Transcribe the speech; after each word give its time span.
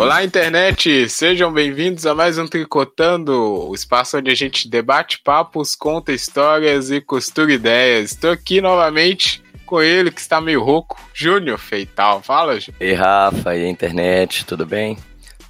Olá, 0.00 0.24
internet! 0.24 1.10
Sejam 1.10 1.52
bem-vindos 1.52 2.06
a 2.06 2.14
mais 2.14 2.38
um 2.38 2.46
Tricotando, 2.46 3.68
o 3.68 3.74
espaço 3.74 4.16
onde 4.16 4.30
a 4.30 4.34
gente 4.34 4.66
debate 4.66 5.20
papos, 5.22 5.76
conta 5.76 6.10
histórias 6.10 6.90
e 6.90 7.02
costura 7.02 7.52
ideias. 7.52 8.12
Estou 8.12 8.30
aqui 8.30 8.62
novamente 8.62 9.42
com 9.66 9.82
ele, 9.82 10.10
que 10.10 10.20
está 10.20 10.40
meio 10.40 10.62
rouco, 10.62 10.98
Júnior 11.12 11.58
Feital. 11.58 12.22
Fala, 12.22 12.58
Júnior. 12.58 12.76
Ei, 12.80 12.94
Rafa, 12.94 13.54
e 13.54 13.66
a 13.66 13.68
internet, 13.68 14.46
tudo 14.46 14.64
bem? 14.64 14.96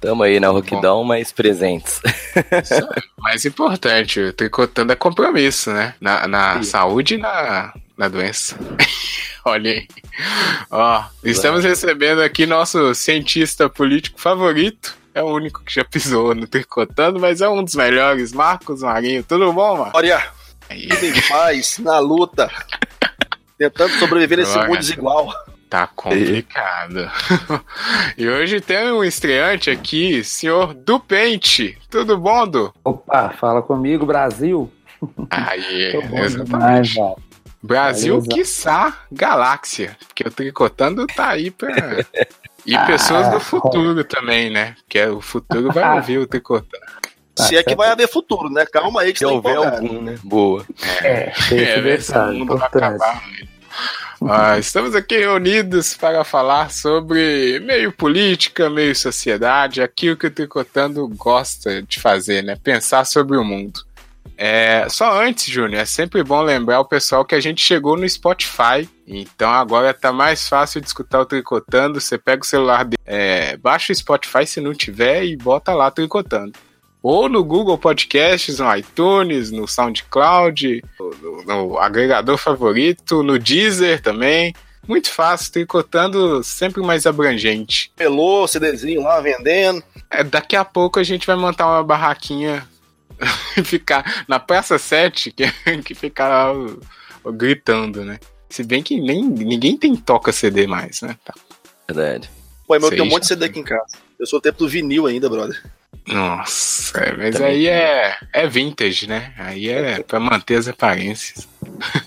Tamo 0.01 0.23
aí 0.23 0.37
na 0.37 0.49
roquidão, 0.49 1.03
mas 1.03 1.31
presentes. 1.31 2.01
Isso 2.61 2.73
é 2.73 3.01
mais 3.19 3.45
importante, 3.45 4.19
o 4.19 4.33
Tricotando 4.33 4.91
é 4.91 4.95
compromisso, 4.97 5.71
né? 5.71 5.95
Na, 6.01 6.27
na 6.27 6.61
saúde 6.61 7.15
e 7.15 7.17
na, 7.19 7.73
na 8.01 8.07
doença. 8.07 8.57
Olha 9.45 9.71
aí. 9.71 9.87
Ó, 10.71 11.03
estamos 11.23 11.63
recebendo 11.63 12.21
aqui 12.21 12.47
nosso 12.47 12.95
cientista 12.95 13.69
político 13.69 14.19
favorito. 14.19 14.97
É 15.13 15.21
o 15.21 15.27
único 15.27 15.63
que 15.63 15.75
já 15.75 15.85
pisou 15.85 16.33
no 16.33 16.47
Tricotando, 16.47 17.19
mas 17.19 17.41
é 17.41 17.49
um 17.49 17.63
dos 17.63 17.75
melhores. 17.75 18.33
Marcos 18.33 18.81
Marinho, 18.81 19.23
tudo 19.23 19.53
bom, 19.53 19.77
mano? 19.77 19.91
Olha, 19.93 20.19
tudo 20.67 21.05
em 21.05 21.21
paz, 21.29 21.77
na 21.77 21.99
luta. 21.99 22.49
Tentando 23.55 23.93
sobreviver 23.99 24.39
nesse 24.39 24.57
mundo 24.57 24.79
desigual. 24.79 25.31
Tá 25.69 25.85
complicado. 25.87 27.09
e 28.17 28.27
hoje 28.27 28.59
tem 28.61 28.91
um 28.91 29.03
estreante 29.03 29.69
aqui, 29.69 30.23
senhor 30.23 30.73
do 30.73 30.99
Pente. 30.99 31.77
Tudo 31.89 32.17
bom, 32.17 32.47
Du? 32.47 32.73
Opa, 32.83 33.29
fala 33.39 33.61
comigo, 33.61 34.05
Brasil. 34.07 34.71
Aí, 35.29 35.95
exatamente. 36.17 36.93
Demais, 36.93 37.30
Brasil, 37.63 38.19
Beleza. 38.21 38.29
quiçá, 38.35 38.97
galáxia. 39.11 39.95
Porque 40.07 40.27
o 40.27 40.31
Tricotando 40.31 41.05
tá 41.07 41.29
aí 41.29 41.51
pra. 41.51 42.05
E 42.65 42.75
ah, 42.75 42.85
pessoas 42.85 43.29
do 43.29 43.39
futuro 43.39 44.03
também, 44.03 44.49
né? 44.49 44.75
Que 44.87 45.05
o 45.05 45.21
futuro 45.21 45.71
vai 45.71 45.83
ouvir 45.97 46.17
o 46.19 46.27
Tricotando. 46.27 47.01
Se 47.37 47.55
é 47.55 47.63
que 47.63 47.75
vai 47.75 47.89
haver 47.89 48.07
futuro, 48.07 48.49
né? 48.49 48.65
Calma 48.65 49.01
aí 49.01 49.13
que 49.13 49.19
Se 49.19 49.25
tá 49.25 49.31
houver 49.31 49.55
algum, 49.55 50.01
né? 50.01 50.17
Boa. 50.23 50.65
É, 51.01 51.31
é, 51.51 51.55
é 51.55 51.95
esse 51.95 52.17
mundo 52.17 52.57
vai 52.57 52.67
acabar. 52.67 53.23
Ah, 54.29 54.59
estamos 54.59 54.93
aqui 54.93 55.17
reunidos 55.17 55.95
para 55.95 56.23
falar 56.23 56.69
sobre 56.69 57.59
meio 57.61 57.91
política, 57.91 58.69
meio 58.69 58.95
sociedade, 58.95 59.81
aquilo 59.81 60.15
que 60.15 60.27
o 60.27 60.31
Tricotando 60.31 61.07
gosta 61.07 61.81
de 61.81 61.99
fazer, 61.99 62.43
né? 62.43 62.55
Pensar 62.61 63.05
sobre 63.05 63.37
o 63.37 63.43
mundo. 63.43 63.83
É, 64.43 64.89
só 64.89 65.21
antes, 65.21 65.45
Júnior, 65.45 65.83
é 65.83 65.85
sempre 65.85 66.23
bom 66.23 66.41
lembrar 66.41 66.79
o 66.79 66.85
pessoal 66.85 67.23
que 67.23 67.35
a 67.35 67.39
gente 67.39 67.63
chegou 67.63 67.95
no 67.95 68.09
Spotify. 68.09 68.89
Então 69.05 69.51
agora 69.51 69.93
tá 69.93 70.11
mais 70.11 70.49
fácil 70.49 70.81
de 70.81 70.87
escutar 70.87 71.19
o 71.19 71.25
Tricotando. 71.27 72.01
Você 72.01 72.17
pega 72.17 72.41
o 72.41 72.45
celular, 72.45 72.87
é, 73.05 73.55
baixa 73.57 73.93
o 73.93 73.95
Spotify 73.95 74.47
se 74.47 74.59
não 74.59 74.73
tiver 74.73 75.25
e 75.25 75.37
bota 75.37 75.75
lá 75.75 75.91
Tricotando. 75.91 76.53
Ou 77.03 77.29
no 77.29 77.43
Google 77.43 77.77
Podcasts, 77.77 78.57
no 78.57 78.75
iTunes, 78.75 79.51
no 79.51 79.67
SoundCloud, 79.67 80.83
no, 80.99 81.43
no 81.45 81.77
agregador 81.77 82.35
favorito, 82.35 83.21
no 83.21 83.37
Deezer 83.37 84.01
também. 84.01 84.55
Muito 84.87 85.11
fácil, 85.11 85.51
tricotando 85.51 86.43
sempre 86.43 86.81
mais 86.81 87.05
abrangente. 87.05 87.91
Pelou, 87.95 88.47
CDzinho 88.47 89.03
lá 89.03 89.21
vendendo. 89.21 89.83
É, 90.09 90.23
daqui 90.23 90.55
a 90.55 90.65
pouco 90.65 90.99
a 90.99 91.03
gente 91.03 91.27
vai 91.27 91.35
montar 91.35 91.67
uma 91.67 91.83
barraquinha 91.83 92.67
ficar 93.63 94.25
na 94.27 94.39
Praça 94.39 94.77
7, 94.77 95.31
que, 95.31 95.43
que 95.83 95.95
ficar 95.95 96.53
gritando, 97.33 98.03
né? 98.03 98.19
Se 98.49 98.63
bem 98.63 98.83
que 98.83 98.99
nem, 98.99 99.23
ninguém 99.23 99.77
tem 99.77 99.95
toca 99.95 100.31
CD 100.31 100.67
mais, 100.67 101.01
né? 101.01 101.15
Tá. 101.23 101.33
Verdade. 101.87 102.29
Pô, 102.67 102.75
mas 102.75 102.83
eu 102.83 102.89
tenho 102.89 103.03
um 103.03 103.09
monte 103.09 103.23
de 103.23 103.29
CD 103.29 103.45
aqui 103.45 103.59
em 103.59 103.63
casa. 103.63 103.97
Eu 104.19 104.25
sou 104.25 104.39
o 104.39 104.41
tempo 104.41 104.59
do 104.59 104.67
vinil 104.67 105.07
ainda, 105.07 105.29
brother. 105.29 105.61
Nossa, 106.07 106.97
é, 106.99 107.15
mas 107.15 107.35
Também 107.35 107.49
aí 107.49 107.67
é, 107.67 108.17
é 108.33 108.47
vintage, 108.47 109.07
né? 109.07 109.33
Aí 109.37 109.69
é 109.69 110.01
pra 110.01 110.19
manter 110.19 110.55
as 110.55 110.67
aparências. 110.67 111.47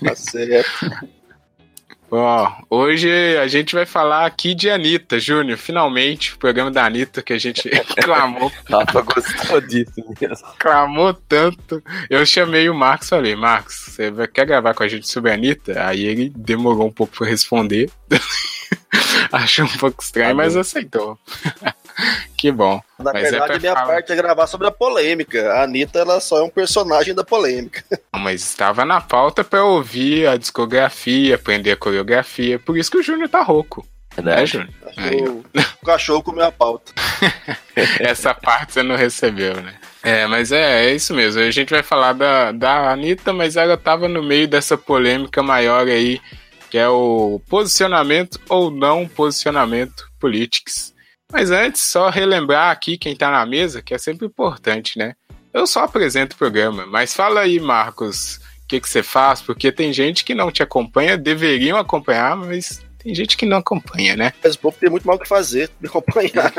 Tá 0.03 0.15
certo. 0.15 0.69
Ó, 2.11 2.51
hoje 2.69 3.09
a 3.37 3.47
gente 3.47 3.73
vai 3.73 3.85
falar 3.85 4.25
aqui 4.25 4.53
de 4.53 4.69
Anitta, 4.69 5.19
Júnior. 5.19 5.57
Finalmente, 5.57 6.33
o 6.33 6.37
programa 6.37 6.71
da 6.71 6.85
Anitta 6.85 7.21
que 7.21 7.33
a 7.33 7.37
gente 7.37 7.69
clamou. 8.01 8.51
Rafa 8.69 9.01
gostou 9.01 9.61
disso 9.61 9.93
mesmo. 10.19 10.47
Clamou 10.59 11.13
tanto. 11.13 11.83
Eu 12.09 12.25
chamei 12.25 12.69
o 12.69 12.75
Marcos 12.75 13.07
e 13.07 13.09
falei, 13.09 13.35
Marcos, 13.35 13.75
você 13.75 14.11
quer 14.27 14.45
gravar 14.45 14.73
com 14.73 14.83
a 14.83 14.87
gente 14.87 15.07
sobre 15.07 15.31
a 15.31 15.33
Anitta? 15.33 15.85
Aí 15.85 16.05
ele 16.05 16.31
demorou 16.35 16.87
um 16.87 16.91
pouco 16.91 17.17
pra 17.17 17.27
responder. 17.27 17.89
Achou 19.31 19.65
um 19.65 19.77
pouco 19.77 20.01
estranho, 20.01 20.29
tá 20.29 20.35
mas 20.35 20.55
aceitou. 20.55 21.17
que 22.37 22.51
bom. 22.51 22.81
Na 22.99 23.13
Mas 23.13 23.27
é 23.27 23.31
verdade, 23.31 23.53
é 23.53 23.59
minha 23.59 23.73
falar... 23.73 23.87
parte 23.87 24.11
é 24.11 24.15
gravar 24.15 24.47
sobre 24.47 24.67
a 24.67 24.71
polêmica. 24.71 25.53
A 25.53 25.63
Anitta, 25.63 25.99
ela 25.99 26.19
só 26.19 26.39
é 26.39 26.43
um 26.43 26.49
personagem 26.49 27.13
da 27.13 27.23
polêmica. 27.23 27.83
Mas 28.15 28.41
estava 28.41 28.85
na 28.85 29.01
pauta 29.01 29.43
para 29.43 29.63
ouvir 29.63 30.27
a 30.27 30.37
discografia, 30.37 31.35
aprender 31.35 31.71
a 31.71 31.77
coreografia. 31.77 32.59
Por 32.59 32.77
isso 32.77 32.91
que 32.91 32.97
o 32.97 33.03
Júnior 33.03 33.29
tá 33.29 33.41
rouco. 33.41 33.85
É, 34.17 34.45
Júnior? 34.45 34.69
O 35.81 35.85
cachorro 35.85 36.23
comeu 36.23 36.45
a 36.45 36.51
pauta. 36.51 36.93
Essa 37.99 38.33
parte 38.33 38.73
você 38.73 38.83
não 38.83 38.95
recebeu, 38.95 39.61
né? 39.61 39.75
É, 40.01 40.25
mas 40.27 40.51
é, 40.51 40.85
é 40.85 40.93
isso 40.93 41.13
mesmo. 41.13 41.41
A 41.41 41.51
gente 41.51 41.71
vai 41.71 41.83
falar 41.83 42.13
da, 42.13 42.51
da 42.51 42.91
Anitta, 42.91 43.33
mas 43.33 43.57
ela 43.57 43.75
tava 43.75 44.07
no 44.07 44.23
meio 44.23 44.47
dessa 44.47 44.77
polêmica 44.77 45.43
maior 45.43 45.87
aí, 45.87 46.21
que 46.69 46.77
é 46.77 46.87
o 46.87 47.41
posicionamento 47.49 48.39
ou 48.47 48.71
não 48.71 49.05
posicionamento 49.05 50.09
políticos 50.17 50.94
mas 51.31 51.51
antes, 51.51 51.81
só 51.81 52.09
relembrar 52.09 52.71
aqui 52.71 52.97
quem 52.97 53.15
tá 53.15 53.31
na 53.31 53.45
mesa, 53.45 53.81
que 53.81 53.93
é 53.93 53.97
sempre 53.97 54.25
importante, 54.25 54.97
né? 54.97 55.15
Eu 55.53 55.65
só 55.65 55.83
apresento 55.83 56.35
o 56.35 56.37
programa, 56.37 56.85
mas 56.85 57.13
fala 57.13 57.41
aí, 57.41 57.59
Marcos, 57.59 58.37
o 58.63 58.67
que, 58.67 58.79
que 58.79 58.89
você 58.89 59.01
faz, 59.01 59.41
porque 59.41 59.71
tem 59.71 59.93
gente 59.93 60.25
que 60.25 60.35
não 60.35 60.51
te 60.51 60.61
acompanha, 60.61 61.17
deveriam 61.17 61.77
acompanhar, 61.77 62.35
mas 62.35 62.83
tem 62.97 63.13
gente 63.13 63.37
que 63.37 63.45
não 63.45 63.57
acompanha, 63.57 64.15
né? 64.15 64.33
Mas 64.43 64.55
o 64.55 64.59
povo 64.59 64.77
tem 64.79 64.89
muito 64.89 65.05
mal 65.05 65.15
o 65.15 65.19
que 65.19 65.27
fazer, 65.27 65.69
me 65.79 65.87
acompanhar. 65.87 66.51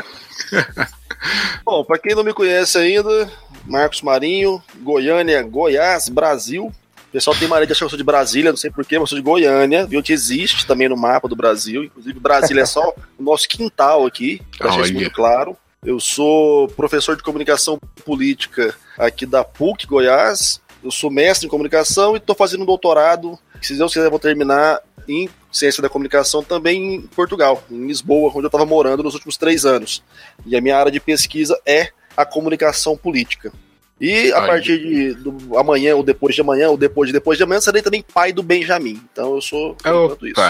Bom, 1.65 1.83
para 1.83 1.99
quem 1.99 2.15
não 2.15 2.23
me 2.23 2.33
conhece 2.33 2.77
ainda, 2.77 3.29
Marcos 3.65 4.01
Marinho, 4.01 4.63
Goiânia, 4.77 5.43
Goiás, 5.43 6.07
Brasil. 6.07 6.71
O 7.17 7.19
pessoal 7.19 7.35
tem 7.35 7.47
maneira 7.47 7.65
de 7.65 7.71
achar 7.71 7.79
que 7.79 7.85
eu 7.85 7.89
sou 7.89 7.97
de 7.97 8.03
Brasília, 8.03 8.51
não 8.51 8.57
sei 8.57 8.69
porquê, 8.69 8.93
mas 8.99 9.01
eu 9.01 9.07
sou 9.07 9.17
de 9.17 9.23
Goiânia, 9.23 9.87
viu? 9.87 10.03
Que 10.03 10.13
existe 10.13 10.67
também 10.67 10.87
no 10.87 10.95
mapa 10.95 11.27
do 11.27 11.35
Brasil. 11.35 11.83
Inclusive, 11.83 12.19
Brasília 12.19 12.61
é 12.61 12.65
só 12.67 12.93
o 13.17 13.23
nosso 13.23 13.49
quintal 13.49 14.05
aqui, 14.05 14.39
pra 14.55 14.67
deixar 14.67 14.83
isso 14.83 14.93
muito 14.93 15.09
claro. 15.09 15.57
Eu 15.83 15.99
sou 15.99 16.67
professor 16.67 17.15
de 17.15 17.23
comunicação 17.23 17.79
política 18.05 18.75
aqui 18.99 19.25
da 19.25 19.43
PUC 19.43 19.87
Goiás. 19.87 20.61
Eu 20.83 20.91
sou 20.91 21.09
mestre 21.09 21.47
em 21.47 21.49
comunicação 21.49 22.13
e 22.13 22.17
estou 22.17 22.35
fazendo 22.35 22.61
um 22.61 22.67
doutorado, 22.67 23.35
se 23.63 23.75
Deus 23.75 23.91
quiser 23.91 24.11
vou 24.11 24.19
terminar 24.19 24.79
em 25.07 25.27
ciência 25.51 25.81
da 25.81 25.89
comunicação 25.89 26.43
também 26.43 26.97
em 26.97 27.01
Portugal, 27.01 27.63
em 27.71 27.87
Lisboa, 27.87 28.29
onde 28.29 28.43
eu 28.43 28.47
estava 28.47 28.63
morando 28.63 29.01
nos 29.01 29.15
últimos 29.15 29.37
três 29.37 29.65
anos. 29.65 30.03
E 30.45 30.55
a 30.55 30.61
minha 30.61 30.77
área 30.77 30.91
de 30.91 30.99
pesquisa 30.99 31.59
é 31.65 31.89
a 32.15 32.23
comunicação 32.23 32.95
política. 32.95 33.51
E 33.99 34.31
a 34.31 34.41
Ai, 34.41 34.47
partir 34.47 34.77
de 34.79 35.13
do, 35.15 35.57
amanhã, 35.57 35.95
ou 35.95 36.03
depois 36.03 36.35
de 36.35 36.41
amanhã, 36.41 36.69
ou 36.69 36.77
depois 36.77 37.07
de 37.07 37.13
depois 37.13 37.37
de 37.37 37.43
amanhã, 37.43 37.59
serei 37.59 37.81
também 37.81 38.03
pai 38.13 38.31
do 38.31 38.43
Benjamin. 38.43 39.01
Então 39.11 39.35
eu 39.35 39.41
sou 39.41 39.75
Opa. 39.83 40.27
isso. 40.27 40.41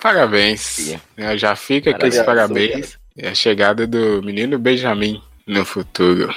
Parabéns. 0.00 0.96
Já 1.36 1.54
fica 1.56 1.90
aqui 1.90 2.06
os 2.06 2.18
parabéns. 2.20 2.98
É 3.16 3.28
a 3.28 3.34
chegada 3.34 3.86
do 3.86 4.22
menino 4.22 4.58
Benjamin 4.58 5.22
no 5.46 5.64
futuro. 5.64 6.32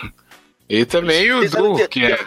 E 0.70 0.86
também 0.86 1.32
o 1.32 1.50
Du, 1.50 1.88
que 1.88 2.06
é 2.06 2.20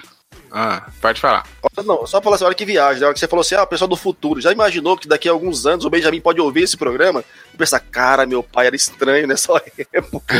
ah, 0.54 0.86
pode 1.00 1.18
falar. 1.18 1.46
Não, 1.82 2.06
só 2.06 2.20
falar 2.20 2.36
assim, 2.36 2.44
olha 2.44 2.54
que 2.54 2.66
viagem, 2.66 3.02
né? 3.02 3.10
que 3.14 3.18
você 3.18 3.26
falou 3.26 3.40
assim, 3.40 3.54
ah, 3.54 3.64
pessoal 3.64 3.88
do 3.88 3.96
futuro, 3.96 4.38
já 4.38 4.52
imaginou 4.52 4.98
que 4.98 5.08
daqui 5.08 5.26
a 5.26 5.32
alguns 5.32 5.64
anos 5.64 5.86
o 5.86 5.90
Benjamin 5.90 6.20
pode 6.20 6.42
ouvir 6.42 6.64
esse 6.64 6.76
programa 6.76 7.24
e 7.54 7.56
pensar, 7.56 7.80
cara, 7.80 8.26
meu 8.26 8.42
pai 8.42 8.66
era 8.66 8.76
estranho 8.76 9.26
nessa 9.26 9.50
época. 9.94 10.34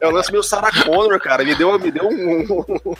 é 0.00 0.08
um 0.08 0.10
lance 0.10 0.32
meio 0.32 0.42
Sarah 0.42 0.72
Connor, 0.82 1.20
cara, 1.20 1.44
me 1.44 1.54
deu, 1.54 1.78
me 1.78 1.92
deu 1.92 2.08
um, 2.08 2.40
um, 2.40 2.96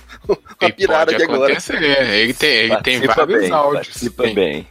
uma 0.61 0.71
pirada 0.71 1.11
aqui 1.11 1.25
agora. 1.25 1.53
Ele 1.53 2.33
tem, 2.33 2.51
ele 2.51 2.77
tem 2.83 3.01
vários 3.01 3.41
bem, 3.41 3.51
áudios. 3.51 4.13
Tem, 4.17 4.35
bem. 4.35 4.69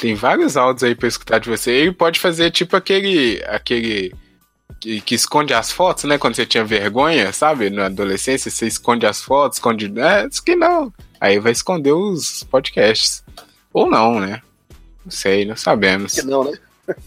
tem 0.00 0.14
vários 0.14 0.56
áudios 0.56 0.84
aí 0.84 0.94
pra 0.94 1.06
escutar 1.06 1.38
de 1.38 1.50
você. 1.50 1.70
Ele 1.70 1.92
pode 1.92 2.18
fazer 2.18 2.50
tipo 2.50 2.74
aquele... 2.74 3.44
aquele 3.46 4.14
que, 4.80 5.00
que, 5.00 5.14
esconde 5.14 5.54
as 5.54 5.70
fotos, 5.70 6.04
né? 6.04 6.18
Quando 6.18 6.36
você 6.36 6.46
tinha 6.46 6.64
vergonha, 6.64 7.32
sabe? 7.32 7.70
Na 7.70 7.86
adolescência, 7.86 8.50
você 8.50 8.66
esconde 8.66 9.06
as 9.06 9.22
fotos, 9.22 9.58
esconde. 9.58 9.92
É, 9.98 10.28
diz 10.28 10.40
que 10.40 10.56
não. 10.56 10.92
Aí 11.20 11.38
vai 11.38 11.52
esconder 11.52 11.92
os 11.92 12.44
podcasts. 12.44 13.24
Ou 13.72 13.88
não, 13.88 14.20
né? 14.20 14.40
Não 15.04 15.10
sei, 15.10 15.44
não 15.44 15.56
sabemos. 15.56 16.14
Que 16.14 16.22
não, 16.22 16.44
né? 16.44 16.52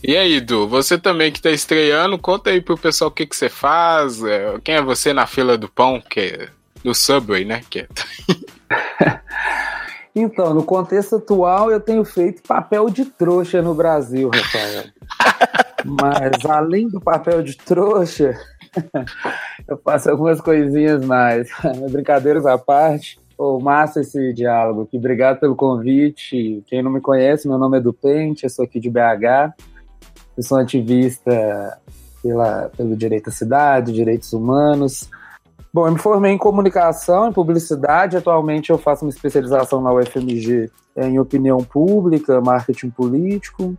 E 0.04 0.16
aí, 0.16 0.40
Du, 0.40 0.68
você 0.68 0.98
também 0.98 1.32
que 1.32 1.42
tá 1.42 1.50
estreando, 1.50 2.18
conta 2.18 2.52
aí 2.52 2.62
pro 2.62 2.78
pessoal 2.78 3.10
o 3.10 3.14
que, 3.14 3.26
que 3.26 3.36
você 3.36 3.50
faz. 3.50 4.24
É, 4.24 4.60
quem 4.64 4.76
é 4.76 4.82
você 4.82 5.12
na 5.14 5.26
fila 5.26 5.58
do 5.58 5.68
pão, 5.68 6.02
que 6.02 6.20
é 6.20 6.50
do 6.84 6.94
Subway, 6.94 7.46
né? 7.46 7.64
Que 7.70 7.80
é... 7.80 7.88
Então, 10.14 10.54
no 10.54 10.64
contexto 10.64 11.16
atual, 11.16 11.72
eu 11.72 11.80
tenho 11.80 12.04
feito 12.04 12.42
papel 12.44 12.90
de 12.90 13.06
trouxa 13.06 13.62
no 13.62 13.74
Brasil, 13.74 14.30
Rafael. 14.30 14.84
Mas 15.86 16.46
além 16.46 16.88
do 16.88 17.00
papel 17.00 17.42
de 17.42 17.58
trouxa, 17.58 18.36
eu 19.68 19.78
faço 19.78 20.10
algumas 20.10 20.40
coisinhas 20.40 21.04
mais. 21.06 21.50
Brincadeiras 21.92 22.46
à 22.46 22.58
parte. 22.58 23.20
Oh, 23.38 23.60
massa 23.60 24.02
esse 24.02 24.34
diálogo 24.34 24.84
aqui. 24.84 24.98
Obrigado 24.98 25.40
pelo 25.40 25.56
convite. 25.56 26.64
Quem 26.68 26.84
não 26.84 26.92
me 26.92 27.02
conhece, 27.02 27.48
meu 27.48 27.58
nome 27.58 27.78
é 27.78 27.82
do 27.82 27.92
Pente, 27.92 28.44
eu 28.44 28.50
sou 28.50 28.66
aqui 28.66 28.80
de 28.80 28.90
BH. 28.90 29.54
Eu 30.38 30.44
sou 30.44 30.58
ativista 30.58 31.80
pela, 32.22 32.70
pelo 32.78 32.96
direito 32.96 33.30
à 33.30 33.32
cidade, 33.32 33.94
direitos 33.94 34.32
humanos. 34.32 35.10
Bom, 35.74 35.88
eu 35.88 35.94
me 35.94 36.00
formei 36.00 36.32
em 36.32 36.38
comunicação, 36.38 37.30
em 37.30 37.34
publicidade. 37.34 38.18
Atualmente 38.18 38.70
eu 38.70 38.78
faço 38.78 39.06
uma 39.06 39.10
especialização 39.10 39.82
na 39.82 39.92
UFMG 39.92 40.70
em 40.96 41.18
opinião 41.18 41.60
pública, 41.60 42.42
marketing 42.42 42.90
político. 42.90 43.76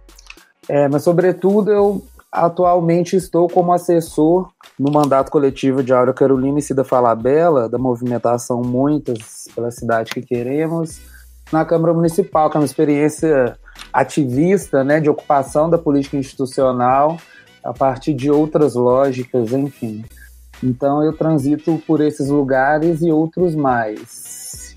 É, 0.68 0.88
mas, 0.88 1.02
sobretudo, 1.02 1.70
eu 1.70 2.04
atualmente 2.30 3.14
estou 3.14 3.48
como 3.48 3.72
assessor 3.72 4.50
no 4.78 4.90
mandato 4.90 5.30
coletivo 5.30 5.82
de 5.82 5.92
Aura 5.92 6.14
Carolina 6.14 6.58
e 6.58 6.62
Cida 6.62 6.82
Falabella, 6.82 7.68
da 7.68 7.78
movimentação 7.78 8.62
Muitas 8.62 9.48
pela 9.54 9.70
Cidade 9.70 10.12
que 10.12 10.22
Queremos, 10.22 11.00
na 11.52 11.64
Câmara 11.64 11.92
Municipal, 11.92 12.48
que 12.48 12.56
é 12.56 12.60
uma 12.60 12.66
experiência 12.66 13.58
ativista, 13.92 14.82
né, 14.82 14.98
de 14.98 15.10
ocupação 15.10 15.68
da 15.68 15.76
política 15.76 16.16
institucional 16.16 17.18
a 17.62 17.72
partir 17.72 18.14
de 18.14 18.30
outras 18.30 18.74
lógicas, 18.74 19.52
enfim. 19.52 20.04
Então 20.62 21.04
eu 21.04 21.12
transito 21.12 21.82
por 21.86 22.00
esses 22.00 22.28
lugares 22.28 23.02
e 23.02 23.10
outros 23.10 23.54
mais. 23.54 24.76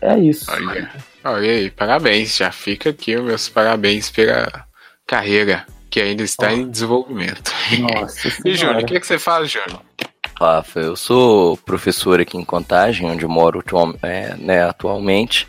É 0.00 0.18
isso. 0.18 0.50
Olha, 0.50 0.90
olha 1.24 1.50
aí, 1.50 1.70
parabéns. 1.70 2.36
Já 2.36 2.50
fica 2.50 2.90
aqui 2.90 3.16
os 3.16 3.24
meus 3.24 3.48
parabéns 3.48 4.10
pela 4.10 4.66
carreira 5.06 5.66
que 5.88 6.00
ainda 6.00 6.22
está 6.22 6.48
oh. 6.48 6.52
em 6.52 6.70
desenvolvimento. 6.70 7.52
Nossa. 7.78 8.28
e 8.44 8.54
Júnior, 8.54 8.82
o 8.82 8.86
que, 8.86 8.96
é 8.96 9.00
que 9.00 9.06
você 9.06 9.18
faz, 9.18 9.50
Júnior? 9.50 9.80
Rafa, 10.38 10.80
eu 10.80 10.96
sou 10.96 11.56
professor 11.56 12.20
aqui 12.20 12.36
em 12.36 12.44
Contagem, 12.44 13.10
onde 13.10 13.24
eu 13.24 13.28
moro 13.28 13.62
é, 14.02 14.34
né, 14.36 14.62
atualmente. 14.64 15.48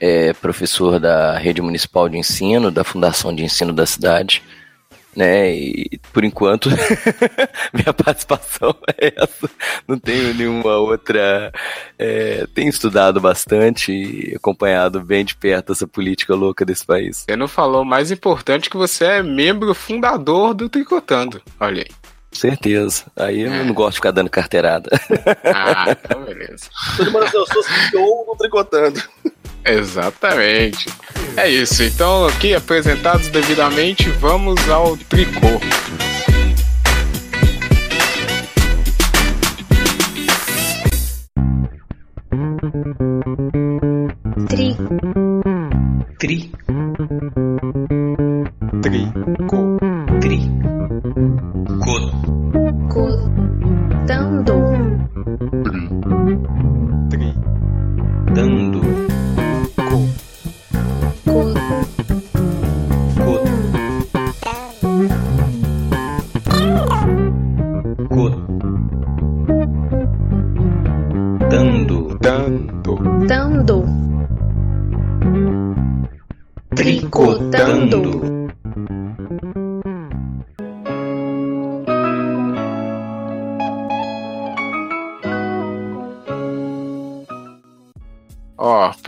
É 0.00 0.32
professor 0.32 0.98
da 0.98 1.36
Rede 1.38 1.60
Municipal 1.60 2.08
de 2.08 2.18
Ensino, 2.18 2.70
da 2.70 2.84
Fundação 2.84 3.34
de 3.34 3.44
Ensino 3.44 3.72
da 3.72 3.86
cidade 3.86 4.42
né? 5.18 5.50
E 5.52 6.00
por 6.12 6.24
enquanto 6.24 6.70
minha 7.74 7.92
participação 7.92 8.72
é 8.96 9.12
essa. 9.16 9.50
Não 9.86 9.98
tenho 9.98 10.32
nenhuma 10.32 10.76
outra. 10.76 11.52
É, 11.98 12.46
tenho 12.54 12.68
estudado 12.68 13.20
bastante 13.20 13.92
e 13.92 14.36
acompanhado 14.36 15.00
bem 15.00 15.24
de 15.24 15.34
perto 15.34 15.72
essa 15.72 15.88
política 15.88 16.36
louca 16.36 16.64
desse 16.64 16.86
país. 16.86 17.24
Você 17.28 17.34
não 17.34 17.48
falou 17.48 17.84
mais 17.84 18.12
importante 18.12 18.70
que 18.70 18.76
você 18.76 19.04
é 19.04 19.22
membro 19.22 19.74
fundador 19.74 20.54
do 20.54 20.68
Tricotando. 20.68 21.42
Olha 21.58 21.82
aí. 21.82 21.88
Certeza. 22.30 23.06
Aí 23.16 23.40
eu 23.40 23.52
é. 23.52 23.64
não 23.64 23.74
gosto 23.74 23.92
de 23.92 23.96
ficar 23.96 24.12
dando 24.12 24.30
carteirada. 24.30 24.88
Ah, 25.44 25.86
então 25.90 26.22
beleza. 26.26 26.66
Todo 26.96 27.10
mundo 27.10 27.26
eu 27.32 27.46
sou 27.46 27.62
CEO 27.64 28.24
no 28.28 28.36
Tricotando. 28.36 29.02
Exatamente. 29.64 30.88
É 31.36 31.48
isso. 31.48 31.82
Então, 31.82 32.26
aqui 32.26 32.54
apresentados 32.54 33.28
devidamente, 33.28 34.08
vamos 34.10 34.68
ao 34.68 34.96
tricô. 34.96 35.60
Tri. 44.48 44.76
Tri. 46.18 46.50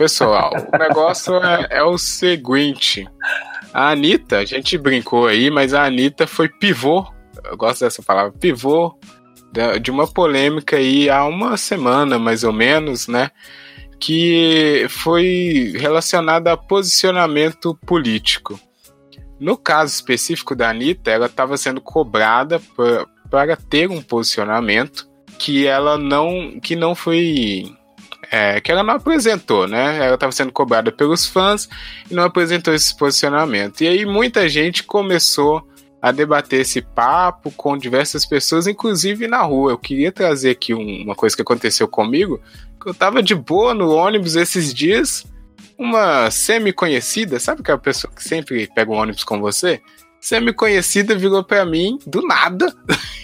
Pessoal, 0.01 0.51
o 0.73 0.77
negócio 0.77 1.35
é, 1.35 1.67
é, 1.69 1.83
o 1.83 1.95
seguinte. 1.95 3.07
A 3.71 3.91
Anitta, 3.91 4.39
a 4.39 4.45
gente 4.45 4.75
brincou 4.77 5.27
aí, 5.27 5.51
mas 5.51 5.75
a 5.75 5.85
Anitta 5.85 6.25
foi 6.25 6.49
pivô. 6.49 7.05
Eu 7.45 7.55
gosto 7.55 7.81
dessa 7.81 8.01
palavra, 8.01 8.31
pivô 8.31 8.97
de 9.81 9.91
uma 9.91 10.07
polêmica 10.07 10.77
aí 10.77 11.09
há 11.09 11.25
uma 11.25 11.57
semana, 11.57 12.17
mais 12.17 12.43
ou 12.43 12.53
menos, 12.53 13.07
né? 13.07 13.29
que 13.99 14.87
foi 14.89 15.73
relacionada 15.77 16.51
a 16.51 16.57
posicionamento 16.57 17.77
político. 17.85 18.59
No 19.39 19.55
caso 19.55 19.93
específico 19.93 20.55
da 20.55 20.69
Anitta, 20.69 21.11
ela 21.11 21.27
estava 21.27 21.55
sendo 21.55 21.79
cobrada 21.79 22.59
para 23.29 23.55
ter 23.55 23.87
um 23.89 24.01
posicionamento 24.01 25.07
que 25.37 25.67
ela 25.67 25.97
não, 25.97 26.59
que 26.59 26.75
não 26.75 26.95
foi, 26.95 27.71
é, 28.31 28.61
que 28.61 28.71
ela 28.71 28.81
não 28.81 28.93
apresentou, 28.93 29.67
né? 29.67 29.97
Ela 29.97 30.13
estava 30.13 30.31
sendo 30.31 30.53
cobrada 30.53 30.89
pelos 30.89 31.27
fãs 31.27 31.67
e 32.09 32.13
não 32.13 32.23
apresentou 32.23 32.73
esse 32.73 32.95
posicionamento. 32.95 33.81
E 33.81 33.87
aí 33.89 34.05
muita 34.05 34.47
gente 34.47 34.83
começou 34.83 35.67
a 36.01 36.11
debater 36.13 36.61
esse 36.61 36.81
papo 36.81 37.51
com 37.51 37.77
diversas 37.77 38.25
pessoas, 38.25 38.67
inclusive 38.67 39.27
na 39.27 39.41
rua. 39.41 39.73
Eu 39.73 39.77
queria 39.77 40.13
trazer 40.13 40.51
aqui 40.51 40.73
um, 40.73 41.03
uma 41.03 41.13
coisa 41.13 41.35
que 41.35 41.41
aconteceu 41.41 41.89
comigo, 41.89 42.39
que 42.81 42.89
eu 42.89 42.93
tava 42.93 43.21
de 43.21 43.35
boa 43.35 43.73
no 43.73 43.91
ônibus 43.91 44.37
esses 44.37 44.73
dias, 44.73 45.25
uma 45.77 46.31
semi-conhecida, 46.31 47.37
sabe 47.37 47.61
aquela 47.61 47.77
pessoa 47.77 48.11
que 48.15 48.23
sempre 48.23 48.65
pega 48.73 48.89
um 48.89 48.95
ônibus 48.95 49.25
com 49.25 49.41
você? 49.41 49.81
Semi-conhecida 50.21 51.15
virou 51.15 51.43
para 51.43 51.65
mim, 51.65 51.99
do 52.07 52.21
nada, 52.21 52.73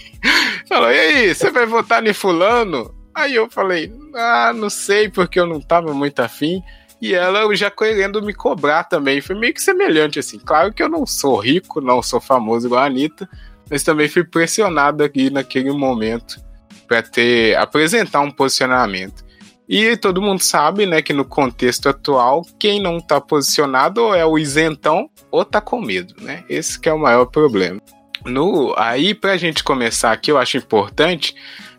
falou, 0.67 0.91
e 0.91 0.99
aí, 0.99 1.33
você 1.33 1.49
vai 1.49 1.65
votar 1.65 2.05
em 2.05 2.13
fulano? 2.13 2.96
Aí 3.17 3.33
eu 3.33 3.49
falei, 3.49 3.91
ah, 4.13 4.53
não 4.55 4.69
sei, 4.69 5.09
porque 5.09 5.39
eu 5.39 5.47
não 5.47 5.59
tava 5.59 5.91
muito 5.91 6.19
afim 6.19 6.61
e 7.01 7.15
ela 7.15 7.51
já 7.55 7.71
querendo 7.71 8.21
me 8.21 8.31
cobrar 8.31 8.83
também. 8.83 9.21
Foi 9.21 9.35
meio 9.35 9.55
que 9.55 9.61
semelhante, 9.61 10.19
assim. 10.19 10.37
Claro 10.37 10.71
que 10.71 10.83
eu 10.83 10.87
não 10.87 11.03
sou 11.03 11.35
rico, 11.39 11.81
não 11.81 12.03
sou 12.03 12.21
famoso 12.21 12.67
igual 12.67 12.83
a 12.83 12.85
Anitta, 12.85 13.27
mas 13.71 13.81
também 13.81 14.07
fui 14.07 14.23
pressionado 14.23 15.03
aqui 15.03 15.31
naquele 15.31 15.71
momento 15.71 16.39
para 16.87 17.01
ter 17.01 17.55
apresentar 17.57 18.19
um 18.19 18.29
posicionamento. 18.29 19.25
E 19.67 19.97
todo 19.97 20.21
mundo 20.21 20.43
sabe, 20.43 20.85
né, 20.85 21.01
que 21.01 21.11
no 21.11 21.25
contexto 21.25 21.89
atual, 21.89 22.45
quem 22.59 22.79
não 22.79 22.97
está 22.97 23.19
posicionado 23.19 24.03
ou 24.03 24.13
é 24.13 24.23
o 24.23 24.37
isentão 24.37 25.09
ou 25.31 25.43
tá 25.43 25.59
com 25.59 25.81
medo, 25.81 26.13
né? 26.21 26.43
Esse 26.47 26.79
que 26.79 26.87
é 26.87 26.93
o 26.93 26.99
maior 26.99 27.25
problema. 27.25 27.81
No, 28.25 28.75
aí, 28.77 29.15
para 29.15 29.31
a 29.31 29.37
gente 29.37 29.63
começar 29.63 30.11
aqui, 30.11 30.31
eu 30.31 30.37
acho 30.37 30.57
importante, 30.57 31.35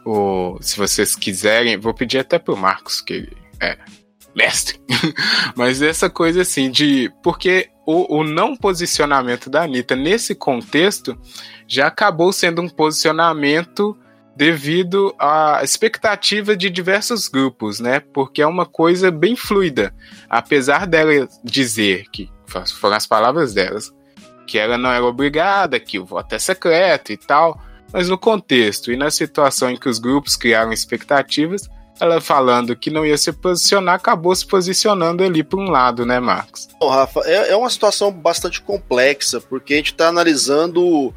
o, 0.08 0.58
se 0.62 0.76
vocês 0.76 1.14
quiserem, 1.14 1.76
vou 1.76 1.92
pedir 1.92 2.18
até 2.18 2.38
pro 2.38 2.56
Marcos, 2.56 3.00
que 3.00 3.12
ele 3.12 3.36
é 3.60 3.76
mestre. 4.34 4.80
Mas 5.54 5.82
essa 5.82 6.08
coisa 6.08 6.42
assim 6.42 6.70
de. 6.70 7.12
Porque 7.22 7.68
o, 7.86 8.18
o, 8.18 8.24
não 8.24 8.56
posicionamento 8.56 9.50
da 9.50 9.64
Anitta 9.64 9.94
nesse 9.94 10.34
contexto 10.34 11.18
já 11.66 11.88
acabou 11.88 12.32
sendo 12.32 12.62
um 12.62 12.68
posicionamento 12.68 13.96
devido 14.34 15.14
à 15.18 15.60
expectativa 15.62 16.56
de 16.56 16.70
diversos 16.70 17.28
grupos, 17.28 17.80
né? 17.80 18.00
Porque 18.00 18.40
é 18.40 18.46
uma 18.46 18.64
coisa 18.64 19.10
bem 19.10 19.36
fluida. 19.36 19.92
Apesar 20.30 20.86
dela 20.86 21.28
dizer 21.44 22.06
que, 22.10 22.30
foram 22.80 22.96
as 22.96 23.06
palavras 23.06 23.52
delas, 23.52 23.92
que 24.46 24.56
ela 24.56 24.78
não 24.78 24.90
era 24.90 25.04
obrigada, 25.04 25.78
que 25.78 25.98
o 25.98 26.06
voto 26.06 26.34
é 26.34 26.38
secreto 26.38 27.12
e 27.12 27.16
tal, 27.16 27.60
mas 27.92 28.08
no 28.08 28.18
contexto 28.18 28.92
e 28.92 28.96
na 28.96 29.10
situação 29.10 29.70
em 29.70 29.76
que 29.76 29.88
os 29.88 29.98
grupos 29.98 30.36
criaram 30.36 30.72
expectativas, 30.72 31.68
ela 32.00 32.20
falando 32.20 32.76
que 32.76 32.90
não 32.90 33.04
ia 33.04 33.18
se 33.18 33.32
posicionar, 33.32 33.94
acabou 33.94 34.34
se 34.34 34.46
posicionando 34.46 35.24
ali 35.24 35.42
para 35.42 35.58
um 35.58 35.70
lado, 35.70 36.06
né, 36.06 36.20
Marcos? 36.20 36.68
Bom, 36.78 36.88
Rafa, 36.88 37.20
é, 37.24 37.50
é, 37.50 37.56
uma 37.56 37.70
situação 37.70 38.12
bastante 38.12 38.60
complexa, 38.60 39.40
porque 39.40 39.74
a 39.74 39.76
gente 39.76 39.92
está 39.92 40.08
analisando 40.08 41.12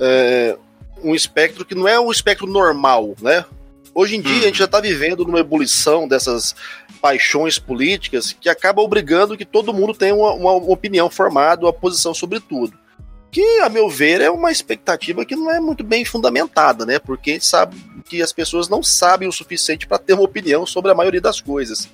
é, 0.00 0.56
um 1.02 1.14
espectro 1.14 1.64
que 1.64 1.74
não 1.74 1.86
é 1.86 1.98
um 2.00 2.10
espectro 2.10 2.46
normal, 2.46 3.14
né? 3.20 3.44
Hoje 3.94 4.16
em 4.16 4.20
dia, 4.20 4.34
hum. 4.34 4.40
a 4.40 4.46
gente 4.46 4.58
já 4.58 4.64
está 4.64 4.80
vivendo 4.80 5.24
numa 5.24 5.38
ebulição 5.38 6.08
dessas 6.08 6.56
paixões 7.00 7.58
políticas 7.58 8.32
que 8.32 8.48
acaba 8.48 8.82
obrigando 8.82 9.36
que 9.36 9.44
todo 9.44 9.72
mundo 9.72 9.94
tenha 9.94 10.14
uma, 10.14 10.32
uma 10.32 10.52
opinião 10.52 11.08
formada, 11.08 11.64
uma 11.64 11.72
posição 11.72 12.12
sobre 12.12 12.40
tudo. 12.40 12.76
Que, 13.34 13.58
a 13.62 13.68
meu 13.68 13.88
ver, 13.88 14.20
é 14.20 14.30
uma 14.30 14.52
expectativa 14.52 15.24
que 15.24 15.34
não 15.34 15.50
é 15.50 15.58
muito 15.58 15.82
bem 15.82 16.04
fundamentada, 16.04 16.86
né? 16.86 17.00
Porque 17.00 17.30
a 17.30 17.32
gente 17.32 17.44
sabe 17.44 17.76
que 18.04 18.22
as 18.22 18.32
pessoas 18.32 18.68
não 18.68 18.80
sabem 18.80 19.26
o 19.26 19.32
suficiente 19.32 19.88
para 19.88 19.98
ter 19.98 20.12
uma 20.12 20.22
opinião 20.22 20.64
sobre 20.64 20.92
a 20.92 20.94
maioria 20.94 21.20
das 21.20 21.40
coisas. 21.40 21.88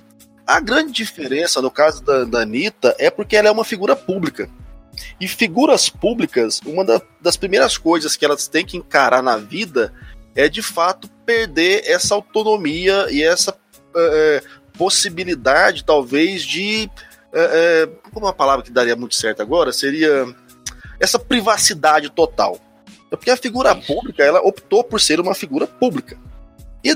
A 0.45 0.59
grande 0.59 0.91
diferença 0.91 1.59
no 1.59 1.71
caso 1.71 2.03
da, 2.03 2.25
da 2.25 2.41
Anitta 2.41 2.95
é 2.99 3.09
porque 3.09 3.35
ela 3.35 3.47
é 3.47 3.51
uma 3.51 3.65
figura 3.65 3.95
pública. 3.95 4.47
E 5.19 5.27
figuras 5.27 5.89
públicas, 5.89 6.61
uma 6.63 6.85
da, 6.85 7.01
das 7.19 7.35
primeiras 7.35 7.75
coisas 7.75 8.15
que 8.15 8.23
elas 8.23 8.47
têm 8.47 8.63
que 8.63 8.77
encarar 8.77 9.23
na 9.23 9.37
vida 9.37 9.91
é 10.35 10.47
de 10.47 10.61
fato 10.61 11.09
perder 11.25 11.81
essa 11.87 12.13
autonomia 12.13 13.07
e 13.09 13.23
essa 13.23 13.57
é, 13.95 14.43
possibilidade, 14.77 15.83
talvez, 15.83 16.43
de. 16.43 16.87
É, 17.33 17.89
como 18.13 18.27
uma 18.27 18.33
palavra 18.33 18.63
que 18.63 18.71
daria 18.71 18.95
muito 18.95 19.15
certo 19.15 19.41
agora 19.41 19.71
seria 19.71 20.27
essa 21.01 21.19
privacidade 21.19 22.09
total. 22.09 22.59
Porque 23.09 23.29
a 23.29 23.35
figura 23.35 23.75
pública 23.75 24.23
ela 24.23 24.39
optou 24.39 24.83
por 24.83 25.01
ser 25.01 25.19
uma 25.19 25.35
figura 25.35 25.67
pública. 25.67 26.17
E 26.83 26.95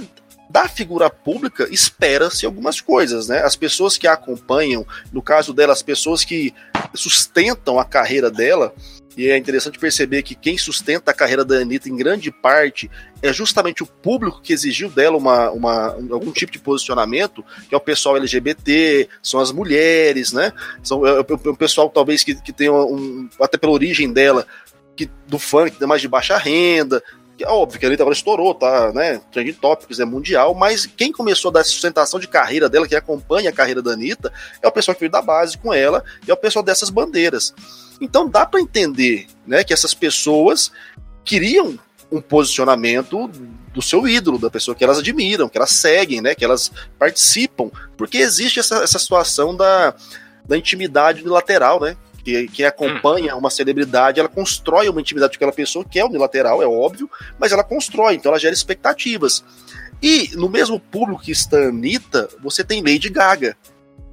da 0.49 0.69
figura 0.69 1.09
pública 1.09 1.67
espera-se 1.69 2.45
algumas 2.45 2.79
coisas, 2.79 3.27
né? 3.27 3.39
As 3.39 3.55
pessoas 3.57 3.97
que 3.97 4.07
a 4.07 4.13
acompanham, 4.13 4.87
no 5.11 5.21
caso 5.21 5.53
dela, 5.53 5.73
as 5.73 5.81
pessoas 5.81 6.23
que 6.23 6.53
sustentam 6.93 7.77
a 7.77 7.83
carreira 7.83 8.31
dela, 8.31 8.73
e 9.17 9.29
é 9.29 9.37
interessante 9.37 9.79
perceber 9.79 10.23
que 10.23 10.35
quem 10.35 10.57
sustenta 10.57 11.11
a 11.11 11.13
carreira 11.13 11.45
da 11.45 11.55
Anitta 11.55 11.87
em 11.87 11.95
grande 11.95 12.31
parte 12.31 12.89
é 13.21 13.31
justamente 13.31 13.81
o 13.81 13.85
público 13.85 14.41
que 14.41 14.51
exigiu 14.51 14.89
dela 14.89 15.17
uma, 15.17 15.49
uma, 15.51 15.87
algum 16.11 16.31
tipo 16.31 16.51
de 16.51 16.59
posicionamento, 16.59 17.43
que 17.69 17.73
é 17.73 17.77
o 17.77 17.81
pessoal 17.81 18.17
LGBT, 18.17 19.07
são 19.23 19.39
as 19.39 19.51
mulheres, 19.51 20.33
né? 20.33 20.51
São 20.83 21.05
é, 21.07 21.11
é, 21.11 21.19
é 21.19 21.49
o 21.49 21.55
pessoal 21.55 21.89
talvez 21.89 22.23
que, 22.23 22.35
que 22.35 22.51
tem 22.51 22.69
um, 22.69 23.29
até 23.39 23.57
pela 23.57 23.71
origem 23.71 24.11
dela, 24.11 24.45
que, 24.95 25.09
do 25.27 25.39
funk, 25.39 25.83
mais 25.85 26.01
de 26.01 26.07
baixa 26.07 26.37
renda, 26.37 27.01
é 27.43 27.47
óbvio 27.47 27.79
que 27.79 27.85
a 27.85 27.89
Anitta 27.89 28.03
agora 28.03 28.15
estourou, 28.15 28.53
tá, 28.53 28.93
né? 28.93 29.19
Trending 29.31 29.53
Topics 29.53 29.99
é 29.99 30.05
mundial, 30.05 30.53
mas 30.53 30.85
quem 30.85 31.11
começou 31.11 31.49
a 31.49 31.55
dar 31.55 31.63
sustentação 31.63 32.19
de 32.19 32.27
carreira 32.27 32.69
dela, 32.69 32.87
que 32.87 32.95
acompanha 32.95 33.49
a 33.49 33.53
carreira 33.53 33.81
da 33.81 33.91
Anitta, 33.91 34.31
é 34.61 34.67
o 34.67 34.71
pessoal 34.71 34.95
que 34.95 35.01
veio 35.01 35.11
da 35.11 35.21
base 35.21 35.57
com 35.57 35.73
ela 35.73 36.03
e 36.25 36.31
é 36.31 36.33
o 36.33 36.37
pessoal 36.37 36.63
dessas 36.63 36.89
bandeiras. 36.89 37.53
Então 37.99 38.29
dá 38.29 38.45
para 38.45 38.59
entender, 38.59 39.27
né, 39.45 39.63
que 39.63 39.73
essas 39.73 39.93
pessoas 39.93 40.71
queriam 41.23 41.77
um 42.11 42.21
posicionamento 42.21 43.27
do 43.73 43.81
seu 43.81 44.07
ídolo, 44.07 44.37
da 44.37 44.49
pessoa 44.49 44.75
que 44.75 44.83
elas 44.83 44.99
admiram, 44.99 45.49
que 45.49 45.57
elas 45.57 45.71
seguem, 45.71 46.21
né, 46.21 46.35
que 46.35 46.45
elas 46.45 46.71
participam, 46.97 47.69
porque 47.97 48.17
existe 48.17 48.59
essa, 48.59 48.83
essa 48.83 48.99
situação 48.99 49.55
da, 49.55 49.93
da 50.47 50.57
intimidade 50.57 51.21
unilateral, 51.21 51.81
né? 51.81 51.97
que, 52.25 52.47
que 52.47 52.65
acompanha 52.65 53.35
hum. 53.35 53.39
uma 53.39 53.51
celebridade, 53.51 54.19
ela 54.19 54.27
constrói 54.27 54.89
uma 54.89 54.99
intimidade 54.99 55.33
com 55.33 55.35
aquela 55.37 55.51
pessoa, 55.51 55.85
que 55.85 55.99
é 55.99 56.03
unilateral, 56.03 56.61
é 56.61 56.65
óbvio, 56.65 57.09
mas 57.39 57.51
ela 57.51 57.63
constrói, 57.63 58.15
então 58.15 58.31
ela 58.31 58.39
gera 58.39 58.53
expectativas. 58.53 59.43
E 60.01 60.31
no 60.33 60.49
mesmo 60.49 60.79
público 60.79 61.21
que 61.21 61.31
está 61.31 61.57
a 61.57 61.67
Anitta, 61.67 62.27
você 62.41 62.63
tem 62.63 62.81
Lady 62.81 63.09
Gaga, 63.09 63.55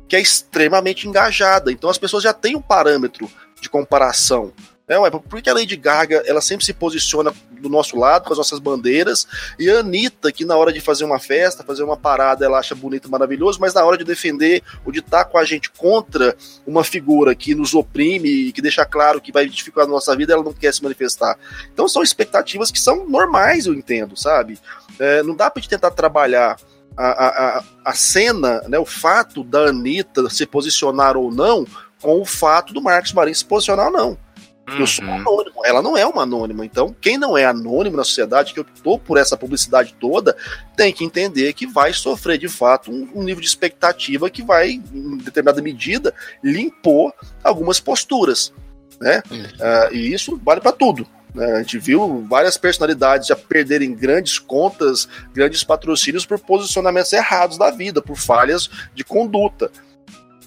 que 0.07 0.15
é 0.15 0.21
extremamente 0.21 1.09
engajada. 1.09 1.73
Então 1.73 1.89
as 1.89 1.99
pessoas 1.99 2.23
já 2.23 2.35
têm 2.35 2.55
um 2.55 2.61
parâmetro 2.61 3.31
de 3.63 3.71
comparação. 3.71 4.53
É, 4.89 4.99
ué, 4.99 5.11
por 5.11 5.41
que 5.41 5.49
a 5.49 5.55
Lady 5.55 5.77
Gaga 5.77 6.23
ela 6.27 6.41
sempre 6.41 6.67
se 6.67 6.75
posiciona 6.75 7.33
do 7.53 7.69
nosso 7.69 7.97
lado 7.97 8.27
com 8.27 8.33
as 8.33 8.39
nossas 8.39 8.59
bandeiras 8.59 9.27
e 9.57 9.71
a 9.71 9.79
Anitta, 9.79 10.33
que 10.33 10.45
na 10.45 10.57
hora 10.57 10.73
de 10.73 10.81
fazer 10.81 11.05
uma 11.05 11.21
festa, 11.21 11.63
fazer 11.63 11.85
uma 11.85 11.97
parada, 11.97 12.45
ela 12.45 12.59
acha 12.59 12.75
bonito, 12.75 13.09
maravilhoso, 13.09 13.61
mas 13.61 13.73
na 13.73 13.85
hora 13.85 13.97
de 13.97 14.05
defender 14.05 14.61
ou 14.85 14.91
de 14.91 14.99
estar 14.99 15.25
com 15.27 15.39
a 15.39 15.45
gente 15.45 15.71
contra 15.71 16.37
uma 16.67 16.83
figura 16.83 17.35
que 17.35 17.55
nos 17.55 17.73
oprime 17.75 18.29
e 18.29 18.53
que 18.53 18.61
deixa 18.61 18.85
claro 18.85 19.21
que 19.21 19.31
vai 19.31 19.47
dificultar 19.49 19.89
a 19.89 19.91
nossa 19.91 20.17
vida, 20.17 20.33
ela 20.33 20.43
não 20.43 20.53
quer 20.53 20.75
se 20.75 20.83
manifestar. 20.83 21.39
Então 21.73 21.87
são 21.87 22.03
expectativas 22.03 22.73
que 22.73 22.81
são 22.81 23.09
normais, 23.09 23.67
eu 23.67 23.75
entendo, 23.75 24.17
sabe? 24.17 24.59
É, 24.99 25.23
não 25.23 25.37
dá 25.37 25.49
pra 25.49 25.61
gente 25.61 25.71
tentar 25.71 25.93
trabalhar 25.93 26.57
a, 26.97 27.59
a, 27.59 27.65
a 27.85 27.95
cena, 27.95 28.63
né, 28.69 28.79
o 28.79 28.85
fato 28.85 29.43
da 29.43 29.69
Anitta 29.69 30.29
se 30.29 30.45
posicionar 30.45 31.17
ou 31.17 31.33
não 31.33 31.67
com 32.03 32.21
o 32.21 32.25
fato 32.25 32.75
do 32.75 32.83
Marcos 32.83 33.13
Marinho 33.13 33.37
se 33.37 33.45
posicionar 33.45 33.87
ou 33.87 33.93
não. 33.93 34.19
Uhum. 34.69 34.79
Eu 34.79 34.87
sou 34.87 35.05
uhum. 35.05 35.15
anônimo, 35.15 35.65
ela 35.65 35.83
não 35.83 35.97
é 35.97 36.07
uma 36.07 36.23
anônima. 36.23 36.65
Então, 36.65 36.95
quem 37.01 37.17
não 37.17 37.37
é 37.37 37.45
anônimo 37.45 37.97
na 37.97 38.05
sociedade, 38.05 38.53
que 38.53 38.61
optou 38.61 38.99
por 38.99 39.17
essa 39.19 39.37
publicidade 39.37 39.95
toda, 39.99 40.37
tem 40.77 40.93
que 40.93 41.05
entender 41.05 41.53
que 41.53 41.67
vai 41.67 41.93
sofrer 41.93 42.39
de 42.39 42.49
fato 42.49 42.91
um, 42.91 43.09
um 43.15 43.23
nível 43.23 43.41
de 43.41 43.47
expectativa 43.47 44.29
que 44.29 44.43
vai, 44.43 44.81
em 44.93 45.17
determinada 45.19 45.63
medida, 45.63 46.15
limpor 46.43 47.13
algumas 47.43 47.81
posturas. 47.81 48.53
Né? 49.01 49.23
Uhum. 49.31 49.43
Uh, 49.43 49.95
e 49.95 50.13
isso 50.13 50.41
vale 50.45 50.61
para 50.61 50.73
tudo. 50.73 51.07
Né? 51.35 51.53
A 51.53 51.59
gente 51.59 51.79
viu 51.79 52.25
várias 52.29 52.57
personalidades 52.57 53.27
já 53.27 53.37
perderem 53.37 53.95
grandes 53.95 54.39
contas, 54.39 55.09
grandes 55.35 55.65
patrocínios 55.65 56.25
por 56.25 56.39
posicionamentos 56.39 57.13
errados 57.13 57.59
da 57.59 57.71
vida, 57.71 58.01
por 58.01 58.17
falhas 58.17 58.71
de 58.95 59.03
conduta. 59.03 59.71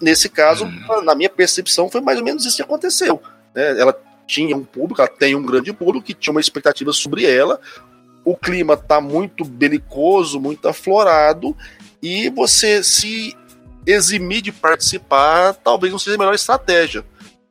Nesse 0.02 0.30
caso, 0.30 0.66
uhum. 0.66 1.04
na 1.04 1.16
minha 1.16 1.30
percepção, 1.30 1.90
foi 1.90 2.02
mais 2.02 2.20
ou 2.20 2.26
menos 2.26 2.46
isso 2.46 2.58
que 2.58 2.62
aconteceu. 2.62 3.22
Né? 3.54 3.80
Ela 3.80 3.98
tinha 4.28 4.56
um 4.56 4.64
público, 4.64 5.02
ela 5.02 5.10
tem 5.10 5.36
um 5.36 5.46
grande 5.46 5.72
público 5.72 6.06
que 6.06 6.14
tinha 6.14 6.32
uma 6.32 6.42
expectativa 6.42 6.92
sobre 6.92 7.26
ela. 7.26 7.60
O 8.24 8.36
clima 8.36 8.76
tá 8.76 9.00
muito 9.00 9.46
belicoso, 9.46 10.40
muito 10.40 10.68
aflorado, 10.68 11.56
e 12.02 12.30
você 12.30 12.84
se 12.84 13.36
eximir 13.86 14.42
de 14.42 14.52
participar 14.52 15.54
talvez 15.54 15.92
não 15.92 16.00
seja 16.00 16.16
a 16.16 16.20
melhor 16.20 16.34
estratégia. 16.34 17.06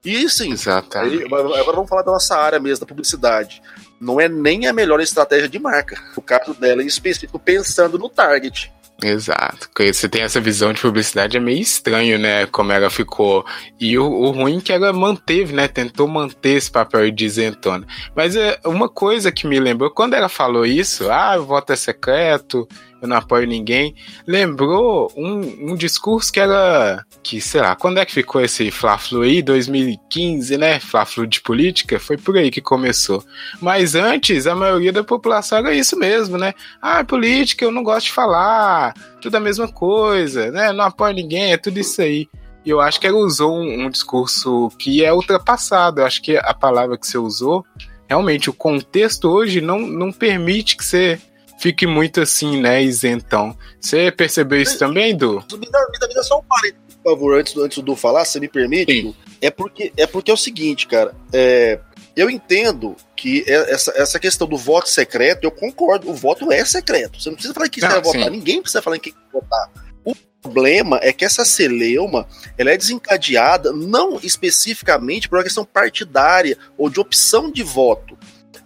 E 0.04 0.28
sim, 0.28 0.52
Exatamente. 0.52 1.24
agora 1.24 1.72
vamos 1.72 1.88
falar 1.88 2.02
da 2.02 2.12
nossa 2.12 2.36
área 2.36 2.60
mesmo, 2.60 2.80
da 2.84 2.86
publicidade. 2.86 3.62
Não 3.98 4.20
é 4.20 4.28
nem 4.28 4.66
a 4.66 4.72
melhor 4.72 5.00
estratégia 5.00 5.48
de 5.48 5.58
marca. 5.58 5.98
O 6.14 6.20
caso 6.20 6.52
dela 6.52 6.82
em 6.82 6.86
específico, 6.86 7.38
pensando 7.38 7.98
no 7.98 8.08
target. 8.08 8.70
Exato. 9.02 9.68
Porque 9.68 9.92
você 9.92 10.08
tem 10.08 10.22
essa 10.22 10.40
visão 10.40 10.72
de 10.72 10.80
publicidade, 10.80 11.36
é 11.36 11.40
meio 11.40 11.60
estranho, 11.60 12.18
né? 12.18 12.46
Como 12.46 12.72
ela 12.72 12.88
ficou. 12.88 13.44
E 13.78 13.98
o, 13.98 14.04
o 14.04 14.30
ruim 14.30 14.58
é 14.58 14.60
que 14.60 14.72
ela 14.72 14.92
manteve, 14.92 15.52
né? 15.52 15.68
Tentou 15.68 16.06
manter 16.06 16.56
esse 16.56 16.70
papel 16.70 17.10
de 17.10 17.24
isentona. 17.24 17.86
Mas 18.14 18.36
é 18.36 18.58
uma 18.64 18.88
coisa 18.88 19.32
que 19.32 19.46
me 19.46 19.58
lembrou, 19.58 19.90
quando 19.90 20.14
ela 20.14 20.28
falou 20.28 20.64
isso, 20.64 21.10
ah, 21.10 21.36
o 21.38 21.44
voto 21.44 21.72
é 21.72 21.76
secreto, 21.76 22.68
eu 23.04 23.08
não 23.08 23.18
apoio 23.18 23.46
ninguém, 23.46 23.94
lembrou 24.26 25.12
um, 25.14 25.73
um 25.73 25.76
discurso 25.76 26.32
que 26.32 26.40
era, 26.40 27.04
que 27.23 27.38
sei 27.38 27.61
lá, 27.61 27.76
quando 27.76 27.99
é 27.99 28.04
que 28.06 28.14
ficou 28.14 28.40
esse 28.40 28.70
Fla-Flu 28.70 29.20
aí? 29.20 29.42
2015, 29.42 30.56
né? 30.56 30.80
Fla-Flu 30.80 31.26
de 31.26 31.42
política, 31.42 32.00
foi 32.00 32.16
por 32.16 32.34
aí 32.38 32.50
que 32.50 32.62
começou. 32.62 33.23
Mas 33.61 33.94
antes, 33.94 34.46
a 34.46 34.54
maioria 34.54 34.90
da 34.90 35.04
população 35.04 35.58
era 35.58 35.75
isso 35.75 35.99
mesmo, 35.99 36.38
né? 36.38 36.54
Ah, 36.80 37.04
política, 37.04 37.62
eu 37.62 37.70
não 37.70 37.82
gosto 37.82 38.06
de 38.06 38.12
falar, 38.12 38.94
tudo 39.20 39.34
a 39.34 39.40
mesma 39.40 39.68
coisa, 39.68 40.50
né? 40.50 40.73
Não 40.73 40.87
apoio 40.87 41.14
ninguém, 41.14 41.52
é 41.52 41.58
tudo 41.58 41.78
isso 41.78 42.00
aí. 42.00 42.26
E 42.64 42.70
eu 42.70 42.80
acho 42.80 42.99
que 42.99 43.06
ela 43.06 43.18
usou 43.18 43.54
um, 43.54 43.84
um 43.84 43.90
discurso 43.90 44.70
que 44.78 45.04
é 45.04 45.12
ultrapassado. 45.12 46.00
Eu 46.00 46.06
acho 46.06 46.23
que 46.23 46.38
a 46.38 46.54
palavra 46.54 46.96
que 46.96 47.06
você 47.06 47.18
usou, 47.18 47.66
realmente, 48.08 48.49
o 48.49 48.54
contexto 48.54 49.28
hoje 49.28 49.61
não, 49.61 49.80
não 49.80 50.11
permite 50.11 50.75
que 50.75 50.84
você 50.87 51.20
fique 51.58 51.87
muito 51.87 52.20
assim, 52.20 52.61
né, 52.61 52.82
isentão. 52.82 53.56
Você 53.80 54.11
percebeu 54.11 54.61
isso 54.61 54.78
também, 54.78 55.16
Du? 55.16 55.44
Me 55.52 55.70
dá, 55.70 55.87
me 55.90 56.14
dá, 56.14 56.23
só 56.23 56.38
um 56.38 56.44
parênteses, 56.44 56.96
por 57.02 57.12
favor, 57.12 57.38
antes, 57.38 57.56
antes 57.56 57.78
do 57.78 57.84
Du 57.84 57.96
falar, 57.96 58.25
se 58.25 58.38
me 58.40 58.49
permite. 58.49 59.14
É 59.40 59.50
porque, 59.50 59.92
é 59.96 60.06
porque 60.06 60.30
é 60.30 60.34
o 60.34 60.38
seguinte, 60.38 60.87
cara. 60.87 61.14
É, 61.32 61.78
eu 62.16 62.30
entendo 62.30 62.96
que 63.16 63.44
é, 63.46 63.73
essa, 63.73 63.92
essa 63.96 64.18
questão 64.18 64.46
do 64.46 64.56
voto 64.56 64.88
secreto, 64.88 65.44
eu 65.44 65.50
concordo, 65.50 66.11
o 66.11 66.14
voto 66.14 66.50
é 66.52 66.64
secreto. 66.64 67.20
Você 67.20 67.28
não 67.28 67.34
precisa 67.34 67.54
falar 67.54 67.66
em 67.66 67.70
quem 67.70 67.80
você 67.82 67.88
vai 67.88 68.02
votar, 68.02 68.30
ninguém 68.30 68.61
precisa 68.61 68.82
falar 68.82 68.96
em 68.96 69.00
quem 69.00 69.14
votar. 69.32 69.70
O 70.04 70.14
problema 70.40 70.99
é 71.02 71.12
que 71.12 71.25
essa 71.25 71.44
celeuma 71.44 72.28
ela 72.58 72.70
é 72.70 72.76
desencadeada 72.76 73.73
não 73.73 74.20
especificamente 74.23 75.28
por 75.28 75.38
uma 75.38 75.42
questão 75.42 75.64
partidária 75.64 76.56
ou 76.76 76.90
de 76.90 77.00
opção 77.00 77.50
de 77.50 77.62
voto, 77.62 78.16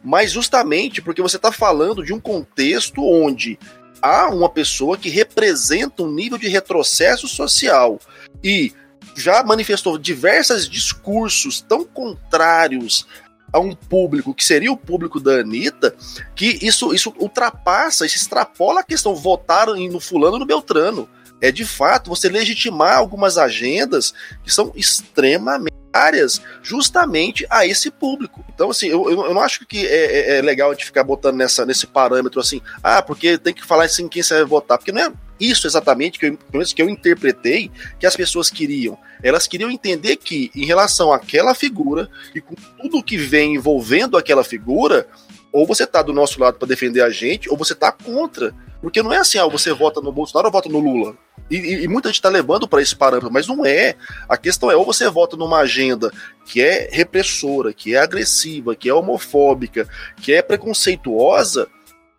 mas 0.08 0.32
justamente 0.32 1.02
porque 1.02 1.20
você 1.20 1.36
está 1.36 1.52
falando 1.52 2.02
de 2.02 2.14
um 2.14 2.18
contexto 2.18 3.04
onde 3.04 3.58
há 4.00 4.30
uma 4.30 4.48
pessoa 4.48 4.96
que 4.96 5.10
representa 5.10 6.02
um 6.02 6.10
nível 6.10 6.38
de 6.38 6.48
retrocesso 6.48 7.28
social 7.28 8.00
e 8.42 8.72
já 9.14 9.42
manifestou 9.42 9.98
diversos 9.98 10.66
discursos 10.66 11.60
tão 11.60 11.84
contrários 11.84 13.06
a 13.52 13.58
um 13.58 13.74
público 13.74 14.32
que 14.32 14.46
seria 14.46 14.72
o 14.72 14.78
público 14.78 15.20
da 15.20 15.40
Anitta, 15.40 15.94
que 16.34 16.58
isso, 16.62 16.94
isso 16.94 17.12
ultrapassa, 17.18 18.06
isso 18.06 18.16
extrapola 18.16 18.80
a 18.80 18.84
questão 18.84 19.14
votaram 19.14 19.76
no 19.76 20.00
fulano 20.00 20.38
no 20.38 20.46
Beltrano. 20.46 21.06
É 21.38 21.52
de 21.52 21.66
fato 21.66 22.08
você 22.08 22.30
legitimar 22.30 22.96
algumas 22.96 23.36
agendas 23.36 24.14
que 24.42 24.50
são 24.50 24.72
extremamente 24.74 25.77
áreas 25.92 26.40
justamente 26.62 27.46
a 27.50 27.66
esse 27.66 27.90
público. 27.90 28.44
Então, 28.54 28.70
assim, 28.70 28.88
eu, 28.88 29.08
eu 29.10 29.34
não 29.34 29.40
acho 29.40 29.66
que 29.66 29.86
é, 29.86 30.34
é, 30.34 30.38
é 30.38 30.42
legal 30.42 30.70
a 30.70 30.74
gente 30.74 30.84
ficar 30.84 31.04
botando 31.04 31.36
nessa, 31.36 31.64
nesse 31.64 31.86
parâmetro 31.86 32.40
assim, 32.40 32.60
ah, 32.82 33.02
porque 33.02 33.38
tem 33.38 33.54
que 33.54 33.64
falar 33.64 33.84
assim 33.84 34.08
quem 34.08 34.22
você 34.22 34.34
vai 34.34 34.44
votar, 34.44 34.78
porque 34.78 34.92
não 34.92 35.02
é 35.02 35.12
isso 35.40 35.66
exatamente 35.66 36.18
que 36.18 36.26
eu, 36.26 36.38
que 36.64 36.82
eu 36.82 36.90
interpretei 36.90 37.70
que 37.98 38.06
as 38.06 38.16
pessoas 38.16 38.50
queriam. 38.50 38.98
Elas 39.22 39.46
queriam 39.46 39.70
entender 39.70 40.16
que, 40.16 40.50
em 40.54 40.64
relação 40.64 41.12
àquela 41.12 41.54
figura 41.54 42.08
e 42.34 42.40
com 42.40 42.54
tudo 42.80 43.02
que 43.02 43.16
vem 43.16 43.54
envolvendo 43.54 44.16
aquela 44.16 44.44
figura, 44.44 45.08
ou 45.58 45.66
você 45.66 45.86
tá 45.86 46.02
do 46.02 46.12
nosso 46.12 46.40
lado 46.40 46.58
para 46.58 46.68
defender 46.68 47.02
a 47.02 47.10
gente, 47.10 47.50
ou 47.50 47.56
você 47.56 47.74
tá 47.74 47.90
contra. 47.90 48.54
Porque 48.80 49.02
não 49.02 49.12
é 49.12 49.18
assim, 49.18 49.38
ah, 49.38 49.46
você 49.46 49.72
vota 49.72 50.00
no 50.00 50.12
Bolsonaro 50.12 50.46
ou 50.46 50.52
vota 50.52 50.68
no 50.68 50.78
Lula. 50.78 51.16
E, 51.50 51.56
e, 51.56 51.84
e 51.84 51.88
muita 51.88 52.08
gente 52.08 52.16
está 52.16 52.28
levando 52.28 52.68
para 52.68 52.80
esse 52.80 52.94
parâmetro, 52.94 53.32
mas 53.32 53.46
não 53.46 53.66
é. 53.66 53.96
A 54.28 54.36
questão 54.36 54.70
é, 54.70 54.76
ou 54.76 54.84
você 54.84 55.08
vota 55.10 55.36
numa 55.36 55.58
agenda 55.58 56.12
que 56.44 56.60
é 56.62 56.88
repressora, 56.92 57.72
que 57.72 57.94
é 57.94 57.98
agressiva, 57.98 58.76
que 58.76 58.88
é 58.88 58.94
homofóbica, 58.94 59.88
que 60.22 60.32
é 60.32 60.42
preconceituosa, 60.42 61.66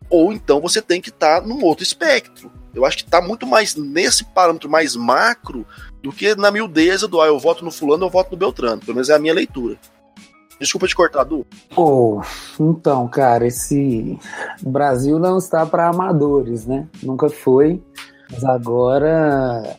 ou 0.10 0.34
então 0.34 0.60
você 0.60 0.82
tem 0.82 1.00
que 1.00 1.10
estar 1.10 1.42
tá 1.42 1.48
num 1.48 1.64
outro 1.64 1.84
espectro. 1.84 2.52
Eu 2.74 2.86
acho 2.86 2.98
que 2.98 3.04
está 3.04 3.22
muito 3.22 3.48
mais 3.48 3.76
nesse 3.76 4.24
parâmetro 4.26 4.70
mais 4.70 4.96
macro 4.96 5.66
do 6.04 6.12
que 6.12 6.36
na 6.36 6.52
miudeza 6.52 7.08
do 7.08 7.22
ah, 7.22 7.28
eu 7.28 7.40
voto 7.40 7.64
no 7.64 7.72
fulano, 7.72 8.06
eu 8.06 8.10
voto 8.10 8.32
no 8.32 8.38
Beltrano. 8.38 8.82
Pelo 8.82 8.96
menos 8.96 9.10
é 9.10 9.16
a 9.16 9.20
minha 9.20 9.34
leitura. 9.34 9.78
Desculpa 10.60 10.88
te 10.88 10.96
cortar, 10.96 11.24
Du. 11.24 11.46
Oh, 11.76 12.22
então, 12.60 13.08
cara, 13.08 13.48
esse 13.48 14.20
Brasil 14.62 15.18
não 15.18 15.38
está 15.38 15.66
para 15.66 15.88
amadores, 15.88 16.66
né? 16.66 16.88
Nunca 17.02 17.30
foi. 17.30 17.82
Mas 18.30 18.44
agora 18.44 19.78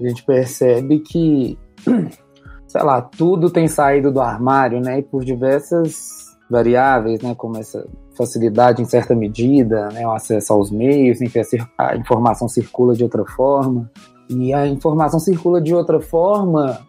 a 0.00 0.08
gente 0.08 0.24
percebe 0.24 0.98
que, 0.98 1.56
sei 2.66 2.82
lá, 2.82 3.00
tudo 3.00 3.48
tem 3.48 3.68
saído 3.68 4.10
do 4.10 4.20
armário, 4.20 4.80
né? 4.80 4.98
E 4.98 5.02
por 5.02 5.24
diversas 5.24 6.36
variáveis, 6.50 7.20
né? 7.22 7.34
Como 7.36 7.56
essa 7.56 7.86
facilidade 8.16 8.82
em 8.82 8.84
certa 8.84 9.14
medida, 9.14 9.88
né? 9.90 10.04
O 10.06 10.12
acesso 10.12 10.52
aos 10.52 10.70
meios, 10.70 11.20
enfim, 11.20 11.40
a 11.78 11.96
informação 11.96 12.48
circula 12.48 12.94
de 12.94 13.04
outra 13.04 13.24
forma. 13.24 13.88
E 14.28 14.52
a 14.52 14.66
informação 14.66 15.20
circula 15.20 15.60
de 15.60 15.72
outra 15.72 16.00
forma, 16.00 16.80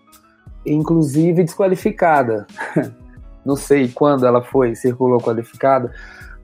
inclusive 0.65 1.43
desqualificada. 1.43 2.48
Não 3.45 3.55
sei 3.55 3.88
quando 3.88 4.25
ela 4.25 4.41
foi, 4.41 4.75
circulou 4.75 5.19
qualificada, 5.19 5.91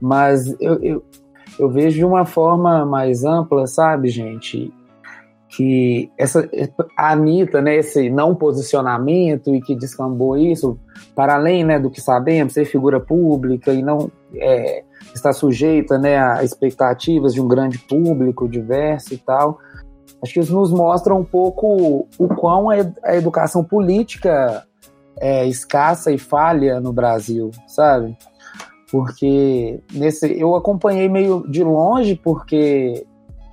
mas 0.00 0.48
eu, 0.60 0.82
eu, 0.82 1.04
eu 1.58 1.70
vejo 1.70 1.96
de 1.96 2.04
uma 2.04 2.24
forma 2.24 2.84
mais 2.86 3.24
ampla, 3.24 3.66
sabe, 3.66 4.08
gente? 4.08 4.72
Que 5.48 6.10
essa, 6.16 6.48
a 6.96 7.12
Anitta, 7.12 7.60
né, 7.60 7.76
esse 7.76 8.08
não 8.08 8.34
posicionamento 8.34 9.54
e 9.54 9.60
que 9.60 9.74
descambou 9.74 10.36
isso, 10.36 10.78
para 11.14 11.34
além 11.34 11.64
né, 11.64 11.78
do 11.78 11.90
que 11.90 12.00
sabemos, 12.00 12.52
ser 12.52 12.64
figura 12.64 13.00
pública 13.00 13.72
e 13.72 13.82
não 13.82 14.10
é, 14.34 14.84
estar 15.14 15.32
sujeita 15.32 15.98
né, 15.98 16.18
a 16.18 16.44
expectativas 16.44 17.34
de 17.34 17.40
um 17.40 17.48
grande 17.48 17.78
público 17.78 18.48
diverso 18.48 19.12
e 19.12 19.18
tal, 19.18 19.58
acho 20.22 20.34
que 20.34 20.40
isso 20.40 20.54
nos 20.54 20.72
mostra 20.72 21.14
um 21.14 21.24
pouco 21.24 22.06
o 22.18 22.28
quão 22.28 22.68
a 22.70 23.16
educação 23.16 23.64
política 23.64 24.64
é 25.20 25.46
escassa 25.46 26.10
e 26.10 26.18
falha 26.18 26.80
no 26.80 26.92
Brasil, 26.92 27.50
sabe? 27.66 28.16
Porque 28.90 29.80
nesse 29.92 30.40
eu 30.40 30.56
acompanhei 30.56 31.08
meio 31.08 31.46
de 31.48 31.62
longe 31.62 32.16
porque 32.16 33.06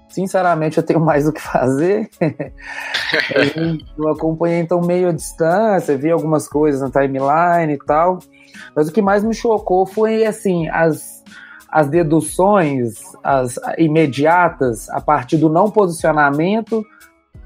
sinceramente 0.10 0.78
eu 0.78 0.84
tenho 0.84 1.00
mais 1.00 1.28
o 1.28 1.34
que 1.34 1.42
fazer. 1.42 2.10
eu 3.98 4.10
acompanhei 4.10 4.60
então 4.60 4.82
meio 4.82 5.10
à 5.10 5.12
distância, 5.12 5.98
vi 5.98 6.10
algumas 6.10 6.48
coisas 6.48 6.82
na 6.82 6.90
timeline 6.90 7.74
e 7.74 7.86
tal. 7.86 8.20
Mas 8.76 8.88
o 8.88 8.92
que 8.92 9.02
mais 9.02 9.24
me 9.24 9.34
chocou 9.34 9.86
foi 9.86 10.26
assim, 10.26 10.68
as 10.70 11.24
as 11.70 11.90
deduções 11.90 12.96
as 13.22 13.60
imediatas 13.78 14.90
a 14.90 15.02
partir 15.02 15.36
do 15.36 15.50
não 15.50 15.70
posicionamento, 15.70 16.82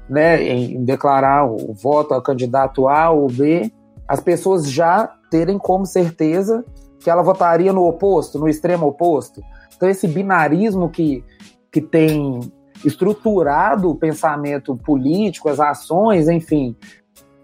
né, 0.08 0.42
em 0.42 0.84
declarar 0.84 1.44
o 1.44 1.74
voto 1.74 2.14
ao 2.14 2.22
candidato 2.22 2.88
A 2.88 3.10
ou 3.10 3.26
B, 3.26 3.70
as 4.06 4.20
pessoas 4.20 4.70
já 4.70 5.12
terem 5.30 5.58
como 5.58 5.86
certeza 5.86 6.64
que 7.00 7.10
ela 7.10 7.22
votaria 7.22 7.72
no 7.72 7.86
oposto, 7.86 8.38
no 8.38 8.48
extremo 8.48 8.86
oposto. 8.86 9.42
Então, 9.76 9.88
esse 9.88 10.06
binarismo 10.06 10.88
que, 10.88 11.24
que 11.70 11.80
tem 11.80 12.40
estruturado 12.84 13.90
o 13.90 13.96
pensamento 13.96 14.76
político, 14.76 15.48
as 15.48 15.58
ações, 15.58 16.28
enfim, 16.28 16.76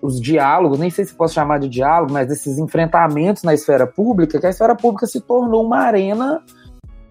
os 0.01 0.21
diálogos, 0.21 0.79
nem 0.79 0.90
sei 0.90 1.05
se 1.05 1.14
posso 1.14 1.35
chamar 1.35 1.59
de 1.59 1.68
diálogo, 1.68 2.12
mas 2.12 2.31
esses 2.31 2.59
enfrentamentos 2.59 3.42
na 3.42 3.55
esfera 3.55 3.87
pública, 3.87 4.38
que 4.38 4.47
a 4.47 4.51
esfera 4.51 4.77
pública 4.77 5.07
se 5.07 5.21
tornou 5.21 5.64
uma 5.64 5.79
arena 5.79 6.42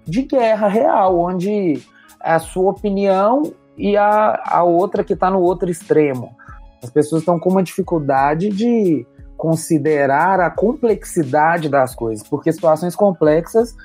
de 0.05 0.21
guerra 0.23 0.67
real, 0.67 1.19
onde 1.19 1.81
a 2.19 2.39
sua 2.39 2.71
opinião 2.71 3.51
e 3.77 3.97
a, 3.97 4.41
a 4.45 4.63
outra 4.63 5.03
que 5.03 5.13
está 5.13 5.29
no 5.29 5.41
outro 5.41 5.69
extremo. 5.69 6.36
As 6.81 6.89
pessoas 6.89 7.21
estão 7.21 7.39
com 7.39 7.49
uma 7.49 7.63
dificuldade 7.63 8.49
de 8.49 9.05
considerar 9.38 10.39
a 10.39 10.50
complexidade 10.50 11.69
das 11.69 11.95
coisas, 11.95 12.28
porque 12.28 12.52
situações 12.52 12.95
complexas 12.95 13.76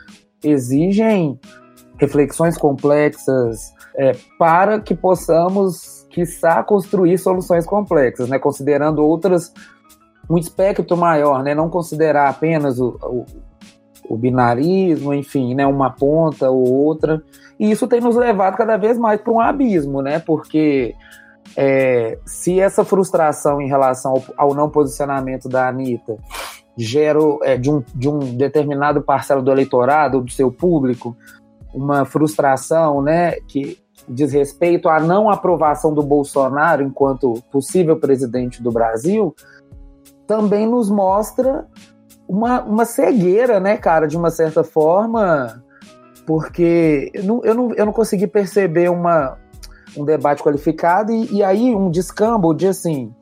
exigem 0.42 1.38
reflexões 1.98 2.56
complexas 2.56 3.72
é, 3.96 4.12
para 4.38 4.80
que 4.80 4.94
possamos, 4.94 6.06
quiçá, 6.10 6.62
construir 6.62 7.18
soluções 7.18 7.66
complexas, 7.66 8.28
né? 8.28 8.38
considerando 8.38 9.04
outras, 9.04 9.52
um 10.28 10.38
espectro 10.38 10.96
maior, 10.96 11.42
né? 11.42 11.54
não 11.54 11.68
considerar 11.68 12.28
apenas 12.28 12.80
o, 12.80 12.98
o, 13.02 13.26
o 14.08 14.16
binarismo, 14.16 15.12
enfim, 15.14 15.54
né? 15.54 15.66
uma 15.66 15.90
ponta 15.90 16.50
ou 16.50 16.66
outra. 16.72 17.22
E 17.60 17.70
isso 17.70 17.86
tem 17.86 18.00
nos 18.00 18.16
levado 18.16 18.56
cada 18.56 18.76
vez 18.76 18.98
mais 18.98 19.20
para 19.20 19.32
um 19.32 19.40
abismo, 19.40 20.02
né? 20.02 20.18
porque 20.18 20.94
é, 21.56 22.18
se 22.24 22.60
essa 22.60 22.84
frustração 22.84 23.60
em 23.60 23.68
relação 23.68 24.12
ao, 24.12 24.48
ao, 24.48 24.54
não 24.54 24.70
posicionamento 24.70 25.48
da 25.48 25.68
Anitta 25.68 26.16
gera 26.76 27.18
é, 27.42 27.56
de, 27.56 27.70
um, 27.70 27.82
de 27.94 28.08
um 28.08 28.18
determinado 28.36 29.02
parcela 29.02 29.42
do 29.42 29.50
eleitorado, 29.50 30.20
do 30.20 30.30
seu 30.30 30.50
público, 30.50 31.16
uma 31.74 32.04
frustração 32.04 33.02
né, 33.02 33.32
que 33.48 33.78
diz 34.08 34.32
respeito 34.32 34.88
à 34.88 34.98
não 34.98 35.30
aprovação 35.30 35.94
do 35.94 36.02
Bolsonaro 36.02 36.82
enquanto 36.82 37.42
possível 37.50 37.98
presidente 37.98 38.62
do 38.62 38.70
Brasil, 38.70 39.34
também 40.26 40.66
nos 40.66 40.90
mostra 40.90 41.66
uma, 42.26 42.62
uma 42.62 42.84
cegueira, 42.84 43.60
né, 43.60 43.76
cara, 43.76 44.06
de 44.06 44.16
uma 44.16 44.30
certa 44.30 44.64
forma, 44.64 45.62
porque 46.26 47.10
eu 47.12 47.24
não, 47.24 47.40
eu 47.44 47.54
não, 47.54 47.74
eu 47.74 47.86
não 47.86 47.92
consegui 47.92 48.26
perceber 48.26 48.88
uma, 48.90 49.38
um 49.96 50.04
debate 50.04 50.42
qualificado 50.42 51.12
e, 51.12 51.36
e 51.36 51.42
aí 51.42 51.74
um 51.74 51.90
descambo 51.90 52.54
de 52.54 52.68
assim 52.68 53.14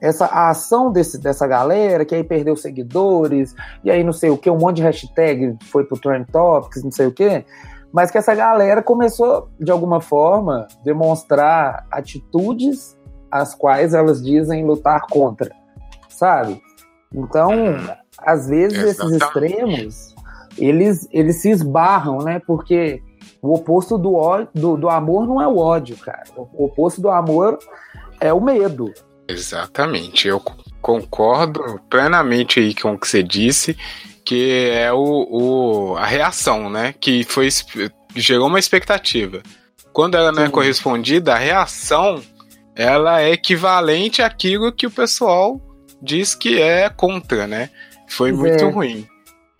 essa 0.00 0.26
a 0.26 0.50
ação 0.50 0.92
desse, 0.92 1.18
dessa 1.18 1.46
galera 1.46 2.04
que 2.04 2.14
aí 2.14 2.22
perdeu 2.22 2.56
seguidores 2.56 3.54
e 3.82 3.90
aí 3.90 4.04
não 4.04 4.12
sei 4.12 4.30
o 4.30 4.38
que 4.38 4.50
um 4.50 4.58
monte 4.58 4.76
de 4.76 4.82
hashtag 4.82 5.56
foi 5.70 5.84
pro 5.84 5.98
Trend 5.98 6.26
Topics 6.30 6.82
não 6.82 6.90
sei 6.90 7.06
o 7.06 7.12
que 7.12 7.44
mas 7.92 8.10
que 8.10 8.18
essa 8.18 8.34
galera 8.34 8.82
começou 8.82 9.48
de 9.58 9.70
alguma 9.72 10.00
forma 10.00 10.68
demonstrar 10.84 11.86
atitudes 11.90 12.96
as 13.30 13.54
quais 13.54 13.92
elas 13.94 14.22
dizem 14.22 14.64
lutar 14.64 15.06
contra 15.10 15.50
sabe 16.08 16.60
então 17.12 17.50
às 18.18 18.48
vezes 18.48 18.78
Exatamente. 18.78 19.16
esses 19.16 19.22
extremos 19.22 20.14
eles 20.56 21.08
eles 21.10 21.42
se 21.42 21.50
esbarram 21.50 22.18
né 22.18 22.40
porque 22.46 23.02
o 23.40 23.54
oposto 23.54 23.96
do, 23.96 24.18
do, 24.54 24.76
do 24.76 24.88
amor 24.88 25.26
não 25.26 25.40
é 25.40 25.46
o 25.46 25.58
ódio, 25.58 25.96
cara. 25.96 26.24
O 26.36 26.64
oposto 26.64 27.00
do 27.00 27.08
amor 27.08 27.58
é 28.20 28.32
o 28.32 28.40
medo. 28.40 28.92
Exatamente. 29.28 30.26
Eu 30.26 30.42
concordo 30.80 31.80
plenamente 31.88 32.58
aí 32.58 32.74
com 32.74 32.94
o 32.94 32.98
que 32.98 33.06
você 33.06 33.22
disse, 33.22 33.76
que 34.24 34.70
é 34.70 34.92
o, 34.92 35.26
o 35.30 35.96
a 35.96 36.06
reação, 36.06 36.68
né? 36.68 36.94
Que 36.98 37.22
foi 37.24 37.48
gerou 38.16 38.48
uma 38.48 38.58
expectativa. 38.58 39.42
Quando 39.92 40.16
ela 40.16 40.32
não 40.32 40.44
é 40.44 40.48
correspondida, 40.48 41.34
a 41.34 41.38
reação 41.38 42.20
ela 42.74 43.20
é 43.20 43.32
equivalente 43.32 44.22
àquilo 44.22 44.72
que 44.72 44.86
o 44.86 44.90
pessoal 44.90 45.60
diz 46.00 46.34
que 46.34 46.60
é 46.60 46.88
contra, 46.88 47.46
né? 47.46 47.70
Foi 48.08 48.32
muito 48.32 48.64
é. 48.64 48.70
ruim. 48.70 49.06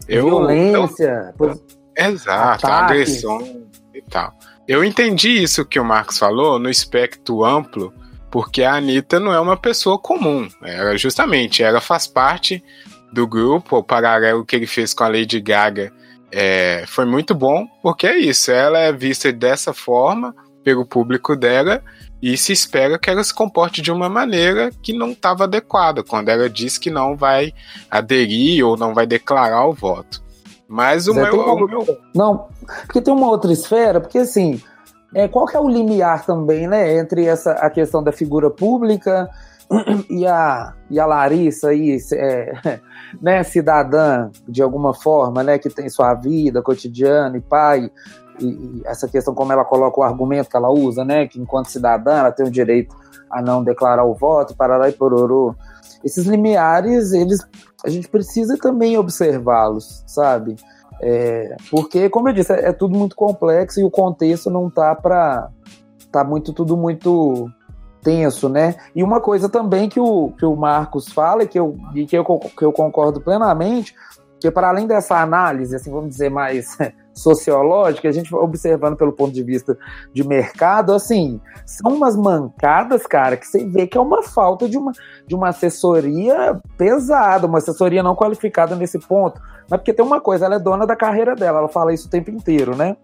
Eu, 0.09 0.25
Violência. 0.27 1.35
Eu, 1.39 1.61
exato, 1.97 2.67
agressão 2.67 3.68
e 3.99 4.11
tal. 4.11 4.33
Eu 4.67 4.85
entendi 4.85 5.43
isso 5.43 5.65
que 5.65 5.81
o 5.81 5.85
Marcos 5.85 6.19
falou 6.19 6.59
no 6.59 6.69
espectro 6.69 7.45
amplo, 7.45 7.93
porque 8.31 8.63
a 8.63 8.75
Anitta 8.75 9.19
não 9.19 9.33
é 9.33 9.41
uma 9.41 9.57
pessoa 9.57 9.99
comum. 9.99 10.49
Ela 10.63 10.97
justamente, 10.97 11.63
ela 11.63 11.81
faz 11.81 12.07
parte 12.07 12.63
do 13.13 13.27
grupo, 13.27 13.79
o 13.79 13.83
paralelo 13.83 14.45
que 14.45 14.55
ele 14.55 14.67
fez 14.67 14.93
com 14.93 15.05
a 15.05 15.09
Lady 15.09 15.41
Gaga 15.41 15.93
é, 16.31 16.85
foi 16.87 17.07
muito 17.07 17.35
bom, 17.35 17.67
porque 17.83 18.07
é 18.07 18.19
isso, 18.19 18.51
ela 18.51 18.79
é 18.79 18.93
vista 18.93 19.33
dessa 19.33 19.73
forma 19.73 20.35
pelo 20.63 20.85
público 20.85 21.35
dela, 21.35 21.83
e 22.21 22.37
se 22.37 22.53
espera 22.53 22.99
que 22.99 23.09
ela 23.09 23.23
se 23.25 23.33
comporte 23.33 23.81
de 23.81 23.91
uma 23.91 24.09
maneira 24.09 24.71
que 24.83 24.93
não 24.93 25.13
estava 25.13 25.45
adequada, 25.45 26.03
quando 26.03 26.29
ela 26.29 26.51
diz 26.51 26.77
que 26.77 26.91
não 26.91 27.17
vai 27.17 27.55
aderir 27.91 28.67
ou 28.67 28.77
não 28.77 28.93
vai 28.93 29.07
declarar 29.07 29.67
o 29.67 29.73
voto. 29.73 30.23
Mas 30.69 31.09
o, 31.09 31.15
meu, 31.15 31.35
uma... 31.35 31.55
o 31.55 31.67
meu. 31.67 31.99
Não, 32.15 32.49
porque 32.85 33.01
tem 33.01 33.13
uma 33.13 33.29
outra 33.29 33.51
esfera, 33.51 34.01
porque 34.01 34.19
assim, 34.19 34.61
é, 35.15 35.27
qual 35.27 35.47
que 35.47 35.57
é 35.57 35.61
o 35.61 35.69
limiar 35.69 36.27
também, 36.27 36.69
né, 36.69 36.99
entre 36.99 37.25
essa, 37.25 37.53
a 37.53 37.71
questão 37.71 38.03
da 38.03 38.13
figura 38.13 38.51
pública 38.51 39.31
e 40.11 40.27
a, 40.27 40.75
e 40.91 41.01
a 41.01 41.07
Larissa 41.07 41.69
aí, 41.69 41.97
é, 42.13 42.81
né, 43.21 43.43
cidadã 43.43 44.31
de 44.47 44.63
alguma 44.63 44.93
forma, 44.93 45.43
né, 45.43 45.59
que 45.59 45.71
tem 45.71 45.89
sua 45.89 46.13
vida 46.13 46.61
cotidiana 46.61 47.39
e 47.39 47.41
pai, 47.41 47.91
e, 48.39 48.47
e, 48.47 48.83
essa 48.85 49.09
questão 49.09 49.35
como 49.35 49.53
ela 49.53 49.65
coloca 49.65 50.01
o 50.01 50.05
argumento 50.05 50.51
que 50.51 50.57
ela 50.57 50.71
usa, 50.71 51.05
né, 51.05 51.27
que 51.27 51.41
enquanto 51.41 51.71
cidadã 51.71 52.19
ela 52.19 52.33
tem 52.33 52.47
o 52.47 52.51
direito 52.51 52.95
a 53.31 53.41
não 53.41 53.65
declarar 53.65 54.05
o 54.05 54.15
voto, 54.15 54.55
parará 54.55 54.89
e 54.89 54.93
pororô. 54.93 55.55
Esses 56.05 56.27
limiares, 56.27 57.13
eles, 57.13 57.47
a 57.85 57.89
gente 57.89 58.09
precisa 58.09 58.57
também 58.57 58.97
observá-los, 58.97 60.05
sabe? 60.07 60.57
É, 61.01 61.57
porque, 61.71 62.09
como 62.09 62.29
eu 62.29 62.33
disse, 62.33 62.53
é, 62.53 62.69
é, 62.69 62.73
tudo 62.73 62.99
muito 62.99 63.15
complexo 63.15 63.81
e 63.81 63.85
o 63.85 63.91
contexto 63.91 64.51
não 64.51 64.69
tá 64.69 64.95
para 64.95 65.49
tá 66.11 66.25
muito 66.25 66.55
tudo 66.55 66.77
muito 66.77 67.51
tenso, 68.03 68.49
né? 68.49 68.77
E 68.95 69.03
uma 69.03 69.21
coisa 69.21 69.49
também 69.49 69.89
que 69.89 70.01
o, 70.01 70.33
que 70.39 70.45
o 70.45 70.57
Marcos 70.57 71.09
fala 71.09 71.43
e 71.43 71.47
que 71.47 71.59
eu, 71.59 71.77
e 71.95 72.07
que 72.07 72.17
eu, 72.17 72.25
que 72.25 72.65
eu 72.65 72.73
concordo 72.73 73.21
plenamente, 73.21 73.95
que 74.41 74.51
para 74.51 74.69
além 74.69 74.87
dessa 74.87 75.21
análise, 75.21 75.77
assim, 75.77 75.91
vamos 75.91 76.11
dizer, 76.11 76.31
mais 76.31 76.77
sociológica, 77.19 78.09
a 78.09 78.13
gente 78.13 78.35
observando 78.35 78.97
pelo 78.97 79.13
ponto 79.13 79.33
de 79.33 79.43
vista 79.43 79.77
de 80.13 80.27
mercado, 80.27 80.93
assim, 80.93 81.41
são 81.67 81.95
umas 81.95 82.17
mancadas, 82.17 83.07
cara, 83.07 83.37
que 83.37 83.47
você 83.47 83.65
vê 83.65 83.87
que 83.87 83.99
é 83.99 84.01
uma 84.01 84.23
falta 84.23 84.69
de 84.69 84.79
uma, 84.79 84.93
de 85.27 85.35
uma 85.35 85.49
assessoria 85.49 86.61
pesada, 86.77 87.47
uma 87.47 87.59
assessoria 87.59 88.03
não 88.03 88.15
qualificada 88.15 88.75
nesse 88.75 88.99
ponto. 88.99 89.41
Mas 89.69 89.81
porque 89.81 89.93
tem 89.93 90.05
uma 90.05 90.21
coisa, 90.21 90.47
ela 90.47 90.57
é 90.57 90.59
dona 90.59 90.87
da 90.87 90.97
carreira 90.97 91.35
dela, 91.35 91.59
ela 91.59 91.69
fala 91.69 91.93
isso 91.93 92.07
o 92.07 92.11
tempo 92.11 92.31
inteiro, 92.31 92.77
né? 92.77 92.97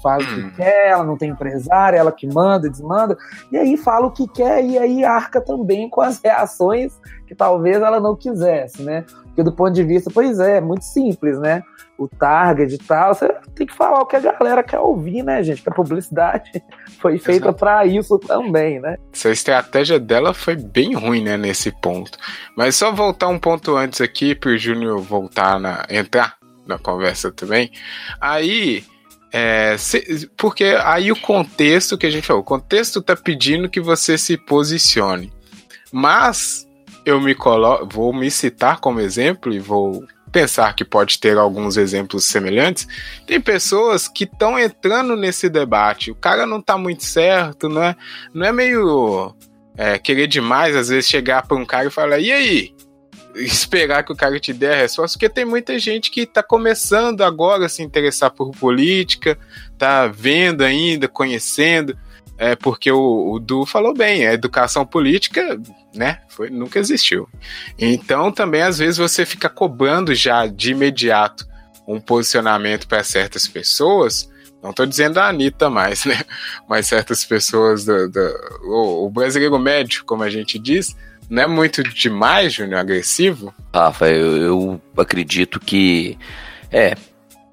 Faz 0.00 0.24
o 0.24 0.34
que 0.34 0.40
hum. 0.40 0.52
quer, 0.56 0.88
ela 0.88 1.04
não 1.04 1.16
tem 1.16 1.30
empresário, 1.30 1.98
ela 1.98 2.12
que 2.12 2.26
manda, 2.26 2.68
desmanda, 2.68 3.16
e 3.50 3.56
aí 3.56 3.76
fala 3.76 4.06
o 4.06 4.10
que 4.10 4.28
quer 4.28 4.64
e 4.64 4.78
aí 4.78 5.04
arca 5.04 5.40
também 5.40 5.88
com 5.88 6.00
as 6.00 6.20
reações 6.24 6.98
que 7.26 7.34
talvez 7.34 7.76
ela 7.76 7.98
não 7.98 8.14
quisesse, 8.14 8.82
né? 8.82 9.04
Porque 9.24 9.42
do 9.42 9.52
ponto 9.52 9.72
de 9.72 9.82
vista, 9.82 10.10
pois 10.12 10.38
é, 10.38 10.58
é 10.58 10.60
muito 10.60 10.84
simples, 10.84 11.38
né? 11.38 11.62
O 11.96 12.06
target 12.06 12.74
e 12.74 12.78
tal, 12.78 13.14
você 13.14 13.28
tem 13.54 13.66
que 13.66 13.74
falar 13.74 14.00
o 14.00 14.06
que 14.06 14.16
a 14.16 14.20
galera 14.20 14.62
quer 14.62 14.78
ouvir, 14.78 15.22
né, 15.22 15.42
gente? 15.42 15.62
Que 15.62 15.70
a 15.70 15.74
publicidade 15.74 16.62
foi 17.00 17.18
feita 17.18 17.50
para 17.50 17.86
isso 17.86 18.18
também, 18.18 18.78
né? 18.78 18.98
Essa 19.10 19.30
estratégia 19.30 19.98
dela 19.98 20.34
foi 20.34 20.56
bem 20.56 20.94
ruim, 20.94 21.24
né, 21.24 21.38
nesse 21.38 21.70
ponto. 21.80 22.18
Mas 22.54 22.76
só 22.76 22.92
voltar 22.92 23.28
um 23.28 23.38
ponto 23.38 23.74
antes 23.76 24.02
aqui 24.02 24.34
para 24.34 24.50
o 24.50 24.58
Júnior 24.58 25.00
voltar 25.00 25.58
na 25.58 25.86
entrar 25.88 26.36
na 26.66 26.78
conversa 26.78 27.30
também. 27.30 27.70
Aí 28.20 28.84
é, 29.32 29.76
se, 29.78 30.30
porque 30.36 30.76
aí 30.84 31.10
o 31.10 31.20
contexto 31.20 31.96
que 31.96 32.06
a 32.06 32.10
gente 32.10 32.26
falou, 32.26 32.42
o 32.42 32.44
contexto 32.44 32.98
está 32.98 33.16
pedindo 33.16 33.68
que 33.68 33.80
você 33.80 34.18
se 34.18 34.36
posicione. 34.36 35.32
Mas 35.90 36.68
eu 37.04 37.20
me 37.20 37.34
vou 37.90 38.12
me 38.12 38.30
citar 38.30 38.78
como 38.78 39.00
exemplo 39.00 39.52
e 39.52 39.58
vou 39.58 40.04
pensar 40.30 40.74
que 40.74 40.84
pode 40.84 41.18
ter 41.18 41.36
alguns 41.38 41.76
exemplos 41.76 42.24
semelhantes. 42.24 42.86
Tem 43.26 43.40
pessoas 43.40 44.06
que 44.06 44.24
estão 44.24 44.58
entrando 44.58 45.16
nesse 45.16 45.48
debate. 45.48 46.10
O 46.10 46.14
cara 46.14 46.46
não 46.46 46.58
está 46.58 46.76
muito 46.76 47.04
certo, 47.04 47.68
não 47.68 47.82
é, 47.82 47.96
não 48.34 48.46
é 48.46 48.52
meio 48.52 49.34
é, 49.76 49.98
querer 49.98 50.26
demais, 50.26 50.76
às 50.76 50.88
vezes, 50.88 51.08
chegar 51.08 51.46
para 51.46 51.56
um 51.56 51.64
cara 51.64 51.86
e 51.86 51.90
falar: 51.90 52.18
e 52.18 52.30
aí? 52.30 52.74
Esperar 53.36 54.02
que 54.04 54.12
o 54.12 54.16
cara 54.16 54.38
te 54.38 54.52
dê 54.52 54.68
a 54.68 54.76
resposta, 54.76 55.16
porque 55.16 55.28
tem 55.28 55.44
muita 55.44 55.78
gente 55.78 56.10
que 56.10 56.22
está 56.22 56.42
começando 56.42 57.22
agora 57.22 57.66
a 57.66 57.68
se 57.68 57.82
interessar 57.82 58.30
por 58.30 58.50
política, 58.52 59.38
tá 59.78 60.06
vendo 60.06 60.62
ainda, 60.62 61.08
conhecendo, 61.08 61.96
é 62.38 62.56
porque 62.56 62.90
o, 62.90 63.32
o 63.32 63.38
Du 63.38 63.64
falou 63.64 63.94
bem, 63.94 64.26
a 64.26 64.32
educação 64.32 64.84
política, 64.84 65.60
né, 65.94 66.20
foi, 66.28 66.50
nunca 66.50 66.78
existiu. 66.78 67.28
Então 67.78 68.32
também 68.32 68.62
às 68.62 68.78
vezes 68.78 68.98
você 68.98 69.24
fica 69.24 69.48
cobrando 69.48 70.14
já 70.14 70.46
de 70.46 70.72
imediato 70.72 71.46
um 71.86 72.00
posicionamento 72.00 72.86
para 72.86 73.02
certas 73.04 73.46
pessoas, 73.46 74.30
não 74.62 74.70
estou 74.70 74.86
dizendo 74.86 75.18
a 75.18 75.28
Anitta 75.28 75.68
mais, 75.68 76.04
né? 76.04 76.20
Mas 76.68 76.86
certas 76.86 77.24
pessoas 77.24 77.84
do, 77.84 78.08
do 78.08 78.20
o, 78.62 79.06
o 79.06 79.10
brasileiro 79.10 79.58
médio, 79.58 80.04
como 80.04 80.22
a 80.22 80.30
gente 80.30 80.56
diz, 80.58 80.96
não 81.32 81.42
é 81.42 81.46
muito 81.46 81.82
demais, 81.82 82.52
Júnior, 82.52 82.78
agressivo? 82.78 83.54
Rafa, 83.74 84.06
eu, 84.10 84.36
eu 84.36 84.80
acredito 84.98 85.58
que. 85.58 86.18
É, 86.70 86.94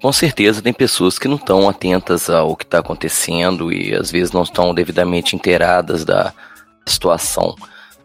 com 0.02 0.12
certeza 0.12 0.60
tem 0.60 0.72
pessoas 0.72 1.18
que 1.18 1.26
não 1.26 1.36
estão 1.36 1.66
atentas 1.66 2.28
ao 2.28 2.54
que 2.54 2.64
está 2.64 2.80
acontecendo 2.80 3.72
e 3.72 3.94
às 3.94 4.10
vezes 4.10 4.32
não 4.32 4.42
estão 4.42 4.74
devidamente 4.74 5.34
inteiradas 5.34 6.04
da 6.04 6.30
situação. 6.86 7.56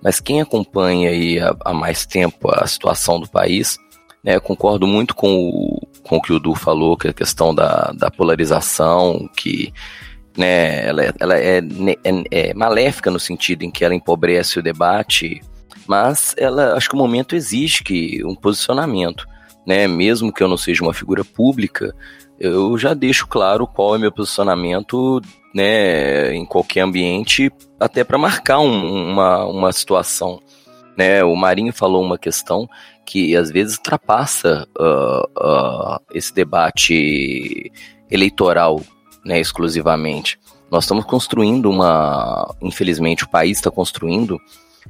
Mas 0.01 0.21
quem 0.21 0.39
acompanha 0.39 1.09
aí 1.09 1.39
há, 1.39 1.53
há 1.65 1.73
mais 1.73 2.05
tempo 2.05 2.49
a 2.53 2.65
situação 2.65 3.19
do 3.19 3.27
país, 3.27 3.77
né, 4.23 4.39
concordo 4.39 4.87
muito 4.87 5.13
com 5.13 5.49
o, 5.49 5.87
com 6.03 6.17
o 6.17 6.21
que 6.21 6.31
o 6.31 6.39
Du 6.39 6.55
falou, 6.55 6.95
que 6.95 7.07
é 7.07 7.09
a 7.09 7.13
questão 7.13 7.53
da, 7.53 7.91
da 7.93 8.09
polarização, 8.09 9.29
que 9.35 9.73
né, 10.37 10.87
ela, 10.87 11.13
ela 11.19 11.37
é, 11.37 11.57
é, 11.57 12.49
é 12.49 12.53
maléfica 12.53 13.11
no 13.11 13.19
sentido 13.19 13.63
em 13.63 13.71
que 13.71 13.83
ela 13.83 13.95
empobrece 13.95 14.57
o 14.57 14.63
debate 14.63 15.41
mas 15.87 16.33
ela, 16.37 16.73
acho 16.73 16.89
que 16.89 16.95
o 16.95 16.99
momento 16.99 17.35
exige 17.35 17.83
que 17.83 18.23
um 18.25 18.35
posicionamento, 18.35 19.27
né? 19.65 19.87
Mesmo 19.87 20.31
que 20.31 20.41
eu 20.41 20.47
não 20.47 20.57
seja 20.57 20.83
uma 20.83 20.93
figura 20.93 21.23
pública, 21.23 21.93
eu 22.39 22.77
já 22.77 22.93
deixo 22.93 23.27
claro 23.27 23.67
qual 23.67 23.95
é 23.95 23.97
meu 23.97 24.11
posicionamento, 24.11 25.21
né? 25.53 26.33
Em 26.33 26.45
qualquer 26.45 26.81
ambiente, 26.81 27.51
até 27.79 28.03
para 28.03 28.17
marcar 28.17 28.59
um, 28.59 29.11
uma, 29.11 29.45
uma 29.45 29.71
situação, 29.71 30.41
né? 30.97 31.23
O 31.23 31.35
Marinho 31.35 31.73
falou 31.73 32.03
uma 32.03 32.17
questão 32.17 32.67
que 33.05 33.35
às 33.35 33.51
vezes 33.51 33.77
ultrapassa 33.77 34.67
uh, 34.79 35.23
uh, 35.39 35.99
esse 36.13 36.33
debate 36.33 37.71
eleitoral, 38.09 38.81
né? 39.23 39.39
Exclusivamente. 39.39 40.39
Nós 40.71 40.83
estamos 40.83 41.05
construindo 41.05 41.69
uma, 41.69 42.53
infelizmente, 42.61 43.23
o 43.23 43.29
país 43.29 43.57
está 43.57 43.69
construindo 43.69 44.39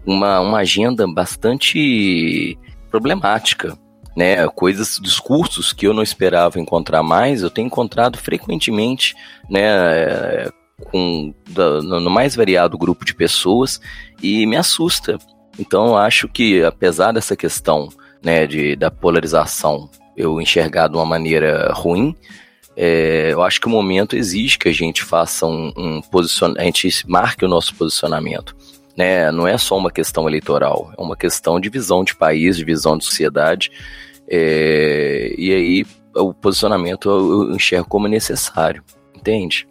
uma, 0.06 0.40
uma 0.40 0.60
agenda 0.60 1.08
bastante 1.08 2.58
problemática. 2.90 3.78
Né, 4.16 4.48
coisas, 4.48 4.98
discursos 5.04 5.74
que 5.74 5.86
eu 5.86 5.94
não 5.94 6.02
esperava 6.02 6.58
encontrar 6.58 7.04
mais, 7.04 7.42
eu 7.42 7.50
tenho 7.50 7.66
encontrado 7.66 8.18
frequentemente, 8.18 9.14
né, 9.50 10.48
com, 10.86 11.34
da, 11.50 11.82
no 11.82 12.10
mais 12.10 12.34
variado 12.34 12.78
grupo 12.78 13.04
de 13.04 13.14
pessoas 13.14 13.82
e 14.24 14.46
me 14.46 14.56
assusta. 14.56 15.18
Então, 15.60 15.98
acho 15.98 16.30
que, 16.30 16.64
apesar 16.64 17.12
dessa 17.12 17.36
questão 17.36 17.90
né, 18.24 18.48
de, 18.48 18.78
da 18.78 18.90
polarização 18.90 19.90
eu 20.16 20.40
enxergar 20.40 20.88
de 20.88 20.96
uma 20.96 21.06
maneira 21.06 21.74
ruim, 21.74 22.16
é, 22.76 23.34
eu 23.34 23.44
acho 23.44 23.60
que 23.60 23.68
o 23.68 23.70
momento 23.70 24.16
exige 24.16 24.58
que 24.58 24.70
a 24.70 24.74
gente 24.74 25.04
faça 25.04 25.46
um, 25.46 25.74
um 25.76 26.02
posicionamento, 26.02 26.62
a 26.62 26.66
gente 26.66 27.04
marque 27.06 27.44
o 27.44 27.50
nosso 27.50 27.76
posicionamento 27.76 28.56
né? 28.98 29.32
Não 29.32 29.48
é 29.48 29.58
só 29.58 29.78
uma 29.78 29.92
questão 29.92 30.28
eleitoral, 30.28 30.94
é 30.98 31.02
uma 31.02 31.16
questão 31.16 31.60
de 31.60 31.70
visão 31.70 32.04
de 32.04 32.16
país, 32.16 32.58
de 32.58 32.64
visão 32.64 32.98
de 32.98 33.06
sociedade. 33.06 33.72
É, 34.28 35.34
e 35.38 35.54
aí 35.54 35.86
o 36.16 36.34
posicionamento 36.34 37.10
eu 37.10 37.56
enxergo 37.56 37.88
como 37.88 38.08
necessário, 38.08 38.84
entende? 39.14 39.68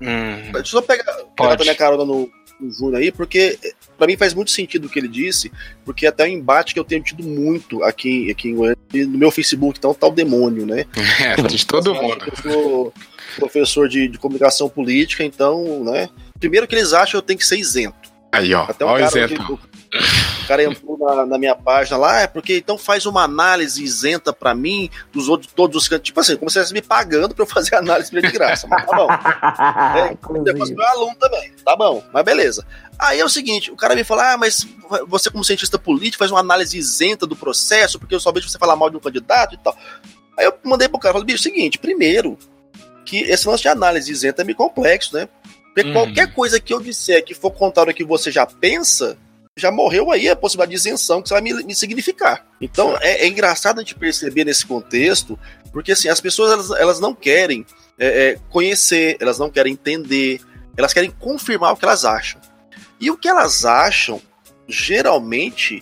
Hum. 0.00 0.50
Deixa 0.52 0.58
eu 0.58 0.64
só 0.64 0.82
pegar, 0.82 1.12
pegar 1.36 1.56
também 1.56 1.72
a 1.72 1.76
carona 1.76 2.04
no, 2.04 2.30
no 2.60 2.72
Júnior 2.72 2.96
aí, 2.96 3.12
porque 3.12 3.58
para 3.96 4.06
mim 4.06 4.16
faz 4.16 4.32
muito 4.32 4.50
sentido 4.50 4.86
o 4.86 4.88
que 4.88 4.98
ele 4.98 5.08
disse, 5.08 5.50
porque 5.84 6.06
até 6.06 6.24
o 6.24 6.28
embate 6.28 6.72
que 6.72 6.80
eu 6.80 6.84
tenho 6.84 7.02
tido 7.02 7.22
muito 7.22 7.82
aqui, 7.82 8.30
aqui 8.30 8.52
no 8.52 9.18
meu 9.18 9.30
Facebook, 9.30 9.78
então 9.78 9.92
tá 9.92 10.06
o 10.06 10.12
demônio, 10.12 10.64
né? 10.64 10.84
É, 11.20 11.42
de 11.42 11.66
todo 11.66 11.94
mundo. 11.94 12.24
Eu 12.26 12.52
sou 12.52 12.94
professor 13.36 13.88
de, 13.88 14.08
de 14.08 14.18
comunicação 14.18 14.68
política, 14.68 15.24
então, 15.24 15.84
né? 15.84 16.08
Primeiro 16.38 16.66
que 16.66 16.74
eles 16.74 16.92
acham 16.92 17.12
que 17.12 17.16
eu 17.16 17.22
tenho 17.22 17.38
que 17.38 17.46
ser 17.46 17.58
isento. 17.58 18.07
Aí, 18.30 18.52
ó. 18.54 18.64
Até 18.64 18.84
o, 18.84 18.88
cara, 18.88 19.04
exemplo. 19.04 19.58
o 20.42 20.46
cara 20.46 20.64
entrou 20.64 20.98
na, 20.98 21.24
na, 21.24 21.38
minha 21.38 21.56
página 21.56 21.96
lá, 21.96 22.20
é 22.20 22.26
porque 22.26 22.58
então 22.58 22.76
faz 22.76 23.06
uma 23.06 23.22
análise 23.22 23.82
isenta 23.82 24.32
para 24.32 24.54
mim 24.54 24.90
dos 25.10 25.28
outros, 25.28 25.50
todos 25.52 25.82
os 25.82 26.00
Tipo 26.00 26.20
assim, 26.20 26.36
como 26.36 26.50
se 26.50 26.58
estivesse 26.58 26.74
me 26.74 26.82
pagando 26.82 27.34
pra 27.34 27.42
eu 27.42 27.48
fazer 27.48 27.74
análise 27.76 28.10
de 28.10 28.20
graça. 28.20 28.66
Mas 28.66 28.84
tá 28.84 28.96
bom. 28.96 29.08
é, 30.40 30.42
depois 30.44 30.70
meu 30.70 30.86
aluno 30.86 31.16
também. 31.16 31.52
Tá 31.64 31.74
bom, 31.74 32.04
mas 32.12 32.24
beleza. 32.24 32.66
Aí 32.98 33.18
é 33.18 33.24
o 33.24 33.28
seguinte, 33.30 33.70
o 33.70 33.76
cara 33.76 33.94
me 33.94 34.04
fala, 34.04 34.34
ah, 34.34 34.36
mas 34.36 34.66
você 35.06 35.30
como 35.30 35.44
cientista 35.44 35.78
político 35.78 36.18
faz 36.18 36.30
uma 36.30 36.40
análise 36.40 36.76
isenta 36.76 37.26
do 37.26 37.36
processo, 37.36 37.98
porque 37.98 38.14
eu 38.14 38.20
só 38.20 38.30
vejo 38.30 38.48
você 38.48 38.58
falar 38.58 38.76
mal 38.76 38.90
de 38.90 38.96
um 38.96 39.00
candidato 39.00 39.54
e 39.54 39.58
tal. 39.58 39.76
Aí 40.36 40.44
eu 40.44 40.54
mandei 40.64 40.88
pro 40.88 40.98
cara, 40.98 41.14
falei, 41.14 41.26
bicho, 41.26 41.42
seguinte, 41.42 41.78
primeiro, 41.78 42.38
que 43.04 43.20
esse 43.22 43.48
lance 43.48 43.62
de 43.62 43.68
análise 43.68 44.12
isenta 44.12 44.42
é 44.42 44.44
meio 44.44 44.56
complexo, 44.56 45.14
né? 45.16 45.28
Porque 45.78 45.88
uhum. 45.90 45.92
qualquer 45.92 46.34
coisa 46.34 46.58
que 46.58 46.74
eu 46.74 46.80
disser 46.80 47.24
que 47.24 47.34
for 47.34 47.52
contrário 47.52 47.90
ao 47.90 47.96
que 47.96 48.04
você 48.04 48.32
já 48.32 48.44
pensa, 48.44 49.16
já 49.56 49.70
morreu 49.70 50.10
aí 50.10 50.28
a 50.28 50.34
possibilidade 50.34 50.70
de 50.72 50.76
isenção 50.76 51.22
que 51.22 51.28
você 51.28 51.34
vai 51.34 51.40
me, 51.40 51.54
me 51.62 51.74
significar. 51.74 52.44
Então 52.60 52.96
é, 53.00 53.22
é, 53.22 53.28
engraçado 53.28 53.78
a 53.78 53.82
gente 53.82 53.94
perceber 53.94 54.44
nesse 54.44 54.66
contexto, 54.66 55.38
porque 55.72 55.92
assim, 55.92 56.08
as 56.08 56.20
pessoas 56.20 56.50
elas, 56.50 56.70
elas 56.80 57.00
não 57.00 57.14
querem 57.14 57.64
é, 57.96 58.30
é, 58.30 58.38
conhecer, 58.50 59.16
elas 59.20 59.38
não 59.38 59.50
querem 59.50 59.74
entender, 59.74 60.40
elas 60.76 60.92
querem 60.92 61.12
confirmar 61.12 61.72
o 61.72 61.76
que 61.76 61.84
elas 61.84 62.04
acham. 62.04 62.40
E 63.00 63.08
o 63.08 63.16
que 63.16 63.28
elas 63.28 63.64
acham, 63.64 64.20
geralmente, 64.66 65.80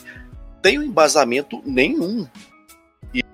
tem 0.60 0.78
um 0.78 0.82
embasamento 0.82 1.62
nenhum. 1.64 2.26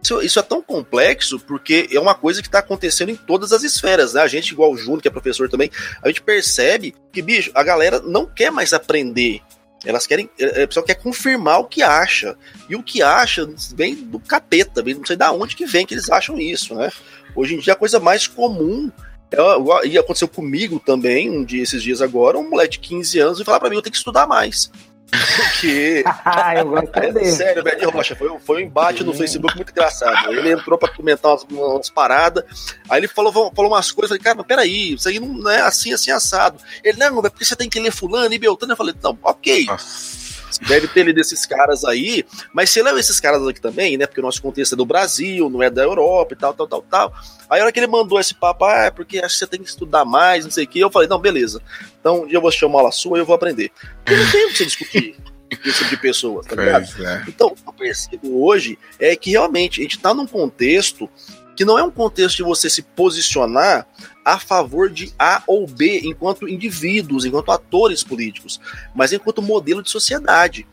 Isso, 0.02 0.20
isso, 0.22 0.38
é 0.38 0.42
tão 0.42 0.60
complexo 0.60 1.38
porque 1.38 1.88
é 1.92 2.00
uma 2.00 2.14
coisa 2.14 2.42
que 2.42 2.48
está 2.48 2.58
acontecendo 2.58 3.10
em 3.10 3.16
todas 3.16 3.52
as 3.52 3.62
esferas, 3.62 4.14
né? 4.14 4.22
A 4.22 4.26
gente, 4.26 4.50
igual 4.50 4.72
o 4.72 4.76
Júnior, 4.76 5.00
que 5.00 5.08
é 5.08 5.10
professor 5.10 5.48
também, 5.48 5.70
a 6.02 6.08
gente 6.08 6.22
percebe 6.22 6.94
que, 7.12 7.22
bicho, 7.22 7.52
a 7.54 7.62
galera 7.62 8.00
não 8.00 8.26
quer 8.26 8.50
mais 8.50 8.72
aprender. 8.72 9.40
Elas 9.84 10.06
querem. 10.06 10.28
A 10.40 10.66
pessoa 10.66 10.84
quer 10.84 10.94
confirmar 10.94 11.60
o 11.60 11.64
que 11.64 11.82
acha. 11.82 12.36
E 12.68 12.76
o 12.76 12.82
que 12.82 13.02
acha 13.02 13.48
vem 13.74 13.94
do 13.94 14.18
capeta, 14.18 14.82
vem, 14.82 14.94
não 14.94 15.04
sei 15.04 15.16
da 15.16 15.32
onde 15.32 15.56
que 15.56 15.66
vem 15.66 15.86
que 15.86 15.94
eles 15.94 16.10
acham 16.10 16.38
isso, 16.38 16.74
né? 16.74 16.90
Hoje 17.34 17.54
em 17.54 17.58
dia 17.58 17.72
a 17.72 17.76
coisa 17.76 17.98
mais 17.98 18.26
comum. 18.26 18.90
É, 19.30 19.88
e 19.88 19.96
aconteceu 19.96 20.28
comigo 20.28 20.78
também, 20.84 21.30
um 21.30 21.42
dia, 21.42 21.62
esses 21.62 21.82
dias 21.82 22.02
agora, 22.02 22.38
um 22.38 22.50
moleque 22.50 22.72
de 22.72 22.80
15 22.80 23.18
anos 23.18 23.40
e 23.40 23.44
falar 23.44 23.58
para 23.58 23.70
mim: 23.70 23.76
eu 23.76 23.82
tenho 23.82 23.92
que 23.92 23.98
estudar 23.98 24.26
mais. 24.26 24.70
Porque. 25.12 26.02
Ah, 26.24 26.54
eu 26.56 26.68
gosto 26.68 26.96
é, 26.96 27.24
Sério, 27.30 27.62
Bad 27.62 27.84
Rocha, 27.84 28.16
foi, 28.16 28.38
foi 28.40 28.56
um 28.56 28.66
embate 28.66 29.04
no 29.04 29.12
Facebook 29.12 29.54
muito 29.56 29.70
engraçado. 29.70 30.32
Ele 30.32 30.52
entrou 30.52 30.78
pra 30.78 30.88
comentar 30.88 31.30
umas, 31.30 31.44
umas 31.44 31.90
paradas, 31.90 32.44
aí 32.88 33.00
ele 33.00 33.08
falou, 33.08 33.32
falou 33.32 33.70
umas 33.70 33.92
coisas, 33.92 34.10
eu 34.10 34.16
falei, 34.16 34.22
cara, 34.22 34.36
mas 34.36 34.46
peraí, 34.46 34.94
isso 34.94 35.08
aí 35.08 35.20
não 35.20 35.50
é 35.50 35.60
assim, 35.60 35.92
assim, 35.92 36.10
assado. 36.10 36.58
Ele, 36.82 36.98
não, 36.98 37.18
é 37.18 37.28
porque 37.28 37.44
você 37.44 37.54
tem 37.54 37.68
que 37.68 37.78
ler 37.78 37.92
fulano 37.92 38.32
e 38.32 38.38
Beltrano. 38.38 38.72
Eu 38.72 38.76
falei, 38.76 38.94
não, 39.02 39.18
ok. 39.22 39.66
Nossa 39.66 40.21
deve 40.58 40.88
ter 40.88 41.04
lido 41.04 41.20
esses 41.20 41.46
caras 41.46 41.84
aí, 41.84 42.24
mas 42.52 42.70
você 42.70 42.82
leu 42.82 42.98
esses 42.98 43.18
caras 43.20 43.46
aqui 43.46 43.60
também, 43.60 43.96
né? 43.96 44.06
Porque 44.06 44.20
o 44.20 44.24
nosso 44.24 44.42
contexto 44.42 44.74
é 44.74 44.76
do 44.76 44.86
Brasil, 44.86 45.48
não 45.48 45.62
é 45.62 45.70
da 45.70 45.82
Europa 45.82 46.34
e 46.34 46.36
tal, 46.36 46.54
tal, 46.54 46.66
tal, 46.66 46.82
tal. 46.82 47.14
Aí 47.48 47.60
a 47.60 47.64
hora 47.64 47.72
que 47.72 47.80
ele 47.80 47.86
mandou 47.86 48.18
esse 48.18 48.34
papo, 48.34 48.64
ah, 48.64 48.84
é 48.84 48.90
porque 48.90 49.18
acho 49.18 49.34
que 49.34 49.38
você 49.38 49.46
tem 49.46 49.62
que 49.62 49.68
estudar 49.68 50.04
mais, 50.04 50.44
não 50.44 50.50
sei 50.50 50.64
o 50.64 50.68
que, 50.68 50.80
eu 50.80 50.90
falei, 50.90 51.08
não, 51.08 51.18
beleza. 51.18 51.60
Então 52.00 52.26
eu 52.28 52.40
vou 52.40 52.50
chamar 52.50 52.80
aula 52.80 52.92
sua 52.92 53.18
e 53.18 53.20
eu 53.20 53.26
vou 53.26 53.34
aprender. 53.34 53.70
Eu 54.06 54.16
não 54.16 54.30
tenho 54.30 54.48
que 54.48 54.56
você 54.56 54.64
discutir 54.64 55.16
esse 55.50 55.78
tipo 55.78 55.90
de 55.90 55.96
pessoa, 55.98 56.42
tá 56.42 56.56
ligado? 56.56 56.86
É. 57.04 57.24
Então, 57.28 57.48
o 57.48 57.54
que 57.54 57.68
eu 57.68 57.72
percebo 57.72 58.44
hoje 58.44 58.78
é 58.98 59.14
que 59.14 59.30
realmente 59.30 59.80
a 59.80 59.82
gente 59.82 59.98
tá 59.98 60.14
num 60.14 60.26
contexto 60.26 61.08
que 61.54 61.64
não 61.64 61.78
é 61.78 61.82
um 61.82 61.90
contexto 61.90 62.36
de 62.36 62.42
você 62.42 62.70
se 62.70 62.82
posicionar 62.82 63.86
a 64.24 64.38
favor 64.38 64.88
de 64.88 65.12
A 65.18 65.42
ou 65.46 65.66
B 65.66 66.00
enquanto 66.04 66.48
indivíduos, 66.48 67.24
enquanto 67.24 67.50
atores 67.50 68.02
políticos, 68.02 68.60
mas 68.94 69.12
enquanto 69.12 69.42
modelo 69.42 69.82
de 69.82 69.90
sociedade. 69.90 70.66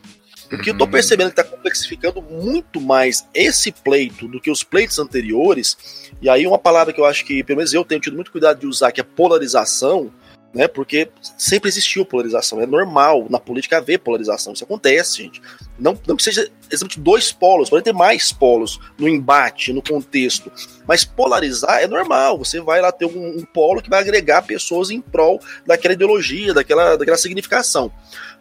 O 0.52 0.58
que 0.58 0.70
eu 0.70 0.72
estou 0.72 0.86
uhum. 0.86 0.92
percebendo 0.92 1.32
que 1.32 1.40
está 1.40 1.44
complexificando 1.44 2.20
muito 2.20 2.80
mais 2.80 3.24
esse 3.32 3.70
pleito 3.70 4.26
do 4.26 4.40
que 4.40 4.50
os 4.50 4.64
pleitos 4.64 4.98
anteriores, 4.98 6.10
e 6.20 6.28
aí 6.28 6.44
uma 6.44 6.58
palavra 6.58 6.92
que 6.92 7.00
eu 7.00 7.04
acho 7.04 7.24
que, 7.24 7.44
pelo 7.44 7.58
menos 7.58 7.72
eu 7.72 7.84
tenho 7.84 8.00
tido 8.00 8.16
muito 8.16 8.32
cuidado 8.32 8.58
de 8.58 8.66
usar, 8.66 8.90
que 8.90 9.00
é 9.00 9.04
polarização, 9.04 10.10
né? 10.52 10.66
Porque 10.66 11.08
sempre 11.38 11.68
existiu 11.68 12.04
polarização, 12.04 12.60
é 12.60 12.66
normal 12.66 13.26
na 13.30 13.38
política 13.38 13.78
haver 13.78 13.98
polarização, 13.98 14.52
isso 14.52 14.64
acontece, 14.64 15.22
gente. 15.22 15.40
Não, 15.78 15.98
não 16.06 16.16
precisa 16.16 16.50
exatamente 16.70 17.00
dois 17.00 17.32
polos, 17.32 17.70
pode 17.70 17.84
ter 17.84 17.92
mais 17.92 18.32
polos 18.32 18.78
no 18.98 19.08
embate, 19.08 19.72
no 19.72 19.82
contexto, 19.82 20.52
mas 20.86 21.04
polarizar 21.04 21.82
é 21.82 21.86
normal. 21.86 22.38
Você 22.38 22.60
vai 22.60 22.80
lá 22.80 22.92
ter 22.92 23.06
um, 23.06 23.38
um 23.38 23.44
polo 23.44 23.82
que 23.82 23.90
vai 23.90 24.00
agregar 24.00 24.42
pessoas 24.42 24.90
em 24.90 25.00
prol 25.00 25.40
daquela 25.66 25.94
ideologia, 25.94 26.52
daquela, 26.52 26.96
daquela 26.96 27.16
significação. 27.16 27.90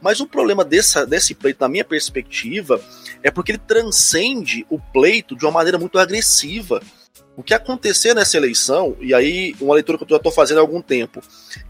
Mas 0.02 0.20
o 0.20 0.28
problema 0.28 0.64
dessa, 0.64 1.06
desse 1.06 1.34
pleito, 1.34 1.62
na 1.62 1.70
minha 1.70 1.84
perspectiva, 1.84 2.82
é 3.22 3.30
porque 3.30 3.52
ele 3.52 3.60
transcende 3.60 4.66
o 4.70 4.80
pleito 4.80 5.36
de 5.36 5.46
uma 5.46 5.52
maneira 5.52 5.78
muito 5.78 6.00
agressiva. 6.00 6.82
O 7.40 7.42
que 7.42 7.54
acontecer 7.54 8.14
nessa 8.14 8.36
eleição, 8.36 8.98
e 9.00 9.14
aí 9.14 9.56
uma 9.62 9.74
leitura 9.74 9.98
que 9.98 10.04
eu 10.04 10.10
já 10.10 10.18
estou 10.18 10.30
fazendo 10.30 10.58
há 10.58 10.60
algum 10.60 10.82
tempo, 10.82 11.22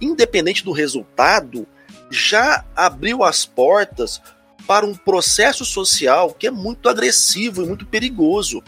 independente 0.02 0.66
do 0.66 0.72
resultado, 0.72 1.68
já 2.10 2.66
abriu 2.76 3.24
as 3.24 3.46
portas 3.46 4.20
para 4.66 4.84
um 4.84 4.96
processo 4.96 5.64
social 5.64 6.34
que 6.34 6.48
é 6.48 6.52
muito 6.52 6.90
agressivo 6.90 7.62
e 7.62 7.68
muito 7.68 7.86
perigoso. 7.86 8.64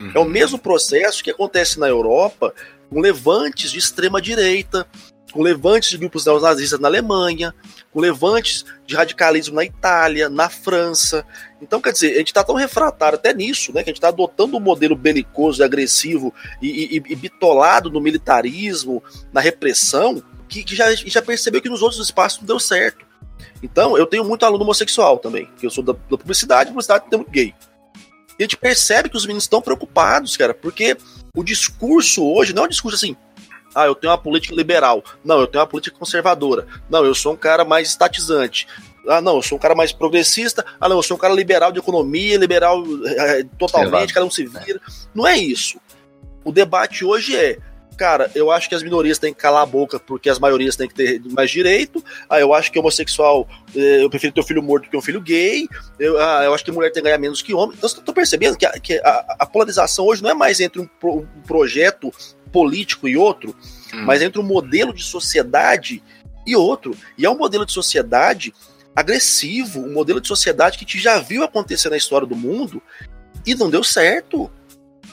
Uhum. 0.00 0.12
É 0.14 0.18
o 0.18 0.24
mesmo 0.24 0.58
processo 0.58 1.22
que 1.22 1.30
acontece 1.30 1.78
na 1.78 1.88
Europa 1.88 2.54
com 2.88 3.02
levantes 3.02 3.70
de 3.70 3.78
extrema 3.78 4.18
direita, 4.18 4.86
com 5.30 5.42
levantes 5.42 5.90
de 5.90 5.98
grupos 5.98 6.24
neonazistas 6.24 6.80
na 6.80 6.88
Alemanha, 6.88 7.54
com 7.92 8.00
levantes 8.00 8.64
de 8.86 8.96
radicalismo 8.96 9.56
na 9.56 9.64
Itália, 9.66 10.30
na 10.30 10.48
França. 10.48 11.22
Então, 11.60 11.80
quer 11.80 11.92
dizer, 11.92 12.14
a 12.14 12.18
gente 12.18 12.28
está 12.28 12.44
tão 12.44 12.54
refratário 12.54 13.16
até 13.16 13.32
nisso, 13.32 13.72
né? 13.72 13.82
Que 13.82 13.90
a 13.90 13.92
gente 13.92 13.98
está 13.98 14.08
adotando 14.08 14.56
um 14.56 14.60
modelo 14.60 14.94
belicoso 14.94 15.62
e 15.62 15.64
agressivo 15.64 16.32
e, 16.60 16.96
e, 16.96 16.96
e, 16.96 17.16
bitolado 17.16 17.90
no 17.90 18.00
militarismo, 18.00 19.02
na 19.32 19.40
repressão, 19.40 20.22
que, 20.48 20.62
que 20.62 20.76
já, 20.76 20.94
já 20.94 21.22
percebeu 21.22 21.62
que 21.62 21.68
nos 21.68 21.82
outros 21.82 22.00
espaços 22.00 22.40
não 22.40 22.46
deu 22.46 22.60
certo. 22.60 23.06
Então, 23.62 23.96
eu 23.96 24.06
tenho 24.06 24.24
muito 24.24 24.44
aluno 24.44 24.64
homossexual 24.64 25.18
também, 25.18 25.48
que 25.58 25.66
eu 25.66 25.70
sou 25.70 25.82
da, 25.82 25.92
da 25.92 26.18
publicidade, 26.18 26.70
publicidade 26.70 27.04
tem 27.08 27.18
muito 27.18 27.30
gay. 27.30 27.54
E 28.38 28.42
a 28.42 28.44
gente 28.44 28.56
percebe 28.56 29.08
que 29.08 29.16
os 29.16 29.24
meninos 29.24 29.44
estão 29.44 29.62
preocupados, 29.62 30.36
cara, 30.36 30.52
porque 30.52 30.96
o 31.34 31.42
discurso 31.42 32.24
hoje 32.24 32.52
não 32.52 32.64
é 32.64 32.66
um 32.66 32.68
discurso 32.70 32.96
assim, 32.96 33.16
ah, 33.74 33.86
eu 33.86 33.94
tenho 33.94 34.10
uma 34.10 34.18
política 34.18 34.54
liberal. 34.54 35.04
Não, 35.22 35.38
eu 35.38 35.46
tenho 35.46 35.60
uma 35.60 35.68
política 35.68 35.98
conservadora. 35.98 36.66
Não, 36.88 37.04
eu 37.04 37.14
sou 37.14 37.34
um 37.34 37.36
cara 37.36 37.62
mais 37.62 37.90
estatizante. 37.90 38.66
Ah, 39.08 39.20
não, 39.20 39.36
eu 39.36 39.42
sou 39.42 39.56
um 39.56 39.60
cara 39.60 39.74
mais 39.74 39.92
progressista. 39.92 40.64
Ah, 40.80 40.88
não, 40.88 40.96
eu 40.96 41.02
sou 41.02 41.16
um 41.16 41.20
cara 41.20 41.34
liberal 41.34 41.72
de 41.72 41.78
economia, 41.78 42.36
liberal 42.36 42.82
é, 43.04 43.44
totalmente, 43.58 44.12
cada 44.12 44.26
um 44.26 44.30
se 44.30 44.44
vira. 44.44 44.80
Não 45.14 45.26
é 45.26 45.36
isso. 45.36 45.78
O 46.44 46.52
debate 46.52 47.04
hoje 47.04 47.36
é 47.36 47.58
cara, 47.96 48.30
eu 48.34 48.50
acho 48.50 48.68
que 48.68 48.74
as 48.74 48.82
minorias 48.82 49.18
têm 49.18 49.32
que 49.32 49.40
calar 49.40 49.62
a 49.62 49.66
boca 49.66 49.98
porque 49.98 50.28
as 50.28 50.38
maiorias 50.38 50.76
têm 50.76 50.86
que 50.86 50.94
ter 50.94 51.20
mais 51.30 51.50
direito. 51.50 52.04
Ah, 52.28 52.38
eu 52.38 52.52
acho 52.52 52.70
que 52.70 52.78
homossexual, 52.78 53.48
eh, 53.74 54.04
eu 54.04 54.10
prefiro 54.10 54.34
ter 54.34 54.40
um 54.40 54.44
filho 54.44 54.62
morto 54.62 54.88
que 54.88 54.96
um 54.96 55.02
filho 55.02 55.20
gay. 55.20 55.66
Eu, 55.98 56.20
ah, 56.20 56.42
eu 56.44 56.54
acho 56.54 56.64
que 56.64 56.70
mulher 56.70 56.92
tem 56.92 57.02
que 57.02 57.08
ganhar 57.08 57.18
menos 57.18 57.40
que 57.40 57.54
homem. 57.54 57.74
Então, 57.76 57.88
eu 57.88 58.02
tô 58.02 58.12
percebendo 58.12 58.56
que, 58.56 58.66
a, 58.66 58.72
que 58.78 58.98
a, 58.98 59.36
a 59.40 59.46
polarização 59.46 60.04
hoje 60.04 60.22
não 60.22 60.30
é 60.30 60.34
mais 60.34 60.60
entre 60.60 60.80
um, 60.80 60.86
pro, 60.86 61.20
um 61.20 61.42
projeto 61.46 62.12
político 62.52 63.08
e 63.08 63.16
outro, 63.16 63.56
hum. 63.92 64.04
mas 64.04 64.22
entre 64.22 64.40
um 64.40 64.44
modelo 64.44 64.92
de 64.92 65.02
sociedade 65.02 66.02
e 66.46 66.54
outro. 66.54 66.94
E 67.16 67.24
é 67.24 67.30
um 67.30 67.36
modelo 67.36 67.64
de 67.64 67.72
sociedade 67.72 68.52
agressivo, 68.96 69.80
um 69.80 69.92
modelo 69.92 70.20
de 70.20 70.26
sociedade 70.26 70.78
que 70.78 70.84
a 70.84 70.88
gente 70.88 70.98
já 70.98 71.18
viu 71.18 71.44
acontecer 71.44 71.90
na 71.90 71.98
história 71.98 72.26
do 72.26 72.34
mundo 72.34 72.82
e 73.44 73.54
não 73.54 73.68
deu 73.68 73.84
certo. 73.84 74.50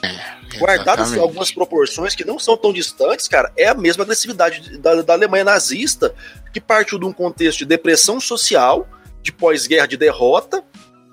É, 0.02 0.58
Guardadas 0.58 1.16
algumas 1.16 1.52
proporções 1.52 2.14
que 2.14 2.24
não 2.24 2.38
são 2.38 2.56
tão 2.56 2.72
distantes, 2.72 3.28
cara, 3.28 3.52
é 3.56 3.68
a 3.68 3.74
mesma 3.74 4.02
agressividade 4.04 4.78
da, 4.78 5.02
da 5.02 5.12
Alemanha 5.12 5.44
nazista, 5.44 6.14
que 6.52 6.60
partiu 6.60 6.98
de 6.98 7.04
um 7.04 7.12
contexto 7.12 7.58
de 7.58 7.66
depressão 7.66 8.18
social, 8.18 8.88
de 9.22 9.32
pós-guerra 9.32 9.86
de 9.86 9.96
derrota, 9.96 10.64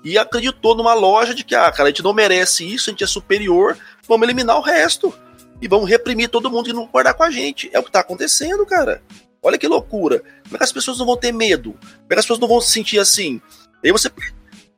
e 0.04 0.18
acreditou 0.18 0.74
numa 0.74 0.94
loja 0.94 1.34
de 1.34 1.44
que, 1.44 1.54
ah, 1.54 1.70
cara, 1.70 1.88
a 1.88 1.90
gente 1.90 2.02
não 2.02 2.12
merece 2.12 2.66
isso, 2.66 2.90
a 2.90 2.92
gente 2.92 3.04
é 3.04 3.06
superior, 3.06 3.76
vamos 4.08 4.26
eliminar 4.26 4.56
o 4.56 4.62
resto. 4.62 5.14
E 5.60 5.68
vamos 5.68 5.88
reprimir 5.88 6.28
todo 6.28 6.50
mundo 6.50 6.64
que 6.64 6.72
não 6.72 6.86
concordar 6.86 7.14
com 7.14 7.22
a 7.22 7.30
gente. 7.30 7.70
É 7.72 7.78
o 7.78 7.84
que 7.84 7.90
tá 7.90 8.00
acontecendo, 8.00 8.66
cara. 8.66 9.00
Olha 9.42 9.58
que 9.58 9.66
loucura. 9.66 10.20
Como 10.44 10.54
é 10.54 10.58
que 10.58 10.64
as 10.64 10.72
pessoas 10.72 10.98
não 10.98 11.06
vão 11.06 11.16
ter 11.16 11.32
medo? 11.32 11.72
Como 11.72 12.06
é 12.10 12.14
que 12.14 12.20
as 12.20 12.24
pessoas 12.24 12.38
não 12.38 12.48
vão 12.48 12.60
se 12.60 12.70
sentir 12.70 12.98
assim? 12.98 13.40
E 13.82 13.88
aí 13.88 13.92
você 13.92 14.08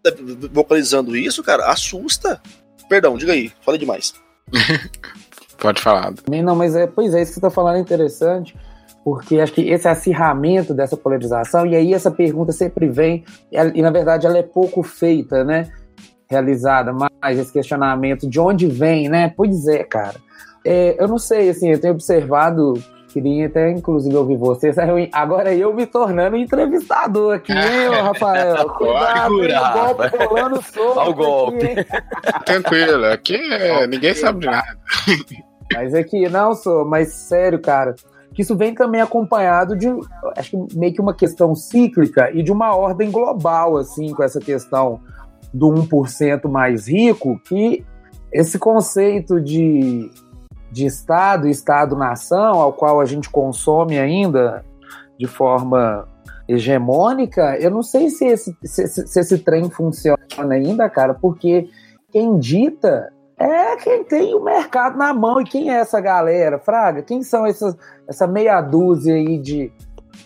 vocalizando 0.51 1.17
isso, 1.17 1.43
cara, 1.43 1.67
assusta. 1.67 2.41
Perdão, 2.89 3.17
diga 3.17 3.33
aí, 3.33 3.53
falei 3.61 3.79
demais. 3.79 4.15
Pode 5.59 5.81
falar. 5.81 6.13
Não, 6.29 6.57
mas 6.57 6.75
é, 6.75 6.87
pois 6.87 7.15
é, 7.15 7.23
isso 7.23 7.33
que 7.33 7.35
você 7.35 7.41
está 7.41 7.51
falando 7.51 7.77
é 7.77 7.81
interessante, 7.81 8.55
porque 9.03 9.41
acho 9.41 9.53
que 9.53 9.63
esse 9.63 9.89
acirramento 9.89 10.75
dessa 10.75 10.97
polarização, 10.97 11.67
e 11.67 11.77
aí 11.77 11.95
essa 11.95 12.11
pergunta 12.11 12.53
sempre 12.53 12.89
vem, 12.89 13.25
e 13.51 13.81
na 13.81 13.91
verdade 13.91 14.27
ela 14.27 14.39
é 14.39 14.43
pouco 14.43 14.83
feita, 14.83 15.45
né? 15.45 15.71
Realizada, 16.29 16.93
mas 16.93 17.39
esse 17.39 17.53
questionamento 17.53 18.29
de 18.29 18.41
onde 18.41 18.67
vem, 18.67 19.09
né? 19.09 19.33
Pois 19.35 19.67
é, 19.67 19.85
cara. 19.85 20.17
É, 20.67 20.97
eu 20.99 21.07
não 21.07 21.19
sei, 21.19 21.51
assim, 21.51 21.71
eu 21.71 21.81
tenho 21.81 21.95
observado 21.95 22.75
Queria 23.15 23.47
até, 23.47 23.71
inclusive, 23.71 24.17
ouvir 24.17 24.37
vocês. 24.37 24.75
Agora 25.13 25.55
eu 25.55 25.73
me 25.73 25.87
tornando 25.87 26.37
entrevistador 26.37 27.37
aqui, 27.37 27.53
hein, 27.53 27.87
Rafael? 28.03 28.69
Cuidado, 28.71 29.35
o 29.35 29.95
golpe 29.95 30.17
rolando 30.17 30.63
solto. 30.67 30.99
Olha 30.99 31.11
o 31.11 31.15
golpe. 31.15 31.65
Aqui, 31.65 32.43
Tranquilo, 32.45 33.05
aqui 33.05 33.37
é, 33.37 33.87
ninguém 33.87 34.15
sabe 34.15 34.41
de 34.41 34.47
nada. 34.47 34.77
Mas 35.73 35.95
aqui, 35.95 36.29
não, 36.29 36.55
sou, 36.57 36.85
mas 36.85 37.13
sério, 37.15 37.61
cara, 37.61 37.95
que 38.35 38.43
isso 38.43 38.57
vem 38.57 38.75
também 38.75 39.01
acompanhado 39.01 39.77
de, 39.77 39.87
acho 40.37 40.51
que 40.51 40.77
meio 40.77 40.93
que 40.93 41.01
uma 41.01 41.15
questão 41.15 41.55
cíclica 41.55 42.33
e 42.35 42.43
de 42.43 42.51
uma 42.51 42.75
ordem 42.75 43.13
global, 43.13 43.77
assim, 43.77 44.13
com 44.13 44.25
essa 44.25 44.41
questão 44.41 45.01
do 45.53 45.69
1% 45.69 46.49
mais 46.49 46.89
rico, 46.89 47.41
que 47.47 47.87
esse 48.33 48.59
conceito 48.59 49.41
de 49.41 50.11
de 50.75 50.85
Estado, 50.85 51.47
Estado-nação, 51.47 52.61
ao 52.61 52.73
qual 52.73 53.01
a 53.01 53.05
gente 53.05 53.31
consome 53.31 53.97
ainda 53.97 54.65
de 55.17 55.27
forma 55.29 56.09
hegemônica, 56.49 57.57
eu 57.59 57.71
não 57.71 57.83
sei 57.83 58.11
se 58.11 58.27
esse, 58.27 58.57
se, 58.65 58.87
se 58.89 59.21
esse 59.21 59.39
trem 59.39 59.71
funciona 59.71 60.19
ainda, 60.51 60.91
cara, 60.91 61.15
porque 61.15 61.71
quem 62.11 62.39
dita 62.39 63.13
é 63.39 63.77
quem 63.77 64.05
tem 64.05 64.35
o 64.35 64.43
mercado 64.43 64.99
na 64.99 65.15
mão. 65.15 65.41
E 65.41 65.45
quem 65.45 65.71
é 65.71 65.75
essa 65.75 66.01
galera, 66.01 66.59
Fraga? 66.59 67.03
Quem 67.03 67.23
são 67.23 67.47
essas, 67.47 67.77
essa 68.09 68.27
meia 68.27 68.61
dúzia 68.61 69.15
aí 69.15 69.39
de, 69.39 69.73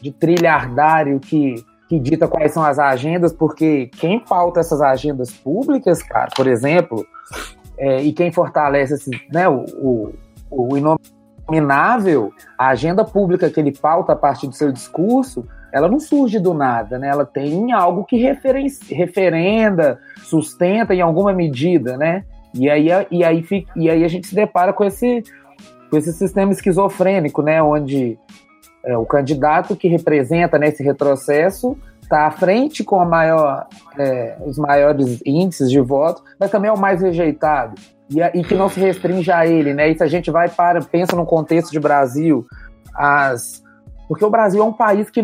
de 0.00 0.10
trilhardário 0.10 1.20
que, 1.20 1.62
que 1.88 1.98
dita 1.98 2.26
quais 2.26 2.52
são 2.52 2.64
as 2.64 2.78
agendas? 2.78 3.32
Porque 3.32 3.90
quem 3.98 4.18
pauta 4.18 4.60
essas 4.60 4.80
agendas 4.80 5.30
públicas, 5.30 6.02
cara, 6.02 6.30
por 6.34 6.46
exemplo, 6.46 7.06
é, 7.78 8.02
e 8.02 8.12
quem 8.12 8.32
fortalece 8.32 8.94
esse, 8.94 9.10
né, 9.32 9.48
o, 9.48 9.64
o, 9.78 10.12
o 10.50 10.76
inominável, 10.76 12.32
a 12.58 12.68
agenda 12.68 13.04
pública 13.04 13.50
que 13.50 13.58
ele 13.58 13.72
pauta 13.72 14.12
a 14.12 14.16
partir 14.16 14.46
do 14.46 14.54
seu 14.54 14.72
discurso, 14.72 15.46
ela 15.72 15.88
não 15.88 16.00
surge 16.00 16.38
do 16.38 16.54
nada, 16.54 16.98
né? 16.98 17.08
Ela 17.08 17.26
tem 17.26 17.72
algo 17.72 18.04
que 18.04 18.16
referenda, 18.16 19.98
sustenta 20.24 20.94
em 20.94 21.00
alguma 21.00 21.32
medida, 21.32 21.96
né? 21.96 22.24
E 22.54 22.68
aí, 22.70 22.88
e 23.10 23.24
aí, 23.24 23.44
e 23.76 23.90
aí 23.90 24.04
a 24.04 24.08
gente 24.08 24.26
se 24.26 24.34
depara 24.34 24.72
com 24.72 24.84
esse, 24.84 25.22
com 25.90 25.96
esse 25.96 26.12
sistema 26.12 26.52
esquizofrênico, 26.52 27.42
né? 27.42 27.62
Onde 27.62 28.18
é, 28.84 28.96
o 28.96 29.04
candidato 29.04 29.76
que 29.76 29.88
representa 29.88 30.58
nesse 30.58 30.82
né, 30.82 30.90
retrocesso 30.90 31.76
está 32.02 32.26
à 32.26 32.30
frente 32.30 32.82
com 32.82 33.04
maior, 33.04 33.66
é, 33.98 34.38
os 34.46 34.58
maiores 34.58 35.20
índices 35.26 35.70
de 35.70 35.80
voto, 35.80 36.22
mas 36.40 36.50
também 36.50 36.70
é 36.70 36.72
o 36.72 36.78
mais 36.78 37.02
rejeitado. 37.02 37.74
E, 38.10 38.20
e 38.20 38.44
que 38.44 38.54
não 38.54 38.68
se 38.68 38.80
restringe 38.80 39.30
a 39.30 39.46
ele, 39.46 39.74
né? 39.74 39.90
E 39.90 39.96
se 39.96 40.02
a 40.02 40.06
gente 40.06 40.30
vai 40.30 40.48
para, 40.48 40.80
pensa 40.80 41.14
no 41.14 41.26
contexto 41.26 41.70
de 41.70 41.80
Brasil, 41.80 42.46
as 42.94 43.62
porque 44.08 44.24
o 44.24 44.30
Brasil 44.30 44.62
é 44.62 44.64
um 44.64 44.72
país 44.72 45.10
que, 45.10 45.22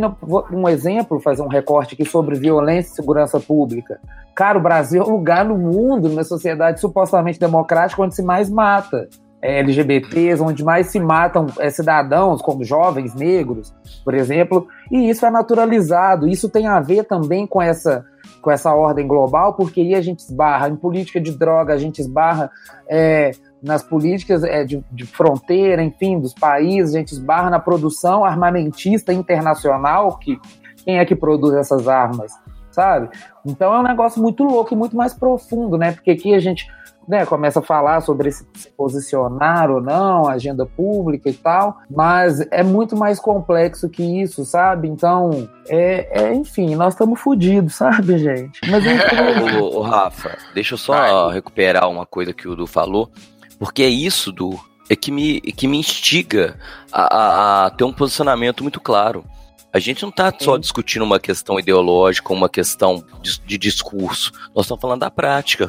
um 0.53 0.68
exemplo, 0.68 1.18
fazer 1.18 1.40
um 1.40 1.49
recorte 1.49 1.94
aqui 1.94 2.05
sobre 2.05 2.38
violência 2.38 2.92
e 2.92 2.97
segurança 2.97 3.40
pública. 3.40 3.99
Cara, 4.35 4.59
o 4.59 4.61
Brasil 4.61 5.03
é 5.03 5.07
um 5.07 5.11
lugar 5.11 5.42
no 5.42 5.57
mundo, 5.57 6.07
numa 6.07 6.23
sociedade 6.23 6.81
supostamente 6.81 7.40
democrática, 7.40 8.03
onde 8.03 8.14
se 8.14 8.23
mais 8.23 8.51
mata 8.51 9.09
é, 9.40 9.61
LGBTs, 9.61 10.42
onde 10.42 10.62
mais 10.62 10.88
se 10.88 11.01
matam 11.01 11.47
é, 11.59 11.70
cidadãos, 11.70 12.42
como 12.42 12.62
jovens 12.62 13.14
negros, 13.14 13.75
por 14.05 14.12
exemplo, 14.12 14.68
e 14.90 15.09
isso 15.09 15.25
é 15.25 15.31
naturalizado. 15.31 16.29
Isso 16.29 16.51
tem 16.51 16.66
a 16.66 16.79
ver 16.79 17.05
também 17.05 17.47
com 17.47 17.62
essa, 17.62 18.05
com 18.44 18.50
essa 18.50 18.74
ordem 18.74 19.09
global, 19.09 19.54
porque 19.54 19.80
aí 19.80 19.94
a 19.94 20.02
gente 20.02 20.18
esbarra 20.18 20.68
em 20.68 20.76
política 20.76 21.18
de 21.18 21.33
droga, 21.33 21.72
a 21.72 21.78
gente 21.78 21.98
esbarra 21.98 22.50
é, 22.87 23.30
nas 23.62 23.83
políticas 23.83 24.44
é, 24.44 24.62
de, 24.64 24.85
de, 24.92 25.07
fronteira, 25.07 25.83
enfim, 25.83 26.20
dos 26.20 26.35
países, 26.35 26.94
a 26.94 26.98
gente 26.98 27.12
esbarra 27.12 27.48
na 27.48 27.59
produção 27.59 28.22
armamentista 28.22 29.14
internacional, 29.14 30.18
que 30.18 30.38
quem 30.85 30.98
é 30.98 31.04
que 31.07 31.16
produz 31.16 31.54
essas 31.54 31.88
armas, 31.88 32.33
sabe? 32.70 33.09
Então 33.46 33.72
é 33.72 33.80
um 33.80 33.83
negócio 33.83 34.20
muito 34.20 34.44
louco 34.44 34.74
e 34.74 34.76
muito 34.76 34.94
mais 34.94 35.14
profundo, 35.14 35.78
né? 35.78 35.92
Porque 35.92 36.11
aqui 36.11 36.35
a 36.35 36.38
gente 36.38 36.66
né, 37.08 37.26
começa 37.26 37.60
a 37.60 37.62
falar 37.62 38.00
sobre 38.00 38.30
se 38.30 38.44
posicionar 38.76 39.70
ou 39.70 39.80
não, 39.80 40.26
agenda 40.28 40.66
pública 40.66 41.28
e 41.28 41.34
tal, 41.34 41.78
mas 41.90 42.40
é 42.50 42.62
muito 42.62 42.96
mais 42.96 43.18
complexo 43.20 43.88
que 43.88 44.02
isso, 44.22 44.44
sabe? 44.44 44.88
Então, 44.88 45.48
é, 45.68 46.24
é 46.24 46.34
enfim, 46.34 46.74
nós 46.74 46.94
estamos 46.94 47.20
fodidos, 47.20 47.74
sabe, 47.76 48.18
gente? 48.18 48.60
Mas 48.70 48.84
então... 48.84 49.62
ô, 49.62 49.78
ô, 49.78 49.82
Rafa, 49.82 50.36
deixa 50.54 50.74
eu 50.74 50.78
só 50.78 51.28
recuperar 51.28 51.88
uma 51.88 52.06
coisa 52.06 52.32
que 52.32 52.48
o 52.48 52.56
Du 52.56 52.66
falou. 52.66 53.10
Porque 53.58 53.82
é 53.82 53.88
isso, 53.88 54.32
do 54.32 54.58
é 54.88 54.96
que 54.96 55.10
me, 55.10 55.40
que 55.40 55.66
me 55.66 55.78
instiga 55.78 56.58
a, 56.92 57.02
a, 57.02 57.66
a 57.66 57.70
ter 57.70 57.84
um 57.84 57.92
posicionamento 57.92 58.62
muito 58.62 58.80
claro. 58.80 59.24
A 59.72 59.78
gente 59.80 60.02
não 60.02 60.10
está 60.10 60.32
só 60.38 60.56
discutindo 60.56 61.02
uma 61.02 61.18
questão 61.18 61.58
ideológica, 61.58 62.32
uma 62.32 62.48
questão 62.48 63.04
de, 63.20 63.40
de 63.40 63.58
discurso. 63.58 64.30
Nós 64.54 64.66
estamos 64.66 64.80
falando 64.80 65.00
da 65.00 65.10
prática. 65.10 65.68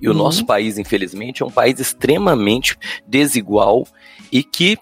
E 0.00 0.08
o 0.08 0.12
uhum. 0.12 0.18
nosso 0.18 0.46
país, 0.46 0.78
infelizmente, 0.78 1.42
é 1.42 1.46
um 1.46 1.50
país 1.50 1.78
extremamente 1.80 2.76
desigual 3.06 3.86
e 4.30 4.42
que 4.42 4.78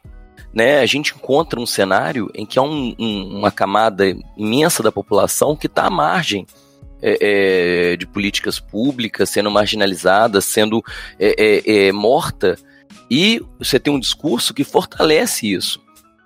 né, 0.53 0.81
a 0.81 0.87
gente 0.87 1.15
encontra 1.15 1.61
um 1.61 1.67
cenário 1.67 2.31
em 2.35 2.47
que 2.47 2.59
há 2.59 2.63
um, 2.63 2.95
um, 2.99 3.39
uma 3.39 3.51
camada 3.51 4.05
imensa 4.37 4.83
da 4.83 4.91
população 4.91 5.55
que 5.55 5.67
está 5.67 5.85
à 5.85 5.91
margem 5.91 6.47
é, 7.03 7.93
é, 7.93 7.97
de 7.97 8.07
políticas 8.07 8.59
públicas, 8.59 9.29
sendo 9.29 9.51
marginalizada, 9.51 10.41
sendo 10.41 10.83
é, 11.19 11.35
é, 11.39 11.87
é, 11.89 11.93
morta, 11.93 12.57
e 13.11 13.41
você 13.59 13.79
tem 13.79 13.93
um 13.93 14.01
discurso 14.01 14.55
que 14.55 14.65
fortalece 14.65 15.53
isso. 15.53 15.81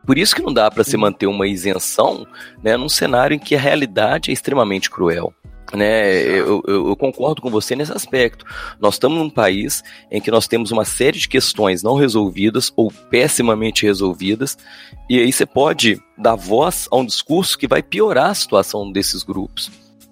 Por 0.06 0.16
isso 0.16 0.34
que 0.34 0.42
não 0.42 0.52
dá 0.52 0.70
para 0.70 0.84
se 0.84 0.96
manter 0.96 1.26
uma 1.26 1.46
isenção 1.46 2.26
né, 2.62 2.76
num 2.76 2.88
cenário 2.88 3.34
em 3.34 3.38
que 3.38 3.54
a 3.54 3.60
realidade 3.60 4.30
é 4.30 4.32
extremamente 4.32 4.88
cruel. 4.88 5.34
Né, 5.72 6.22
eu, 6.26 6.60
eu, 6.66 6.88
eu, 6.88 6.96
concordo 6.96 7.40
com 7.40 7.48
você 7.48 7.76
nesse 7.76 7.92
aspecto. 7.92 8.44
Nós 8.80 8.94
estamos 8.94 9.18
num 9.18 9.30
país 9.30 9.84
em 10.10 10.20
que 10.20 10.30
nós 10.30 10.48
temos 10.48 10.72
uma 10.72 10.84
série 10.84 11.16
de 11.16 11.28
questões 11.28 11.80
não 11.80 11.94
resolvidas 11.94 12.72
ou 12.74 12.90
pessimamente 13.08 13.86
resolvidas, 13.86 14.58
e 15.08 15.20
aí 15.20 15.32
você 15.32 15.46
pode 15.46 16.02
dar 16.18 16.34
voz 16.34 16.88
a 16.90 16.96
um 16.96 17.06
discurso 17.06 17.56
que 17.56 17.68
vai 17.68 17.84
piorar 17.84 18.30
a 18.30 18.34
situação 18.34 18.90
desses 18.90 19.22
grupos 19.22 19.70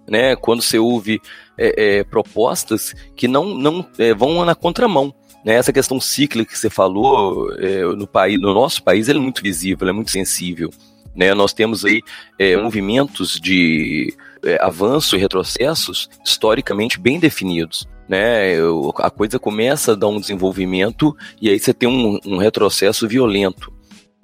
né? 0.08 0.34
Quando 0.34 0.62
você 0.62 0.78
ouve 0.78 1.20
é, 1.56 1.98
é, 1.98 2.04
propostas 2.04 2.94
que 3.14 3.28
não, 3.28 3.54
não 3.54 3.86
é, 3.98 4.14
vão 4.14 4.44
na 4.44 4.54
contramão. 4.54 5.14
Né? 5.44 5.54
Essa 5.54 5.72
questão 5.72 6.00
cíclica 6.00 6.52
que 6.52 6.58
você 6.58 6.70
falou 6.70 7.52
é, 7.58 7.82
no, 7.82 8.06
país, 8.06 8.40
no 8.40 8.54
nosso 8.54 8.82
país 8.82 9.08
é 9.08 9.14
muito 9.14 9.42
visível, 9.42 9.88
é 9.88 9.92
muito 9.92 10.10
sensível. 10.10 10.70
Né? 11.14 11.34
Nós 11.34 11.52
temos 11.52 11.84
aí 11.84 12.02
é, 12.38 12.56
movimentos 12.56 13.38
de 13.38 14.14
é, 14.44 14.58
avanço 14.62 15.16
e 15.16 15.18
retrocessos 15.18 16.08
historicamente 16.24 16.98
bem 16.98 17.18
definidos. 17.18 17.88
Né, 18.08 18.54
a 18.96 19.10
coisa 19.10 19.38
começa 19.38 19.92
a 19.92 19.94
dar 19.94 20.08
um 20.08 20.18
desenvolvimento 20.18 21.14
e 21.42 21.50
aí 21.50 21.58
você 21.58 21.74
tem 21.74 21.86
um, 21.86 22.18
um 22.24 22.38
retrocesso 22.38 23.06
violento. 23.06 23.70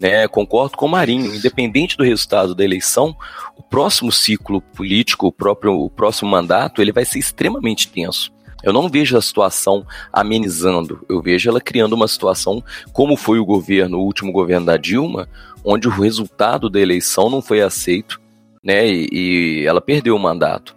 Né, 0.00 0.27
concordo 0.27 0.77
com 0.77 0.87
o 0.87 0.88
Marinho, 0.88 1.35
independente 1.35 1.96
do 1.96 2.03
resultado 2.03 2.55
da 2.55 2.64
eleição, 2.64 3.14
o 3.57 3.62
próximo 3.62 4.11
ciclo 4.11 4.61
político, 4.61 5.27
o, 5.27 5.33
próprio, 5.33 5.72
o 5.79 5.90
próximo 5.90 6.31
mandato, 6.31 6.83
ele 6.83 6.92
vai 6.92 7.05
ser 7.05 7.18
extremamente 7.18 7.88
tenso. 7.88 8.33
Eu 8.64 8.72
não 8.72 8.88
vejo 8.88 9.16
a 9.16 9.22
situação 9.22 9.87
amenizando, 10.11 11.05
eu 11.07 11.20
vejo 11.20 11.50
ela 11.50 11.61
criando 11.61 11.92
uma 11.92 12.09
situação 12.09 12.64
como 12.92 13.14
foi 13.14 13.38
o 13.38 13.44
governo, 13.44 13.98
o 13.98 14.05
último 14.05 14.33
governo 14.33 14.66
da 14.66 14.79
Dilma, 14.79 15.29
onde 15.62 15.87
o 15.87 15.90
resultado 15.90 16.70
da 16.70 16.81
eleição 16.81 17.29
não 17.29 17.42
foi 17.42 17.61
aceito, 17.61 18.18
né, 18.64 18.87
e, 18.87 19.09
e 19.12 19.66
ela 19.66 19.81
perdeu 19.81 20.16
o 20.16 20.20
mandato. 20.20 20.74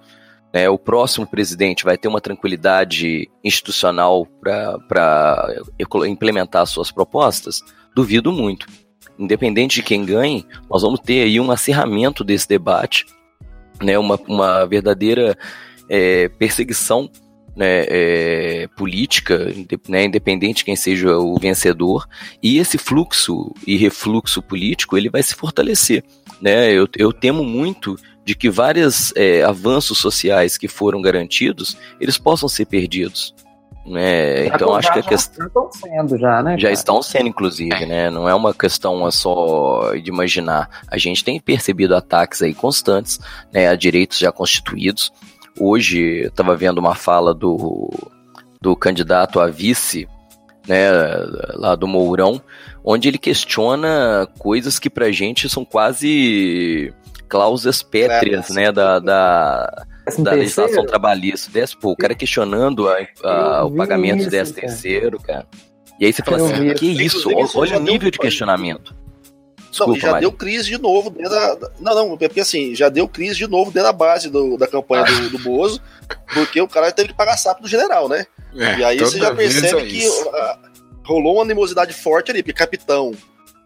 Né, 0.53 0.69
o 0.69 0.77
próximo 0.77 1.27
presidente 1.27 1.83
vai 1.83 1.97
ter 1.97 2.07
uma 2.07 2.21
tranquilidade 2.21 3.29
institucional 3.43 4.25
para 4.39 5.55
implementar 6.07 6.65
suas 6.65 6.91
propostas? 6.91 7.61
Duvido 7.95 8.31
muito 8.31 8.67
independente 9.17 9.75
de 9.75 9.83
quem 9.83 10.05
ganhe, 10.05 10.45
nós 10.69 10.81
vamos 10.81 10.99
ter 10.99 11.23
aí 11.23 11.39
um 11.39 11.51
acirramento 11.51 12.23
desse 12.23 12.47
debate, 12.47 13.05
né, 13.81 13.97
uma, 13.97 14.19
uma 14.27 14.65
verdadeira 14.65 15.37
é, 15.89 16.27
perseguição 16.29 17.09
né, 17.55 17.85
é, 17.87 18.67
política, 18.77 19.51
né, 19.87 20.05
independente 20.05 20.57
de 20.57 20.65
quem 20.65 20.75
seja 20.75 21.17
o 21.17 21.37
vencedor, 21.39 22.07
e 22.41 22.59
esse 22.59 22.77
fluxo 22.77 23.53
e 23.65 23.75
refluxo 23.75 24.41
político 24.41 24.97
ele 24.97 25.09
vai 25.09 25.23
se 25.23 25.33
fortalecer. 25.33 26.03
Né? 26.41 26.71
Eu, 26.71 26.87
eu 26.95 27.11
temo 27.11 27.43
muito 27.43 27.95
de 28.23 28.35
que 28.35 28.49
vários 28.49 29.13
é, 29.15 29.43
avanços 29.43 29.97
sociais 29.97 30.57
que 30.57 30.67
foram 30.67 31.01
garantidos 31.01 31.77
eles 31.99 32.17
possam 32.17 32.49
ser 32.49 32.65
perdidos. 32.65 33.33
Né? 33.85 34.47
Então 34.47 34.75
acho 34.75 34.91
que 34.91 34.99
a 34.99 35.03
questão. 35.03 35.43
Já 35.43 35.47
estão 35.47 35.71
sendo, 35.71 36.17
já, 36.17 36.43
né? 36.43 36.59
Já 36.59 36.71
estão 36.71 37.01
sendo, 37.01 37.29
inclusive, 37.29 37.85
né? 37.85 38.09
Não 38.09 38.27
é 38.27 38.35
uma 38.35 38.53
questão 38.53 39.09
só 39.09 39.93
de 39.93 40.09
imaginar. 40.09 40.69
A 40.91 40.97
gente 40.97 41.23
tem 41.23 41.39
percebido 41.39 41.95
ataques 41.95 42.41
aí 42.41 42.53
constantes 42.53 43.17
né, 43.51 43.69
a 43.69 43.75
direitos 43.75 44.17
já 44.17 44.29
constituídos. 44.29 45.13
Hoje 45.57 46.23
eu 46.23 46.27
estava 46.27 46.53
vendo 46.53 46.79
uma 46.79 46.95
fala 46.95 47.33
do, 47.33 47.89
do 48.61 48.75
candidato 48.75 49.39
a 49.39 49.47
vice, 49.47 50.05
né, 50.67 50.91
lá 51.53 51.73
do 51.73 51.87
Mourão, 51.87 52.41
onde 52.89 53.09
ele 53.09 53.17
questiona 53.17 54.25
coisas 54.39 54.79
que 54.79 54.89
pra 54.89 55.11
gente 55.11 55.49
são 55.49 55.65
quase 55.65 56.93
cláusulas 57.27 57.83
pétreas, 57.83 58.49
é, 58.49 58.53
né, 58.53 58.71
da, 58.71 58.99
da 58.99 59.85
da 60.17 60.31
legislação 60.31 60.85
trabalhista. 60.85 61.51
Desce, 61.51 61.75
pô, 61.75 61.91
o 61.91 61.97
cara 61.97 62.15
questionando 62.15 62.87
a, 62.87 62.97
a, 63.25 63.65
o 63.65 63.75
pagamento 63.75 64.21
isso, 64.21 64.29
desse 64.29 64.53
terceiro, 64.53 65.19
cara. 65.19 65.45
E 65.99 66.05
aí 66.05 66.13
você 66.13 66.23
fala 66.23 66.37
assim, 66.37 66.73
que 66.75 66.85
isso? 67.03 67.29
Olha 67.55 67.77
o 67.77 67.81
nível 67.81 68.09
de 68.09 68.17
questionamento. 68.17 68.95
Desculpa, 69.69 69.91
não, 69.91 69.99
já 69.99 70.11
Maria. 70.13 70.21
deu 70.21 70.31
crise 70.31 70.69
de 70.69 70.77
novo 70.77 71.09
dentro 71.09 71.31
da. 71.31 71.71
Não, 71.81 71.93
não, 71.93 72.13
é 72.13 72.27
porque 72.29 72.39
assim, 72.39 72.73
já 72.73 72.87
deu 72.87 73.05
crise 73.05 73.35
de 73.35 73.47
novo 73.47 73.69
dentro 73.69 73.89
da 73.89 73.93
base 73.93 74.29
do, 74.29 74.57
da 74.57 74.65
campanha 74.65 75.03
do, 75.03 75.31
do 75.31 75.39
Bozo, 75.39 75.81
porque 76.33 76.61
o 76.61 76.69
cara 76.69 76.89
teve 76.91 77.09
que 77.09 77.15
pagar 77.15 77.35
sapo 77.35 77.61
do 77.61 77.67
general, 77.67 78.07
né? 78.07 78.25
É, 78.55 78.79
e 78.79 78.83
aí 78.83 78.97
você 78.97 79.19
já 79.19 79.35
percebe 79.35 79.81
é 79.81 79.85
que 79.85 80.07
uh, 80.07 80.66
rolou 81.07 81.35
uma 81.35 81.43
animosidade 81.43 81.93
forte 81.93 82.31
ali, 82.31 82.43
porque 82.43 82.53
capitão 82.53 83.13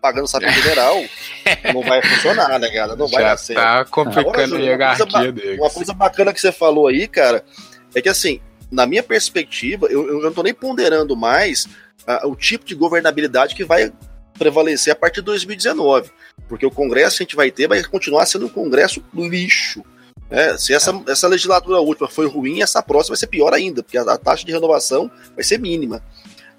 pagando 0.01 0.27
salário 0.27 0.61
general, 0.61 0.95
não 1.73 1.81
vai 1.83 2.01
funcionar, 2.01 2.59
né, 2.59 2.69
cara? 2.71 2.95
Não 2.95 3.07
vai 3.07 3.21
Já 3.21 3.29
dar 3.29 3.37
certo. 3.37 3.59
tá 3.59 3.85
complicando 3.85 4.55
Agora, 4.55 4.57
a 4.57 4.59
hierarquia 4.59 5.31
deles. 5.31 5.59
uma 5.59 5.69
coisa 5.69 5.93
bacana 5.93 6.33
que 6.33 6.41
você 6.41 6.51
falou 6.51 6.87
aí, 6.87 7.07
cara, 7.07 7.45
é 7.93 8.01
que 8.01 8.09
assim, 8.09 8.41
na 8.71 8.87
minha 8.87 9.03
perspectiva, 9.03 9.87
eu, 9.87 10.07
eu 10.07 10.21
não 10.21 10.33
tô 10.33 10.41
nem 10.41 10.53
ponderando 10.53 11.15
mais 11.15 11.67
ah, 12.07 12.27
o 12.27 12.35
tipo 12.35 12.65
de 12.65 12.73
governabilidade 12.73 13.53
que 13.53 13.63
vai 13.63 13.91
prevalecer 14.37 14.91
a 14.91 14.95
partir 14.95 15.21
de 15.21 15.25
2019. 15.25 16.09
Porque 16.47 16.65
o 16.65 16.71
Congresso 16.71 17.17
que 17.17 17.23
a 17.23 17.25
gente 17.25 17.35
vai 17.35 17.51
ter 17.51 17.67
vai 17.67 17.83
continuar 17.83 18.25
sendo 18.25 18.47
um 18.47 18.49
Congresso 18.49 19.03
lixo. 19.13 19.83
né? 20.29 20.57
se 20.57 20.73
essa, 20.73 20.99
essa 21.07 21.27
legislatura 21.27 21.79
última 21.79 22.07
foi 22.07 22.27
ruim, 22.27 22.61
essa 22.61 22.81
próxima 22.81 23.13
vai 23.13 23.19
ser 23.19 23.27
pior 23.27 23.53
ainda, 23.53 23.83
porque 23.83 23.97
a, 23.97 24.01
a 24.01 24.17
taxa 24.17 24.45
de 24.45 24.51
renovação 24.51 25.11
vai 25.35 25.43
ser 25.43 25.59
mínima. 25.59 26.01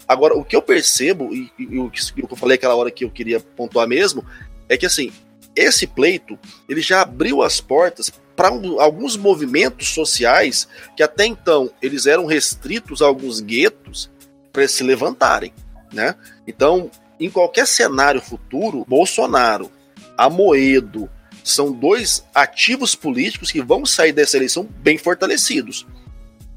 Agora, 0.07 0.37
o 0.37 0.45
que 0.45 0.57
eu 0.57 0.63
percebo, 0.63 1.35
e, 1.35 1.51
e 1.59 1.79
o, 1.79 1.91
que, 1.91 2.01
o 2.23 2.27
que 2.27 2.33
eu 2.33 2.37
falei 2.37 2.57
aquela 2.57 2.75
hora 2.75 2.91
que 2.91 3.05
eu 3.05 3.11
queria 3.11 3.41
pontuar 3.41 3.87
mesmo, 3.87 4.25
é 4.69 4.77
que 4.77 4.87
assim, 4.87 5.13
esse 5.55 5.87
pleito 5.87 6.39
ele 6.69 6.81
já 6.81 7.03
abriu 7.03 7.43
as 7.43 7.61
portas 7.61 8.11
para 8.35 8.51
um, 8.51 8.81
alguns 8.81 9.17
movimentos 9.17 9.89
sociais 9.89 10.67
que 10.97 11.03
até 11.03 11.27
então 11.27 11.71
eles 11.81 12.07
eram 12.07 12.27
restritos 12.27 13.03
a 13.03 13.07
alguns 13.07 13.41
guetos 13.41 14.11
para 14.53 14.67
se 14.67 14.83
levantarem, 14.83 15.53
né? 15.93 16.15
Então, 16.47 16.91
em 17.19 17.31
qualquer 17.31 17.67
cenário 17.67 18.21
futuro, 18.21 18.85
Bolsonaro, 18.87 19.71
Amoedo, 20.17 21.09
são 21.45 21.73
dois 21.73 22.25
ativos 22.35 22.95
políticos 22.95 23.51
que 23.51 23.63
vão 23.63 23.85
sair 23.85 24.13
dessa 24.13 24.37
eleição 24.37 24.69
bem 24.79 24.99
fortalecidos. 24.99 25.87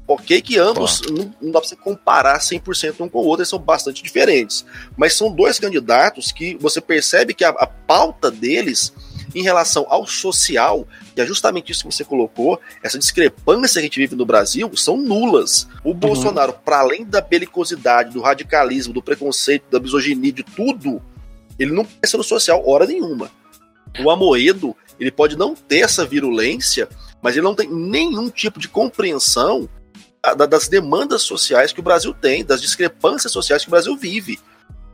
Ok 0.08 0.40
que 0.40 0.56
ambos 0.58 1.02
não, 1.10 1.34
não 1.40 1.50
dá 1.50 1.60
para 1.60 1.68
você 1.68 1.76
comparar 1.76 2.38
100% 2.38 3.00
um 3.00 3.08
com 3.08 3.18
o 3.18 3.24
outro, 3.24 3.42
eles 3.42 3.48
são 3.48 3.58
bastante 3.58 4.02
diferentes. 4.02 4.64
Mas 4.96 5.14
são 5.14 5.32
dois 5.32 5.58
candidatos 5.58 6.30
que 6.30 6.56
você 6.60 6.80
percebe 6.80 7.34
que 7.34 7.44
a, 7.44 7.48
a 7.48 7.66
pauta 7.66 8.30
deles 8.30 8.92
em 9.34 9.42
relação 9.42 9.84
ao 9.88 10.06
social, 10.06 10.86
que 11.14 11.20
é 11.20 11.26
justamente 11.26 11.72
isso 11.72 11.86
que 11.86 11.94
você 11.94 12.04
colocou, 12.04 12.58
essa 12.82 12.98
discrepância 12.98 13.74
que 13.74 13.78
a 13.80 13.82
gente 13.82 14.00
vive 14.00 14.14
no 14.16 14.24
Brasil, 14.24 14.70
são 14.76 14.96
nulas. 14.96 15.68
O 15.84 15.92
Bolsonaro, 15.92 16.52
para 16.52 16.78
além 16.78 17.04
da 17.04 17.20
belicosidade, 17.20 18.14
do 18.14 18.22
radicalismo, 18.22 18.94
do 18.94 19.02
preconceito, 19.02 19.64
da 19.70 19.80
misoginia, 19.80 20.32
de 20.32 20.42
tudo, 20.42 21.02
ele 21.58 21.72
não 21.72 21.84
pensa 21.84 22.16
no 22.16 22.24
social 22.24 22.62
hora 22.66 22.86
nenhuma. 22.86 23.30
O 24.02 24.10
Amoedo, 24.10 24.76
ele 24.98 25.10
pode 25.10 25.36
não 25.36 25.54
ter 25.54 25.80
essa 25.80 26.06
virulência, 26.06 26.88
mas 27.20 27.34
ele 27.34 27.44
não 27.44 27.54
tem 27.54 27.68
nenhum 27.68 28.30
tipo 28.30 28.58
de 28.60 28.68
compreensão 28.68 29.68
das 30.34 30.68
demandas 30.68 31.22
sociais 31.22 31.72
que 31.72 31.80
o 31.80 31.82
Brasil 31.82 32.14
tem, 32.14 32.44
das 32.44 32.60
discrepâncias 32.60 33.32
sociais 33.32 33.62
que 33.62 33.68
o 33.68 33.70
Brasil 33.70 33.96
vive. 33.96 34.38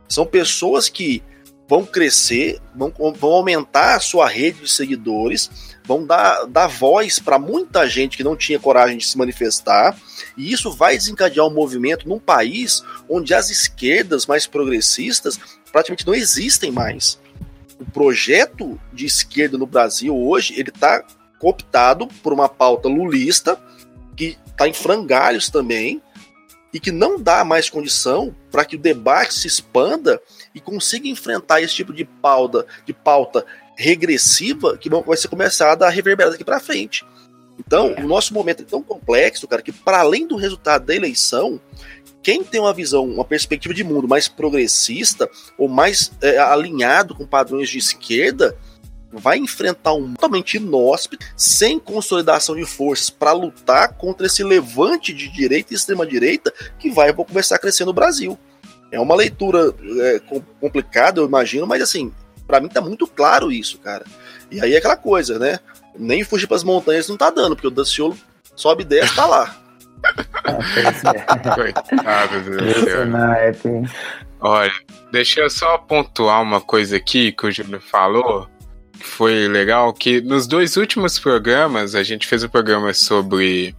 São 0.07 0.25
pessoas 0.25 0.89
que 0.89 1.23
vão 1.67 1.85
crescer, 1.85 2.59
vão, 2.75 2.93
vão 3.15 3.31
aumentar 3.31 3.95
a 3.95 3.99
sua 3.99 4.27
rede 4.27 4.61
de 4.61 4.69
seguidores, 4.69 5.49
vão 5.85 6.05
dar, 6.05 6.45
dar 6.45 6.67
voz 6.67 7.19
para 7.19 7.39
muita 7.39 7.87
gente 7.87 8.17
que 8.17 8.23
não 8.23 8.35
tinha 8.35 8.59
coragem 8.59 8.97
de 8.97 9.05
se 9.05 9.17
manifestar, 9.17 9.97
e 10.37 10.51
isso 10.51 10.71
vai 10.71 10.97
desencadear 10.97 11.47
um 11.47 11.53
movimento 11.53 12.07
num 12.07 12.19
país 12.19 12.83
onde 13.09 13.33
as 13.33 13.49
esquerdas 13.49 14.25
mais 14.25 14.45
progressistas 14.45 15.39
praticamente 15.71 16.05
não 16.05 16.13
existem 16.13 16.71
mais. 16.71 17.19
O 17.79 17.85
projeto 17.85 18.79
de 18.91 19.05
esquerda 19.05 19.57
no 19.57 19.65
Brasil 19.65 20.15
hoje 20.15 20.53
ele 20.57 20.69
está 20.69 21.03
cooptado 21.39 22.07
por 22.21 22.31
uma 22.31 22.47
pauta 22.47 22.87
lulista 22.87 23.59
está 24.63 24.67
em 24.67 24.73
frangalhos 24.73 25.49
também 25.49 26.01
e 26.73 26.79
que 26.79 26.91
não 26.91 27.21
dá 27.21 27.43
mais 27.43 27.69
condição 27.69 28.35
para 28.51 28.65
que 28.65 28.75
o 28.75 28.79
debate 28.79 29.33
se 29.33 29.47
expanda 29.47 30.21
e 30.55 30.59
consiga 30.59 31.07
enfrentar 31.07 31.61
esse 31.61 31.75
tipo 31.75 31.93
de 31.93 32.03
pauta, 32.03 32.65
de 32.85 32.93
pauta 32.93 33.45
regressiva 33.75 34.77
que 34.77 34.89
vai 34.89 35.17
ser 35.17 35.27
começada 35.27 35.85
a 35.85 35.89
reverberar 35.89 36.31
daqui 36.31 36.43
para 36.43 36.59
frente. 36.59 37.05
Então, 37.59 37.93
o 37.93 38.07
nosso 38.07 38.33
momento 38.33 38.63
é 38.63 38.65
tão 38.65 38.81
complexo, 38.81 39.47
cara, 39.47 39.61
que 39.61 39.71
para 39.71 39.99
além 39.99 40.25
do 40.27 40.35
resultado 40.35 40.85
da 40.85 40.95
eleição, 40.95 41.61
quem 42.23 42.43
tem 42.43 42.59
uma 42.59 42.73
visão, 42.73 43.05
uma 43.05 43.23
perspectiva 43.25 43.73
de 43.73 43.83
mundo 43.83 44.07
mais 44.07 44.27
progressista 44.27 45.29
ou 45.57 45.69
mais 45.69 46.11
é, 46.21 46.39
alinhado 46.39 47.13
com 47.13 47.27
padrões 47.27 47.69
de 47.69 47.77
esquerda, 47.77 48.57
vai 49.19 49.37
enfrentar 49.37 49.93
um 49.93 50.13
totalmente 50.13 50.57
inóspito, 50.57 51.25
sem 51.37 51.79
consolidação 51.79 52.55
de 52.55 52.65
forças 52.65 53.09
para 53.09 53.31
lutar 53.31 53.93
contra 53.93 54.27
esse 54.27 54.43
levante 54.43 55.13
de 55.13 55.29
direita 55.29 55.73
e 55.73 55.75
extrema 55.75 56.05
direita 56.05 56.53
que 56.79 56.89
vai 56.89 57.13
começar 57.13 57.55
a 57.55 57.59
crescer 57.59 57.85
no 57.85 57.93
Brasil. 57.93 58.37
É 58.91 58.99
uma 58.99 59.15
leitura 59.15 59.73
é, 60.01 60.19
com- 60.19 60.41
complicada, 60.59 61.19
eu 61.19 61.25
imagino, 61.25 61.65
mas 61.65 61.81
assim, 61.81 62.11
para 62.45 62.59
mim 62.59 62.69
tá 62.69 62.81
muito 62.81 63.07
claro 63.07 63.51
isso, 63.51 63.77
cara. 63.79 64.05
E 64.51 64.61
aí 64.61 64.73
é 64.73 64.77
aquela 64.77 64.97
coisa, 64.97 65.39
né? 65.39 65.59
Nem 65.97 66.23
fugir 66.23 66.47
pras 66.47 66.63
montanhas 66.63 67.07
não 67.07 67.17
tá 67.17 67.29
dando, 67.29 67.55
porque 67.55 67.67
o 67.67 67.71
Daciolo 67.71 68.17
sobe 68.55 68.83
e 68.83 68.85
desce, 68.85 69.15
tá 69.15 69.25
lá. 69.25 69.57
Coitado 71.55 72.41
do 72.43 73.67
hein? 73.67 73.83
Olha, 74.39 74.73
deixa 75.11 75.39
eu 75.41 75.49
só 75.49 75.77
pontuar 75.77 76.41
uma 76.41 76.59
coisa 76.59 76.97
aqui 76.97 77.31
que 77.31 77.47
o 77.47 77.51
Júlio 77.51 77.79
falou, 77.79 78.47
que 79.03 79.09
foi 79.09 79.47
legal, 79.49 79.93
que 79.93 80.21
nos 80.21 80.47
dois 80.47 80.77
últimos 80.77 81.19
programas, 81.19 81.93
a 81.93 82.01
gente 82.01 82.25
fez 82.25 82.43
um 82.43 82.47
programa 82.47 82.93
sobre 82.93 83.75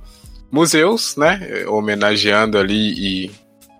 museus, 0.52 1.16
né? 1.16 1.64
Homenageando 1.66 2.58
ali 2.58 2.92
e 3.24 3.30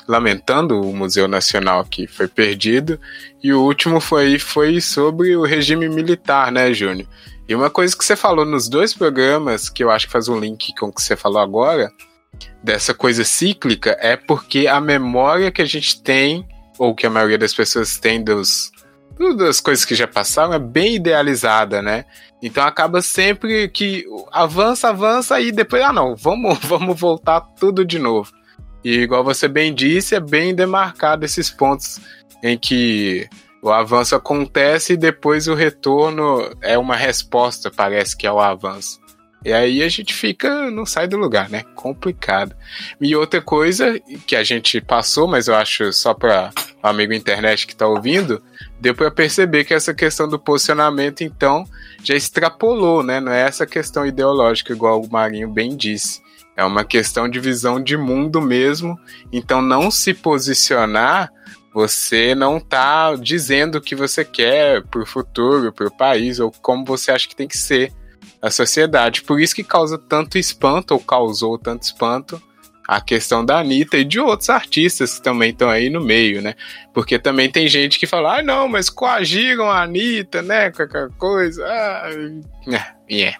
lamentando 0.08 0.80
o 0.80 0.96
Museu 0.96 1.28
Nacional 1.28 1.84
que 1.84 2.06
foi 2.06 2.26
perdido. 2.26 2.98
E 3.42 3.52
o 3.52 3.62
último 3.62 4.00
foi, 4.00 4.38
foi 4.38 4.80
sobre 4.80 5.36
o 5.36 5.44
regime 5.44 5.88
militar, 5.88 6.50
né, 6.50 6.72
Júnior? 6.72 7.06
E 7.46 7.54
uma 7.54 7.68
coisa 7.68 7.96
que 7.96 8.04
você 8.04 8.16
falou 8.16 8.46
nos 8.46 8.68
dois 8.68 8.94
programas, 8.94 9.68
que 9.68 9.84
eu 9.84 9.90
acho 9.90 10.06
que 10.06 10.12
faz 10.12 10.28
um 10.28 10.38
link 10.38 10.74
com 10.74 10.86
o 10.86 10.92
que 10.92 11.02
você 11.02 11.14
falou 11.14 11.40
agora, 11.40 11.92
dessa 12.62 12.94
coisa 12.94 13.22
cíclica, 13.22 13.96
é 14.00 14.16
porque 14.16 14.66
a 14.66 14.80
memória 14.80 15.52
que 15.52 15.60
a 15.60 15.66
gente 15.66 16.02
tem 16.02 16.48
ou 16.78 16.94
que 16.94 17.06
a 17.06 17.10
maioria 17.10 17.38
das 17.38 17.52
pessoas 17.54 17.98
tem 17.98 18.24
dos 18.24 18.72
das 19.36 19.60
coisas 19.60 19.84
que 19.84 19.94
já 19.94 20.06
passaram 20.06 20.54
é 20.54 20.58
bem 20.58 20.96
idealizada, 20.96 21.80
né? 21.80 22.04
Então 22.42 22.64
acaba 22.64 23.00
sempre 23.00 23.68
que 23.68 24.04
avança, 24.32 24.88
avança 24.88 25.40
e 25.40 25.52
depois 25.52 25.82
ah 25.82 25.92
não, 25.92 26.16
vamos 26.16 26.58
vamos 26.64 26.98
voltar 26.98 27.40
tudo 27.40 27.84
de 27.84 27.98
novo. 27.98 28.32
E 28.84 28.98
igual 28.98 29.24
você 29.24 29.48
bem 29.48 29.74
disse, 29.74 30.14
é 30.14 30.20
bem 30.20 30.54
demarcado 30.54 31.24
esses 31.24 31.50
pontos 31.50 31.98
em 32.42 32.58
que 32.58 33.26
o 33.62 33.72
avanço 33.72 34.14
acontece 34.14 34.92
e 34.92 34.96
depois 34.96 35.48
o 35.48 35.54
retorno 35.54 36.54
é 36.60 36.76
uma 36.76 36.94
resposta, 36.94 37.70
parece 37.70 38.14
que 38.14 38.26
é 38.26 38.32
o 38.32 38.38
avanço. 38.38 39.00
E 39.42 39.52
aí 39.52 39.82
a 39.82 39.88
gente 39.88 40.12
fica, 40.14 40.70
não 40.70 40.86
sai 40.86 41.06
do 41.06 41.18
lugar, 41.18 41.50
né? 41.50 41.64
Complicado. 41.74 42.56
E 42.98 43.14
outra 43.14 43.42
coisa 43.42 44.00
que 44.26 44.34
a 44.34 44.42
gente 44.42 44.80
passou, 44.80 45.28
mas 45.28 45.48
eu 45.48 45.54
acho 45.54 45.92
só 45.92 46.14
para 46.14 46.50
o 46.82 46.86
amigo 46.86 47.12
internet 47.12 47.66
que 47.66 47.76
tá 47.76 47.86
ouvindo, 47.86 48.42
deu 48.84 48.94
para 48.94 49.10
perceber 49.10 49.64
que 49.64 49.72
essa 49.72 49.94
questão 49.94 50.28
do 50.28 50.38
posicionamento, 50.38 51.24
então, 51.24 51.64
já 52.02 52.14
extrapolou, 52.14 53.02
né? 53.02 53.18
Não 53.18 53.32
é 53.32 53.40
essa 53.40 53.64
questão 53.64 54.06
ideológica, 54.06 54.74
igual 54.74 55.00
o 55.00 55.10
Marinho 55.10 55.48
bem 55.48 55.74
disse. 55.74 56.20
É 56.54 56.62
uma 56.62 56.84
questão 56.84 57.26
de 57.26 57.40
visão 57.40 57.82
de 57.82 57.96
mundo 57.96 58.42
mesmo. 58.42 59.00
Então, 59.32 59.62
não 59.62 59.90
se 59.90 60.12
posicionar, 60.12 61.32
você 61.72 62.34
não 62.34 62.60
tá 62.60 63.16
dizendo 63.16 63.78
o 63.78 63.80
que 63.80 63.96
você 63.96 64.22
quer 64.22 64.82
pro 64.82 65.06
futuro, 65.06 65.72
pro 65.72 65.90
país, 65.90 66.38
ou 66.38 66.52
como 66.52 66.84
você 66.84 67.10
acha 67.10 67.26
que 67.26 67.34
tem 67.34 67.48
que 67.48 67.56
ser 67.56 67.90
a 68.42 68.50
sociedade. 68.50 69.22
Por 69.22 69.40
isso 69.40 69.54
que 69.54 69.64
causa 69.64 69.96
tanto 69.96 70.36
espanto, 70.36 70.92
ou 70.92 71.00
causou 71.00 71.56
tanto 71.56 71.84
espanto, 71.84 72.40
a 72.86 73.00
questão 73.00 73.44
da 73.44 73.58
Anitta 73.58 73.96
e 73.96 74.04
de 74.04 74.20
outros 74.20 74.50
artistas 74.50 75.16
que 75.16 75.22
também 75.22 75.50
estão 75.50 75.70
aí 75.70 75.88
no 75.88 76.02
meio, 76.02 76.42
né? 76.42 76.54
Porque 76.92 77.18
também 77.18 77.50
tem 77.50 77.66
gente 77.66 77.98
que 77.98 78.06
fala, 78.06 78.38
ah, 78.38 78.42
não, 78.42 78.68
mas 78.68 78.90
coagiram 78.90 79.70
a 79.70 79.82
Anitta, 79.82 80.42
né? 80.42 80.70
Qualquer 80.70 81.08
coisa. 81.18 81.64
Ah, 81.66 82.10
yeah. 83.10 83.38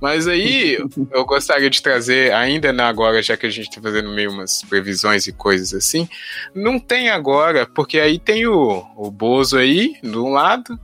Mas 0.00 0.28
aí 0.28 0.78
eu 1.10 1.24
gostaria 1.24 1.68
de 1.68 1.82
trazer, 1.82 2.32
ainda 2.32 2.72
na 2.72 2.88
agora, 2.88 3.20
já 3.20 3.36
que 3.36 3.46
a 3.46 3.50
gente 3.50 3.70
tá 3.70 3.80
fazendo 3.80 4.10
meio 4.10 4.30
umas 4.30 4.62
previsões 4.62 5.26
e 5.26 5.32
coisas 5.32 5.74
assim, 5.74 6.08
não 6.54 6.78
tem 6.78 7.10
agora, 7.10 7.66
porque 7.66 7.98
aí 7.98 8.18
tem 8.18 8.46
o, 8.46 8.84
o 8.96 9.10
Bozo 9.10 9.58
aí, 9.58 9.96
de 10.02 10.16
um 10.16 10.30
lado, 10.30 10.78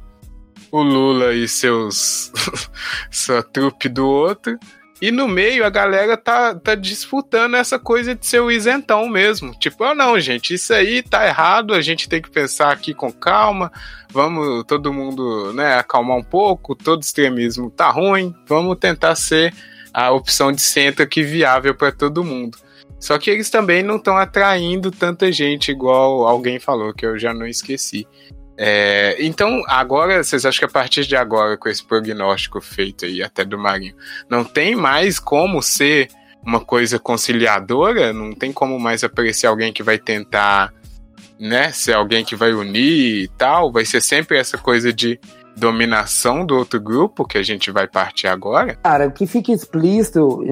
o 0.72 0.82
Lula 0.82 1.32
e 1.34 1.46
seus 1.48 2.32
sua 3.10 3.42
trupe 3.42 3.88
do 3.88 4.06
outro. 4.06 4.58
E 5.00 5.10
no 5.10 5.26
meio 5.26 5.64
a 5.64 5.70
galera 5.70 6.16
tá, 6.16 6.54
tá 6.54 6.74
disputando 6.74 7.54
essa 7.54 7.78
coisa 7.78 8.14
de 8.14 8.26
ser 8.26 8.40
o 8.40 8.50
isentão 8.50 9.08
mesmo. 9.08 9.54
Tipo, 9.58 9.84
ah 9.84 9.94
não, 9.94 10.20
gente, 10.20 10.54
isso 10.54 10.74
aí 10.74 11.02
tá 11.02 11.26
errado, 11.26 11.72
a 11.72 11.80
gente 11.80 12.08
tem 12.08 12.20
que 12.20 12.30
pensar 12.30 12.70
aqui 12.70 12.92
com 12.92 13.10
calma, 13.10 13.72
vamos 14.10 14.64
todo 14.64 14.92
mundo, 14.92 15.52
né, 15.54 15.76
acalmar 15.76 16.18
um 16.18 16.22
pouco, 16.22 16.74
todo 16.74 17.02
extremismo 17.02 17.70
tá 17.70 17.90
ruim, 17.90 18.34
vamos 18.46 18.76
tentar 18.78 19.14
ser 19.14 19.54
a 19.92 20.10
opção 20.10 20.52
de 20.52 20.60
centro 20.60 21.02
aqui 21.02 21.22
viável 21.22 21.74
para 21.74 21.90
todo 21.90 22.22
mundo. 22.22 22.58
Só 22.98 23.18
que 23.18 23.30
eles 23.30 23.48
também 23.48 23.82
não 23.82 23.96
estão 23.96 24.18
atraindo 24.18 24.90
tanta 24.90 25.32
gente, 25.32 25.70
igual 25.70 26.28
alguém 26.28 26.60
falou, 26.60 26.92
que 26.92 27.06
eu 27.06 27.18
já 27.18 27.32
não 27.32 27.46
esqueci 27.46 28.06
É, 28.62 29.16
então, 29.18 29.62
agora, 29.66 30.22
vocês 30.22 30.44
acham 30.44 30.58
que 30.58 30.64
a 30.66 30.68
partir 30.68 31.06
de 31.06 31.16
agora, 31.16 31.56
com 31.56 31.66
esse 31.66 31.82
prognóstico 31.82 32.60
feito 32.60 33.06
aí, 33.06 33.22
até 33.22 33.42
do 33.42 33.56
Marinho, 33.58 33.94
não 34.28 34.44
tem 34.44 34.76
mais 34.76 35.18
como 35.18 35.62
ser 35.62 36.08
uma 36.44 36.60
coisa 36.60 36.98
conciliadora? 36.98 38.12
Não 38.12 38.32
tem 38.32 38.52
como 38.52 38.78
mais 38.78 39.02
aparecer 39.02 39.46
alguém 39.46 39.72
que 39.72 39.82
vai 39.82 39.96
tentar, 39.96 40.74
né, 41.38 41.72
ser 41.72 41.94
alguém 41.94 42.22
que 42.22 42.36
vai 42.36 42.52
unir 42.52 43.22
e 43.22 43.28
tal? 43.28 43.72
Vai 43.72 43.86
ser 43.86 44.02
sempre 44.02 44.38
essa 44.38 44.58
coisa 44.58 44.92
de 44.92 45.18
dominação 45.56 46.44
do 46.44 46.54
outro 46.54 46.78
grupo 46.78 47.24
que 47.24 47.38
a 47.38 47.42
gente 47.42 47.70
vai 47.70 47.88
partir 47.88 48.26
agora? 48.26 48.76
Cara, 48.76 49.08
o 49.08 49.10
que 49.10 49.26
fica 49.26 49.52
explícito 49.52 50.44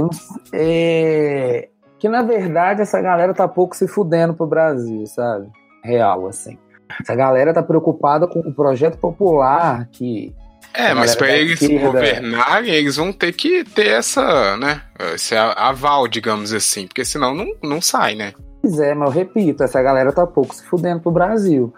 é 0.51 1.69
que, 1.99 2.09
na 2.09 2.23
verdade, 2.23 2.81
essa 2.81 3.03
galera 3.03 3.35
tá 3.35 3.47
pouco 3.47 3.77
se 3.77 3.87
fudendo 3.87 4.33
pro 4.33 4.47
Brasil, 4.47 5.05
sabe? 5.05 5.51
Real, 5.85 6.27
assim. 6.27 6.57
Essa 7.01 7.15
galera 7.15 7.53
tá 7.53 7.63
preocupada 7.63 8.27
com 8.27 8.41
o 8.41 8.53
projeto 8.53 8.99
popular 8.99 9.89
que. 9.93 10.35
É, 10.75 10.93
mas 10.95 11.17
para 11.17 11.33
eles 11.33 11.61
governarem, 11.61 12.73
eles 12.73 12.97
vão 12.97 13.13
ter 13.13 13.33
que 13.33 13.65
ter 13.65 13.89
essa, 13.89 14.57
né? 14.57 14.83
Esse 15.15 15.35
aval, 15.35 16.07
digamos 16.07 16.53
assim, 16.53 16.87
porque 16.87 17.05
senão 17.05 17.35
não, 17.35 17.47
não 17.63 17.81
sai, 17.81 18.15
né? 18.15 18.33
Pois 18.61 18.79
é, 18.79 18.95
mas 18.95 19.09
eu 19.09 19.15
repito, 19.15 19.63
essa 19.63 19.83
galera 19.83 20.13
tá 20.13 20.27
pouco 20.27 20.55
se 20.55 20.65
fudendo 20.65 21.01
pro 21.01 21.11
Brasil. 21.11 21.73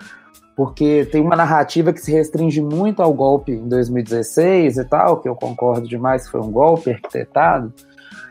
Porque 0.57 1.09
tem 1.11 1.23
uma 1.23 1.37
narrativa 1.37 1.93
que 1.93 2.01
se 2.01 2.13
restringe 2.13 2.61
muito 2.61 3.01
ao 3.01 3.15
golpe 3.15 3.53
em 3.53 3.69
2016 3.69 4.77
e 4.77 4.85
tal, 4.85 5.19
que 5.19 5.29
eu 5.29 5.35
concordo 5.35 5.89
demais 5.89 6.25
que 6.25 6.33
foi 6.33 6.41
um 6.41 6.51
golpe 6.51 6.91
arquitetado. 6.91 7.73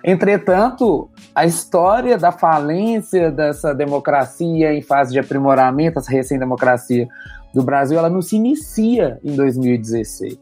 Entretanto, 0.03 1.09
a 1.35 1.45
história 1.45 2.17
da 2.17 2.31
falência 2.31 3.31
dessa 3.31 3.73
democracia 3.73 4.73
em 4.73 4.81
fase 4.81 5.11
de 5.11 5.19
aprimoramento, 5.19 5.99
essa 5.99 6.11
recém-democracia 6.11 7.07
do 7.53 7.63
Brasil, 7.63 7.97
ela 7.97 8.09
não 8.09 8.21
se 8.21 8.35
inicia 8.35 9.19
em 9.23 9.35
2016. 9.35 10.37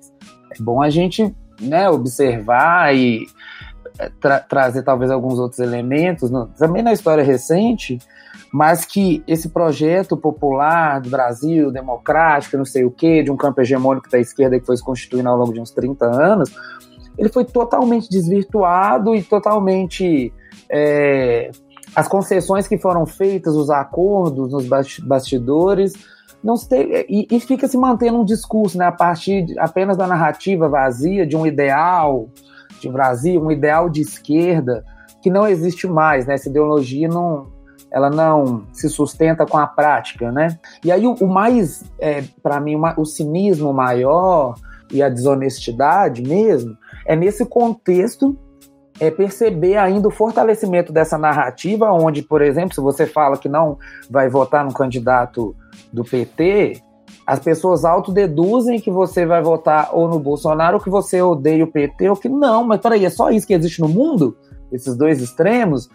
É 0.51 0.61
bom 0.61 0.81
a 0.81 0.89
gente 0.89 1.35
né, 1.59 1.89
observar 1.89 2.95
e 2.95 3.25
é, 3.99 4.09
tra 4.19 4.39
trazer 4.39 4.83
talvez 4.83 5.09
alguns 5.09 5.39
outros 5.39 5.59
elementos, 5.59 6.29
também 6.57 6.83
na 6.83 6.93
história 6.93 7.23
recente, 7.23 7.97
mas 8.53 8.85
que 8.85 9.23
esse 9.27 9.49
projeto 9.49 10.15
popular 10.15 11.01
do 11.01 11.09
Brasil, 11.09 11.71
democrático, 11.71 12.57
não 12.57 12.65
sei 12.65 12.85
o 12.85 12.91
quê, 12.91 13.23
de 13.23 13.31
um 13.31 13.37
campo 13.37 13.59
hegemônico 13.61 14.09
da 14.09 14.19
esquerda 14.19 14.59
que 14.59 14.65
foi 14.65 14.77
se 14.77 14.83
constituindo 14.83 15.27
ao 15.27 15.37
longo 15.37 15.53
de 15.53 15.59
uns 15.59 15.71
30 15.71 16.05
anos, 16.05 16.51
ele 17.17 17.29
foi 17.29 17.45
totalmente 17.45 18.09
desvirtuado 18.09 19.15
e 19.15 19.23
totalmente. 19.23 20.33
É, 20.69 21.51
as 21.95 22.07
concessões 22.07 22.67
que 22.67 22.77
foram 22.77 23.05
feitas, 23.05 23.55
os 23.55 23.71
acordos 23.71 24.51
nos 24.51 24.67
bastidores, 24.99 25.93
não 26.43 26.55
se 26.55 26.69
tem, 26.69 27.05
e, 27.09 27.27
e, 27.31 27.39
fica 27.39 27.67
se 27.67 27.77
mantendo 27.77 28.19
um 28.19 28.25
discurso 28.25 28.77
né, 28.77 28.85
a 28.85 28.91
partir 28.91 29.45
de, 29.45 29.59
apenas 29.59 29.97
da 29.97 30.05
narrativa 30.05 30.69
vazia 30.69 31.25
de 31.25 31.35
um 31.35 31.45
ideal 31.45 32.29
de 32.79 32.89
Brasil, 32.89 33.41
um 33.41 33.51
ideal 33.51 33.89
de 33.89 34.01
esquerda 34.01 34.85
que 35.21 35.31
não 35.31 35.47
existe 35.47 35.87
mais, 35.87 36.27
né? 36.27 36.35
Essa 36.35 36.49
ideologia 36.49 37.07
não, 37.07 37.47
ela 37.91 38.09
não 38.09 38.65
se 38.71 38.87
sustenta 38.89 39.45
com 39.45 39.57
a 39.57 39.65
prática, 39.65 40.31
né? 40.31 40.59
E 40.83 40.91
aí 40.91 41.07
o, 41.07 41.13
o 41.15 41.27
mais, 41.27 41.83
é, 41.99 42.23
para 42.43 42.59
mim, 42.59 42.75
uma, 42.75 42.93
o 42.99 43.05
cinismo 43.05 43.73
maior 43.73 44.55
e 44.91 45.01
a 45.01 45.09
desonestidade 45.09 46.21
mesmo 46.21 46.77
é 47.07 47.15
nesse 47.15 47.45
contexto 47.45 48.37
é 48.99 49.09
perceber 49.11 49.77
ainda 49.77 50.07
o 50.07 50.11
fortalecimento 50.11 50.91
dessa 50.91 51.17
narrativa, 51.17 51.91
onde, 51.91 52.21
por 52.21 52.41
exemplo, 52.41 52.73
se 52.73 52.81
você 52.81 53.05
fala 53.05 53.37
que 53.37 53.47
não 53.47 53.77
vai 54.09 54.27
votar 54.27 54.65
no 54.65 54.73
candidato 54.73 55.55
do 55.93 56.03
PT, 56.03 56.81
as 57.25 57.39
pessoas 57.39 57.85
autodeduzem 57.85 58.79
que 58.79 58.89
você 58.89 59.25
vai 59.25 59.41
votar 59.41 59.89
ou 59.93 60.07
no 60.07 60.19
Bolsonaro, 60.19 60.77
ou 60.77 60.83
que 60.83 60.89
você 60.89 61.21
odeia 61.21 61.63
o 61.63 61.71
PT, 61.71 62.09
ou 62.09 62.15
que 62.15 62.27
não, 62.27 62.63
mas 62.63 62.81
peraí, 62.81 63.05
é 63.05 63.09
só 63.09 63.29
isso 63.29 63.45
que 63.45 63.53
existe 63.53 63.81
no 63.81 63.87
mundo? 63.87 64.35
Esses 64.71 64.97
dois 64.97 65.21
extremos? 65.21 65.87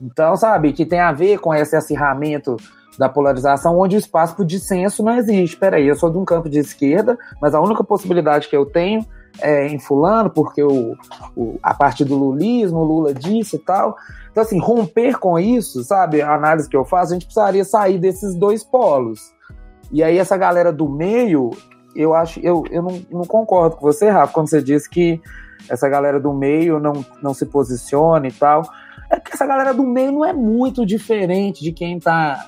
Então, 0.00 0.36
sabe, 0.36 0.72
que 0.72 0.84
tem 0.84 1.00
a 1.00 1.12
ver 1.12 1.38
com 1.38 1.54
esse 1.54 1.76
acirramento 1.76 2.56
da 2.98 3.08
polarização, 3.08 3.78
onde 3.78 3.96
o 3.96 3.98
espaço 3.98 4.34
para 4.34 4.42
o 4.42 4.46
dissenso 4.46 5.04
não 5.04 5.16
existe. 5.16 5.56
Peraí, 5.56 5.86
eu 5.86 5.94
sou 5.94 6.10
de 6.10 6.18
um 6.18 6.24
campo 6.24 6.48
de 6.48 6.58
esquerda, 6.58 7.16
mas 7.40 7.54
a 7.54 7.60
única 7.60 7.84
possibilidade 7.84 8.48
que 8.48 8.56
eu 8.56 8.66
tenho 8.66 9.06
é, 9.40 9.66
em 9.68 9.78
fulano, 9.78 10.30
porque 10.30 10.62
o, 10.62 10.96
o, 11.36 11.58
a 11.62 11.74
partir 11.74 12.04
do 12.04 12.16
lulismo, 12.16 12.82
Lula 12.82 13.14
disse 13.14 13.56
e 13.56 13.58
tal. 13.58 13.96
Então, 14.30 14.42
assim, 14.42 14.58
romper 14.58 15.18
com 15.18 15.38
isso, 15.38 15.82
sabe? 15.84 16.22
A 16.22 16.34
análise 16.34 16.68
que 16.68 16.76
eu 16.76 16.84
faço, 16.84 17.12
a 17.12 17.14
gente 17.14 17.26
precisaria 17.26 17.64
sair 17.64 17.98
desses 17.98 18.34
dois 18.34 18.64
polos. 18.64 19.32
E 19.92 20.02
aí, 20.02 20.18
essa 20.18 20.36
galera 20.36 20.72
do 20.72 20.88
meio, 20.88 21.50
eu 21.94 22.14
acho, 22.14 22.40
eu, 22.40 22.64
eu 22.70 22.82
não, 22.82 23.02
não 23.10 23.24
concordo 23.24 23.76
com 23.76 23.82
você, 23.82 24.08
Rafa, 24.08 24.32
quando 24.32 24.48
você 24.48 24.62
diz 24.62 24.86
que 24.86 25.20
essa 25.68 25.88
galera 25.88 26.20
do 26.20 26.32
meio 26.32 26.78
não, 26.78 27.04
não 27.22 27.34
se 27.34 27.46
posiciona 27.46 28.26
e 28.28 28.32
tal. 28.32 28.62
É 29.10 29.16
porque 29.16 29.34
essa 29.34 29.46
galera 29.46 29.72
do 29.72 29.84
meio 29.84 30.12
não 30.12 30.24
é 30.24 30.32
muito 30.32 30.84
diferente 30.84 31.62
de 31.62 31.72
quem 31.72 31.98
tá 31.98 32.46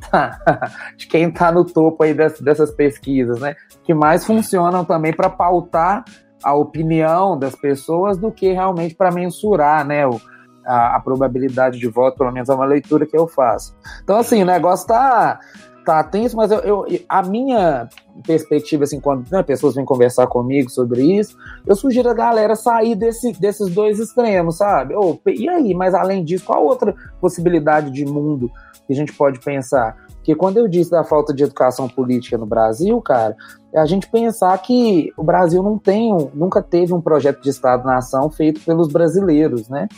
de 0.96 1.06
quem 1.06 1.28
está 1.28 1.52
no 1.52 1.64
topo 1.64 2.02
aí 2.02 2.14
dessas, 2.14 2.70
pesquisas, 2.70 3.40
né? 3.40 3.54
Que 3.84 3.94
mais 3.94 4.24
funcionam 4.24 4.84
também 4.84 5.12
para 5.12 5.28
pautar 5.30 6.04
a 6.42 6.54
opinião 6.54 7.38
das 7.38 7.54
pessoas 7.54 8.18
do 8.18 8.30
que 8.30 8.52
realmente 8.52 8.94
para 8.94 9.10
mensurar, 9.10 9.86
né? 9.86 10.06
O, 10.06 10.20
a, 10.64 10.96
a, 10.96 11.00
probabilidade 11.00 11.78
de 11.78 11.88
voto, 11.88 12.18
pelo 12.18 12.32
menos 12.32 12.48
é 12.48 12.54
uma 12.54 12.64
leitura 12.64 13.06
que 13.06 13.16
eu 13.16 13.26
faço. 13.26 13.74
Então, 14.02 14.16
assim, 14.16 14.42
o 14.42 14.46
negócio 14.46 14.86
tá, 14.86 15.40
tá 15.84 16.02
tenso, 16.04 16.36
mas 16.36 16.50
eu, 16.50 16.60
eu 16.60 16.86
a 17.08 17.22
minha 17.22 17.88
perspectiva, 18.26 18.84
assim, 18.84 19.00
quando 19.00 19.28
né, 19.30 19.42
pessoas 19.42 19.74
vêm 19.74 19.84
conversar 19.84 20.26
comigo 20.26 20.70
sobre 20.70 21.02
isso, 21.02 21.36
eu 21.66 21.74
sugiro 21.74 22.08
a 22.08 22.14
galera 22.14 22.54
sair 22.54 22.94
desse, 22.94 23.32
desses 23.32 23.74
dois 23.74 23.98
extremos, 23.98 24.58
sabe? 24.58 24.94
E 25.26 25.48
aí, 25.48 25.74
mas 25.74 25.94
além 25.94 26.24
disso, 26.24 26.44
qual 26.44 26.64
outra 26.64 26.94
possibilidade 27.20 27.90
de 27.90 28.04
mundo 28.04 28.50
que 28.86 28.92
a 28.92 28.96
gente 28.96 29.12
pode 29.12 29.40
pensar. 29.40 29.96
Porque 30.16 30.34
quando 30.34 30.58
eu 30.58 30.68
disse 30.68 30.90
da 30.90 31.02
falta 31.02 31.34
de 31.34 31.42
educação 31.42 31.88
política 31.88 32.38
no 32.38 32.46
Brasil, 32.46 33.00
cara, 33.00 33.36
é 33.74 33.80
a 33.80 33.86
gente 33.86 34.08
pensar 34.08 34.56
que 34.58 35.12
o 35.16 35.24
Brasil 35.24 35.62
não 35.62 35.76
tem, 35.78 36.16
nunca 36.32 36.62
teve 36.62 36.94
um 36.94 37.00
projeto 37.00 37.42
de 37.42 37.50
Estado-nação 37.50 38.30
feito 38.30 38.60
pelos 38.64 38.88
brasileiros, 38.88 39.68
né? 39.68 39.88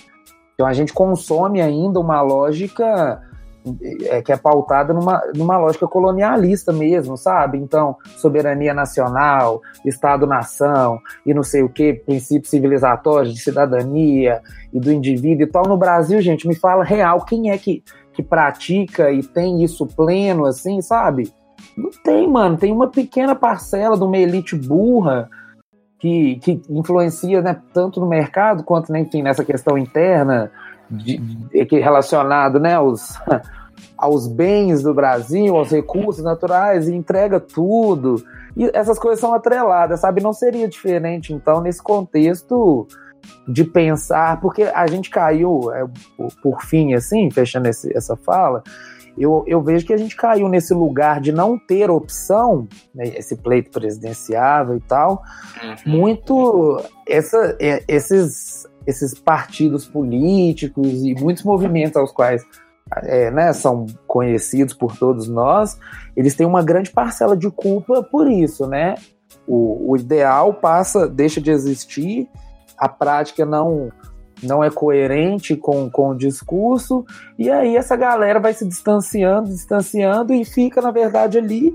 Então 0.55 0.67
a 0.67 0.73
gente 0.73 0.93
consome 0.93 1.61
ainda 1.61 2.01
uma 2.01 2.23
lógica 2.23 3.21
é, 4.05 4.21
que 4.21 4.31
é 4.31 4.37
pautada 4.37 4.93
numa, 4.93 5.23
numa 5.35 5.57
lógica 5.57 5.87
colonialista 5.87 6.73
mesmo, 6.73 7.17
sabe? 7.17 7.59
Então, 7.59 7.97
soberania 8.17 8.75
nacional, 8.75 9.61
Estado-nação 9.85 10.99
e 11.25 11.33
não 11.33 11.43
sei 11.43 11.63
o 11.63 11.69
que, 11.69 11.95
princípios 11.95 12.51
civilizatórios 12.51 13.35
de 13.35 13.41
cidadania 13.41 14.43
e 14.73 14.79
do 14.79 14.93
indivíduo 14.93 15.45
e 15.45 15.51
tal. 15.51 15.67
No 15.67 15.79
Brasil, 15.79 16.21
gente, 16.21 16.47
me 16.47 16.55
fala 16.55 16.85
real, 16.85 17.25
quem 17.25 17.51
é 17.51 17.59
que 17.59 17.83
que 18.15 18.23
pratica 18.23 19.11
e 19.11 19.23
tem 19.23 19.63
isso 19.63 19.87
pleno, 19.87 20.47
assim, 20.47 20.81
sabe? 20.81 21.33
Não 21.77 21.91
tem, 22.03 22.29
mano. 22.29 22.57
Tem 22.57 22.73
uma 22.73 22.89
pequena 22.89 23.35
parcela 23.35 23.97
de 23.97 24.05
uma 24.05 24.17
elite 24.17 24.55
burra 24.55 25.29
que, 25.99 26.37
que 26.37 26.63
influencia 26.69 27.43
né, 27.43 27.61
tanto 27.73 28.01
no 28.01 28.07
mercado 28.07 28.63
quanto, 28.63 28.93
né, 28.93 29.01
enfim, 29.01 29.23
nessa 29.23 29.45
questão 29.45 29.77
interna 29.77 30.51
de, 30.91 31.19
de, 31.19 31.79
relacionado 31.79 32.61
né, 32.61 32.75
aos, 32.75 33.19
aos 33.97 34.27
bens 34.27 34.83
do 34.83 34.95
Brasil, 34.95 35.57
aos 35.57 35.71
recursos 35.71 36.23
naturais, 36.23 36.89
e 36.89 36.95
entrega 36.95 37.41
tudo. 37.41 38.23
E 38.57 38.71
essas 38.73 38.99
coisas 38.99 39.19
são 39.19 39.35
atreladas, 39.35 40.01
sabe? 40.01 40.23
Não 40.23 40.33
seria 40.33 40.69
diferente, 40.69 41.33
então, 41.33 41.61
nesse 41.61 41.83
contexto 41.83 42.87
de 43.47 43.65
pensar, 43.65 44.41
porque 44.41 44.63
a 44.63 44.87
gente 44.87 45.11
caiu, 45.11 45.73
é, 45.73 45.87
por 46.43 46.63
fim, 46.63 46.95
assim, 46.95 47.31
fechando 47.31 47.69
esse, 47.69 47.97
essa 47.97 48.17
fala, 48.17 48.63
eu, 49.17 49.45
eu 49.47 49.63
vejo 49.63 49.87
que 49.87 49.93
a 49.93 49.97
gente 49.97 50.17
caiu 50.17 50.49
nesse 50.49 50.75
lugar 50.75 51.21
de 51.21 51.31
não 51.31 51.59
ter 51.59 51.91
opção, 51.91 52.67
né, 52.95 53.05
esse 53.17 53.37
pleito 53.37 53.71
presidenciável 53.71 54.77
e 54.77 54.81
tal, 54.81 55.23
uhum. 55.63 55.93
muito 55.93 56.83
essa, 57.07 57.57
é, 57.61 57.85
esses, 57.87 58.67
esses 58.87 59.15
partidos 59.15 59.87
políticos 59.87 61.05
e 61.05 61.15
muitos 61.15 61.45
movimentos 61.45 61.97
aos 61.97 62.11
quais 62.11 62.45
é, 63.03 63.31
né, 63.31 63.53
são 63.53 63.87
conhecidos 64.07 64.75
por 64.75 64.97
todos 64.97 65.29
nós, 65.29 65.79
eles 66.17 66.35
têm 66.35 66.47
uma 66.47 66.63
grande 66.63 66.91
parcela 66.91 67.37
de 67.37 67.51
culpa 67.51 68.03
por 68.03 68.31
isso, 68.31 68.67
né? 68.67 68.97
O, 69.47 69.91
o 69.91 69.97
ideal 69.97 70.55
passa, 70.55 71.09
deixa 71.09 71.41
de 71.41 71.51
existir 71.51 72.29
a 72.85 72.89
prática 72.89 73.47
não 73.47 73.91
não 74.43 74.63
é 74.63 74.69
coerente 74.69 75.57
com, 75.57 75.89
com 75.89 76.11
o 76.11 76.15
discurso, 76.15 77.05
e 77.39 77.51
aí 77.51 77.77
essa 77.77 77.97
galera 77.97 78.39
vai 78.39 78.53
se 78.53 78.67
distanciando, 78.67 79.49
distanciando 79.49 80.35
e 80.35 80.45
fica, 80.45 80.83
na 80.83 80.91
verdade, 80.91 81.39
ali 81.39 81.75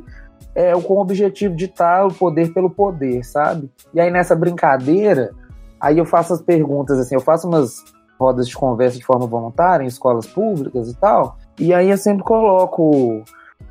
é, 0.53 0.74
com 0.74 0.93
o 0.95 1.01
objetivo 1.01 1.55
de 1.55 1.66
estar 1.66 2.05
o 2.05 2.14
poder 2.14 2.53
pelo 2.53 2.70
poder, 2.70 3.24
sabe? 3.24 3.72
E 3.91 3.99
aí 3.99 4.12
nessa 4.12 4.36
brincadeira, 4.36 5.32
aí 5.80 5.97
eu 5.97 6.05
faço 6.05 6.34
as 6.34 6.41
perguntas, 6.41 6.99
assim, 6.99 7.16
eu 7.16 7.22
faço 7.22 7.47
umas 7.47 7.84
rodas 8.20 8.47
de 8.47 8.55
conversa 8.55 8.97
de 8.97 9.05
forma 9.05 9.26
voluntária 9.26 9.84
em 9.84 9.88
escolas 9.88 10.28
públicas 10.28 10.91
e 10.91 10.95
tal, 10.97 11.38
e 11.57 11.74
aí 11.74 11.89
eu 11.89 11.97
sempre 11.97 12.24
coloco 12.24 13.24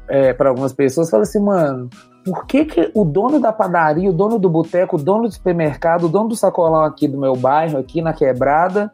é, 0.09 0.32
para 0.32 0.49
algumas 0.49 0.72
pessoas, 0.72 1.11
fala 1.11 1.22
assim, 1.22 1.41
mano, 1.41 1.89
por 2.25 2.47
que, 2.47 2.64
que 2.64 2.91
o 2.95 3.05
dono 3.05 3.41
da 3.41 3.53
padaria, 3.53 4.11
o 4.11 4.12
dono 4.12 4.39
do 4.39 4.49
boteco, 4.49 4.97
o 4.97 5.03
dono 5.03 5.29
do 5.29 5.33
supermercado, 5.33 6.05
o 6.05 6.09
dono 6.09 6.29
do 6.29 6.37
sacolão 6.37 6.83
aqui 6.83 7.09
do 7.09 7.19
meu 7.19 7.35
bairro, 7.35 7.79
aqui 7.79 8.03
na 8.03 8.12
quebrada, 8.12 8.93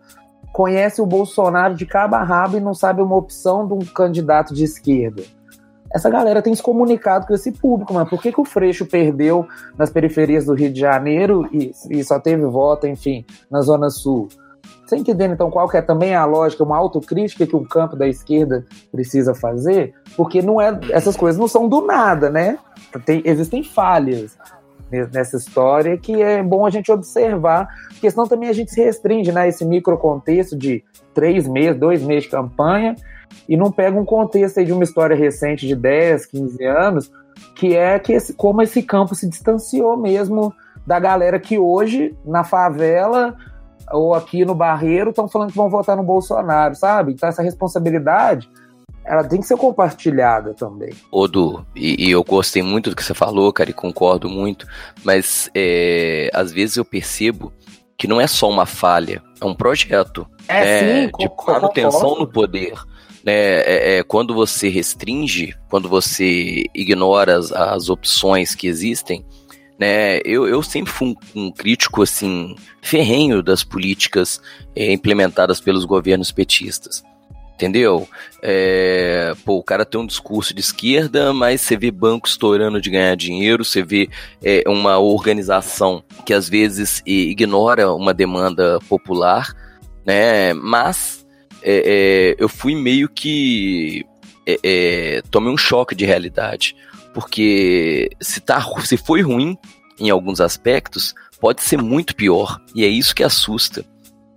conhece 0.52 1.02
o 1.02 1.06
Bolsonaro 1.06 1.74
de 1.74 1.84
cabo 1.84 2.14
a 2.14 2.22
rabo 2.22 2.56
e 2.56 2.60
não 2.60 2.74
sabe 2.74 3.02
uma 3.02 3.16
opção 3.16 3.66
de 3.66 3.74
um 3.74 3.80
candidato 3.80 4.54
de 4.54 4.64
esquerda? 4.64 5.22
Essa 5.92 6.10
galera 6.10 6.42
tem 6.42 6.54
se 6.54 6.62
comunicado 6.62 7.26
com 7.26 7.34
esse 7.34 7.52
público, 7.52 7.94
mano. 7.94 8.08
Por 8.08 8.20
que, 8.20 8.32
que 8.32 8.40
o 8.40 8.44
Freixo 8.44 8.84
perdeu 8.84 9.46
nas 9.78 9.90
periferias 9.90 10.44
do 10.44 10.54
Rio 10.54 10.72
de 10.72 10.80
Janeiro 10.80 11.48
e, 11.52 11.72
e 11.88 12.02
só 12.02 12.18
teve 12.18 12.44
voto, 12.46 12.86
enfim, 12.86 13.24
na 13.48 13.60
Zona 13.62 13.90
Sul? 13.90 14.28
Você 14.84 14.96
entendendo 14.96 15.32
então 15.32 15.50
qual 15.50 15.68
que 15.68 15.76
é 15.76 15.82
também 15.82 16.14
a 16.14 16.24
lógica, 16.24 16.62
uma 16.62 16.76
autocrítica 16.76 17.46
que 17.46 17.56
um 17.56 17.64
campo 17.64 17.96
da 17.96 18.06
esquerda 18.06 18.64
precisa 18.92 19.34
fazer? 19.34 19.94
Porque 20.16 20.42
não 20.42 20.60
é, 20.60 20.78
essas 20.90 21.16
coisas 21.16 21.38
não 21.38 21.48
são 21.48 21.68
do 21.68 21.86
nada, 21.86 22.28
né? 22.28 22.58
Tem, 23.00 23.22
existem 23.24 23.62
falhas 23.62 24.36
nessa 25.12 25.36
história 25.36 25.96
que 25.98 26.22
é 26.22 26.42
bom 26.42 26.64
a 26.64 26.70
gente 26.70 26.92
observar, 26.92 27.68
porque 27.88 28.10
senão 28.10 28.26
também 28.26 28.48
a 28.48 28.52
gente 28.52 28.70
se 28.70 28.82
restringe 28.82 29.32
né, 29.32 29.48
esse 29.48 29.64
micro 29.64 29.96
contexto 29.98 30.56
de 30.56 30.84
três 31.12 31.48
meses, 31.48 31.78
dois 31.78 32.02
meses 32.02 32.24
de 32.24 32.30
campanha 32.30 32.94
e 33.48 33.56
não 33.56 33.70
pega 33.72 33.98
um 33.98 34.04
contexto 34.04 34.64
de 34.64 34.72
uma 34.72 34.84
história 34.84 35.16
recente 35.16 35.66
de 35.66 35.74
10, 35.74 36.26
15 36.26 36.64
anos, 36.64 37.12
que 37.56 37.76
é 37.76 37.98
que 37.98 38.12
esse, 38.12 38.34
como 38.34 38.62
esse 38.62 38.82
campo 38.82 39.14
se 39.14 39.28
distanciou 39.28 39.96
mesmo 39.96 40.52
da 40.86 40.98
galera 41.00 41.40
que 41.40 41.58
hoje, 41.58 42.14
na 42.24 42.44
favela, 42.44 43.34
ou 43.90 44.14
aqui 44.14 44.44
no 44.44 44.54
Barreiro 44.54 45.10
estão 45.10 45.28
falando 45.28 45.50
que 45.50 45.56
vão 45.56 45.68
votar 45.68 45.96
no 45.96 46.02
Bolsonaro, 46.02 46.74
sabe? 46.74 47.12
Então 47.12 47.28
essa 47.28 47.42
responsabilidade 47.42 48.48
ela 49.04 49.24
tem 49.24 49.40
que 49.40 49.46
ser 49.46 49.56
compartilhada 49.56 50.54
também. 50.54 50.92
Odu, 51.10 51.64
e, 51.76 52.06
e, 52.06 52.10
eu 52.10 52.24
gostei 52.24 52.62
muito 52.62 52.90
do 52.90 52.96
que 52.96 53.04
você 53.04 53.14
falou, 53.14 53.52
cara, 53.52 53.70
e 53.70 53.74
concordo 53.74 54.28
muito, 54.28 54.66
mas 55.02 55.50
é, 55.54 56.30
às 56.32 56.52
vezes 56.52 56.76
eu 56.76 56.84
percebo 56.84 57.52
que 57.96 58.08
não 58.08 58.20
é 58.20 58.26
só 58.26 58.48
uma 58.48 58.66
falha, 58.66 59.22
é 59.40 59.44
um 59.44 59.54
projeto 59.54 60.26
é, 60.48 60.64
né, 60.64 61.06
sim, 61.06 61.10
de 61.18 61.30
manutenção 61.46 62.18
no 62.18 62.26
poder. 62.26 62.74
Né, 63.24 63.60
é, 63.60 63.98
é, 63.98 64.02
quando 64.02 64.34
você 64.34 64.68
restringe, 64.68 65.54
quando 65.70 65.88
você 65.88 66.64
ignora 66.74 67.38
as, 67.38 67.52
as 67.52 67.88
opções 67.88 68.54
que 68.54 68.66
existem, 68.66 69.24
né? 69.78 70.18
Eu, 70.24 70.46
eu 70.46 70.62
sempre 70.62 70.92
fui 70.92 71.08
um, 71.34 71.46
um 71.46 71.50
crítico 71.50 72.02
assim 72.02 72.54
ferrenho 72.80 73.42
das 73.42 73.64
políticas 73.64 74.40
é, 74.76 74.92
implementadas 74.92 75.60
pelos 75.60 75.84
governos 75.84 76.30
petistas. 76.30 77.02
Entendeu? 77.54 78.08
É, 78.42 79.32
pô, 79.44 79.58
o 79.58 79.62
cara 79.62 79.84
tem 79.84 80.00
um 80.00 80.06
discurso 80.06 80.52
de 80.52 80.60
esquerda, 80.60 81.32
mas 81.32 81.60
você 81.60 81.76
vê 81.76 81.90
banco 81.90 82.26
estourando 82.26 82.80
de 82.80 82.90
ganhar 82.90 83.14
dinheiro, 83.14 83.64
você 83.64 83.80
vê 83.80 84.10
é, 84.42 84.64
uma 84.66 84.98
organização 84.98 86.02
que 86.26 86.34
às 86.34 86.48
vezes 86.48 87.00
ignora 87.06 87.92
uma 87.92 88.12
demanda 88.12 88.80
popular, 88.88 89.54
né? 90.04 90.52
Mas 90.52 91.24
é, 91.62 92.32
é 92.32 92.36
eu 92.42 92.48
fui 92.48 92.74
meio 92.74 93.08
que 93.08 94.04
é, 94.46 95.22
tomei 95.30 95.52
um 95.52 95.56
choque 95.56 95.94
de 95.94 96.04
realidade 96.04 96.74
porque 97.14 98.10
se, 98.20 98.40
tá, 98.40 98.60
se 98.84 98.96
foi 98.96 99.22
ruim 99.22 99.56
em 99.98 100.10
alguns 100.10 100.40
aspectos, 100.40 101.14
pode 101.40 101.62
ser 101.62 101.80
muito 101.80 102.14
pior. 102.16 102.60
E 102.74 102.84
é 102.84 102.88
isso 102.88 103.14
que 103.14 103.22
assusta. 103.22 103.86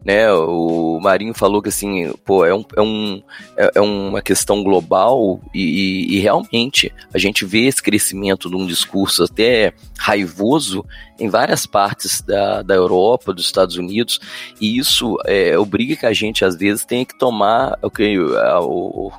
Né, 0.08 0.32
o 0.32 1.02
Marinho 1.02 1.34
falou 1.34 1.62
que 1.62 1.68
assim, 1.68 2.14
pô, 2.24 2.46
é, 2.46 2.56
um, 2.56 2.64
é, 2.78 2.82
um, 2.82 3.22
é, 3.58 3.72
é 3.76 3.82
uma 3.82 4.22
questão 4.22 4.64
global 4.64 5.42
e, 5.54 6.16
e, 6.16 6.20
realmente 6.22 6.94
a 7.14 7.18
gente 7.18 7.44
vê 7.44 7.66
esse 7.66 7.84
crescimento 7.84 8.50
de 8.50 8.56
um 8.56 8.66
discurso 8.66 9.26
até 9.26 9.74
raivoso 10.00 10.86
em 11.20 11.28
várias 11.28 11.66
partes 11.66 12.22
da, 12.22 12.62
da 12.62 12.74
Europa, 12.74 13.34
dos 13.34 13.44
Estados 13.44 13.76
Unidos, 13.76 14.22
e 14.62 14.78
isso 14.78 15.18
é, 15.26 15.60
obriga 15.60 15.98
que 15.98 16.06
a 16.06 16.14
gente 16.14 16.46
às 16.46 16.56
vezes 16.56 16.86
tenha 16.86 17.06
que 17.06 17.20
tomar 17.20 17.78
okay, 17.82 18.18
o, 18.18 18.32
o, 18.62 19.12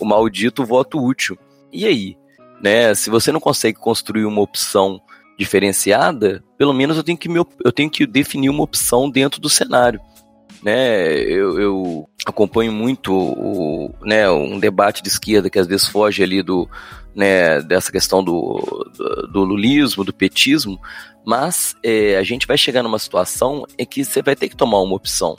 o 0.00 0.04
maldito 0.04 0.66
voto 0.66 1.00
útil. 1.00 1.38
E 1.72 1.86
aí? 1.86 2.16
né? 2.60 2.94
Se 2.94 3.10
você 3.10 3.32
não 3.32 3.40
consegue 3.40 3.78
construir 3.78 4.24
uma 4.24 4.42
opção 4.42 5.00
diferenciada, 5.40 6.44
pelo 6.58 6.74
menos 6.74 6.98
eu 6.98 7.02
tenho 7.02 7.16
que, 7.16 7.26
me, 7.26 7.38
eu 7.64 7.72
tenho 7.72 7.88
que 7.88 8.06
definir 8.06 8.50
uma 8.50 8.62
opção 8.62 9.08
dentro 9.08 9.40
do 9.40 9.48
cenário. 9.48 9.98
Né, 10.62 11.14
eu, 11.22 11.58
eu 11.58 12.08
acompanho 12.26 12.70
muito 12.70 13.14
o, 13.14 13.94
né, 14.02 14.30
um 14.30 14.58
debate 14.58 15.02
de 15.02 15.08
esquerda 15.08 15.48
que 15.48 15.58
às 15.58 15.66
vezes 15.66 15.88
foge 15.88 16.22
ali 16.22 16.42
do, 16.42 16.68
né, 17.14 17.62
dessa 17.62 17.90
questão 17.90 18.22
do, 18.22 18.90
do, 18.94 19.26
do 19.28 19.44
lulismo, 19.44 20.04
do 20.04 20.12
petismo, 20.12 20.78
mas 21.24 21.74
é, 21.82 22.18
a 22.18 22.22
gente 22.22 22.46
vai 22.46 22.58
chegar 22.58 22.82
numa 22.82 22.98
situação 22.98 23.64
em 23.78 23.86
que 23.86 24.04
você 24.04 24.20
vai 24.20 24.36
ter 24.36 24.50
que 24.50 24.56
tomar 24.56 24.82
uma 24.82 24.96
opção 24.96 25.34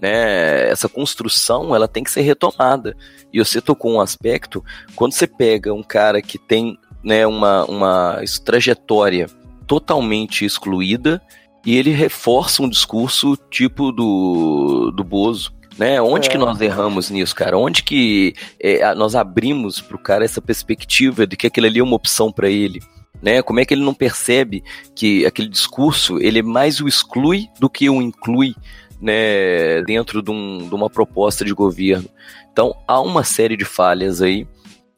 né? 0.00 0.68
Essa 0.68 0.88
construção 0.88 1.74
ela 1.74 1.88
tem 1.88 2.04
que 2.04 2.10
ser 2.12 2.20
retomada. 2.20 2.96
E 3.32 3.40
você 3.40 3.60
tocou 3.60 3.94
um 3.94 4.00
aspecto, 4.00 4.64
quando 4.94 5.12
você 5.12 5.26
pega 5.26 5.74
um 5.74 5.82
cara 5.82 6.22
que 6.22 6.38
tem 6.38 6.78
né, 7.02 7.26
uma, 7.26 7.64
uma 7.64 8.20
trajetória 8.44 9.26
totalmente 9.68 10.44
excluída 10.44 11.22
e 11.64 11.76
ele 11.76 11.90
reforça 11.90 12.62
um 12.62 12.68
discurso 12.68 13.36
tipo 13.50 13.92
do, 13.92 14.90
do 14.90 15.04
Bozo. 15.04 15.52
Né? 15.78 16.02
Onde 16.02 16.28
é. 16.28 16.32
que 16.32 16.38
nós 16.38 16.60
erramos 16.60 17.08
nisso, 17.08 17.34
cara? 17.36 17.56
Onde 17.56 17.84
que 17.84 18.34
é, 18.58 18.92
nós 18.96 19.14
abrimos 19.14 19.80
para 19.80 19.96
o 19.96 20.02
cara 20.02 20.24
essa 20.24 20.42
perspectiva 20.42 21.24
de 21.24 21.36
que 21.36 21.46
aquilo 21.46 21.68
ali 21.68 21.78
é 21.78 21.82
uma 21.82 21.94
opção 21.94 22.32
para 22.32 22.48
ele? 22.48 22.80
Né? 23.22 23.42
Como 23.42 23.60
é 23.60 23.64
que 23.64 23.74
ele 23.74 23.84
não 23.84 23.94
percebe 23.94 24.64
que 24.96 25.24
aquele 25.24 25.48
discurso 25.48 26.18
ele 26.18 26.42
mais 26.42 26.80
o 26.80 26.88
exclui 26.88 27.48
do 27.60 27.70
que 27.70 27.88
o 27.88 28.02
inclui? 28.02 28.54
né, 29.00 29.82
dentro 29.82 30.22
de, 30.22 30.30
um, 30.30 30.68
de 30.68 30.74
uma 30.74 30.90
proposta 30.90 31.44
de 31.44 31.52
governo. 31.52 32.08
Então 32.52 32.74
há 32.86 33.00
uma 33.00 33.24
série 33.24 33.56
de 33.56 33.64
falhas 33.64 34.20
aí. 34.20 34.46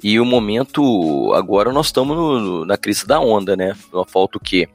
E 0.03 0.19
o 0.19 0.25
momento, 0.25 1.33
agora 1.35 1.73
nós 1.73 1.87
estamos 1.87 2.17
no, 2.17 2.65
na 2.65 2.77
crise 2.77 3.07
da 3.07 3.21
onda, 3.21 3.57
né? 3.57 3.75
Falta 4.09 4.39
o 4.39 4.41
quê? 4.41 4.69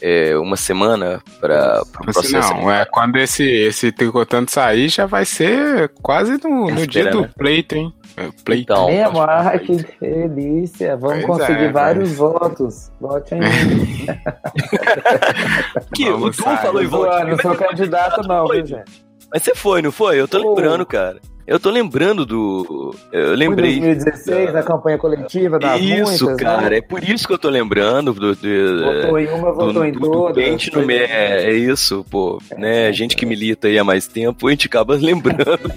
É, 0.00 0.36
uma 0.36 0.56
semana 0.56 1.22
para 1.40 1.82
o 1.82 1.86
processo. 1.86 2.52
Não, 2.54 2.70
é, 2.70 2.84
quando 2.84 3.16
esse, 3.18 3.44
esse 3.44 3.92
tricotando 3.92 4.50
sair, 4.50 4.88
já 4.88 5.06
vai 5.06 5.24
ser 5.24 5.92
quase 6.02 6.40
no, 6.42 6.68
no 6.68 6.86
dia 6.86 7.08
do 7.10 7.20
né? 7.20 7.30
pleito, 7.38 7.76
hein? 7.76 7.94
É, 8.16 8.28
pleito. 8.44 8.72
Então, 8.72 8.88
Mesmo, 8.88 9.22
ah, 9.22 9.56
que 9.58 9.76
delícia. 10.00 10.96
Vamos 10.96 11.24
pois 11.24 11.38
conseguir 11.38 11.66
é, 11.66 11.72
vários 11.72 12.08
mas... 12.08 12.18
votos. 12.18 12.90
Vote 13.00 13.34
em 13.36 13.40
mim. 13.40 14.06
que 15.94 16.08
o 16.10 16.30
Tu 16.32 16.42
falou 16.42 16.82
em 16.82 16.86
voto. 16.86 17.24
Não 17.24 17.38
sou 17.38 17.54
candidato, 17.54 18.26
não, 18.26 18.48
viu, 18.48 18.66
gente? 18.66 19.04
Mas 19.32 19.44
você 19.44 19.54
foi, 19.54 19.80
não 19.80 19.92
foi? 19.92 20.20
Eu 20.20 20.28
tô 20.28 20.38
lembrando, 20.38 20.84
cara. 20.84 21.20
Eu 21.46 21.58
tô 21.58 21.70
lembrando 21.70 22.24
do. 22.24 22.94
Eu 23.10 23.34
lembrei. 23.34 23.80
Foi 23.80 23.94
2016, 23.94 24.52
da... 24.52 24.62
campanha 24.62 24.96
coletiva 24.96 25.58
da 25.58 25.76
Isso, 25.76 26.24
muitas, 26.24 26.36
né? 26.36 26.36
cara. 26.36 26.70
Né? 26.70 26.76
É 26.78 26.80
por 26.80 27.02
isso 27.02 27.26
que 27.26 27.34
eu 27.34 27.38
tô 27.38 27.48
lembrando. 27.48 28.12
Do, 28.12 28.34
do, 28.34 28.84
votou 28.84 29.18
em 29.18 29.28
uma, 29.28 29.52
votou 29.52 29.72
do, 29.72 29.84
em 29.84 29.92
todas. 29.92 30.66
Do 30.66 30.80
no 30.80 30.86
me... 30.86 30.94
É, 30.94 31.50
é 31.50 31.52
isso, 31.52 32.04
pô. 32.08 32.40
É, 32.50 32.58
né? 32.58 32.88
É, 32.88 32.92
gente 32.92 33.16
que 33.16 33.26
milita 33.26 33.66
aí 33.66 33.78
há 33.78 33.84
mais 33.84 34.06
tempo, 34.06 34.46
a 34.46 34.50
gente 34.50 34.66
acaba 34.66 34.94
lembrando. 35.00 35.72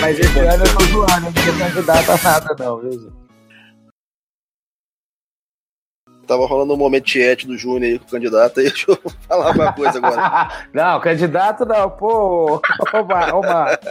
Mas 0.00 0.18
esse 0.18 0.38
ano 0.38 0.64
eu 0.64 0.76
tô 0.76 0.84
zoando, 0.84 1.20
não 1.20 1.42
sou 1.42 1.58
candidato 1.58 2.10
a 2.10 2.18
nada, 2.22 2.56
não, 2.58 2.78
viu, 2.78 2.92
gente? 2.92 3.23
Tava 6.24 6.46
rolando 6.46 6.74
um 6.74 6.76
momento 6.76 7.04
tiete 7.04 7.46
do 7.46 7.56
Júnior 7.56 7.92
aí 7.92 7.98
com 7.98 8.06
o 8.06 8.10
candidato, 8.10 8.60
aí 8.60 8.66
deixa 8.68 8.90
eu 8.90 8.98
falar 9.28 9.50
uma 9.50 9.72
coisa 9.72 9.98
agora. 9.98 10.50
não, 10.72 11.00
candidato 11.00 11.64
não, 11.64 11.90
pô, 11.90 12.56
ô, 12.56 13.42
Marco. 13.42 13.86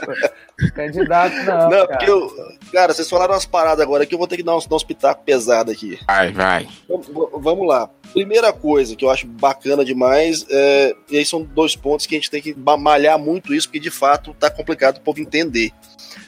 Candidato 0.74 1.36
não. 1.44 1.70
Não, 1.70 1.70
cara. 1.70 1.88
porque 1.88 2.10
eu. 2.10 2.32
Cara, 2.72 2.94
vocês 2.94 3.10
falaram 3.10 3.34
umas 3.34 3.46
paradas 3.46 3.82
agora 3.82 4.06
que 4.06 4.14
eu 4.14 4.18
vou 4.18 4.28
ter 4.28 4.38
que 4.38 4.44
dar 4.44 4.56
uns, 4.56 4.66
dar 4.66 4.76
uns 4.76 4.84
pitacos 4.84 5.24
pesados 5.24 5.74
aqui. 5.74 6.00
Vai, 6.08 6.32
vai. 6.32 6.68
Então, 6.86 7.30
vamos 7.40 7.68
lá. 7.68 7.90
Primeira 8.12 8.52
coisa 8.52 8.96
que 8.96 9.04
eu 9.04 9.10
acho 9.10 9.28
bacana 9.28 9.84
demais, 9.84 10.46
é, 10.50 10.96
e 11.10 11.18
aí 11.18 11.26
são 11.26 11.44
dois 11.44 11.76
pontos 11.76 12.06
que 12.06 12.16
a 12.16 12.18
gente 12.18 12.30
tem 12.30 12.42
que 12.42 12.56
malhar 12.80 13.18
muito 13.18 13.54
isso, 13.54 13.68
porque 13.68 13.80
de 13.80 13.92
fato 13.92 14.36
tá 14.40 14.50
complicado 14.50 14.98
o 14.98 15.02
povo 15.02 15.20
entender. 15.20 15.72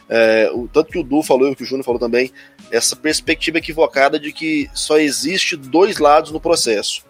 É, 0.08 0.52
o, 0.54 0.68
tanto 0.68 0.92
que 0.92 1.00
o 1.00 1.04
Du 1.04 1.24
falou 1.24 1.52
e 1.52 1.56
que 1.56 1.64
o 1.64 1.66
Júnior 1.66 1.84
falou 1.84 2.00
também, 2.00 2.32
essa 2.72 2.96
perspectiva 2.96 3.58
equivocada 3.58 4.20
de 4.20 4.32
que 4.32 4.70
só 4.74 4.98
existe 4.98 5.56
dois 5.56 5.98
lados 5.98 6.32
no 6.32 6.40
processo, 6.40 7.04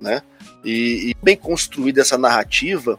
né? 0.00 0.22
E, 0.64 1.10
e 1.10 1.16
bem 1.22 1.36
construída 1.36 2.00
essa 2.00 2.18
narrativa, 2.18 2.98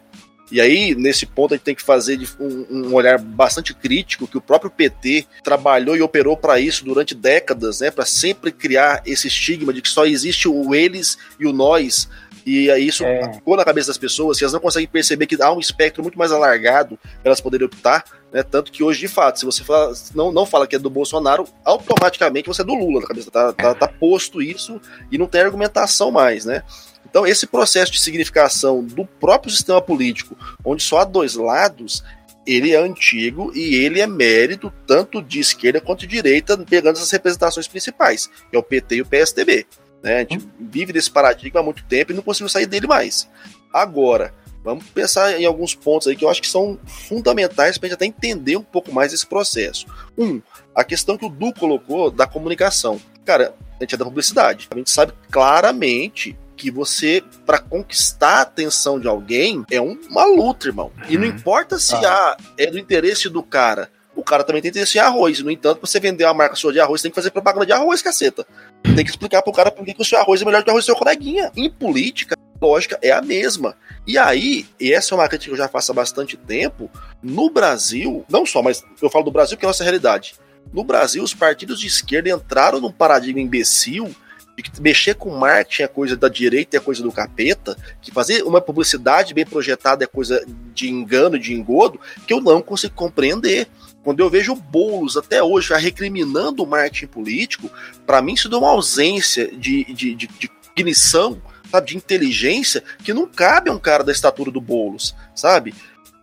e 0.49 0.61
aí, 0.61 0.95
nesse 0.95 1.25
ponto, 1.25 1.53
a 1.53 1.57
gente 1.57 1.65
tem 1.65 1.75
que 1.75 1.83
fazer 1.83 2.17
um, 2.39 2.65
um 2.69 2.93
olhar 2.93 3.19
bastante 3.19 3.73
crítico, 3.73 4.27
que 4.27 4.37
o 4.37 4.41
próprio 4.41 4.71
PT 4.71 5.25
trabalhou 5.43 5.95
e 5.95 6.01
operou 6.01 6.37
para 6.37 6.57
isso 6.59 6.85
durante 6.85 7.13
décadas, 7.13 7.81
né, 7.81 7.91
para 7.91 8.05
sempre 8.05 8.51
criar 8.51 9.01
esse 9.05 9.27
estigma 9.27 9.73
de 9.73 9.81
que 9.81 9.89
só 9.89 10.05
existe 10.05 10.47
o 10.47 10.73
eles 10.73 11.17
e 11.37 11.45
o 11.45 11.51
nós, 11.51 12.07
E 12.47 12.71
aí 12.71 12.87
isso 12.87 13.03
é. 13.03 13.33
ficou 13.33 13.57
na 13.57 13.65
cabeça 13.65 13.87
das 13.87 13.97
pessoas, 13.97 14.37
que 14.37 14.45
elas 14.45 14.53
não 14.53 14.61
conseguem 14.61 14.87
perceber 14.87 15.27
que 15.27 15.35
há 15.41 15.51
um 15.51 15.59
espectro 15.59 16.01
muito 16.01 16.17
mais 16.17 16.31
alargado 16.31 16.97
para 16.97 17.25
elas 17.25 17.41
poderem 17.41 17.67
optar, 17.67 18.05
né? 18.31 18.41
Tanto 18.41 18.71
que 18.71 18.81
hoje, 18.81 19.01
de 19.01 19.09
fato, 19.09 19.37
se 19.37 19.45
você 19.45 19.65
fala, 19.65 19.91
não, 20.15 20.31
não 20.31 20.45
fala 20.45 20.65
que 20.65 20.77
é 20.77 20.79
do 20.79 20.89
Bolsonaro, 20.89 21.45
automaticamente 21.65 22.47
você 22.47 22.61
é 22.61 22.65
do 22.65 22.73
Lula 22.73 23.01
na 23.01 23.07
cabeça. 23.07 23.29
Tá, 23.29 23.51
tá, 23.51 23.75
tá 23.75 23.87
posto 23.89 24.41
isso 24.41 24.79
e 25.11 25.17
não 25.17 25.27
tem 25.27 25.41
argumentação 25.41 26.09
mais, 26.09 26.45
né? 26.45 26.63
Então, 27.09 27.27
esse 27.27 27.45
processo 27.45 27.91
de 27.91 27.99
significação 27.99 28.81
do 28.81 29.05
próprio 29.05 29.51
sistema 29.51 29.81
político, 29.81 30.37
onde 30.63 30.81
só 30.81 30.99
há 30.99 31.03
dois 31.03 31.35
lados, 31.35 32.01
ele 32.45 32.71
é 32.71 32.77
antigo 32.77 33.51
e 33.53 33.75
ele 33.75 33.99
é 33.99 34.07
mérito 34.07 34.71
tanto 34.85 35.21
de 35.21 35.41
esquerda 35.41 35.81
quanto 35.81 35.99
de 35.99 36.07
direita, 36.07 36.57
pegando 36.57 36.95
essas 36.95 37.11
representações 37.11 37.67
principais, 37.67 38.27
que 38.49 38.55
é 38.55 38.57
o 38.57 38.63
PT 38.63 38.95
e 38.95 39.01
o 39.01 39.05
PSDB. 39.05 39.67
Né? 40.03 40.17
A 40.17 40.19
gente 40.19 40.47
vive 40.59 40.93
nesse 40.93 41.09
paradigma 41.09 41.59
há 41.59 41.63
muito 41.63 41.83
tempo 41.85 42.11
e 42.11 42.15
não 42.15 42.23
conseguiu 42.23 42.49
sair 42.49 42.65
dele 42.65 42.87
mais. 42.87 43.27
Agora, 43.73 44.33
vamos 44.63 44.85
pensar 44.85 45.39
em 45.39 45.45
alguns 45.45 45.73
pontos 45.73 46.07
aí 46.07 46.15
que 46.15 46.25
eu 46.25 46.29
acho 46.29 46.41
que 46.41 46.47
são 46.47 46.77
fundamentais 46.85 47.77
para 47.77 47.87
a 47.87 47.89
gente 47.89 47.95
até 47.95 48.05
entender 48.05 48.57
um 48.57 48.63
pouco 48.63 48.93
mais 48.93 49.13
esse 49.13 49.25
processo. 49.25 49.85
Um, 50.17 50.41
a 50.75 50.83
questão 50.83 51.17
que 51.17 51.25
o 51.25 51.29
Du 51.29 51.53
colocou 51.53 52.11
da 52.11 52.27
comunicação. 52.27 52.99
Cara, 53.25 53.53
a 53.79 53.83
gente 53.83 53.95
é 53.95 53.97
da 53.97 54.05
publicidade. 54.05 54.67
A 54.71 54.75
gente 54.77 54.89
sabe 54.89 55.13
claramente 55.31 56.37
que 56.55 56.71
você, 56.71 57.23
para 57.45 57.59
conquistar 57.59 58.39
a 58.39 58.41
atenção 58.41 58.99
de 58.99 59.07
alguém, 59.07 59.63
é 59.69 59.79
uma 59.79 60.25
luta, 60.25 60.67
irmão. 60.67 60.91
E 61.07 61.17
não 61.17 61.27
uhum. 61.27 61.33
importa 61.33 61.77
se 61.77 61.93
ah. 61.95 62.35
ah. 62.35 62.37
é 62.57 62.65
do 62.65 62.79
interesse 62.79 63.29
do 63.29 63.43
cara. 63.43 63.89
O 64.15 64.23
cara 64.23 64.43
também 64.43 64.61
tem 64.63 64.69
interesse 64.69 64.97
em 64.97 65.01
arroz. 65.01 65.39
No 65.41 65.51
entanto, 65.51 65.77
pra 65.77 65.87
você 65.87 65.99
vender 65.99 66.25
uma 66.25 66.33
marca 66.33 66.55
sua 66.55 66.73
de 66.73 66.79
arroz, 66.79 67.03
tem 67.03 67.11
que 67.11 67.15
fazer 67.15 67.29
propaganda 67.29 67.67
de 67.67 67.71
arroz, 67.71 68.01
caceta. 68.01 68.47
Tem 68.83 69.03
que 69.03 69.11
explicar 69.11 69.41
pro 69.41 69.53
cara 69.53 69.71
por 69.71 69.85
que, 69.85 69.95
o 69.97 70.05
seu 70.05 70.19
arroz 70.19 70.41
é 70.41 70.45
melhor 70.45 70.63
que 70.63 70.69
o 70.69 70.71
arroz 70.71 70.85
do 70.85 70.87
seu 70.87 70.95
coleguinha. 70.95 71.51
Em 71.55 71.69
política, 71.69 72.35
a 72.35 72.65
lógica 72.65 72.97
é 73.01 73.11
a 73.11 73.21
mesma. 73.21 73.75
E 74.05 74.17
aí, 74.17 74.65
e 74.79 74.93
essa 74.93 75.13
é 75.13 75.17
uma 75.17 75.27
crítica 75.27 75.49
que 75.49 75.53
eu 75.53 75.63
já 75.63 75.67
faço 75.67 75.91
há 75.91 75.95
bastante 75.95 76.37
tempo, 76.37 76.89
no 77.21 77.49
Brasil, 77.49 78.25
não 78.29 78.45
só, 78.45 78.61
mas 78.61 78.83
eu 79.01 79.09
falo 79.09 79.25
do 79.25 79.31
Brasil 79.31 79.57
que 79.57 79.65
é 79.65 79.67
a 79.67 79.69
nossa 79.69 79.83
realidade. 79.83 80.35
No 80.73 80.83
Brasil, 80.83 81.23
os 81.23 81.33
partidos 81.33 81.79
de 81.79 81.87
esquerda 81.87 82.29
entraram 82.29 82.79
num 82.79 82.91
paradigma 82.91 83.39
imbecil 83.39 84.13
de 84.57 84.63
que 84.63 84.81
mexer 84.81 85.13
com 85.13 85.29
marketing 85.29 85.83
é 85.83 85.87
coisa 85.87 86.17
da 86.17 86.27
direita 86.27 86.75
é 86.75 86.79
coisa 86.79 87.03
do 87.03 87.11
capeta, 87.11 87.77
que 88.01 88.11
fazer 88.11 88.41
uma 88.41 88.59
publicidade 88.59 89.33
bem 89.33 89.45
projetada 89.45 90.03
é 90.03 90.07
coisa 90.07 90.43
de 90.73 90.89
engano, 90.89 91.37
de 91.37 91.53
engodo, 91.53 91.99
que 92.25 92.33
eu 92.33 92.41
não 92.41 92.59
consigo 92.59 92.95
compreender. 92.95 93.67
Quando 94.07 94.21
eu 94.21 94.29
vejo 94.29 94.55
bolos 94.55 95.17
até 95.17 95.43
hoje 95.43 95.67
já 95.67 95.77
recriminando 95.77 96.63
o 96.63 96.65
marketing 96.65 97.07
político, 97.07 97.69
para 98.05 98.21
mim 98.21 98.35
isso 98.35 98.47
dá 98.47 98.57
uma 98.57 98.69
ausência 98.69 99.51
de, 99.51 99.83
de, 99.83 100.15
de, 100.15 100.27
de 100.27 100.47
cognição, 100.47 101.41
sabe, 101.69 101.87
de 101.87 101.97
inteligência 101.97 102.81
que 103.03 103.13
não 103.13 103.27
cabe 103.27 103.69
a 103.69 103.73
um 103.73 103.77
cara 103.77 104.05
da 104.05 104.13
estatura 104.13 104.49
do 104.49 104.61
Boulos, 104.61 105.13
sabe? 105.35 105.75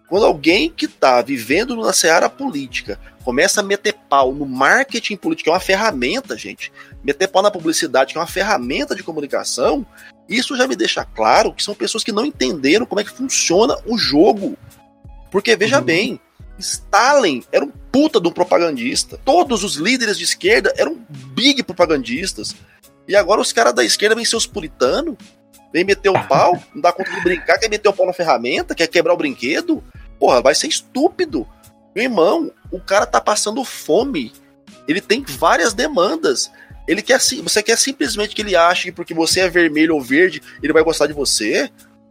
Quando 0.09 0.24
alguém 0.24 0.70
que 0.70 0.87
está 0.87 1.20
vivendo 1.20 1.76
na 1.76 1.93
seara 1.93 2.30
política 2.30 2.99
começa 3.22 3.61
a 3.61 3.62
meter 3.62 3.93
pau 4.09 4.32
no 4.32 4.47
marketing 4.47 5.16
político, 5.16 5.45
que 5.45 5.51
é 5.51 5.53
uma 5.53 5.61
ferramenta, 5.61 6.39
gente, 6.39 6.72
meter 7.05 7.28
pau 7.28 7.43
na 7.43 7.51
publicidade, 7.51 8.14
que 8.14 8.18
é 8.18 8.20
uma 8.22 8.26
ferramenta 8.26 8.95
de 8.95 9.03
comunicação, 9.03 9.87
isso 10.26 10.57
já 10.57 10.66
me 10.66 10.74
deixa 10.74 11.05
claro 11.05 11.53
que 11.53 11.62
são 11.62 11.74
pessoas 11.74 12.03
que 12.03 12.12
não 12.12 12.24
entenderam 12.24 12.87
como 12.87 13.03
é 13.03 13.05
que 13.05 13.11
funciona 13.11 13.76
o 13.85 13.99
jogo. 13.99 14.57
Porque, 15.30 15.55
veja 15.55 15.80
uhum. 15.80 15.85
bem, 15.85 16.20
Stalin 16.59 17.43
era 17.51 17.65
um 17.65 17.73
puta 17.91 18.21
de 18.21 18.29
um 18.29 18.33
propagandista. 18.33 19.19
Todos 19.25 19.65
os 19.65 19.77
líderes 19.77 20.19
de 20.19 20.25
esquerda 20.25 20.73
eram 20.77 20.99
big 21.09 21.63
propagandistas. 21.63 22.55
E 23.07 23.15
agora 23.15 23.41
os 23.41 23.53
caras 23.53 23.75
da 23.75 23.85
esquerda 23.85 24.15
vêm 24.15 24.25
ser 24.25 24.37
os 24.37 24.47
puritanos, 24.47 25.17
vem 25.73 25.85
meter 25.85 26.09
o 26.09 26.27
pau, 26.27 26.63
não 26.75 26.81
dá 26.81 26.93
conta 26.93 27.11
de 27.11 27.21
brincar, 27.21 27.59
quer 27.59 27.69
meter 27.69 27.89
o 27.89 27.93
pau 27.93 28.07
na 28.07 28.13
ferramenta, 28.13 28.75
quer 28.75 28.87
quebrar 28.87 29.13
o 29.13 29.17
brinquedo 29.17 29.83
porra, 30.19 30.41
vai 30.41 30.55
ser 30.55 30.69
estúpido. 30.69 31.47
Meu 31.95 32.05
irmão, 32.05 32.51
o 32.71 32.81
cara 32.81 33.05
tá 33.05 33.21
passando 33.21 33.63
fome. 33.63 34.33
Ele 34.89 35.01
tem 35.01 35.23
várias 35.23 35.75
demandas. 35.75 36.51
Ele 36.89 37.03
quer 37.03 37.21
você 37.21 37.63
quer 37.63 37.77
simplesmente 37.77 38.35
que 38.35 38.43
ele 38.43 38.57
ache 38.57 38.85
que 38.85 38.93
porque 38.93 39.13
você 39.13 39.41
é 39.41 39.49
vermelho 39.49 39.95
ou 39.95 40.01
verde, 40.01 40.43
ele 40.63 40.73
vai 40.73 40.83
gostar 40.83 41.07
de 41.07 41.13
você? 41.13 41.71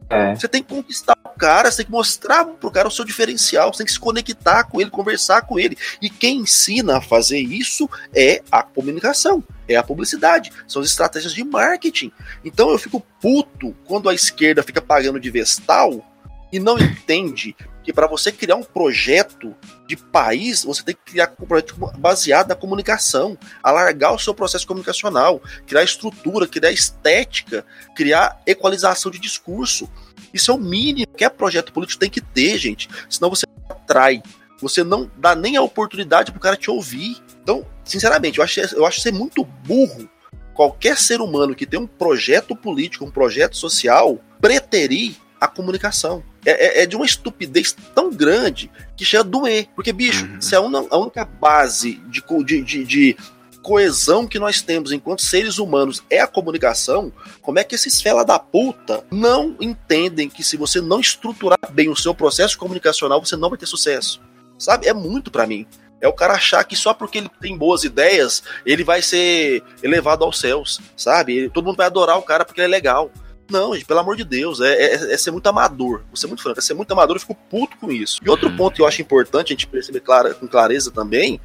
É. 0.10 0.36
Você 0.36 0.48
tem 0.48 0.62
que 0.62 0.70
conquistar 0.70 1.13
cara, 1.38 1.70
você 1.70 1.78
tem 1.78 1.86
que 1.88 1.92
mostrar 1.92 2.46
pro 2.46 2.72
cara 2.72 2.88
o 2.88 2.92
seu 2.92 3.06
diferencial, 3.06 3.74
você 3.74 3.80
tem 3.80 3.86
que 3.86 3.94
se 3.94 4.00
conectar 4.00 4.64
com 4.64 4.80
ele, 4.80 4.90
conversar 4.90 5.42
com 5.44 5.60
ele. 5.60 5.78
E 6.02 6.10
quem 6.10 6.40
ensina 6.40 6.98
a 6.98 7.02
fazer 7.02 7.40
isso 7.40 7.90
é 8.16 8.42
a 8.52 8.64
comunicação, 8.64 9.44
é 9.68 9.76
a 9.76 9.84
publicidade, 9.84 10.52
são 10.68 10.82
as 10.82 10.90
estratégias 10.90 11.34
de 11.34 11.44
marketing. 11.44 12.12
Então 12.44 12.70
eu 12.70 12.78
fico 12.78 13.06
puto 13.22 13.76
quando 13.86 14.10
a 14.10 14.14
esquerda 14.14 14.64
fica 14.64 14.82
pagando 14.82 15.20
de 15.20 15.30
vestal 15.30 16.06
e 16.52 16.60
não 16.60 16.78
entende 16.78 17.56
que 17.84 17.92
para 17.92 18.08
você 18.08 18.32
criar 18.32 18.56
um 18.56 18.64
projeto 18.64 19.56
de 19.86 19.98
país, 19.98 20.64
você 20.64 20.84
tem 20.84 20.96
que 20.96 21.12
criar 21.12 21.34
um 21.40 21.46
projeto 21.46 21.76
baseado 21.98 22.48
na 22.48 22.56
comunicação, 22.56 23.38
alargar 23.62 24.14
o 24.14 24.20
seu 24.20 24.34
processo 24.34 24.66
comunicacional, 24.66 25.42
criar 25.68 25.84
estrutura, 25.84 26.48
criar 26.48 26.72
estética, 26.72 27.66
criar 27.96 28.42
equalização 28.48 29.12
de 29.12 29.20
discurso. 29.20 29.90
Isso 30.34 30.50
é 30.50 30.54
o 30.54 30.58
mínimo 30.58 31.14
que 31.16 31.26
é 31.26 31.30
projeto 31.30 31.74
político 31.74 32.00
tem 32.00 32.10
que 32.10 32.22
ter, 32.22 32.58
gente. 32.58 32.88
Senão 33.10 33.30
você 33.30 33.46
atrai. 33.70 34.24
Você 34.62 34.84
não 34.84 35.12
dá 35.18 35.36
nem 35.36 35.58
a 35.58 35.62
oportunidade 35.62 36.32
pro 36.32 36.40
cara 36.40 36.56
te 36.56 36.72
ouvir. 36.72 37.22
Então, 37.42 37.66
sinceramente, 37.84 38.38
eu 38.38 38.44
acho, 38.44 38.60
eu 38.62 38.86
acho 38.86 39.02
ser 39.02 39.12
muito 39.12 39.44
burro 39.44 40.10
qualquer 40.54 40.98
ser 40.98 41.20
humano 41.20 41.56
que 41.56 41.66
tem 41.66 41.80
um 41.80 41.88
projeto 41.88 42.56
político, 42.56 43.04
um 43.04 43.12
projeto 43.12 43.58
social, 43.58 44.20
preterir 44.40 45.16
a 45.40 45.48
comunicação. 45.48 46.24
É, 46.46 46.82
é, 46.82 46.84
é, 46.84 46.86
de 46.86 46.96
uma 46.96 47.06
estupidez 47.06 47.76
tão 47.96 48.12
grande 48.12 48.70
que 48.98 49.06
chega 49.06 49.22
a 49.22 49.26
doer. 49.26 49.68
Porque, 49.76 49.94
bicho, 49.94 50.26
uhum. 50.26 50.42
se 50.42 50.56
a, 50.56 50.62
una, 50.62 50.86
a 50.90 50.98
única 50.98 51.24
base 51.24 52.02
de, 52.08 52.22
de, 52.44 52.62
de, 52.62 52.84
de 52.84 53.18
coesão 53.64 54.28
que 54.28 54.38
nós 54.38 54.62
temos 54.62 54.92
enquanto 54.92 55.22
seres 55.22 55.58
humanos 55.58 56.04
é 56.10 56.20
a 56.20 56.28
comunicação, 56.28 57.12
como 57.42 57.58
é 57.58 57.64
que 57.64 57.74
esses 57.74 58.02
fela 58.02 58.26
da 58.26 58.38
puta 58.38 59.06
não 59.10 59.56
entendem 59.60 60.30
que 60.30 60.44
se 60.44 60.58
você 60.58 60.82
não 60.82 61.00
estruturar 61.00 61.58
bem 61.72 61.90
o 61.90 61.96
seu 61.96 62.14
processo 62.14 62.58
comunicacional, 62.58 63.24
você 63.24 63.38
não 63.38 63.50
vai 63.50 63.58
ter 63.58 63.66
sucesso? 63.66 64.22
Sabe? 64.60 64.88
É 64.88 64.94
muito 64.94 65.32
para 65.32 65.48
mim. 65.48 65.66
É 66.02 66.08
o 66.08 66.14
cara 66.14 66.34
achar 66.34 66.62
que 66.66 66.76
só 66.76 66.94
porque 66.94 67.20
ele 67.20 67.32
tem 67.40 67.58
boas 67.58 67.86
ideias, 67.86 68.44
ele 68.66 68.84
vai 68.84 69.02
ser 69.02 69.64
elevado 69.82 70.26
aos 70.26 70.38
céus, 70.38 70.82
sabe? 70.98 71.50
Todo 71.50 71.66
mundo 71.66 71.78
vai 71.78 71.86
adorar 71.86 72.18
o 72.18 72.22
cara 72.22 72.44
porque 72.44 72.60
ele 72.60 72.68
é 72.68 72.70
legal. 72.70 73.10
Não, 73.50 73.74
gente, 73.74 73.86
pelo 73.86 74.00
amor 74.00 74.16
de 74.16 74.24
Deus, 74.24 74.62
é, 74.62 74.74
é, 74.74 75.14
é, 75.14 75.18
ser 75.18 75.32
muito 75.32 75.48
amador. 75.48 76.02
Vou 76.08 76.16
ser 76.16 76.28
muito 76.28 76.42
franco, 76.42 76.60
é 76.60 76.62
ser 76.62 76.74
muito 76.74 76.92
amador, 76.92 77.16
eu 77.16 77.20
fico 77.20 77.36
puto 77.50 77.78
com 77.78 77.92
isso. 77.92 78.20
E 78.24 78.30
outro 78.30 78.56
ponto 78.56 78.76
que 78.76 78.82
eu 78.82 78.88
acho 78.88 79.02
importante 79.02 79.48
a 79.48 79.56
gente 79.56 79.68
perceber 79.68 80.00
clara, 80.00 80.34
com 80.34 80.48
clareza 80.48 80.92
também 80.92 81.40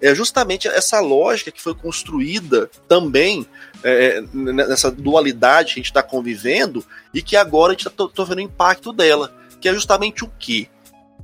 é 0.00 0.14
justamente 0.14 0.66
essa 0.66 0.98
lógica 1.00 1.50
que 1.50 1.60
foi 1.60 1.74
construída 1.74 2.70
também 2.88 3.46
é, 3.84 4.22
nessa 4.32 4.90
dualidade 4.90 5.74
que 5.74 5.80
a 5.80 5.82
gente 5.82 5.90
está 5.90 6.02
convivendo 6.02 6.84
e 7.12 7.20
que 7.20 7.36
agora 7.36 7.72
a 7.72 7.76
gente 7.76 7.86
está 7.86 8.24
vendo 8.24 8.38
o 8.38 8.42
impacto 8.42 8.92
dela, 8.92 9.34
que 9.60 9.68
é 9.68 9.74
justamente 9.74 10.24
o 10.24 10.30
que? 10.38 10.68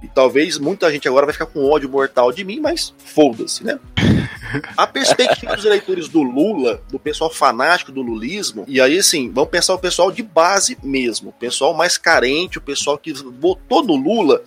E 0.02 0.08
talvez 0.08 0.58
muita 0.58 0.90
gente 0.92 1.08
agora 1.08 1.24
vai 1.24 1.32
ficar 1.32 1.46
com 1.46 1.64
ódio 1.64 1.88
mortal 1.88 2.30
de 2.30 2.44
mim, 2.44 2.60
mas 2.60 2.92
foda-se, 2.98 3.64
né? 3.64 3.78
A 4.76 4.86
perspectiva 4.86 5.54
dos 5.54 5.64
eleitores 5.64 6.08
do 6.08 6.22
Lula, 6.22 6.80
do 6.90 6.98
pessoal 6.98 7.30
fanático 7.30 7.92
do 7.92 8.02
lulismo, 8.02 8.64
e 8.68 8.80
aí 8.80 8.98
assim, 8.98 9.30
vamos 9.30 9.50
pensar 9.50 9.74
o 9.74 9.78
pessoal 9.78 10.10
de 10.10 10.22
base 10.22 10.78
mesmo, 10.82 11.30
o 11.30 11.32
pessoal 11.32 11.74
mais 11.74 11.98
carente, 11.98 12.58
o 12.58 12.62
pessoal 12.62 12.96
que 12.96 13.12
votou 13.12 13.84
no 13.84 13.96
Lula, 13.96 14.42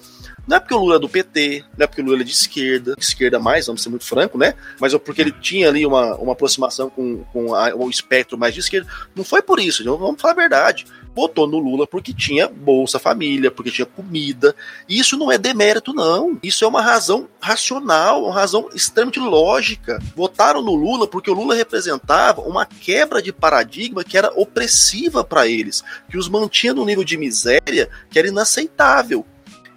não 0.48 0.58
é 0.58 0.60
porque 0.60 0.74
o 0.74 0.80
Lula 0.80 0.96
é 0.96 1.00
do 1.00 1.08
PT, 1.08 1.64
não 1.78 1.84
é 1.84 1.88
porque 1.88 2.02
o 2.02 2.06
Lula 2.06 2.22
é 2.22 2.24
de 2.24 2.32
esquerda, 2.32 2.96
de 2.96 3.04
esquerda 3.04 3.40
mais, 3.40 3.68
vamos 3.68 3.84
ser 3.84 3.90
muito 3.90 4.06
franco, 4.06 4.36
né? 4.38 4.56
Mas 4.80 4.94
é 4.94 4.98
porque 4.98 5.22
ele 5.22 5.32
tinha 5.32 5.68
ali 5.68 5.86
uma, 5.86 6.16
uma 6.16 6.34
aproximação 6.34 6.90
com, 6.90 7.24
com 7.26 7.54
a, 7.54 7.76
o 7.76 7.88
espectro 7.88 8.36
mais 8.36 8.54
de 8.54 8.62
esquerda. 8.62 8.90
Não 9.16 9.24
foi 9.24 9.44
por 9.44 9.60
isso, 9.60 9.84
vamos 9.84 10.20
falar 10.20 10.34
a 10.34 10.38
verdade 10.38 10.88
votou 11.16 11.48
no 11.48 11.58
Lula 11.58 11.86
porque 11.86 12.14
tinha 12.14 12.48
Bolsa 12.48 13.00
Família, 13.00 13.52
porque 13.52 13.72
tinha 13.72 13.86
comida. 13.86 14.56
E 14.88 15.00
isso 15.00 15.18
não 15.18 15.32
é 15.32 15.38
demérito, 15.38 15.94
não. 15.94 16.38
Isso 16.42 16.64
é 16.64 16.68
uma 16.68 16.82
razão 16.82 17.28
racional, 17.40 18.26
uma 18.26 18.34
razão 18.34 18.70
extremamente 18.74 19.20
lógica. 19.20 20.00
Votaram 20.16 20.62
no 20.62 20.76
Lula 20.76 21.08
porque 21.08 21.30
o 21.30 21.34
Lula 21.34 21.56
representava 21.56 22.42
uma 22.42 22.66
quebra 22.66 23.22
de 23.22 23.34
paradigma 23.34 24.04
que 24.04 24.18
era 24.18 24.32
opressiva 24.36 25.24
para 25.24 25.48
eles, 25.48 25.84
que 26.10 26.18
os 26.18 26.30
mantinha 26.30 26.74
num 26.74 26.86
nível 26.86 27.04
de 27.04 27.18
miséria 27.18 27.90
que 28.10 28.18
era 28.18 28.28
inaceitável. 28.28 29.26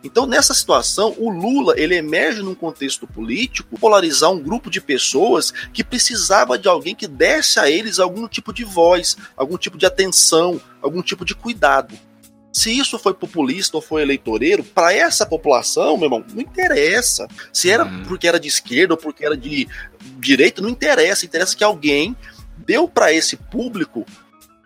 Então, 0.05 0.27
nessa 0.27 0.53
situação, 0.53 1.15
o 1.19 1.31
Lula 1.31 1.75
ele 1.77 1.95
emerge 1.95 2.43
num 2.43 2.55
contexto 2.55 3.07
político 3.07 3.79
polarizar 3.79 4.31
um 4.31 4.41
grupo 4.41 4.69
de 4.69 4.81
pessoas 4.81 5.53
que 5.73 5.85
precisava 5.85 6.59
de 6.59 6.69
alguém 6.69 6.95
que 6.95 7.07
desse 7.07 7.61
a 7.61 7.71
eles 7.71 7.99
algum 7.99 8.27
tipo 8.27 8.53
de 8.53 8.65
voz, 8.65 9.17
algum 9.37 9.57
tipo 9.57 9.79
de 9.79 9.87
atenção, 9.87 10.61
algum 10.81 11.03
tipo 11.03 11.25
de 11.25 11.35
cuidado. 11.35 11.97
Se 12.53 12.77
isso 12.77 12.99
foi 12.99 13.15
populista 13.15 13.79
ou 13.79 13.83
foi 13.83 14.03
eleitoreiro, 14.03 14.63
para 14.63 14.93
essa 14.93 15.25
população, 15.25 15.97
meu 15.97 16.07
irmão, 16.07 16.25
não 16.35 16.43
interessa. 16.43 17.27
Se 17.51 17.71
era 17.71 17.85
uhum. 17.85 18.03
porque 18.03 18.29
era 18.29 18.39
de 18.39 18.47
esquerda 18.47 18.93
ou 18.93 18.99
porque 18.99 19.25
era 19.25 19.37
de 19.37 19.67
direita, 20.19 20.61
não 20.61 20.69
interessa. 20.69 21.25
Interessa 21.25 21.57
que 21.57 21.65
alguém 21.65 22.15
deu 22.59 22.87
para 22.87 23.11
esse 23.11 23.37
público 23.37 24.05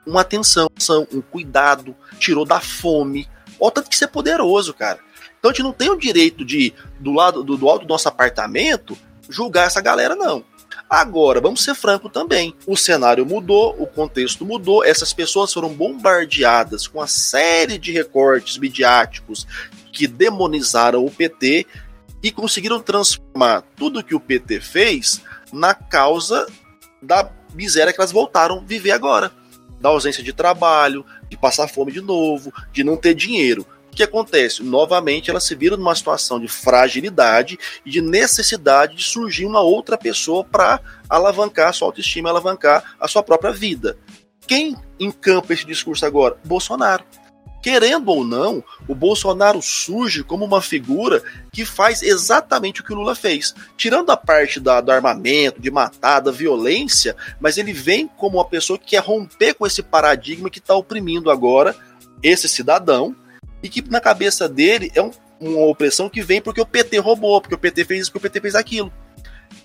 uma 0.05 0.23
atenção, 0.23 0.69
um 1.13 1.21
cuidado, 1.21 1.95
tirou 2.19 2.45
da 2.45 2.61
fome. 2.61 3.29
Olha 3.61 3.73
tanto 3.73 3.89
que 3.89 3.95
isso 3.95 4.05
é 4.05 4.09
poderoso, 4.09 4.75
cara. 4.75 4.99
Então 5.39 5.51
a 5.51 5.55
gente 5.55 5.63
não 5.63 5.73
tem 5.73 5.91
o 5.91 5.99
direito 5.99 6.45
de, 6.45 6.73
do 6.99 7.13
lado 7.13 7.43
do, 7.43 7.57
do 7.57 7.69
alto 7.69 7.87
do 7.87 7.89
nosso 7.89 8.09
apartamento, 8.09 8.97
julgar 9.29 9.67
essa 9.67 9.81
galera, 9.81 10.15
não. 10.15 10.45
Agora, 10.89 11.41
vamos 11.41 11.65
ser 11.65 11.75
franco 11.75 12.09
também. 12.09 12.55
O 12.67 12.77
cenário 12.77 13.27
mudou, 13.27 13.75
o 13.79 13.87
contexto 13.87 14.45
mudou, 14.45 14.85
essas 14.85 15.13
pessoas 15.13 15.53
foram 15.53 15.69
bombardeadas 15.69 16.87
com 16.87 16.99
uma 16.99 17.09
série 17.09 17.77
de 17.77 17.91
recortes 17.91 18.57
midiáticos 18.57 19.47
que 19.93 20.07
demonizaram 20.07 21.05
o 21.05 21.11
PT 21.11 21.67
e 22.23 22.31
conseguiram 22.31 22.81
transformar 22.81 23.63
tudo 23.77 24.03
que 24.03 24.15
o 24.15 24.21
PT 24.21 24.61
fez 24.61 25.21
na 25.53 25.75
causa 25.75 26.47
da 27.03 27.31
miséria 27.55 27.93
que 27.93 28.01
elas 28.01 28.13
voltaram 28.13 28.59
a 28.59 28.65
viver 28.65 28.93
agora. 28.93 29.33
Da 29.81 29.89
ausência 29.89 30.23
de 30.23 30.33
trabalho, 30.33 31.05
de 31.29 31.37
passar 31.37 31.69
fome 31.69 31.93
de 31.93 32.01
novo, 32.01 32.53
de 32.73 32.85
não 32.85 32.97
ter 32.97 33.15
dinheiro. 33.15 33.67
Que 33.97 34.03
acontece? 34.03 34.63
Novamente 34.63 35.31
elas 35.31 35.45
se 35.45 35.55
viram 35.55 35.79
numa 35.79 35.95
situação 35.95 36.39
de 36.39 36.47
fragilidade 36.47 37.59
e 37.85 37.91
de 37.91 38.03
necessidade 38.03 38.95
de 38.95 39.03
surgir 39.03 39.47
uma 39.47 39.63
outra 39.63 39.97
pessoa 39.97 40.45
para 40.45 40.79
alavancar 41.09 41.71
a 41.71 41.73
sua 41.73 41.89
autoestima, 41.89 42.29
alavancar 42.29 42.95
a 43.01 43.09
sua 43.09 43.23
própria 43.23 43.53
vida. 43.53 43.97
Quem 44.47 44.77
encampa 45.01 45.55
esse 45.55 45.65
discurso 45.65 46.05
agora? 46.05 46.37
Bolsonaro. 46.45 47.05
Querendo 47.63 48.11
ou 48.11 48.23
não, 48.23 48.63
o 48.87 48.95
Bolsonaro 48.95 49.63
surge 49.63 50.23
como 50.23 50.45
uma 50.45 50.61
figura 50.61 51.23
que 51.51 51.65
faz 51.65 52.03
exatamente 52.03 52.83
o 52.83 52.85
que 52.85 52.93
o 52.93 52.97
Lula 52.97 53.15
fez. 53.15 53.55
Tirando 53.79 54.11
a 54.11 54.17
parte 54.17 54.61
da, 54.61 54.83
do 54.83 54.93
armamento, 54.93 55.59
de 55.59 55.71
matar, 55.71 56.21
da 56.21 56.31
violência, 56.31 57.17
mas 57.41 57.57
ele 57.57 57.73
vem 57.73 58.07
como 58.07 58.37
uma 58.37 58.45
pessoa 58.45 58.79
que 58.79 58.89
quer 58.89 59.03
romper 59.03 59.55
com 59.55 59.67
esse 59.67 59.83
paradigma 59.83 60.51
que 60.51 60.59
está 60.59 60.75
oprimindo 60.75 61.31
agora 61.31 61.75
esse 62.23 62.47
cidadão 62.47 63.17
e 63.67 63.69
que 63.69 63.83
na 63.91 64.01
cabeça 64.01 64.49
dele 64.49 64.93
é 64.95 65.03
um, 65.03 65.11
uma 65.41 65.67
opressão 65.67 66.09
que 66.09 66.23
vem 66.23 66.41
porque 66.41 66.61
o 66.61 66.67
PT 66.67 66.99
roubou, 66.99 67.41
porque 67.41 67.57
o 67.57 67.59
PT 67.59 67.85
fez 67.85 68.03
isso, 68.03 68.13
porque 68.13 68.27
o 68.27 68.31
PT 68.31 68.41
fez 68.41 68.55
aquilo. 68.55 68.93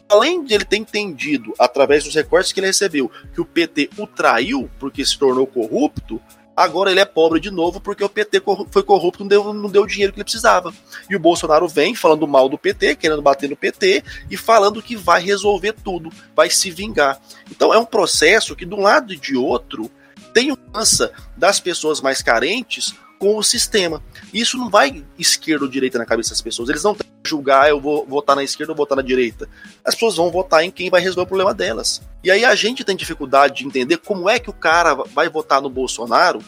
Além 0.10 0.43
de 0.43 0.56
ele 0.56 0.66
ter 0.66 0.78
entendido, 0.78 1.54
através 1.60 2.04
dos 2.04 2.16
recortes 2.16 2.52
que 2.52 2.60
ele 2.60 2.68
recebeu, 2.68 3.12
que 3.32 3.39
o 3.39 3.45
PT 3.45 3.91
o 3.97 4.08
traiu 4.08 4.70
porque 4.80 5.06
se 5.06 5.18
tornou 5.18 5.45
corrupto, 5.45 6.20
agora 6.58 6.89
ele 6.89 6.99
é 6.99 7.06
pobre 7.06 7.39
de 7.39 7.52
novo 7.52 7.80
porque 7.80 8.04
o 8.04 8.10
PT 8.10 8.41
foi 8.72 8.82
corrupto, 8.82 9.24
não 9.24 9.28
deu, 9.28 9.54
não 9.54 9.70
deu 9.70 9.84
o 9.84 9.88
dinheiro 9.88 10.12
que 10.12 10.18
ele 10.18 10.24
precisava. 10.24 10.74
E 11.08 11.16
o 11.16 11.20
Bolsonaro 11.20 11.68
vem 11.68 11.93
falando 11.93 12.28
mal 12.28 12.49
do 12.49 12.58
PT, 12.58 12.95
querendo 12.95 13.22
bater 13.22 13.52
no 13.52 13.56
PT 13.56 14.04
e 14.32 14.36
falando 14.36 14.82
que 14.82 14.95
vai 14.95 15.22
resolver 15.22 15.74
tudo, 15.74 16.10
vai 16.36 16.49
se 16.49 16.72
vingar. 16.72 17.22
Então 17.52 17.72
é 17.72 17.78
um 17.78 17.86
processo 17.86 18.56
que, 18.56 18.66
de 18.66 18.74
um 18.74 18.82
lado 18.82 19.14
e 19.14 19.18
de 19.18 19.38
outro, 19.38 19.89
tem 20.34 20.49
mudança 20.49 21.12
das 21.38 21.60
pessoas 21.60 22.02
mais 22.02 22.24
carentes 22.24 22.95
com 23.22 23.38
o 23.38 23.44
sistema. 23.44 24.02
Isso 24.34 24.58
não 24.58 24.68
vai 24.68 25.06
esquerda 25.16 25.64
ou 25.64 25.70
direita 25.70 26.00
na 26.00 26.08
cabeça 26.08 26.32
das 26.32 26.42
pessoas. 26.42 26.70
Eles 26.70 26.84
não 26.84 26.96
têm 26.96 27.08
que 27.22 27.30
julgar, 27.30 27.70
eu 27.70 27.80
vou 27.80 28.04
votar 28.04 28.36
na 28.36 28.44
esquerda 28.44 28.74
ou 28.74 28.76
votar 28.76 28.96
na 28.96 29.04
direita. 29.04 29.48
As 29.86 29.94
pessoas 29.94 30.16
vão 30.16 30.32
votar 30.32 30.64
em 30.64 30.72
quem 30.72 30.90
vai 30.90 31.00
resolver 31.00 31.22
o 31.22 31.28
problema 31.28 31.54
delas. 31.54 32.02
E 32.24 32.32
aí 32.32 32.44
a 32.44 32.56
gente 32.56 32.84
tem 32.84 32.96
dificuldade 32.96 33.58
de 33.60 33.68
entender 33.68 33.98
como 33.98 34.28
é 34.28 34.40
que 34.40 34.50
o 34.50 34.54
cara 34.54 34.96
vai 34.96 35.30
votar 35.30 35.62
no 35.62 35.70
Bolsonaro 35.70 36.40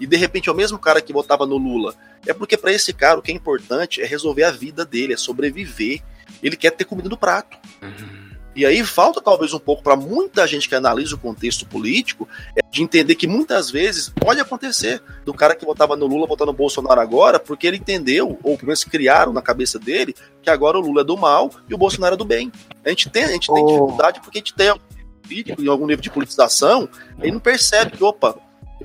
e 0.00 0.06
de 0.06 0.16
repente 0.16 0.48
é 0.48 0.52
o 0.52 0.54
mesmo 0.54 0.78
cara 0.78 1.02
que 1.02 1.12
votava 1.12 1.44
no 1.44 1.58
Lula. 1.58 1.94
É 2.26 2.32
porque 2.32 2.56
para 2.56 2.72
esse 2.72 2.94
cara 2.94 3.18
o 3.18 3.22
que 3.22 3.30
é 3.30 3.34
importante 3.34 4.00
é 4.00 4.06
resolver 4.06 4.44
a 4.44 4.50
vida 4.50 4.86
dele, 4.86 5.12
é 5.12 5.18
sobreviver. 5.18 6.00
Ele 6.42 6.56
quer 6.56 6.70
ter 6.70 6.86
comida 6.86 7.10
no 7.10 7.16
prato. 7.18 7.58
Uhum. 7.82 8.21
E 8.54 8.66
aí 8.66 8.84
falta 8.84 9.20
talvez 9.20 9.54
um 9.54 9.58
pouco 9.58 9.82
para 9.82 9.96
muita 9.96 10.46
gente 10.46 10.68
que 10.68 10.74
analisa 10.74 11.14
o 11.14 11.18
contexto 11.18 11.66
político 11.66 12.28
é 12.56 12.60
de 12.70 12.82
entender 12.82 13.14
que 13.14 13.26
muitas 13.26 13.70
vezes 13.70 14.10
pode 14.10 14.40
acontecer 14.40 15.02
do 15.24 15.32
cara 15.32 15.54
que 15.54 15.64
votava 15.64 15.96
no 15.96 16.06
Lula 16.06 16.26
votar 16.26 16.46
no 16.46 16.52
Bolsonaro 16.52 17.00
agora, 17.00 17.40
porque 17.40 17.66
ele 17.66 17.78
entendeu, 17.78 18.38
ou 18.42 18.56
pelo 18.56 18.66
menos 18.66 18.84
criaram 18.84 19.32
na 19.32 19.40
cabeça 19.40 19.78
dele, 19.78 20.14
que 20.42 20.50
agora 20.50 20.78
o 20.78 20.82
Lula 20.82 21.00
é 21.00 21.04
do 21.04 21.16
mal 21.16 21.50
e 21.68 21.74
o 21.74 21.78
Bolsonaro 21.78 22.14
é 22.14 22.18
do 22.18 22.24
bem. 22.24 22.52
A 22.84 22.90
gente 22.90 23.08
tem, 23.08 23.24
a 23.24 23.28
gente 23.28 23.50
oh. 23.50 23.54
tem 23.54 23.66
dificuldade 23.66 24.20
porque 24.20 24.38
a 24.38 24.40
gente 24.40 24.54
tem 24.54 24.74
em 25.58 25.68
algum 25.68 25.86
nível 25.86 26.02
de 26.02 26.10
politização, 26.10 26.88
e 27.22 27.30
não 27.30 27.40
percebe 27.40 27.96
que, 27.96 28.04
opa, 28.04 28.36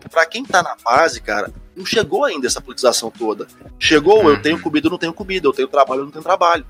para 0.09 0.26
quem 0.26 0.45
tá 0.45 0.63
na 0.63 0.76
base, 0.84 1.20
cara, 1.22 1.51
não 1.76 1.86
chegou 1.86 2.24
ainda 2.24 2.47
essa 2.47 2.61
politização 2.61 3.11
toda. 3.11 3.47
Chegou, 3.80 4.30
eu 4.30 4.41
tenho 4.41 4.61
comida, 4.61 4.88
eu 4.88 4.91
não 4.91 4.97
tenho 4.97 5.13
comida, 5.13 5.47
eu 5.47 5.53
tenho 5.53 5.68
trabalho, 5.68 6.01
eu 6.01 6.05
não 6.05 6.11
tenho 6.11 6.24
trabalho. 6.24 6.65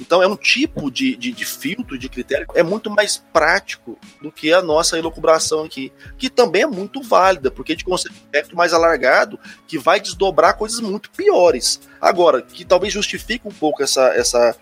Então 0.00 0.22
é 0.22 0.26
um 0.26 0.36
tipo 0.36 0.90
de, 0.90 1.16
de, 1.16 1.32
de, 1.32 1.44
filtro, 1.44 1.98
de 1.98 2.08
critério, 2.08 2.46
é 2.54 2.62
muito 2.62 2.90
mais 2.90 3.22
prático 3.32 3.98
do 4.20 4.32
que 4.32 4.52
a 4.52 4.62
nossa 4.62 4.98
elucubração 4.98 5.64
aqui, 5.64 5.92
que 6.16 6.30
também 6.30 6.62
é 6.62 6.66
muito 6.66 7.02
válida, 7.02 7.50
porque 7.50 7.72
a 7.72 7.74
gente 7.74 7.84
consegue 7.84 8.14
um 8.14 8.18
espectro 8.18 8.56
mais 8.56 8.72
alargado 8.72 9.38
que 9.66 9.78
vai 9.78 10.00
desdobrar 10.00 10.56
coisas 10.56 10.80
muito 10.80 11.10
piores. 11.10 11.80
Agora, 12.00 12.42
que 12.42 12.64
talvez 12.64 12.92
justifique 12.92 13.46
um 13.46 13.52
pouco 13.52 13.82
essa, 13.82 14.08
essa, 14.14 14.56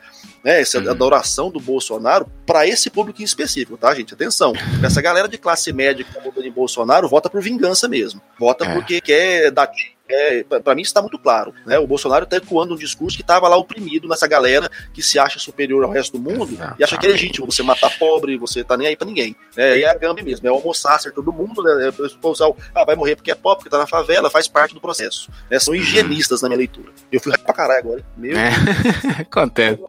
né, 0.45 0.61
essa 0.61 0.79
uhum. 0.79 0.91
adoração 0.91 1.51
do 1.51 1.61
Bolsonaro 1.61 2.31
para 2.45 2.67
esse 2.67 2.91
público 2.91 3.23
em 3.23 3.25
específico, 3.25 3.79
tá, 3.79 3.95
gente? 3.95 4.13
Atenção. 4.13 4.53
Essa 4.85 5.01
galera 5.01 5.29
de 5.29 5.39
classe 5.39 5.73
média 5.73 6.05
que 6.05 6.13
tá 6.13 6.21
votando 6.21 6.47
em 6.47 6.53
Bolsonaro 6.53 7.09
vota 7.09 7.31
por 7.31 7.41
vingança 7.41 7.89
mesmo. 7.89 8.21
Vota 8.39 8.65
é. 8.65 8.75
porque 8.75 9.01
quer 9.01 9.51
dar 9.51 9.71
é, 10.13 10.43
para 10.43 10.75
mim 10.75 10.83
isso 10.83 10.91
está 10.91 11.01
muito 11.01 11.19
claro. 11.19 11.53
Né? 11.67 11.79
O 11.79 11.87
Bolsonaro 11.87 12.25
está 12.25 12.37
ecoando 12.37 12.75
um 12.75 12.77
discurso 12.77 13.17
que 13.17 13.23
estava 13.23 13.49
lá 13.49 13.57
oprimido 13.57 14.09
nessa 14.09 14.27
galera 14.27 14.71
que 14.93 15.03
se 15.03 15.19
acha 15.19 15.39
superior 15.39 15.85
ao 15.85 15.91
resto 15.91 16.19
do 16.19 16.31
mundo 16.31 16.59
e 16.79 16.85
acha 16.85 16.97
que 16.97 17.07
é 17.07 17.11
legítimo 17.11 17.51
você 17.51 17.63
matar 17.63 17.97
pobre, 17.99 18.37
você 18.37 18.65
tá 18.65 18.77
nem 18.77 18.89
aí 18.89 18.97
para 18.97 19.07
ninguém. 19.07 19.37
É, 19.57 19.79
e 19.79 19.83
é 19.83 19.91
a 19.91 19.95
Gambi 19.95 20.23
mesmo, 20.23 20.47
é 20.47 20.51
almoçar 20.51 20.99
ser 21.01 21.13
todo 21.13 21.33
mundo, 21.33 21.63
né? 21.63 21.87
É, 21.87 21.89
o 21.89 22.57
ah, 22.75 22.85
vai 22.85 22.97
morrer 22.97 23.17
porque 23.17 23.31
é 23.31 23.35
pobre, 23.35 23.59
porque 23.59 23.71
tá 23.71 23.79
na 23.79 23.87
favela, 23.87 24.31
faz 24.31 24.49
parte 24.49 24.75
do 24.75 24.81
processo. 24.81 25.31
Né? 25.51 25.59
São 25.59 25.75
higienistas 25.75 26.43
na 26.43 26.49
minha 26.49 26.59
leitura. 26.59 26.93
Eu 27.11 27.21
fui 27.21 27.37
pra 27.37 27.55
caralho 27.55 27.81
agora. 27.81 28.05
Meu 28.17 28.37
é. 28.37 28.51
Acontece. 29.21 29.83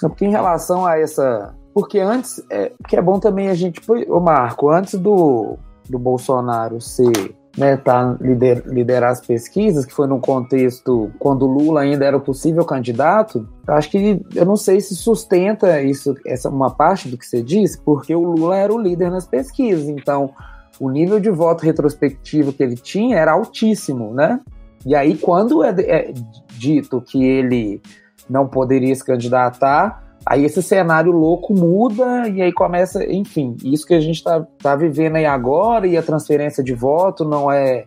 Porque 0.00 0.24
em 0.24 0.30
relação 0.30 0.86
a 0.86 0.98
essa. 0.98 1.54
Porque 1.72 1.98
antes, 1.98 2.42
é, 2.50 2.72
que 2.88 2.96
é 2.96 3.02
bom 3.02 3.18
também 3.18 3.48
a 3.48 3.54
gente. 3.54 3.80
Ô 4.08 4.20
Marco, 4.20 4.70
antes 4.70 4.94
do, 4.94 5.58
do 5.88 5.98
Bolsonaro 5.98 6.80
ser 6.80 7.34
né, 7.56 7.76
tá, 7.76 8.16
lider, 8.20 8.62
liderar 8.66 9.10
as 9.10 9.20
pesquisas, 9.20 9.84
que 9.84 9.92
foi 9.92 10.06
num 10.06 10.20
contexto 10.20 11.10
quando 11.18 11.46
Lula 11.46 11.80
ainda 11.80 12.04
era 12.04 12.16
o 12.16 12.20
possível 12.20 12.64
candidato, 12.64 13.48
acho 13.66 13.90
que 13.90 14.20
eu 14.34 14.44
não 14.44 14.56
sei 14.56 14.80
se 14.80 14.94
sustenta 14.94 15.82
isso, 15.82 16.14
essa 16.26 16.48
uma 16.48 16.70
parte 16.70 17.08
do 17.08 17.18
que 17.18 17.26
você 17.26 17.42
disse, 17.42 17.80
porque 17.80 18.14
o 18.14 18.22
Lula 18.22 18.56
era 18.56 18.72
o 18.72 18.80
líder 18.80 19.10
nas 19.10 19.26
pesquisas, 19.26 19.88
então 19.88 20.30
o 20.78 20.88
nível 20.88 21.18
de 21.18 21.30
voto 21.30 21.64
retrospectivo 21.64 22.52
que 22.52 22.62
ele 22.62 22.76
tinha 22.76 23.18
era 23.18 23.32
altíssimo, 23.32 24.14
né? 24.14 24.40
E 24.86 24.94
aí 24.94 25.16
quando 25.16 25.62
é, 25.62 25.70
é 25.78 26.12
dito 26.56 27.00
que 27.00 27.22
ele 27.22 27.82
não 28.28 28.46
poderia 28.46 28.94
se 28.94 29.04
candidatar, 29.04 30.09
Aí 30.24 30.44
esse 30.44 30.62
cenário 30.62 31.12
louco 31.12 31.54
muda 31.54 32.28
e 32.28 32.42
aí 32.42 32.52
começa, 32.52 33.04
enfim, 33.10 33.56
isso 33.64 33.86
que 33.86 33.94
a 33.94 34.00
gente 34.00 34.16
está 34.16 34.46
tá 34.62 34.76
vivendo 34.76 35.16
aí 35.16 35.24
agora 35.24 35.86
e 35.86 35.96
a 35.96 36.02
transferência 36.02 36.62
de 36.62 36.74
voto 36.74 37.24
não 37.24 37.50
é 37.50 37.86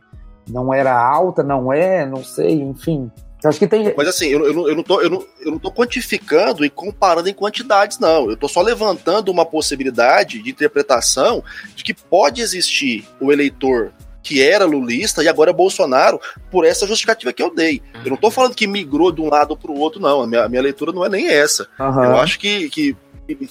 não 0.49 0.73
era 0.73 0.93
alta, 0.93 1.41
não 1.41 1.71
é, 1.71 2.05
não 2.05 2.23
sei, 2.23 2.61
enfim. 2.61 3.09
Acho 3.45 3.59
que 3.59 3.67
tem. 3.67 3.93
Mas 3.95 4.07
assim, 4.07 4.27
eu, 4.27 4.45
eu, 4.45 4.69
eu, 4.69 4.75
não 4.75 4.84
tô, 4.84 5.01
eu, 5.01 5.09
não, 5.09 5.25
eu 5.41 5.51
não 5.51 5.59
tô 5.59 5.69
quantificando 5.69 6.63
e 6.63 6.69
comparando 6.69 7.27
em 7.27 7.34
quantidades, 7.34 7.99
não. 7.99 8.29
Eu 8.29 8.38
tô 8.38 8.47
só 8.47 8.61
levantando 8.61 9.29
uma 9.29 9.45
possibilidade 9.45 10.41
de 10.41 10.49
interpretação 10.49 11.43
de 11.75 11.84
que 11.84 11.93
pode 11.93 12.41
existir 12.41 13.05
o 13.19 13.34
eleitor 13.34 13.91
que 14.24 14.41
era 14.41 14.65
lulista 14.65 15.21
e 15.21 15.28
agora 15.28 15.51
é 15.51 15.53
Bolsonaro, 15.53 16.19
por 16.49 16.65
essa 16.65 16.88
justificativa 16.88 17.34
que 17.34 17.43
eu 17.43 17.53
dei. 17.53 17.82
Eu 18.03 18.09
não 18.09 18.15
estou 18.15 18.32
falando 18.32 18.55
que 18.55 18.65
migrou 18.65 19.11
de 19.11 19.21
um 19.21 19.30
lado 19.30 19.55
para 19.57 19.69
o 19.69 19.78
outro, 19.78 20.01
não. 20.01 20.21
A 20.21 20.28
minha, 20.28 20.43
a 20.45 20.49
minha, 20.49 20.61
leitura 20.61 20.93
não 20.93 21.05
é 21.05 21.09
nem 21.09 21.28
essa. 21.28 21.67
Uhum. 21.78 22.03
Eu 22.03 22.17
acho 22.17 22.39
que, 22.39 22.69
que 22.69 22.95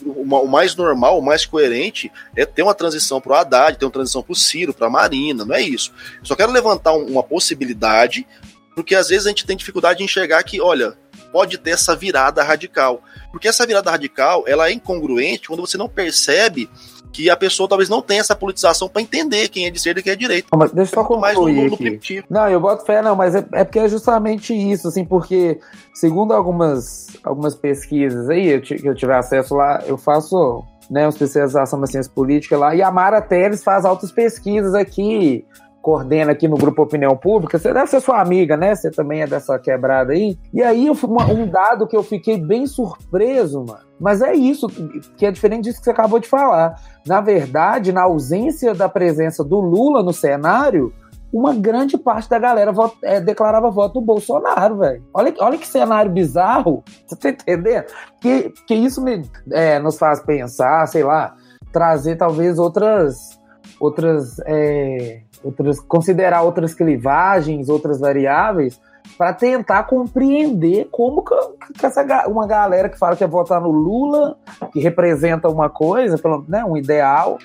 o 0.04 0.46
mais 0.46 0.74
normal, 0.74 1.18
o 1.18 1.22
mais 1.22 1.44
coerente 1.44 2.10
é 2.34 2.44
ter 2.44 2.62
uma 2.62 2.74
transição 2.74 3.20
para 3.20 3.32
o 3.32 3.34
Haddad, 3.34 3.78
ter 3.78 3.84
uma 3.84 3.90
transição 3.90 4.22
para 4.22 4.32
o 4.32 4.36
Ciro, 4.36 4.74
para 4.74 4.86
a 4.86 4.90
Marina, 4.90 5.44
não 5.44 5.54
é 5.54 5.62
isso. 5.62 5.92
Eu 6.18 6.26
só 6.26 6.34
quero 6.34 6.52
levantar 6.52 6.92
uma 6.94 7.22
possibilidade, 7.22 8.26
porque 8.74 8.94
às 8.94 9.08
vezes 9.08 9.26
a 9.26 9.28
gente 9.30 9.46
tem 9.46 9.56
dificuldade 9.56 9.98
de 9.98 10.04
enxergar 10.04 10.42
que, 10.42 10.60
olha, 10.60 10.94
pode 11.30 11.58
ter 11.58 11.70
essa 11.70 11.96
virada 11.96 12.42
radical. 12.42 13.02
Porque 13.30 13.48
essa 13.48 13.66
virada 13.66 13.90
radical, 13.90 14.44
ela 14.46 14.68
é 14.68 14.72
incongruente 14.72 15.48
quando 15.48 15.60
você 15.60 15.78
não 15.78 15.88
percebe 15.88 16.68
que 17.12 17.28
a 17.28 17.36
pessoa 17.36 17.68
talvez 17.68 17.88
não 17.88 18.00
tenha 18.00 18.20
essa 18.20 18.34
politização 18.34 18.88
para 18.88 19.02
entender 19.02 19.48
quem 19.48 19.66
é 19.66 19.70
de 19.70 19.76
esquerda 19.76 20.00
e 20.00 20.02
quem 20.02 20.12
é 20.12 20.16
de 20.16 20.20
direita. 20.22 20.48
Não, 20.50 20.58
mas 20.58 20.72
deixa 20.72 20.92
eu 20.92 20.94
só 20.94 21.04
concluir 21.04 21.68
no, 21.68 21.74
aqui. 21.74 22.24
Não, 22.28 22.48
eu 22.48 22.58
boto 22.58 22.84
fé, 22.84 23.02
não, 23.02 23.14
mas 23.14 23.34
é, 23.34 23.44
é, 23.52 23.64
porque 23.64 23.78
é 23.78 23.88
justamente 23.88 24.54
isso, 24.54 24.88
assim, 24.88 25.04
porque 25.04 25.60
segundo 25.92 26.32
algumas, 26.32 27.08
algumas 27.22 27.54
pesquisas 27.54 28.28
aí, 28.30 28.48
eu, 28.48 28.62
que 28.62 28.86
eu 28.86 28.94
tiver 28.94 29.16
acesso 29.16 29.54
lá, 29.54 29.82
eu 29.86 29.98
faço 29.98 30.64
né, 30.90 31.02
uma 31.02 31.10
especialização 31.10 31.78
na 31.78 31.86
ciência 31.86 32.10
política 32.12 32.56
lá, 32.56 32.74
e 32.74 32.82
a 32.82 32.90
Mara 32.90 33.20
Teles 33.20 33.62
faz 33.62 33.84
altas 33.84 34.10
pesquisas 34.10 34.74
aqui, 34.74 35.44
coordena 35.82 36.32
aqui 36.32 36.46
no 36.46 36.56
Grupo 36.56 36.82
Opinião 36.82 37.16
Pública, 37.16 37.58
você 37.58 37.74
deve 37.74 37.88
ser 37.88 38.00
sua 38.00 38.20
amiga, 38.20 38.56
né? 38.56 38.74
Você 38.74 38.90
também 38.90 39.20
é 39.22 39.26
dessa 39.26 39.58
quebrada 39.58 40.12
aí. 40.12 40.38
E 40.54 40.62
aí, 40.62 40.88
um 40.88 41.46
dado 41.50 41.88
que 41.88 41.96
eu 41.96 42.04
fiquei 42.04 42.38
bem 42.38 42.66
surpreso, 42.66 43.64
mano. 43.66 43.80
Mas 44.00 44.22
é 44.22 44.32
isso, 44.32 44.68
que 45.16 45.26
é 45.26 45.30
diferente 45.30 45.64
disso 45.64 45.78
que 45.78 45.84
você 45.84 45.90
acabou 45.90 46.20
de 46.20 46.28
falar. 46.28 46.80
Na 47.06 47.20
verdade, 47.20 47.92
na 47.92 48.02
ausência 48.02 48.72
da 48.74 48.88
presença 48.88 49.44
do 49.44 49.60
Lula 49.60 50.02
no 50.02 50.12
cenário, 50.12 50.92
uma 51.32 51.54
grande 51.54 51.96
parte 51.96 52.28
da 52.28 52.38
galera 52.38 52.72
vot, 52.72 52.94
é, 53.02 53.20
declarava 53.20 53.70
voto 53.70 54.00
no 54.00 54.06
Bolsonaro, 54.06 54.78
velho. 54.78 55.02
Olha, 55.14 55.34
olha 55.40 55.58
que 55.58 55.66
cenário 55.66 56.12
bizarro, 56.12 56.84
você 57.06 57.16
tá 57.16 57.30
entendendo? 57.30 57.86
Que, 58.20 58.52
que 58.66 58.74
isso 58.74 59.02
me, 59.02 59.22
é, 59.50 59.78
nos 59.78 59.98
faz 59.98 60.20
pensar, 60.20 60.86
sei 60.86 61.02
lá, 61.02 61.34
trazer 61.72 62.16
talvez 62.16 62.58
outras, 62.58 63.40
outras, 63.80 64.38
é, 64.46 65.22
outras, 65.42 65.80
considerar 65.80 66.42
outras 66.42 66.74
clivagens, 66.74 67.68
outras 67.68 68.00
variáveis, 68.00 68.80
para 69.18 69.32
tentar 69.32 69.84
compreender 69.84 70.88
como 70.90 71.24
que, 71.24 71.34
que, 71.78 71.86
essa 71.86 72.04
uma 72.28 72.46
galera 72.46 72.88
que 72.88 72.98
fala 72.98 73.16
que 73.16 73.24
é 73.24 73.26
votar 73.26 73.60
no 73.60 73.70
Lula, 73.70 74.36
que 74.72 74.80
representa 74.80 75.48
uma 75.48 75.68
coisa, 75.68 76.20
né, 76.48 76.64
um 76.64 76.76
ideal, 76.76 77.38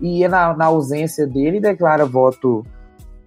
e 0.00 0.26
na, 0.26 0.56
na 0.56 0.66
ausência 0.66 1.26
dele 1.26 1.60
declara 1.60 2.04
voto 2.04 2.64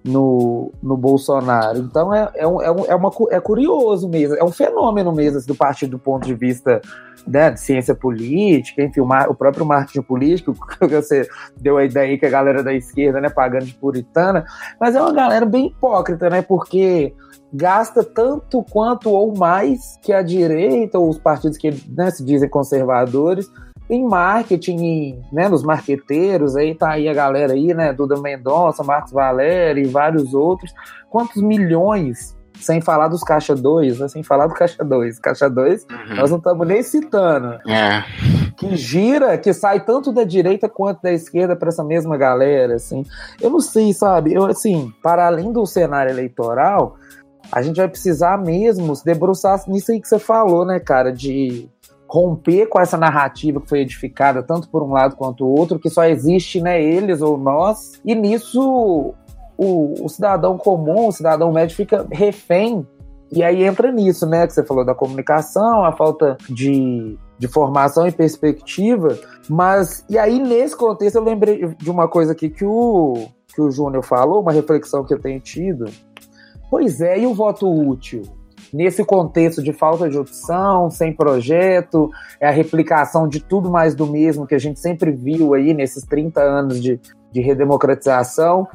no, 0.06 0.72
no 0.82 0.95
Bolsonaro. 0.95 1.80
Então 1.80 2.14
é, 2.14 2.30
é, 2.36 2.47
um, 2.47 2.62
é, 2.62 2.66
é, 2.66 2.95
uma, 2.95 3.12
é 3.32 3.39
curioso 3.39 4.08
mesmo, 4.08 4.36
é 4.36 4.43
um 4.43 4.51
fenômeno 4.51 5.12
mesmo 5.12 5.39
assim, 5.39 5.47
do 5.47 5.56
partido 5.56 5.91
do 5.91 5.99
ponto 5.99 6.26
de 6.26 6.36
vista 6.36 6.80
né, 7.28 7.49
de 7.49 7.60
ciência 7.60 7.95
política, 7.95 8.84
enfim, 8.84 8.99
o, 8.99 9.08
o, 9.08 9.34
próprio 9.34 9.66
marketing 9.66 10.03
político, 10.03 10.53
que 10.78 10.88
você 10.88 11.28
deu 11.58 11.78
a 11.78 11.86
ideia 11.86 12.12
aí 12.12 12.18
que 12.20 12.26
a 12.26 12.30
galera 12.30 12.62
da 12.62 12.74
esquerda, 12.74 13.20
né, 13.20 13.30
pagando 13.30 13.66
de 13.66 13.74
puritana, 13.74 14.45
mas 14.80 14.95
é 14.95 15.01
uma 15.01 15.14
galera 15.14 15.45
bem 15.45 15.68
hipócrita, 15.68 16.30
né, 16.30 16.43
porque 16.43 17.14
gasta 17.51 18.03
tanto 18.03 18.64
quanto 18.70 19.10
ou 19.10 19.36
mais 19.36 19.97
que 20.03 20.14
a 20.14 20.22
direita 20.22 20.99
ou 20.99 21.10
os 21.10 21.18
partidos 21.18 21.58
que 21.58 21.72
né, 21.89 22.12
se 22.12 22.24
dizem 22.24 22.49
conservadores 22.49 23.49
em 23.89 24.03
marketing, 24.03 25.21
né, 25.31 25.47
nos 25.47 25.63
marqueteiros, 25.63 26.55
aí 26.55 26.73
tá 26.73 26.91
aí 26.91 27.07
a 27.07 27.13
galera 27.13 27.53
aí, 27.53 27.73
né, 27.73 27.93
Duda 27.93 28.19
Mendonça, 28.19 28.83
Marcos 28.83 29.11
Valério 29.11 29.83
e 29.83 29.88
vários 29.88 30.33
outros, 30.33 30.73
quantos 31.09 31.41
milhões, 31.41 32.36
sem 32.59 32.81
falar 32.81 33.09
dos 33.09 33.21
Caixa 33.21 33.55
2, 33.55 33.99
né, 33.99 34.07
sem 34.07 34.23
falar 34.23 34.47
do 34.47 34.55
Caixa 34.55 34.83
2, 34.83 35.19
Caixa 35.19 35.49
2, 35.49 35.83
uhum. 35.83 36.15
nós 36.15 36.31
não 36.31 36.38
estamos 36.38 36.67
nem 36.67 36.81
citando, 36.81 37.59
é. 37.67 38.03
que 38.57 38.75
gira, 38.75 39.38
que 39.38 39.53
sai 39.53 39.81
tanto 39.81 40.11
da 40.11 40.23
direita 40.23 40.67
quanto 40.67 41.03
da 41.03 41.13
esquerda 41.13 41.55
para 41.55 41.69
essa 41.69 41.83
mesma 41.83 42.17
galera, 42.17 42.75
assim, 42.75 43.03
eu 43.39 43.51
não 43.51 43.59
sei, 43.59 43.93
sabe, 43.93 44.33
eu, 44.33 44.45
assim, 44.45 44.91
para 45.03 45.27
além 45.27 45.51
do 45.51 45.65
cenário 45.65 46.11
eleitoral, 46.11 46.95
a 47.51 47.61
gente 47.61 47.77
vai 47.77 47.88
precisar 47.88 48.38
mesmo 48.39 48.95
se 48.95 49.05
debruçar 49.05 49.61
nisso 49.67 49.91
aí 49.91 50.01
que 50.01 50.07
você 50.07 50.17
falou, 50.17 50.65
né, 50.65 50.79
cara, 50.79 51.11
de 51.11 51.69
romper 52.08 52.68
com 52.68 52.80
essa 52.80 52.97
narrativa 52.97 53.60
que 53.60 53.70
foi 53.70 53.80
edificada 53.80 54.43
tanto 54.43 54.70
por 54.70 54.84
um 54.84 54.91
lado 54.91 55.16
quanto 55.16 55.45
o 55.45 55.60
outro, 55.60 55.80
que 55.80 55.89
só 55.89 56.06
existe 56.06 56.62
né, 56.62 56.82
eles 56.82 57.22
ou 57.22 57.38
nós, 57.38 57.93
e 58.03 58.14
nisso 58.14 59.14
o, 59.58 60.06
o 60.06 60.10
cidadão 60.10 60.58
comum, 60.58 61.08
o 61.08 61.12
cidadão 61.12 61.51
médio 61.51 61.76
fica 61.76 62.06
refém 62.12 62.86
e 63.32 63.43
aí 63.43 63.64
entra 63.64 63.91
nisso, 63.91 64.26
né, 64.26 64.45
que 64.45 64.53
você 64.53 64.64
falou 64.64 64.86
da 64.86 64.93
comunicação, 64.93 65.84
a 65.84 65.91
falta 65.91 66.38
de, 66.49 67.18
de 67.39 67.47
formação 67.47 68.08
e 68.08 68.12
perspectiva, 68.12 69.18
mas 69.49 70.06
e 70.10 70.18
aí 70.18 70.39
nesse 70.39 70.78
contexto 70.78 71.16
eu 71.16 71.24
lembrei 71.24 71.68
de 71.76 71.89
uma 71.89 72.08
coisa 72.08 72.34
aqui 72.34 72.49
que 72.49 72.64
o 72.64 73.28
que 73.53 73.62
o 73.62 73.72
Júnior 73.72 74.03
falou, 74.03 74.41
uma 74.41 74.51
reflexão 74.51 75.06
que 75.06 75.14
eu 75.14 75.20
tenho 75.20 75.39
tido. 75.39 75.86
Pois 76.70 76.99
é, 76.99 77.20
e 77.20 77.26
o 77.26 77.34
voto 77.34 77.72
útil? 77.72 78.22
Nesse 78.76 79.05
contexto 79.05 79.63
de 79.63 79.71
falta 79.71 80.09
de 80.09 80.17
opção, 80.17 80.91
sem 80.91 81.13
projeto, 81.13 82.11
é 82.41 82.47
a 82.47 82.51
replicação 82.51 83.26
de 83.26 83.39
tudo 83.39 83.71
mais 83.71 83.95
do 83.95 84.05
mesmo 84.05 84.45
que 84.45 84.53
a 84.53 84.59
gente 84.59 84.82
sempre 84.82 85.11
viu 85.11 85.53
aí 85.53 85.73
nesses 85.73 86.03
30 86.03 86.41
anos 86.41 86.82
de, 86.82 86.99
de 87.32 87.41
redemocratização. 87.41 88.67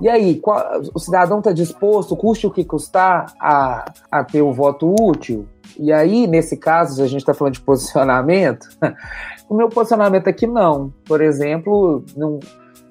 E 0.00 0.08
aí, 0.08 0.36
qual, 0.36 0.64
o 0.94 1.00
cidadão 1.00 1.38
está 1.38 1.50
disposto, 1.50 2.16
custe 2.16 2.46
o 2.46 2.52
que 2.52 2.64
custar, 2.64 3.34
a, 3.40 3.92
a 4.08 4.22
ter 4.22 4.42
o 4.42 4.52
voto 4.52 4.94
útil? 4.96 5.48
E 5.76 5.92
aí, 5.92 6.28
nesse 6.28 6.56
caso, 6.56 6.94
se 6.94 7.02
a 7.02 7.08
gente 7.08 7.20
está 7.20 7.34
falando 7.34 7.54
de 7.54 7.60
posicionamento, 7.60 8.68
o 9.50 9.56
meu 9.56 9.68
posicionamento 9.68 10.28
aqui 10.28 10.46
não. 10.46 10.92
Por 11.04 11.20
exemplo, 11.20 12.04
não, 12.16 12.38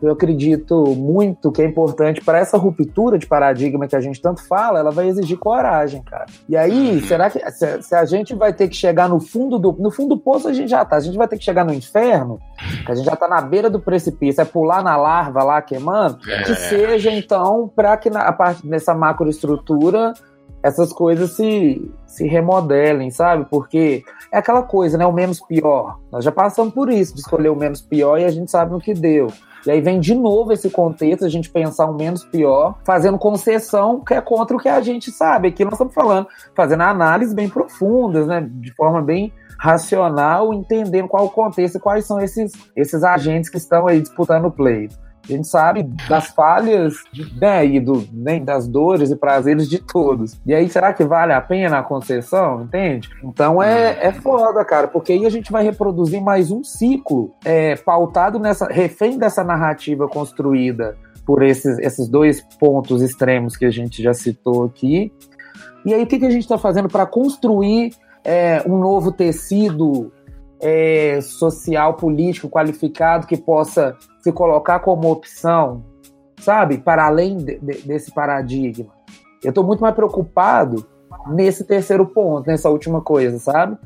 eu 0.02 0.12
acredito 0.12 0.96
muito 0.96 1.52
que 1.52 1.62
é 1.62 1.66
importante 1.66 2.24
para 2.24 2.38
essa 2.38 2.58
ruptura 2.58 3.18
de 3.18 3.26
paradigma 3.26 3.88
que 3.88 3.96
a 3.96 4.00
gente 4.00 4.22
tanto 4.22 4.46
fala, 4.48 4.80
ela 4.80 4.92
vai 4.92 5.08
exigir 5.08 5.38
coragem, 5.38 6.04
cara. 6.04 6.26
E 6.48 6.56
aí, 6.56 7.02
será 7.02 7.30
que 7.30 7.40
se, 7.52 7.82
se, 7.82 7.96
a 7.96 8.06
gente 8.06 8.36
vai 8.36 8.54
ter 8.54 8.68
que 8.68 8.76
chegar 8.76 9.10
no 9.10 9.20
fundo 9.20 9.58
do 9.58 9.76
no 9.80 9.90
fundo 9.90 10.16
do 10.16 10.22
poço 10.22 10.48
a 10.48 10.54
gente 10.54 10.70
já 10.70 10.86
tá, 10.86 10.98
a 10.98 11.00
gente 11.00 11.18
vai 11.18 11.28
ter 11.28 11.38
que 11.38 11.44
chegar 11.44 11.66
no 11.66 11.74
inferno, 11.74 12.40
que 12.86 12.92
a 12.92 12.96
gente 12.96 13.06
já 13.06 13.16
tá 13.16 13.28
na 13.28 13.42
beira 13.42 13.70
do 13.70 13.80
precipício, 13.80 14.42
é 14.42 14.46
pular 14.46 14.84
na 14.84 14.96
larva 14.96 15.44
lá 15.44 15.62
queimando, 15.62 16.20
é. 16.30 16.44
que 16.44 16.56
seja 16.56 17.12
então 17.12 17.72
para 17.76 17.96
que 17.98 18.10
na, 18.10 18.22
a 18.22 18.34
parte 18.34 18.68
dessa 18.68 18.94
macroestrutura 18.94 20.14
essas 20.62 20.92
coisas 20.92 21.32
se, 21.32 21.92
se 22.06 22.28
remodelem, 22.28 23.10
sabe? 23.10 23.46
Porque 23.50 24.04
é 24.32 24.38
aquela 24.38 24.64
coisa, 24.64 24.98
né? 24.98 25.06
O 25.06 25.14
menos 25.14 25.40
pior. 25.40 26.00
Nós 26.12 26.24
já 26.24 26.32
passamos 26.32 26.74
por 26.74 26.90
isso, 26.90 27.14
de 27.14 27.22
escolher 27.22 27.50
o 27.50 27.56
menos 27.56 27.82
pior 27.82 28.20
e 28.20 28.26
a 28.26 28.30
gente 28.30 28.52
sabe 28.52 28.74
o 28.74 28.80
que 28.80 28.94
deu. 28.94 29.28
E 29.68 29.72
aí 29.72 29.82
vem 29.82 30.00
de 30.00 30.16
novo 30.16 30.54
esse 30.54 30.70
contexto, 30.70 31.26
a 31.26 31.30
gente 31.30 31.50
pensar 31.50 31.88
um 31.88 31.94
menos 31.94 32.24
pior, 32.24 32.80
fazendo 32.86 33.18
concessão 33.18 34.00
que 34.00 34.14
é 34.14 34.22
contra 34.22 34.56
o 34.56 34.60
que 34.60 34.70
a 34.70 34.80
gente 34.80 35.12
sabe. 35.12 35.50
Aqui 35.50 35.66
nós 35.66 35.74
estamos 35.74 35.94
falando, 35.94 36.28
fazendo 36.56 36.84
análises 36.84 37.34
bem 37.34 37.50
profundas, 37.50 38.28
né? 38.28 38.48
De 38.50 38.74
forma 38.74 39.02
bem 39.02 39.34
racional, 39.60 40.54
entendendo 40.54 41.10
qual 41.10 41.26
o 41.26 41.30
contexto 41.30 41.76
e 41.76 41.82
quais 41.82 42.06
são 42.06 42.20
esses, 42.22 42.54
esses 42.76 43.04
agentes 43.04 43.50
que 43.50 43.58
estão 43.58 43.88
aí 43.88 44.00
disputando 44.00 44.46
o 44.46 44.52
pleito. 44.52 44.96
A 45.28 45.34
gente 45.34 45.48
sabe 45.48 45.84
das 46.08 46.28
falhas 46.28 46.96
né, 47.40 47.66
e 47.66 47.80
do, 47.80 48.08
né, 48.14 48.40
das 48.40 48.68
dores 48.68 49.12
e 49.12 49.16
prazeres 49.16 49.70
de 49.70 49.80
todos. 49.80 50.40
E 50.46 50.54
aí, 50.54 50.70
será 50.70 50.94
que 50.94 51.04
vale 51.04 51.34
a 51.34 51.42
pena 51.42 51.80
a 51.80 51.84
concessão? 51.84 52.62
Entende? 52.62 53.10
Então 53.24 53.62
é, 53.62 54.08
é 54.08 54.12
foda, 54.12 54.64
cara, 54.64 54.88
porque 54.88 55.12
aí 55.12 55.26
a 55.26 55.30
gente 55.30 55.52
vai 55.52 55.64
reproduzir 55.64 56.22
mais 56.22 56.50
um 56.50 56.64
ciclo 56.64 57.34
é, 57.44 57.76
pautado 57.76 58.40
nessa, 58.40 58.68
refém 58.68 59.18
dessa 59.18 59.44
narrativa 59.44 60.08
construída 60.08 60.96
por 61.26 61.44
esses, 61.44 61.78
esses 61.80 62.08
dois 62.08 62.42
pontos 62.58 63.02
extremos 63.02 63.58
que 63.58 63.66
a 63.66 63.70
gente 63.72 64.02
já 64.02 64.14
citou 64.14 64.64
aqui. 64.64 65.12
E 65.86 65.94
aí, 65.94 66.04
o 66.04 66.08
que, 66.08 66.20
que 66.20 66.26
a 66.26 66.32
gente 66.32 66.44
está 66.44 66.58
fazendo 66.58 66.88
para 66.88 67.06
construir 67.06 67.92
é, 68.24 68.64
um 68.66 68.78
novo 68.78 69.12
tecido 69.12 70.12
é, 70.62 71.20
social, 71.22 71.96
político, 71.96 72.50
qualificado 72.50 73.28
que 73.28 73.38
possa 73.38 73.96
se 74.20 74.32
colocar 74.32 74.80
como 74.80 75.12
opção, 75.12 75.84
sabe, 76.40 76.78
para 76.78 77.06
além 77.06 77.38
de, 77.38 77.60
de, 77.60 77.82
desse 77.82 78.12
paradigma. 78.12 78.92
Eu 79.44 79.50
estou 79.50 79.64
muito 79.64 79.82
mais 79.82 79.96
preocupado 79.96 80.86
nesse 81.28 81.64
terceiro 81.64 82.06
ponto, 82.06 82.48
nessa 82.48 82.70
última 82.70 83.02
coisa, 83.02 83.38
sabe? 83.40 83.78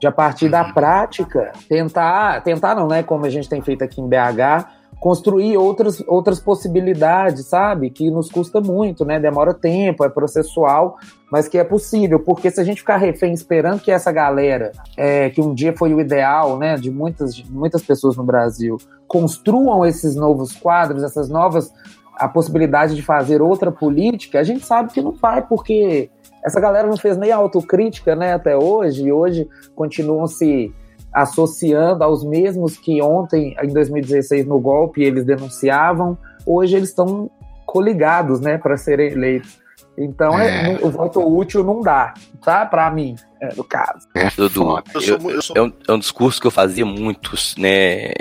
De 0.00 0.06
a 0.06 0.12
partir 0.12 0.48
da 0.48 0.64
prática 0.64 1.52
tentar, 1.68 2.42
tentar 2.42 2.74
não, 2.74 2.88
né? 2.88 3.02
Como 3.02 3.24
a 3.24 3.30
gente 3.30 3.48
tem 3.48 3.62
feito 3.62 3.82
aqui 3.82 4.00
em 4.00 4.08
BH, 4.08 4.66
construir 5.00 5.56
outras, 5.56 6.02
outras 6.06 6.40
possibilidades, 6.40 7.46
sabe? 7.46 7.90
Que 7.90 8.10
nos 8.10 8.30
custa 8.30 8.60
muito, 8.60 9.04
né? 9.04 9.20
Demora 9.20 9.52
tempo, 9.52 10.04
é 10.04 10.08
processual, 10.08 10.96
mas 11.30 11.48
que 11.48 11.58
é 11.58 11.64
possível, 11.64 12.20
porque 12.20 12.50
se 12.50 12.60
a 12.60 12.64
gente 12.64 12.80
ficar 12.80 12.96
refém 12.96 13.32
esperando 13.32 13.80
que 13.80 13.90
essa 13.90 14.10
galera, 14.10 14.72
é, 14.96 15.30
que 15.30 15.40
um 15.40 15.54
dia 15.54 15.76
foi 15.76 15.92
o 15.92 16.00
ideal, 16.00 16.58
né, 16.58 16.76
de 16.76 16.90
muitas, 16.90 17.34
de 17.34 17.50
muitas 17.50 17.82
pessoas 17.82 18.16
no 18.16 18.24
Brasil, 18.24 18.76
construam 19.06 19.84
esses 19.84 20.14
novos 20.14 20.52
quadros, 20.52 21.02
essas 21.02 21.28
novas, 21.28 21.70
a 22.14 22.28
possibilidade 22.28 22.94
de 22.94 23.02
fazer 23.02 23.42
outra 23.42 23.70
política, 23.70 24.38
a 24.38 24.44
gente 24.44 24.64
sabe 24.64 24.92
que 24.92 25.02
não 25.02 25.12
vai, 25.12 25.42
porque 25.46 26.10
essa 26.44 26.60
galera 26.60 26.86
não 26.86 26.96
fez 26.96 27.16
nem 27.16 27.32
autocrítica, 27.32 28.14
né, 28.14 28.34
até 28.34 28.56
hoje, 28.56 29.04
e 29.04 29.12
hoje 29.12 29.48
continuam 29.74 30.26
se 30.26 30.72
associando 31.16 32.04
aos 32.04 32.22
mesmos 32.22 32.76
que 32.76 33.00
ontem, 33.00 33.56
em 33.62 33.72
2016, 33.72 34.46
no 34.46 34.60
golpe, 34.60 35.02
eles 35.02 35.24
denunciavam, 35.24 36.18
hoje 36.44 36.76
eles 36.76 36.90
estão 36.90 37.30
coligados, 37.64 38.38
né, 38.38 38.58
para 38.58 38.76
serem 38.76 39.12
eleitos. 39.12 39.58
Então, 39.96 40.38
é. 40.38 40.74
É, 40.74 40.84
o 40.84 40.90
voto 40.90 41.26
útil 41.26 41.64
não 41.64 41.80
dá, 41.80 42.12
tá? 42.44 42.66
Para 42.66 42.90
mim, 42.90 43.16
é, 43.40 43.54
no 43.54 43.64
caso. 43.64 44.06
É, 44.14 44.28
Dudu, 44.36 44.82
eu 44.94 45.30
eu 45.30 45.40
sou... 45.40 45.56
é, 45.56 45.62
um, 45.62 45.72
é 45.88 45.92
um 45.92 45.98
discurso 45.98 46.38
que 46.38 46.46
eu 46.46 46.50
fazia 46.50 46.84
muitos, 46.84 47.56
né? 47.56 48.12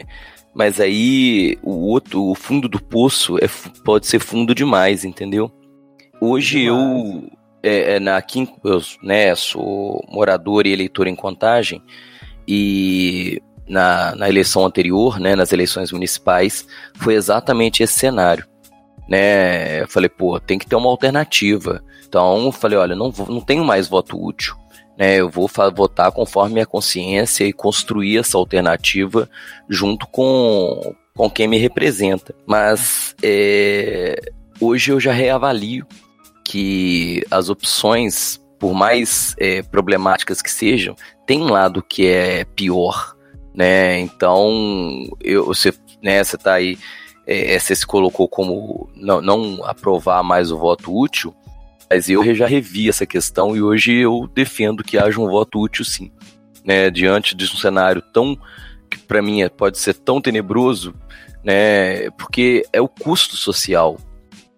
Mas 0.54 0.80
aí 0.80 1.58
o 1.62 1.90
outro, 1.90 2.24
o 2.24 2.34
fundo 2.34 2.70
do 2.70 2.82
poço 2.82 3.38
é, 3.40 3.50
pode 3.84 4.08
ser 4.08 4.20
fundo 4.20 4.56
demais, 4.56 5.04
entendeu? 5.04 5.52
Hoje 6.22 6.62
demais. 6.62 6.80
eu, 7.22 7.30
é, 7.62 7.96
é, 7.96 8.00
na, 8.00 8.16
aqui, 8.16 8.48
eu 8.64 8.80
né, 9.04 9.36
sou 9.36 10.02
morador 10.08 10.66
e 10.66 10.72
eleitor 10.72 11.08
em 11.08 11.16
contagem, 11.16 11.82
e 12.48 13.42
na, 13.68 14.16
na 14.16 14.30
eleição 14.30 14.66
anterior, 14.66 15.20
né, 15.20 15.36
nas 15.36 15.52
eleições 15.52 15.92
municipais, 15.92 16.68
foi 16.96 17.16
exatamente 17.16 17.82
esse 17.84 17.94
cenário. 17.94 18.46
né? 19.08 19.82
Eu 19.82 19.88
falei, 19.88 20.10
pô, 20.10 20.40
tem 20.40 20.58
que 20.58 20.66
ter 20.68 20.76
uma 20.76 20.90
alternativa. 20.90 21.84
Então, 22.08 22.46
eu 22.46 22.52
falei, 22.52 22.78
olha, 22.78 22.96
não, 22.96 23.12
não 23.28 23.42
tenho 23.42 23.64
mais 23.64 23.88
voto 23.88 24.22
útil. 24.24 24.56
Né, 24.98 25.18
eu 25.18 25.30
vou 25.30 25.50
votar 25.76 26.10
conforme 26.12 26.54
minha 26.54 26.66
consciência 26.66 27.44
e 27.44 27.52
construir 27.52 28.20
essa 28.20 28.38
alternativa 28.38 29.30
junto 29.68 30.08
com, 30.08 30.96
com 31.14 31.30
quem 31.30 31.50
me 31.50 31.58
representa. 31.58 32.34
Mas 32.46 33.14
é, 33.22 34.32
hoje 34.62 34.92
eu 34.94 35.00
já 35.00 35.12
reavalio 35.12 35.86
que 36.46 37.26
as 37.30 37.50
opções, 37.50 38.40
por 38.58 38.74
mais 38.74 39.36
é, 39.38 39.62
problemáticas 39.64 40.42
que 40.42 40.50
sejam, 40.50 40.96
tem 41.26 41.42
um 41.42 41.50
lado 41.50 41.82
que 41.82 42.08
é 42.08 42.46
pior, 42.46 43.16
né? 43.54 44.00
Então, 44.00 44.52
eu, 45.22 45.46
você, 45.46 45.74
né, 46.02 46.24
você 46.24 46.38
tá 46.38 46.54
aí, 46.54 46.78
é, 47.26 47.58
você 47.58 47.76
se 47.76 47.86
colocou 47.86 48.28
como 48.28 48.90
não, 48.96 49.22
não 49.22 49.66
aprovar 49.66 50.24
mais 50.24 50.52
o 50.52 50.58
voto 50.58 50.96
útil, 50.96 51.34
mas 51.90 52.10
eu 52.10 52.34
já 52.34 52.48
revi 52.48 52.90
essa 52.90 53.06
questão 53.06 53.56
e 53.56 53.62
hoje 53.62 53.94
eu 53.94 54.30
defendo 54.34 54.84
que 54.84 54.98
haja 54.98 55.20
um 55.20 55.28
voto 55.28 55.60
útil 55.60 55.86
sim, 55.86 56.12
né? 56.64 56.90
Diante 56.90 57.36
de 57.36 57.46
um 57.46 57.58
cenário 57.58 58.02
tão 58.14 58.38
que 58.90 58.98
para 58.98 59.22
mim 59.22 59.42
é, 59.42 59.50
pode 59.50 59.78
ser 59.78 59.94
tão 59.94 60.22
tenebroso, 60.22 60.94
né? 61.44 62.10
Porque 62.12 62.64
é 62.74 62.82
o 62.82 62.88
custo 62.88 63.36
social 63.36 63.98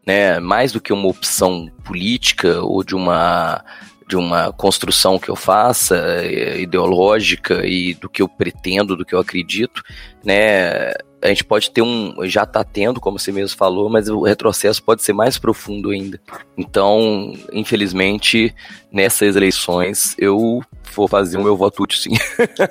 né, 0.08 0.40
mais 0.40 0.72
do 0.72 0.80
que 0.80 0.94
uma 0.94 1.10
opção 1.10 1.70
política 1.84 2.62
ou 2.62 2.82
de 2.82 2.96
uma 2.96 3.62
de 4.08 4.16
uma 4.16 4.54
construção 4.54 5.20
que 5.20 5.30
eu 5.30 5.36
faça 5.36 5.98
eh, 5.98 6.62
ideológica 6.62 7.66
e 7.66 7.94
do 7.94 8.08
que 8.08 8.22
eu 8.22 8.30
pretendo, 8.30 8.96
do 8.96 9.06
que 9.06 9.14
eu 9.14 9.20
acredito, 9.20 9.84
né? 10.24 10.94
A 11.22 11.28
gente 11.28 11.44
pode 11.44 11.72
ter 11.72 11.82
um, 11.82 12.16
já 12.24 12.44
está 12.44 12.64
tendo, 12.64 13.02
como 13.02 13.20
você 13.20 13.32
mesmo 13.32 13.58
falou, 13.58 13.90
mas 13.90 14.08
o 14.08 14.22
retrocesso 14.22 14.82
pode 14.82 15.04
ser 15.04 15.14
mais 15.14 15.38
profundo 15.38 15.90
ainda. 15.90 16.22
Então, 16.56 17.34
infelizmente, 17.52 18.56
nessas 18.92 19.36
eleições 19.36 20.16
eu 20.18 20.62
vou 20.96 21.08
fazer 21.08 21.38
o 21.38 21.44
meu 21.44 21.58
voto 21.58 21.84
útil, 21.84 22.00
sim. 22.00 22.14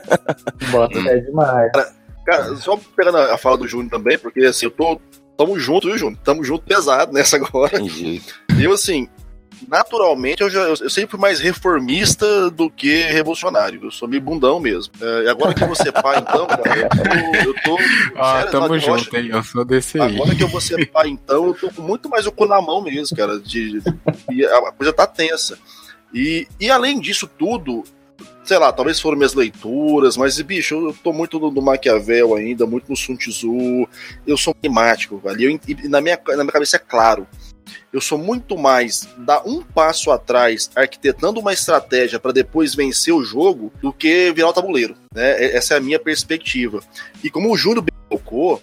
Bota 0.71 0.99
é 0.99 1.19
demais. 1.19 1.71
Cara, 2.25 2.57
só 2.57 2.79
pegando 2.97 3.19
a 3.19 3.37
fala 3.37 3.59
do 3.59 3.69
Júnior 3.69 3.91
também, 3.91 4.17
porque 4.17 4.41
assim, 4.41 4.67
eu 4.67 4.71
tô 4.71 4.99
tamo 5.37 5.59
junto, 5.59 5.89
viu, 5.89 5.99
Júnior? 5.99 6.19
Tamo 6.25 6.43
junto 6.43 6.65
pesado 6.65 7.13
nessa 7.13 7.37
agora. 7.37 7.79
E 7.81 8.23
eu, 8.59 8.73
assim, 8.73 9.07
naturalmente, 9.67 10.43
eu, 10.43 10.51
já, 10.51 10.61
eu, 10.61 10.91
sempre 10.91 11.11
fui 11.13 11.21
mais 11.21 11.41
reformista 11.41 12.51
do 12.51 12.71
que 12.71 13.03
revolucionário. 13.03 13.81
Eu 13.83 13.91
sou 13.91 14.09
meio 14.09 14.23
bundão 14.23 14.61
mesmo. 14.61 14.93
É, 15.01 15.31
agora 15.31 15.55
que 15.55 15.65
você 15.65 15.91
pai, 15.91 16.19
então, 16.19 16.47
cara, 16.47 16.81
eu 16.81 16.89
tô. 16.89 17.49
Eu 17.49 17.55
tô 17.63 17.79
ah, 18.17 18.37
sério, 18.37 18.51
tamo 18.53 18.79
junto, 18.79 19.17
hein? 19.17 19.29
Eu 19.31 19.43
sou 19.43 19.65
desse 19.65 20.01
aí. 20.01 20.15
Agora 20.15 20.35
que 20.35 20.43
eu 20.43 20.49
vou 20.49 20.61
ser 20.61 20.87
pai, 20.91 21.09
então, 21.09 21.47
eu 21.47 21.55
tô 21.55 21.71
com 21.71 21.83
muito 21.83 22.09
mais 22.09 22.27
o 22.27 22.33
cu 22.33 22.47
na 22.47 22.61
mão 22.61 22.81
mesmo, 22.83 23.17
cara. 23.17 23.39
De, 23.39 23.83
e 24.31 24.45
a 24.45 24.73
coisa 24.73 24.93
tá 24.93 25.07
tensa. 25.07 25.59
E, 26.13 26.47
e 26.61 26.71
além 26.71 27.01
disso 27.01 27.29
tudo, 27.39 27.85
sei 28.45 28.59
lá, 28.59 28.73
talvez 28.73 29.01
foram 29.01 29.17
minhas 29.17 29.35
leituras, 29.35 30.17
mas, 30.17 30.41
bicho, 30.41 30.75
eu 30.75 30.97
tô 31.03 31.13
muito 31.13 31.39
no, 31.39 31.51
no 31.51 31.61
Maquiavel 31.61 32.35
ainda, 32.35 32.65
muito 32.65 32.89
no 32.89 32.97
Sun 32.97 33.17
Tzu, 33.17 33.89
eu 34.27 34.37
sou 34.37 34.55
climático, 34.55 35.21
ali, 35.27 35.45
eu, 35.45 35.61
e 35.67 35.89
na 35.89 36.01
minha, 36.01 36.19
na 36.29 36.45
minha 36.45 36.53
cabeça 36.53 36.77
é 36.77 36.79
claro, 36.79 37.27
eu 37.93 38.01
sou 38.01 38.19
muito 38.19 38.57
mais 38.57 39.09
dar 39.19 39.43
um 39.47 39.63
passo 39.63 40.11
atrás, 40.11 40.71
arquitetando 40.75 41.41
uma 41.41 41.53
estratégia 41.53 42.19
para 42.19 42.33
depois 42.33 42.75
vencer 42.75 43.15
o 43.15 43.25
jogo, 43.25 43.73
do 43.81 43.93
que 43.93 44.33
virar 44.33 44.49
o 44.49 44.53
tabuleiro, 44.53 44.97
né? 45.15 45.55
Essa 45.55 45.75
é 45.75 45.77
a 45.77 45.81
minha 45.81 45.99
perspectiva. 45.99 46.81
E 47.23 47.31
como 47.31 47.53
o 47.53 47.57
Júnior 47.57 47.85
colocou, 48.09 48.63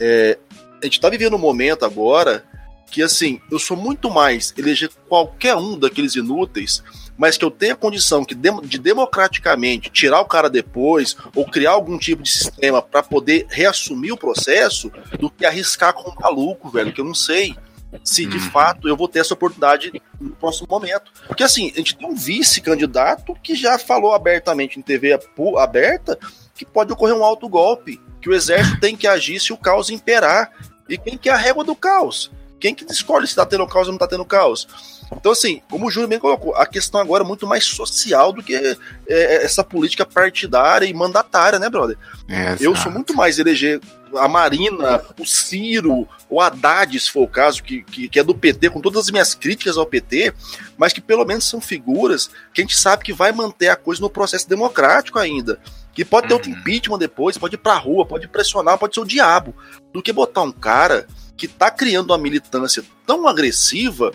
é, 0.00 0.38
a 0.80 0.84
gente 0.84 1.00
tá 1.00 1.08
vivendo 1.08 1.36
um 1.36 1.38
momento 1.38 1.84
agora 1.84 2.44
que, 2.90 3.02
assim, 3.02 3.40
eu 3.50 3.58
sou 3.58 3.76
muito 3.76 4.10
mais 4.10 4.52
eleger 4.56 4.90
qualquer 5.08 5.56
um 5.56 5.78
daqueles 5.78 6.14
inúteis 6.14 6.82
mas 7.16 7.36
que 7.36 7.44
eu 7.44 7.50
tenha 7.50 7.76
condição 7.76 8.24
que 8.24 8.34
de 8.34 8.78
democraticamente 8.78 9.90
tirar 9.90 10.20
o 10.20 10.24
cara 10.24 10.48
depois 10.48 11.16
ou 11.34 11.44
criar 11.44 11.72
algum 11.72 11.98
tipo 11.98 12.22
de 12.22 12.30
sistema 12.30 12.82
para 12.82 13.02
poder 13.02 13.46
reassumir 13.48 14.12
o 14.12 14.16
processo 14.16 14.90
do 15.18 15.30
que 15.30 15.44
arriscar 15.44 15.92
com 15.92 16.10
um 16.10 16.14
maluco, 16.20 16.70
velho, 16.70 16.92
que 16.92 17.00
eu 17.00 17.04
não 17.04 17.14
sei 17.14 17.54
se 18.02 18.26
de 18.26 18.36
uhum. 18.36 18.50
fato 18.50 18.88
eu 18.88 18.96
vou 18.96 19.08
ter 19.08 19.20
essa 19.20 19.34
oportunidade 19.34 19.92
no 20.20 20.30
próximo 20.36 20.66
momento. 20.68 21.12
Porque 21.26 21.42
assim, 21.42 21.70
a 21.74 21.78
gente 21.78 21.96
tem 21.96 22.08
um 22.08 22.14
vice-candidato 22.14 23.34
que 23.42 23.54
já 23.54 23.78
falou 23.78 24.14
abertamente 24.14 24.78
em 24.78 24.82
TV 24.82 25.18
aberta 25.58 26.18
que 26.54 26.64
pode 26.64 26.92
ocorrer 26.92 27.14
um 27.14 27.24
alto 27.24 27.48
golpe, 27.48 28.00
que 28.20 28.28
o 28.28 28.34
exército 28.34 28.80
tem 28.80 28.96
que 28.96 29.06
agir 29.06 29.40
se 29.40 29.52
o 29.52 29.56
caos 29.56 29.90
imperar. 29.90 30.50
E 30.88 30.96
quem 30.96 31.16
que 31.16 31.28
é 31.28 31.32
a 31.32 31.36
régua 31.36 31.64
do 31.64 31.74
caos? 31.74 32.30
Quem 32.60 32.74
que 32.74 32.84
escolhe 32.92 33.26
se 33.26 33.34
tá 33.34 33.44
tendo 33.44 33.66
caos 33.66 33.88
ou 33.88 33.92
não 33.92 33.98
tá 33.98 34.06
tendo 34.06 34.24
caos? 34.24 34.68
Então, 35.16 35.32
assim, 35.32 35.60
como 35.68 35.86
o 35.86 35.90
Júlio 35.90 36.08
bem 36.08 36.18
colocou, 36.18 36.54
a 36.54 36.64
questão 36.64 37.00
agora 37.00 37.24
é 37.24 37.26
muito 37.26 37.46
mais 37.46 37.64
social 37.64 38.32
do 38.32 38.42
que 38.42 38.54
é, 38.54 38.76
é 39.08 39.44
essa 39.44 39.64
política 39.64 40.06
partidária 40.06 40.86
e 40.86 40.94
mandatária, 40.94 41.58
né, 41.58 41.68
brother? 41.68 41.98
É, 42.28 42.56
eu 42.60 42.74
sou 42.76 42.90
muito 42.90 43.14
mais 43.14 43.38
eleger 43.38 43.80
a 44.16 44.28
Marina, 44.28 45.02
o 45.18 45.26
Ciro, 45.26 46.08
o 46.28 46.40
Haddad, 46.40 46.98
se 46.98 47.10
for 47.10 47.22
o 47.22 47.28
caso, 47.28 47.62
que, 47.62 47.82
que, 47.82 48.08
que, 48.08 48.18
é 48.18 48.24
do 48.24 48.34
PT, 48.34 48.70
com 48.70 48.80
todas 48.80 49.04
as 49.04 49.10
minhas 49.10 49.34
críticas 49.34 49.76
ao 49.76 49.86
PT, 49.86 50.32
mas 50.76 50.92
que 50.92 51.00
pelo 51.00 51.24
menos 51.24 51.44
são 51.44 51.60
figuras 51.60 52.30
que 52.52 52.60
a 52.60 52.64
gente 52.64 52.76
sabe 52.76 53.04
que 53.04 53.12
vai 53.12 53.32
manter 53.32 53.68
a 53.68 53.76
coisa 53.76 54.00
no 54.00 54.10
processo 54.10 54.48
democrático 54.48 55.18
ainda. 55.18 55.60
Que 55.92 56.04
pode 56.04 56.26
ter 56.26 56.32
uhum. 56.32 56.38
outro 56.38 56.50
impeachment 56.50 56.98
depois, 56.98 57.36
pode 57.36 57.56
ir 57.56 57.58
pra 57.58 57.76
rua, 57.76 58.06
pode 58.06 58.26
pressionar, 58.26 58.78
pode 58.78 58.94
ser 58.94 59.00
o 59.00 59.06
diabo. 59.06 59.54
Do 59.92 60.02
que 60.02 60.12
botar 60.12 60.42
um 60.42 60.52
cara 60.52 61.06
que 61.36 61.46
tá 61.46 61.70
criando 61.70 62.10
uma 62.10 62.18
militância 62.18 62.82
tão 63.06 63.26
agressiva 63.28 64.12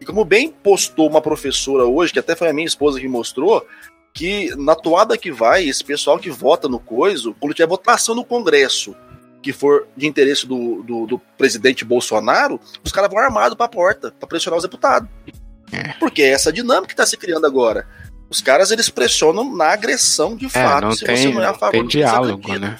e 0.00 0.04
como 0.04 0.24
bem 0.24 0.50
postou 0.50 1.08
uma 1.08 1.20
professora 1.20 1.84
hoje, 1.84 2.12
que 2.12 2.18
até 2.18 2.34
foi 2.34 2.48
a 2.48 2.52
minha 2.52 2.66
esposa 2.66 2.98
que 2.98 3.06
mostrou, 3.06 3.64
que 4.12 4.54
na 4.56 4.74
toada 4.74 5.16
que 5.16 5.30
vai, 5.30 5.64
esse 5.64 5.84
pessoal 5.84 6.18
que 6.18 6.28
vota 6.28 6.68
no 6.68 6.80
coiso, 6.80 7.36
quando 7.38 7.54
tiver 7.54 7.68
votação 7.68 8.14
no 8.14 8.24
Congresso, 8.24 8.96
que 9.42 9.52
for 9.52 9.86
de 9.96 10.06
interesse 10.06 10.46
do, 10.46 10.82
do, 10.82 11.06
do 11.06 11.18
presidente 11.36 11.84
Bolsonaro, 11.84 12.60
os 12.84 12.92
caras 12.92 13.10
vão 13.10 13.18
armados 13.18 13.56
pra 13.56 13.68
porta, 13.68 14.14
para 14.18 14.28
pressionar 14.28 14.56
os 14.56 14.64
deputados. 14.64 15.08
É. 15.72 15.94
Porque 15.98 16.22
é 16.22 16.30
essa 16.30 16.52
dinâmica 16.52 16.88
que 16.88 16.96
tá 16.96 17.04
se 17.04 17.16
criando 17.16 17.46
agora. 17.46 17.86
Os 18.30 18.40
caras, 18.40 18.70
eles 18.70 18.88
pressionam 18.88 19.54
na 19.54 19.72
agressão 19.72 20.36
de 20.36 20.48
fato, 20.48 20.86
é, 20.86 20.92
se 20.92 21.04
tem, 21.04 21.16
você 21.16 21.32
não 21.32 21.42
é 21.42 21.46
a 21.46 21.54
favor 21.54 21.72
tem 21.72 21.86
diálogo, 21.86 22.58
né? 22.58 22.78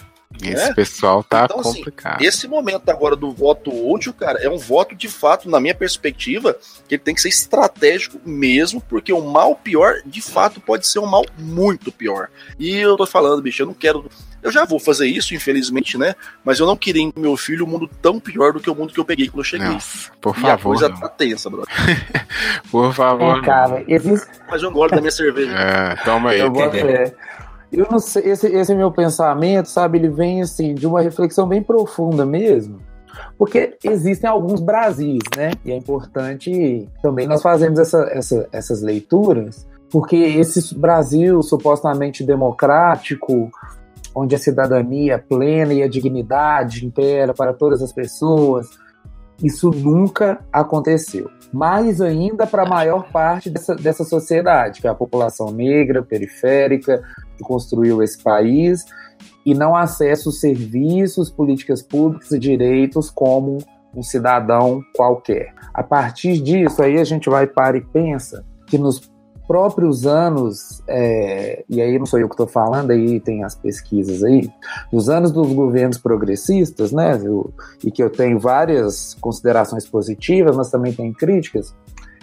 Esse 0.50 0.70
é? 0.70 0.74
pessoal 0.74 1.22
tá 1.22 1.44
então, 1.44 1.60
assim, 1.60 1.78
complicado. 1.78 2.16
Assim, 2.16 2.26
esse 2.26 2.48
momento 2.48 2.88
agora 2.88 3.14
do 3.14 3.30
voto 3.32 3.70
útil, 3.70 4.12
cara, 4.12 4.38
é 4.40 4.48
um 4.48 4.58
voto 4.58 4.94
de 4.94 5.08
fato, 5.08 5.48
na 5.48 5.60
minha 5.60 5.74
perspectiva, 5.74 6.56
que 6.88 6.94
ele 6.94 7.02
tem 7.02 7.14
que 7.14 7.20
ser 7.20 7.28
estratégico 7.28 8.20
mesmo, 8.24 8.80
porque 8.80 9.12
o 9.12 9.20
mal 9.20 9.54
pior, 9.54 9.96
de 10.04 10.20
fato, 10.20 10.60
pode 10.60 10.86
ser 10.86 10.98
um 10.98 11.06
mal 11.06 11.24
muito 11.38 11.92
pior. 11.92 12.28
E 12.58 12.76
eu 12.76 12.96
tô 12.96 13.06
falando, 13.06 13.42
bicho, 13.42 13.62
eu 13.62 13.66
não 13.66 13.74
quero. 13.74 14.10
Eu 14.42 14.50
já 14.50 14.64
vou 14.64 14.80
fazer 14.80 15.06
isso, 15.06 15.34
infelizmente, 15.34 15.96
né? 15.96 16.16
Mas 16.44 16.58
eu 16.58 16.66
não 16.66 16.76
queria 16.76 17.02
em 17.02 17.12
meu 17.16 17.36
filho 17.36 17.64
um 17.64 17.68
mundo 17.68 17.88
tão 18.00 18.18
pior 18.18 18.52
do 18.52 18.58
que 18.58 18.68
o 18.68 18.74
mundo 18.74 18.92
que 18.92 18.98
eu 18.98 19.04
peguei 19.04 19.28
quando 19.28 19.38
eu 19.38 19.44
cheguei. 19.44 19.68
Nossa, 19.68 20.10
por 20.20 20.34
favor. 20.34 20.48
E 20.48 20.50
a 20.50 20.58
coisa 20.58 20.88
não. 20.88 20.98
tá 20.98 21.08
tensa, 21.08 21.48
brother. 21.48 21.72
por 22.68 22.92
favor. 22.92 23.38
É, 23.38 23.42
cara, 23.42 23.84
existe... 23.86 24.26
Mas 24.50 24.62
eu 24.62 24.72
gosto 24.72 24.96
da 24.96 25.00
minha 25.00 25.12
cerveja. 25.12 25.52
É, 25.52 25.94
toma 26.04 26.30
aí. 26.30 26.40
Eu 26.40 26.52
vou, 26.52 26.64
é, 26.64 27.14
eu 27.72 27.86
não 27.90 27.98
sei, 27.98 28.30
esse, 28.30 28.46
esse 28.48 28.74
meu 28.74 28.90
pensamento, 28.90 29.68
sabe, 29.68 29.98
ele 29.98 30.08
vem 30.08 30.42
assim 30.42 30.74
de 30.74 30.86
uma 30.86 31.00
reflexão 31.00 31.48
bem 31.48 31.62
profunda 31.62 32.26
mesmo. 32.26 32.78
Porque 33.38 33.76
existem 33.84 34.28
alguns 34.28 34.60
Brasis, 34.60 35.22
né? 35.36 35.52
E 35.64 35.72
é 35.72 35.76
importante 35.76 36.88
também 37.02 37.26
nós 37.26 37.42
fazemos 37.42 37.78
essa, 37.78 38.08
essa, 38.12 38.48
essas 38.52 38.82
leituras, 38.82 39.66
porque 39.90 40.16
esse 40.16 40.74
Brasil 40.74 41.42
supostamente 41.42 42.24
democrático, 42.24 43.50
onde 44.14 44.34
a 44.34 44.38
cidadania 44.38 45.18
plena 45.18 45.72
e 45.72 45.82
a 45.82 45.88
dignidade 45.88 46.86
impera 46.86 47.34
para 47.34 47.52
todas 47.52 47.82
as 47.82 47.92
pessoas, 47.92 48.70
isso 49.42 49.70
nunca 49.70 50.40
aconteceu. 50.52 51.30
Mais 51.52 52.00
ainda 52.00 52.46
para 52.46 52.62
a 52.62 52.68
maior 52.68 53.10
parte 53.10 53.50
dessa, 53.50 53.74
dessa 53.74 54.04
sociedade, 54.04 54.80
que 54.80 54.86
é 54.86 54.90
a 54.90 54.94
população 54.94 55.50
negra, 55.50 56.02
periférica, 56.02 57.02
que 57.36 57.44
construiu 57.44 58.02
esse 58.02 58.22
país, 58.22 58.84
e 59.44 59.54
não 59.54 59.76
acessa 59.76 60.28
os 60.28 60.40
serviços, 60.40 61.30
políticas 61.30 61.82
públicas 61.82 62.30
e 62.30 62.38
direitos 62.38 63.10
como 63.10 63.58
um 63.94 64.02
cidadão 64.02 64.82
qualquer. 64.94 65.52
A 65.74 65.82
partir 65.82 66.40
disso, 66.40 66.82
aí 66.82 66.98
a 66.98 67.04
gente 67.04 67.28
vai 67.28 67.46
para 67.46 67.76
e 67.76 67.80
pensa 67.80 68.44
que 68.66 68.78
nos 68.78 69.11
próprios 69.52 70.06
anos, 70.06 70.82
é, 70.88 71.62
e 71.68 71.82
aí 71.82 71.98
não 71.98 72.06
sou 72.06 72.18
eu 72.18 72.26
que 72.26 72.32
estou 72.32 72.46
falando, 72.46 72.90
aí 72.90 73.20
tem 73.20 73.44
as 73.44 73.54
pesquisas 73.54 74.24
aí, 74.24 74.50
nos 74.90 75.10
anos 75.10 75.30
dos 75.30 75.52
governos 75.52 75.98
progressistas, 75.98 76.90
né, 76.90 77.20
eu, 77.22 77.52
e 77.84 77.90
que 77.90 78.02
eu 78.02 78.08
tenho 78.08 78.38
várias 78.38 79.12
considerações 79.20 79.86
positivas, 79.86 80.56
mas 80.56 80.70
também 80.70 80.94
tem 80.94 81.12
críticas, 81.12 81.74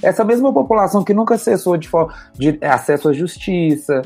essa 0.02 0.26
mesma 0.26 0.52
população 0.52 1.04
que 1.04 1.14
nunca 1.14 1.36
acessou 1.36 1.78
de, 1.78 1.88
de 2.34 2.58
acesso 2.66 3.10
à 3.10 3.14
justiça, 3.14 4.02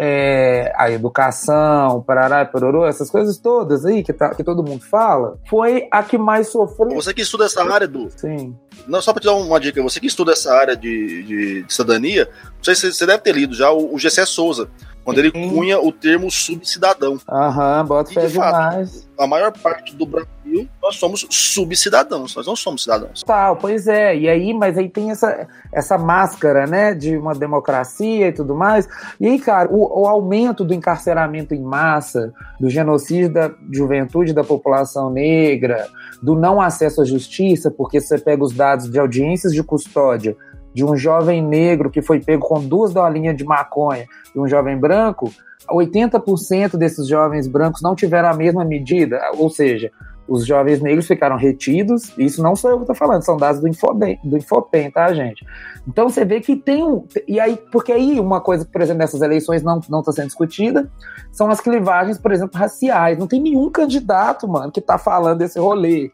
é, 0.00 0.72
a 0.76 0.88
educação, 0.92 2.00
parará 2.02 2.42
e 2.42 2.46
pororô, 2.46 2.86
essas 2.86 3.10
coisas 3.10 3.36
todas 3.36 3.84
aí 3.84 4.04
que, 4.04 4.12
tá, 4.12 4.32
que 4.32 4.44
todo 4.44 4.62
mundo 4.62 4.84
fala, 4.84 5.36
foi 5.50 5.88
a 5.90 6.04
que 6.04 6.16
mais 6.16 6.48
sofreu. 6.48 6.94
Você 6.94 7.12
que 7.12 7.22
estuda 7.22 7.46
essa 7.46 7.64
área, 7.64 7.88
do 7.88 8.08
Sim. 8.16 8.56
Não, 8.86 9.02
só 9.02 9.12
para 9.12 9.20
te 9.20 9.24
dar 9.24 9.34
uma 9.34 9.58
dica, 9.58 9.82
você 9.82 9.98
que 9.98 10.06
estuda 10.06 10.32
essa 10.32 10.54
área 10.54 10.76
de, 10.76 11.24
de, 11.24 11.62
de 11.64 11.74
cidadania, 11.74 12.30
se 12.62 12.92
você 12.92 13.04
deve 13.04 13.18
ter 13.18 13.34
lido 13.34 13.54
já 13.54 13.72
o, 13.72 13.92
o 13.92 13.98
Gessé 13.98 14.24
Souza, 14.24 14.70
quando 15.08 15.18
ele 15.20 15.32
cunha 15.32 15.80
o 15.80 15.90
termo 15.90 16.30
subcidadão. 16.30 17.18
Aham, 17.26 17.82
bota 17.86 18.12
fé 18.12 18.26
demais. 18.26 19.08
A 19.18 19.26
maior 19.26 19.50
parte 19.50 19.96
do 19.96 20.04
Brasil, 20.04 20.68
nós 20.82 20.96
somos 20.96 21.26
subcidadãos, 21.30 22.36
nós 22.36 22.46
não 22.46 22.54
somos 22.54 22.82
cidadãos. 22.82 23.22
Tal, 23.22 23.56
pois 23.56 23.88
é, 23.88 24.14
e 24.14 24.28
aí, 24.28 24.52
mas 24.52 24.76
aí 24.76 24.86
tem 24.86 25.10
essa, 25.10 25.48
essa 25.72 25.96
máscara, 25.96 26.66
né, 26.66 26.92
de 26.92 27.16
uma 27.16 27.34
democracia 27.34 28.28
e 28.28 28.32
tudo 28.32 28.54
mais. 28.54 28.86
E 29.18 29.26
aí, 29.26 29.38
cara, 29.40 29.70
o, 29.72 30.02
o 30.02 30.06
aumento 30.06 30.62
do 30.62 30.74
encarceramento 30.74 31.54
em 31.54 31.62
massa, 31.62 32.30
do 32.60 32.68
genocídio 32.68 33.32
da 33.32 33.50
juventude 33.72 34.34
da 34.34 34.44
população 34.44 35.10
negra, 35.10 35.88
do 36.22 36.34
não 36.34 36.60
acesso 36.60 37.00
à 37.00 37.04
justiça, 37.06 37.70
porque 37.70 37.98
você 37.98 38.18
pega 38.18 38.44
os 38.44 38.52
dados 38.52 38.90
de 38.90 38.98
audiências 38.98 39.54
de 39.54 39.62
custódia 39.62 40.36
de 40.78 40.84
um 40.84 40.96
jovem 40.96 41.42
negro 41.42 41.90
que 41.90 42.00
foi 42.00 42.20
pego 42.20 42.46
com 42.46 42.60
duas 42.60 42.94
dolinhas 42.94 43.36
de 43.36 43.42
maconha 43.42 44.06
e 44.32 44.38
um 44.38 44.46
jovem 44.46 44.78
branco, 44.78 45.28
80% 45.68 46.76
desses 46.76 47.08
jovens 47.08 47.48
brancos 47.48 47.82
não 47.82 47.96
tiveram 47.96 48.28
a 48.28 48.32
mesma 48.32 48.64
medida, 48.64 49.20
ou 49.36 49.50
seja, 49.50 49.90
os 50.28 50.46
jovens 50.46 50.80
negros 50.80 51.08
ficaram 51.08 51.36
retidos, 51.36 52.16
isso 52.16 52.40
não 52.40 52.54
sou 52.54 52.70
eu 52.70 52.76
que 52.76 52.84
estou 52.84 52.94
falando, 52.94 53.22
são 53.22 53.36
dados 53.36 53.60
do 53.60 53.66
Infobem, 53.66 54.20
do 54.22 54.36
Infopem, 54.36 54.88
tá, 54.88 55.12
gente? 55.12 55.44
Então 55.88 56.08
você 56.08 56.24
vê 56.24 56.40
que 56.40 56.54
tem 56.54 56.84
um. 56.84 57.04
E 57.26 57.40
aí, 57.40 57.56
porque 57.72 57.90
aí 57.90 58.20
uma 58.20 58.40
coisa 58.40 58.64
que, 58.64 58.70
por 58.70 58.80
exemplo, 58.80 59.00
nessas 59.00 59.20
eleições 59.20 59.64
não 59.64 59.80
está 59.80 60.12
sendo 60.12 60.26
discutida 60.26 60.88
são 61.32 61.50
as 61.50 61.60
clivagens, 61.60 62.18
por 62.18 62.30
exemplo, 62.30 62.56
raciais. 62.56 63.18
Não 63.18 63.26
tem 63.26 63.42
nenhum 63.42 63.68
candidato, 63.68 64.46
mano, 64.46 64.70
que 64.70 64.78
está 64.78 64.96
falando 64.96 65.38
desse 65.38 65.58
rolê 65.58 66.12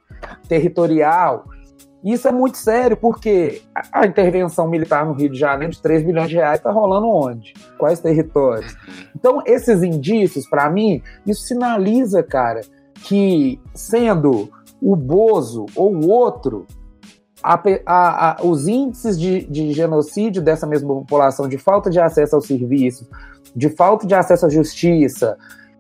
territorial 0.49 1.45
isso 2.13 2.29
é 2.29 2.33
muito 2.33 2.59
sério, 2.59 2.99
porque 2.99 3.63
a 3.91 4.07
intervenção 4.07 4.69
militar 4.69 5.07
no 5.07 5.15
Rio 5.15 5.31
de 5.31 5.39
Janeiro 5.39 5.73
de 5.73 5.81
3 5.81 6.05
bilhões 6.05 6.29
de 6.29 6.37
reais 6.37 6.59
está 6.59 6.71
rolando 6.71 7.09
onde? 7.09 7.55
Quais 7.79 7.99
territórios? 7.99 8.77
Então, 9.17 9.43
esses 9.47 9.83
indícios, 9.83 10.47
para 10.47 10.69
mim, 10.69 11.03
isso 11.27 11.45
sinaliza, 11.45 12.23
cara, 12.23 12.61
que 13.05 13.59
sendo 13.73 14.51
o 14.83 14.95
Bozo 14.95 15.65
ou 15.75 15.95
o 15.95 16.09
outro, 16.11 16.67
a, 17.43 17.55
a, 17.87 18.31
a, 18.31 18.43
os 18.43 18.69
índices 18.69 19.19
de, 19.19 19.47
de 19.47 19.73
genocídio 19.73 20.43
dessa 20.43 20.67
mesma 20.67 20.95
população, 20.95 21.49
de 21.49 21.57
falta 21.57 21.89
de 21.89 21.99
acesso 21.99 22.37
aos 22.37 22.47
serviços, 22.47 23.09
de 23.57 23.71
falta 23.71 24.07
de 24.07 24.15
acesso 24.15 24.45
à 24.45 24.49
justiça, 24.51 25.39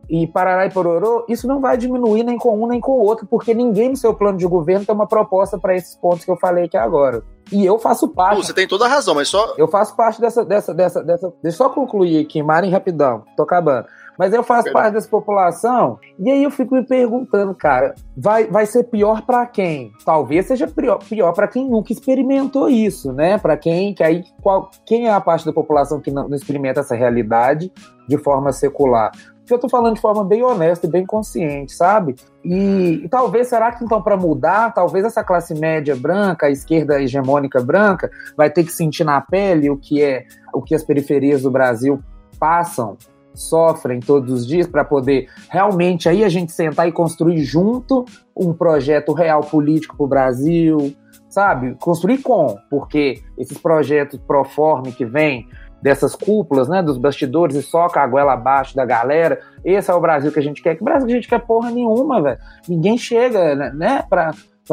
e 0.09 0.26
Parará 0.26 0.66
e 0.66 0.70
Pororô, 0.70 1.24
isso 1.28 1.47
não 1.47 1.60
vai 1.60 1.76
diminuir 1.76 2.22
nem 2.24 2.39
com 2.39 2.62
um 2.62 2.66
nem 2.66 2.81
com 2.81 2.93
o 2.93 3.02
outro, 3.02 3.26
porque 3.26 3.55
ninguém 3.55 3.90
no 3.90 3.97
seu 3.97 4.14
plano 4.14 4.39
de 4.39 4.47
governo 4.47 4.85
tem 4.85 4.94
uma 4.94 5.06
proposta 5.06 5.59
para 5.59 5.74
esses 5.74 5.97
pontos 5.97 6.24
que 6.24 6.31
eu 6.31 6.36
falei 6.36 6.64
aqui 6.64 6.76
agora. 6.76 7.22
E 7.52 7.64
eu 7.64 7.78
faço 7.78 8.09
parte. 8.09 8.44
Você 8.44 8.55
tem 8.55 8.66
toda 8.66 8.86
a 8.86 8.89
razão, 8.89 9.14
mas 9.14 9.28
só. 9.28 9.55
Eu 9.59 9.68
faço 9.68 9.94
parte 9.94 10.20
dessa. 10.20 10.44
dessa, 10.44 10.72
dessa, 10.72 11.02
dessa... 11.02 11.32
Deixa 11.43 11.62
eu 11.62 11.66
só 11.66 11.68
concluir 11.68 12.24
aqui, 12.24 12.43
Mari, 12.43 12.70
rapidão, 12.70 13.22
tô 13.36 13.43
acabando. 13.43 13.86
Mas 14.18 14.32
eu 14.32 14.43
faço 14.43 14.72
parte 14.72 14.93
dessa 14.93 15.09
população, 15.09 15.98
e 16.18 16.31
aí 16.31 16.44
eu 16.44 16.51
fico 16.51 16.74
me 16.74 16.86
perguntando, 16.86 17.55
cara, 17.55 17.94
vai, 18.16 18.47
vai 18.47 18.64
ser 18.64 18.85
pior 18.85 19.22
para 19.22 19.44
quem? 19.47 19.93
Talvez 20.05 20.47
seja 20.47 20.66
pior, 20.68 20.98
pior 20.98 21.32
para 21.32 21.48
quem 21.48 21.68
nunca 21.68 21.93
experimentou 21.93 22.68
isso, 22.68 23.12
né? 23.12 23.39
Para 23.39 23.56
quem 23.56 23.93
que 23.93 24.05
aí 24.05 24.22
qual, 24.40 24.70
quem 24.86 25.09
é 25.09 25.12
a 25.12 25.20
parte 25.20 25.44
da 25.44 25.52
população 25.52 26.01
que 26.01 26.10
não, 26.10 26.28
não 26.28 26.36
experimenta 26.36 26.81
essa 26.81 26.94
realidade 26.94 27.72
de 28.09 28.16
forma 28.18 28.52
secular? 28.52 29.10
Eu 29.52 29.58
tô 29.58 29.68
falando 29.68 29.94
de 29.94 30.00
forma 30.00 30.24
bem 30.24 30.42
honesta 30.42 30.86
e 30.86 30.90
bem 30.90 31.04
consciente, 31.04 31.72
sabe? 31.72 32.14
E, 32.42 33.02
e 33.04 33.08
talvez, 33.08 33.48
será 33.48 33.72
que 33.72 33.84
então 33.84 34.02
para 34.02 34.16
mudar, 34.16 34.72
talvez 34.72 35.04
essa 35.04 35.22
classe 35.22 35.54
média 35.54 35.94
branca, 35.94 36.46
a 36.46 36.50
esquerda 36.50 37.02
hegemônica 37.02 37.62
branca, 37.62 38.10
vai 38.36 38.50
ter 38.50 38.64
que 38.64 38.72
sentir 38.72 39.04
na 39.04 39.20
pele 39.20 39.68
o 39.68 39.76
que 39.76 40.02
é 40.02 40.24
o 40.52 40.62
que 40.62 40.74
as 40.74 40.82
periferias 40.82 41.42
do 41.42 41.50
Brasil 41.50 42.02
passam, 42.38 42.96
sofrem 43.34 44.00
todos 44.00 44.32
os 44.32 44.46
dias 44.46 44.66
para 44.66 44.84
poder 44.84 45.28
realmente 45.50 46.08
aí 46.08 46.24
a 46.24 46.28
gente 46.28 46.52
sentar 46.52 46.88
e 46.88 46.92
construir 46.92 47.42
junto 47.42 48.04
um 48.36 48.52
projeto 48.52 49.12
real 49.12 49.40
político 49.40 49.96
para 49.96 50.04
o 50.04 50.08
Brasil, 50.08 50.94
sabe? 51.28 51.74
Construir 51.80 52.18
com, 52.18 52.56
porque 52.70 53.22
esses 53.36 53.58
projetos 53.58 54.20
proforme 54.20 54.92
que 54.92 55.04
vem 55.04 55.48
dessas 55.85 56.16
cúpulas, 56.16 56.66
né, 56.66 56.82
dos 56.82 56.97
bastidores 56.97 57.55
e 57.56 57.62
soca 57.62 58.01
a 58.01 58.06
goela 58.06 58.32
abaixo 58.32 58.74
da 58.74 58.86
galera. 58.86 59.39
Esse 59.62 59.90
é 59.90 59.94
o 59.94 60.01
Brasil 60.01 60.32
que 60.32 60.39
a 60.39 60.43
gente 60.43 60.62
quer. 60.62 60.77
Que 60.77 60.82
Brasil 60.82 61.06
que 61.06 61.12
a 61.12 61.16
gente 61.16 61.28
quer 61.28 61.40
porra 61.40 61.70
nenhuma, 61.70 62.23
velho. 62.23 62.39
Ninguém 62.66 62.97
chega, 62.97 63.55
né, 63.55 63.70
né 63.74 64.05
para 64.09 64.32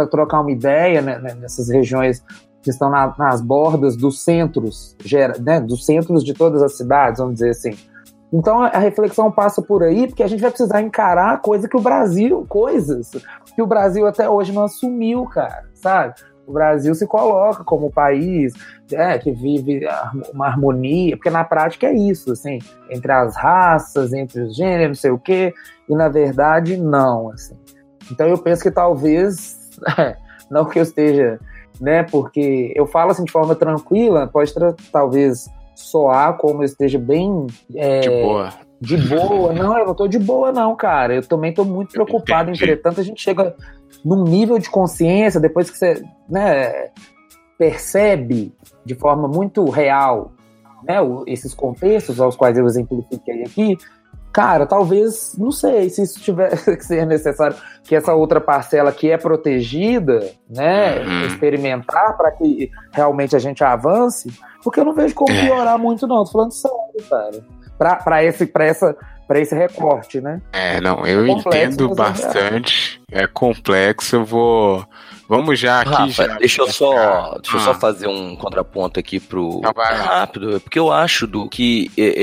trocar 0.09 0.39
uma 0.39 0.53
ideia 0.53 1.01
né, 1.01 1.19
né, 1.19 1.33
nessas 1.33 1.67
regiões 1.67 2.23
que 2.63 2.69
estão 2.69 2.89
na, 2.89 3.13
nas 3.17 3.41
bordas 3.41 3.97
dos 3.97 4.23
centros, 4.23 4.95
né, 5.41 5.59
dos 5.59 5.85
centros 5.85 6.23
de 6.23 6.33
todas 6.33 6.63
as 6.63 6.77
cidades, 6.77 7.19
vamos 7.19 7.33
dizer 7.33 7.49
assim. 7.49 7.71
Então 8.31 8.61
a 8.61 8.79
reflexão 8.79 9.29
passa 9.29 9.61
por 9.61 9.83
aí, 9.83 10.07
porque 10.07 10.23
a 10.23 10.27
gente 10.27 10.39
vai 10.39 10.49
precisar 10.49 10.81
encarar 10.81 11.41
coisa 11.41 11.67
que 11.67 11.75
o 11.75 11.81
Brasil, 11.81 12.45
coisas 12.47 13.11
que 13.53 13.61
o 13.61 13.67
Brasil 13.67 14.07
até 14.07 14.29
hoje 14.29 14.53
não 14.53 14.63
assumiu, 14.63 15.25
cara, 15.25 15.65
sabe? 15.73 16.13
O 16.51 16.53
Brasil 16.53 16.93
se 16.93 17.07
coloca 17.07 17.63
como 17.63 17.91
país 17.91 18.53
é, 18.91 19.17
que 19.17 19.31
vive 19.31 19.81
uma 20.33 20.47
harmonia, 20.47 21.15
porque 21.15 21.29
na 21.29 21.43
prática 21.43 21.87
é 21.87 21.93
isso, 21.93 22.33
assim, 22.33 22.59
entre 22.89 23.11
as 23.11 23.35
raças, 23.35 24.13
entre 24.13 24.41
os 24.41 24.55
gêneros, 24.55 24.97
não 24.97 25.01
sei 25.01 25.11
o 25.11 25.17
quê, 25.17 25.53
e 25.89 25.95
na 25.95 26.09
verdade 26.09 26.77
não, 26.77 27.31
assim. 27.31 27.55
Então 28.11 28.27
eu 28.27 28.37
penso 28.37 28.61
que 28.61 28.71
talvez, 28.71 29.71
não 30.51 30.65
que 30.65 30.77
eu 30.77 30.83
esteja, 30.83 31.39
né, 31.79 32.03
porque 32.03 32.73
eu 32.75 32.85
falo 32.85 33.11
assim 33.11 33.23
de 33.23 33.31
forma 33.31 33.55
tranquila, 33.55 34.27
pode 34.27 34.53
talvez 34.91 35.49
soar 35.73 36.37
como 36.37 36.61
eu 36.61 36.65
esteja 36.65 36.99
bem... 36.99 37.47
É, 37.73 38.01
de 38.01 38.09
boa. 38.09 38.53
De 38.81 38.97
boa, 38.97 39.53
não, 39.53 39.77
eu 39.77 39.85
não 39.85 39.93
tô 39.93 40.07
de 40.07 40.17
boa 40.17 40.51
não, 40.51 40.75
cara, 40.75 41.15
eu 41.15 41.21
também 41.21 41.53
tô 41.53 41.63
muito 41.63 41.93
preocupado, 41.93 42.49
entretanto 42.49 42.99
a 42.99 43.03
gente 43.03 43.21
chega 43.21 43.55
num 44.03 44.23
nível 44.23 44.57
de 44.57 44.69
consciência, 44.69 45.39
depois 45.39 45.69
que 45.69 45.77
você 45.77 46.03
né, 46.27 46.89
percebe 47.57 48.51
de 48.83 48.95
forma 48.95 49.27
muito 49.27 49.63
real 49.69 50.31
né, 50.83 50.95
esses 51.27 51.53
contextos 51.53 52.19
aos 52.19 52.35
quais 52.35 52.57
eu 52.57 52.65
exemplifiquei 52.65 53.43
aqui, 53.43 53.77
cara, 54.33 54.65
talvez, 54.65 55.35
não 55.37 55.51
sei 55.51 55.89
se 55.89 56.01
isso 56.01 56.19
tiver 56.19 56.49
que 56.75 56.83
ser 56.83 57.05
necessário, 57.05 57.55
que 57.83 57.95
essa 57.95 58.15
outra 58.15 58.41
parcela 58.41 58.91
que 58.91 59.11
é 59.11 59.17
protegida, 59.17 60.31
né, 60.49 60.99
uhum. 60.99 61.25
experimentar 61.27 62.17
para 62.17 62.31
que 62.31 62.71
realmente 62.91 63.35
a 63.35 63.39
gente 63.39 63.63
avance, 63.63 64.31
porque 64.63 64.79
eu 64.79 64.85
não 64.85 64.93
vejo 64.93 65.13
como 65.13 65.31
é. 65.31 65.45
piorar 65.45 65.77
muito, 65.77 66.07
não. 66.07 66.23
Tô 66.23 66.31
falando 66.31 66.51
sério, 66.51 66.77
cara. 67.09 67.60
Para 67.81 68.23
esse, 68.23 68.45
pra 68.45 68.65
essa 68.65 68.95
para 69.27 69.39
esse 69.39 69.55
recorte, 69.55 70.19
né? 70.19 70.41
É, 70.51 70.81
não, 70.81 71.07
eu 71.07 71.25
é 71.25 71.29
entendo 71.29 71.95
bastante. 71.95 73.01
É 73.09 73.25
complexo, 73.25 74.17
eu 74.17 74.25
vou. 74.25 74.85
Vamos 75.27 75.57
já 75.57 75.79
aqui. 75.79 75.89
Rafa, 75.89 76.25
já 76.25 76.37
deixa 76.37 76.61
eu 76.61 76.67
só, 76.67 77.37
deixa 77.41 77.55
eu 77.55 77.61
só 77.61 77.71
ah. 77.71 77.75
fazer 77.75 78.07
um 78.07 78.35
contraponto 78.35 78.99
aqui 78.99 79.21
pro 79.21 79.61
ah, 79.63 79.93
rápido, 79.93 80.59
porque 80.59 80.77
eu 80.77 80.91
acho 80.91 81.25
do 81.25 81.47
que 81.47 81.89
é, 81.97 82.13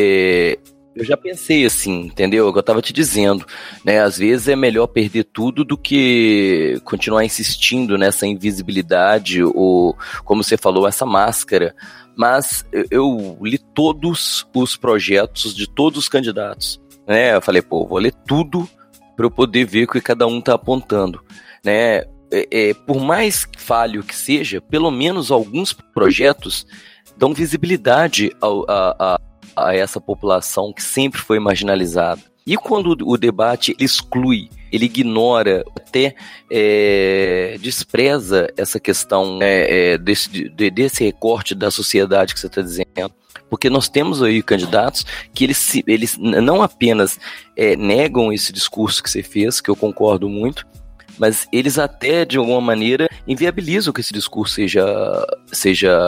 é, 0.55 0.59
eu 0.99 1.05
já 1.05 1.17
pensei 1.17 1.65
assim, 1.65 2.07
entendeu? 2.07 2.47
É 2.49 2.59
eu 2.59 2.63
tava 2.63 2.83
te 2.83 2.93
dizendo, 2.93 3.47
né? 3.85 4.01
Às 4.01 4.19
vezes 4.19 4.49
é 4.49 4.57
melhor 4.57 4.87
perder 4.89 5.25
tudo 5.25 5.65
do 5.65 5.79
que 5.79 6.81
continuar 6.85 7.25
insistindo 7.25 7.97
nessa 7.97 8.27
invisibilidade 8.27 9.43
ou, 9.43 9.97
como 10.25 10.43
você 10.43 10.57
falou, 10.57 10.87
essa 10.87 11.07
máscara. 11.07 11.75
Mas 12.17 12.65
eu 12.91 13.39
li 13.41 13.59
todos 13.59 14.47
os 14.55 14.77
projetos 14.77 15.55
de 15.55 15.69
todos 15.69 15.99
os 16.01 16.09
candidatos 16.09 16.81
né? 17.09 17.35
Eu 17.35 17.41
falei, 17.41 17.63
pô, 17.63 17.87
vou 17.87 17.99
ler 17.99 18.13
tudo 18.27 18.69
para 19.17 19.25
eu 19.25 19.31
poder 19.31 19.65
ver 19.65 19.85
o 19.85 19.89
que 19.89 20.01
cada 20.01 20.27
um 20.27 20.41
tá 20.41 20.55
apontando, 20.55 21.25
né? 21.65 22.05
É, 22.31 22.47
é, 22.51 22.75
por 22.75 23.01
mais 23.01 23.49
falho 23.57 24.03
que 24.03 24.15
seja, 24.15 24.61
pelo 24.61 24.91
menos 24.91 25.31
alguns 25.31 25.73
projetos 25.73 26.67
dão 27.17 27.33
visibilidade 27.33 28.31
ao, 28.39 28.71
a, 28.71 28.95
a, 28.99 29.21
a 29.67 29.75
essa 29.75 30.01
população 30.01 30.73
que 30.73 30.83
sempre 30.83 31.21
foi 31.21 31.39
marginalizada. 31.39 32.21
E 32.47 32.57
quando 32.57 32.97
o 33.07 33.19
debate 33.19 33.77
exclui, 33.79 34.49
ele 34.73 34.87
ignora, 34.87 35.63
até 35.77 36.15
é, 36.51 37.59
despreza 37.61 38.51
essa 38.57 38.81
questão 38.81 39.39
é, 39.43 39.93
é, 39.93 39.99
desse, 39.99 40.49
de, 40.49 40.71
desse 40.71 41.05
recorte 41.05 41.55
da 41.55 41.71
sociedade 41.71 42.33
que 42.33 42.41
você 42.41 42.47
está 42.47 42.63
dizendo, 42.63 43.13
porque 43.51 43.69
nós 43.69 43.89
temos 43.91 44.23
aí 44.23 44.43
candidatos 44.43 45.05
que 45.35 45.45
eles, 45.45 45.83
eles 45.87 46.17
não 46.19 46.63
apenas 46.63 47.19
é, 47.55 47.77
negam 47.77 48.33
esse 48.33 48.51
discurso 48.51 49.03
que 49.03 49.11
você 49.11 49.23
fez, 49.23 49.61
que 49.61 49.69
eu 49.69 49.77
concordo 49.77 50.27
muito, 50.27 50.67
mas 51.19 51.49
eles 51.53 51.79
até, 51.79 52.25
de 52.25 52.39
alguma 52.39 52.61
maneira, 52.61 53.09
inviabilizam 53.27 53.93
que 53.93 54.01
esse 54.01 54.13
discurso 54.13 54.55
seja, 54.55 54.85
seja 55.53 55.99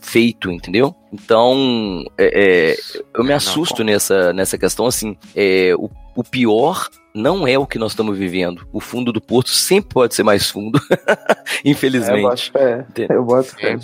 feito, 0.00 0.50
entendeu? 0.50 0.94
Então, 1.12 2.04
é, 2.18 2.72
é, 2.72 2.76
eu 3.14 3.24
me 3.24 3.32
assusto 3.32 3.82
nessa, 3.82 4.32
nessa 4.32 4.58
questão, 4.58 4.86
assim, 4.86 5.16
é, 5.34 5.74
o, 5.76 5.90
o 6.14 6.24
pior 6.24 6.88
não 7.14 7.46
é 7.46 7.58
o 7.58 7.66
que 7.66 7.78
nós 7.78 7.92
estamos 7.92 8.16
vivendo. 8.16 8.66
O 8.72 8.80
fundo 8.80 9.12
do 9.12 9.20
porto 9.20 9.50
sempre 9.50 9.94
pode 9.94 10.14
ser 10.14 10.22
mais 10.22 10.48
fundo, 10.48 10.80
infelizmente. 11.64 12.52
É, 12.54 12.84
eu 13.10 13.24
boto 13.24 13.56
fé. 13.56 13.76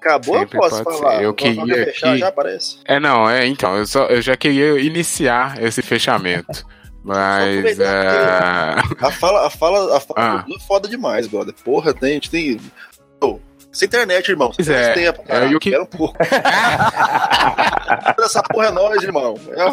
Acabou, 0.00 0.38
eu 0.38 0.46
posso 0.46 0.82
falar. 0.82 1.18
Ser. 1.18 1.24
Eu 1.24 1.34
queria 1.34 1.84
fechar, 1.84 2.12
que... 2.12 2.18
já 2.18 2.32
parece. 2.32 2.78
É, 2.84 2.98
não, 2.98 3.28
é, 3.28 3.46
então, 3.46 3.76
eu, 3.76 3.86
só, 3.86 4.06
eu 4.06 4.22
já 4.22 4.36
queria 4.36 4.78
iniciar 4.80 5.62
esse 5.62 5.82
fechamento. 5.82 6.64
Mas. 7.02 7.78
É... 7.78 8.76
A 9.00 9.10
fala, 9.10 9.46
a 9.46 9.50
fala, 9.50 9.96
a 9.96 10.00
fala 10.00 10.20
ah. 10.20 10.44
é 10.48 10.60
foda 10.60 10.88
demais, 10.88 11.26
brother. 11.26 11.54
Porra, 11.64 11.94
tem, 11.94 12.10
a 12.10 12.14
gente 12.14 12.30
tem. 12.30 12.60
Oh, 13.20 13.38
sem 13.72 13.86
internet, 13.86 14.28
irmão. 14.28 14.52
Pois 14.54 14.68
é. 14.68 14.92
Tempo, 14.92 15.22
cara. 15.22 15.46
É, 15.46 15.54
eu 15.54 15.60
que... 15.60 15.76
um 15.78 15.86
pouco. 15.86 16.16
Essa 18.22 18.42
porra 18.42 18.66
é 18.66 18.70
nós, 18.70 19.02
irmão. 19.02 19.34
É, 19.48 19.64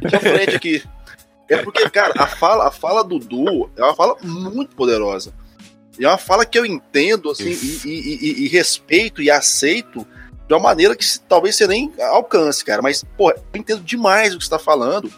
Deixa 0.00 0.20
frente 0.20 0.56
aqui. 0.56 0.82
É 1.48 1.58
porque, 1.58 1.88
cara, 1.90 2.12
a 2.16 2.26
fala, 2.26 2.68
a 2.68 2.70
fala 2.70 3.02
do 3.04 3.18
Du 3.18 3.70
é 3.76 3.82
uma 3.82 3.94
fala 3.94 4.16
muito 4.22 4.74
poderosa. 4.74 5.32
E 5.98 6.04
é 6.04 6.08
uma 6.08 6.18
fala 6.18 6.44
que 6.44 6.58
eu 6.58 6.66
entendo, 6.66 7.30
assim, 7.30 7.48
e, 7.48 7.80
e, 7.84 8.18
e, 8.20 8.44
e, 8.44 8.48
respeito 8.48 9.22
e 9.22 9.30
aceito 9.30 10.06
de 10.46 10.54
uma 10.54 10.60
maneira 10.60 10.94
que 10.94 11.06
talvez 11.20 11.56
você 11.56 11.66
nem 11.66 11.90
alcance, 11.98 12.64
cara. 12.64 12.82
Mas, 12.82 13.02
pô, 13.16 13.30
eu 13.30 13.42
entendo 13.54 13.82
demais 13.82 14.34
o 14.34 14.38
que 14.38 14.44
você 14.44 14.50
tá 14.50 14.58
falando. 14.58 15.10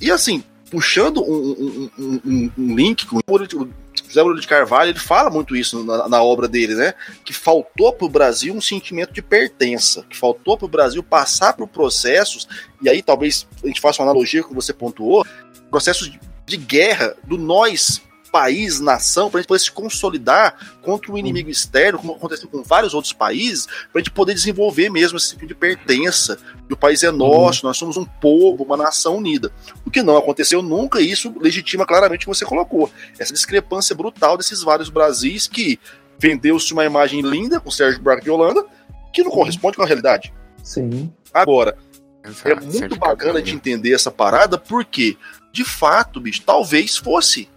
E 0.00 0.10
assim, 0.10 0.42
puxando 0.70 1.22
um, 1.22 1.90
um, 1.98 2.20
um, 2.24 2.50
um 2.58 2.76
link 2.76 3.06
com 3.06 3.16
o 3.16 3.38
José 3.38 4.22
Murilo 4.22 4.40
de 4.40 4.46
Carvalho, 4.46 4.90
ele 4.90 4.98
fala 4.98 5.30
muito 5.30 5.56
isso 5.56 5.82
na, 5.84 6.08
na 6.08 6.22
obra 6.22 6.46
dele, 6.46 6.74
né? 6.74 6.94
Que 7.24 7.32
faltou 7.32 7.92
para 7.92 8.06
o 8.06 8.10
Brasil 8.10 8.54
um 8.54 8.60
sentimento 8.60 9.12
de 9.12 9.22
pertença, 9.22 10.04
que 10.08 10.16
faltou 10.16 10.56
para 10.56 10.66
o 10.66 10.68
Brasil 10.68 11.02
passar 11.02 11.54
por 11.54 11.66
processos, 11.68 12.46
e 12.82 12.88
aí 12.88 13.02
talvez 13.02 13.46
a 13.62 13.66
gente 13.66 13.80
faça 13.80 14.02
uma 14.02 14.10
analogia 14.10 14.42
que 14.42 14.54
você 14.54 14.72
pontuou, 14.72 15.24
processos 15.70 16.10
de, 16.10 16.20
de 16.44 16.56
guerra 16.56 17.14
do 17.24 17.38
nós 17.38 18.02
país, 18.26 18.80
nação, 18.80 19.30
para 19.30 19.38
a 19.38 19.40
gente 19.42 19.48
poder 19.48 19.60
se 19.60 19.70
consolidar 19.70 20.76
contra 20.82 21.10
um 21.12 21.18
inimigo 21.18 21.50
externo, 21.50 21.98
como 21.98 22.14
aconteceu 22.14 22.48
com 22.48 22.62
vários 22.62 22.94
outros 22.94 23.12
países, 23.12 23.66
para 23.66 23.90
a 23.94 23.98
gente 23.98 24.10
poder 24.10 24.34
desenvolver 24.34 24.90
mesmo 24.90 25.16
esse 25.16 25.30
tipo 25.30 25.46
de 25.46 25.54
pertença. 25.54 26.38
Que 26.66 26.74
o 26.74 26.76
país 26.76 27.02
é 27.02 27.10
nosso, 27.10 27.64
nós 27.64 27.76
somos 27.76 27.96
um 27.96 28.04
povo, 28.04 28.64
uma 28.64 28.76
nação 28.76 29.16
unida. 29.16 29.52
O 29.84 29.90
que 29.90 30.02
não 30.02 30.16
aconteceu 30.16 30.62
nunca, 30.62 31.00
e 31.00 31.10
isso 31.10 31.34
legitima 31.40 31.86
claramente 31.86 32.18
o 32.18 32.30
que 32.30 32.36
você 32.38 32.44
colocou. 32.44 32.90
Essa 33.18 33.32
discrepância 33.32 33.94
brutal 33.94 34.36
desses 34.36 34.62
vários 34.62 34.88
Brasis 34.88 35.46
que 35.46 35.78
vendeu-se 36.18 36.72
uma 36.72 36.84
imagem 36.84 37.20
linda 37.20 37.60
com 37.60 37.68
o 37.68 37.72
Sérgio 37.72 38.00
Buarque 38.00 38.24
de 38.24 38.30
Holanda, 38.30 38.64
que 39.12 39.22
não 39.22 39.30
corresponde 39.30 39.76
com 39.76 39.82
a 39.82 39.86
realidade. 39.86 40.32
Sim. 40.62 41.12
Agora, 41.32 41.76
Exato, 42.24 42.48
é 42.48 42.54
muito 42.54 42.96
bacana 42.96 43.40
de 43.40 43.54
entender 43.54 43.94
essa 43.94 44.10
parada, 44.10 44.58
porque, 44.58 45.16
de 45.52 45.64
fato, 45.64 46.20
bicho, 46.20 46.42
talvez 46.44 46.96
fosse 46.96 47.48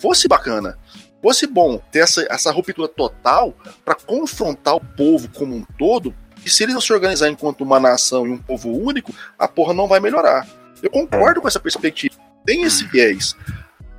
fosse 0.00 0.28
bacana, 0.28 0.78
fosse 1.22 1.46
bom 1.46 1.78
ter 1.90 2.00
essa, 2.00 2.26
essa 2.30 2.52
ruptura 2.52 2.88
total 2.88 3.54
para 3.84 3.94
confrontar 3.94 4.76
o 4.76 4.80
povo 4.80 5.28
como 5.30 5.54
um 5.54 5.64
todo, 5.78 6.14
e 6.44 6.50
se 6.50 6.62
eles 6.62 6.74
não 6.74 6.80
se 6.80 6.92
organizar 6.92 7.28
enquanto 7.28 7.62
uma 7.62 7.80
nação 7.80 8.26
e 8.26 8.30
um 8.30 8.38
povo 8.38 8.70
único, 8.70 9.12
a 9.38 9.48
porra 9.48 9.74
não 9.74 9.88
vai 9.88 9.98
melhorar. 9.98 10.46
Eu 10.82 10.90
concordo 10.90 11.40
com 11.40 11.48
essa 11.48 11.58
perspectiva. 11.58 12.14
Tem 12.44 12.62
esse 12.62 12.84
viés. 12.84 13.34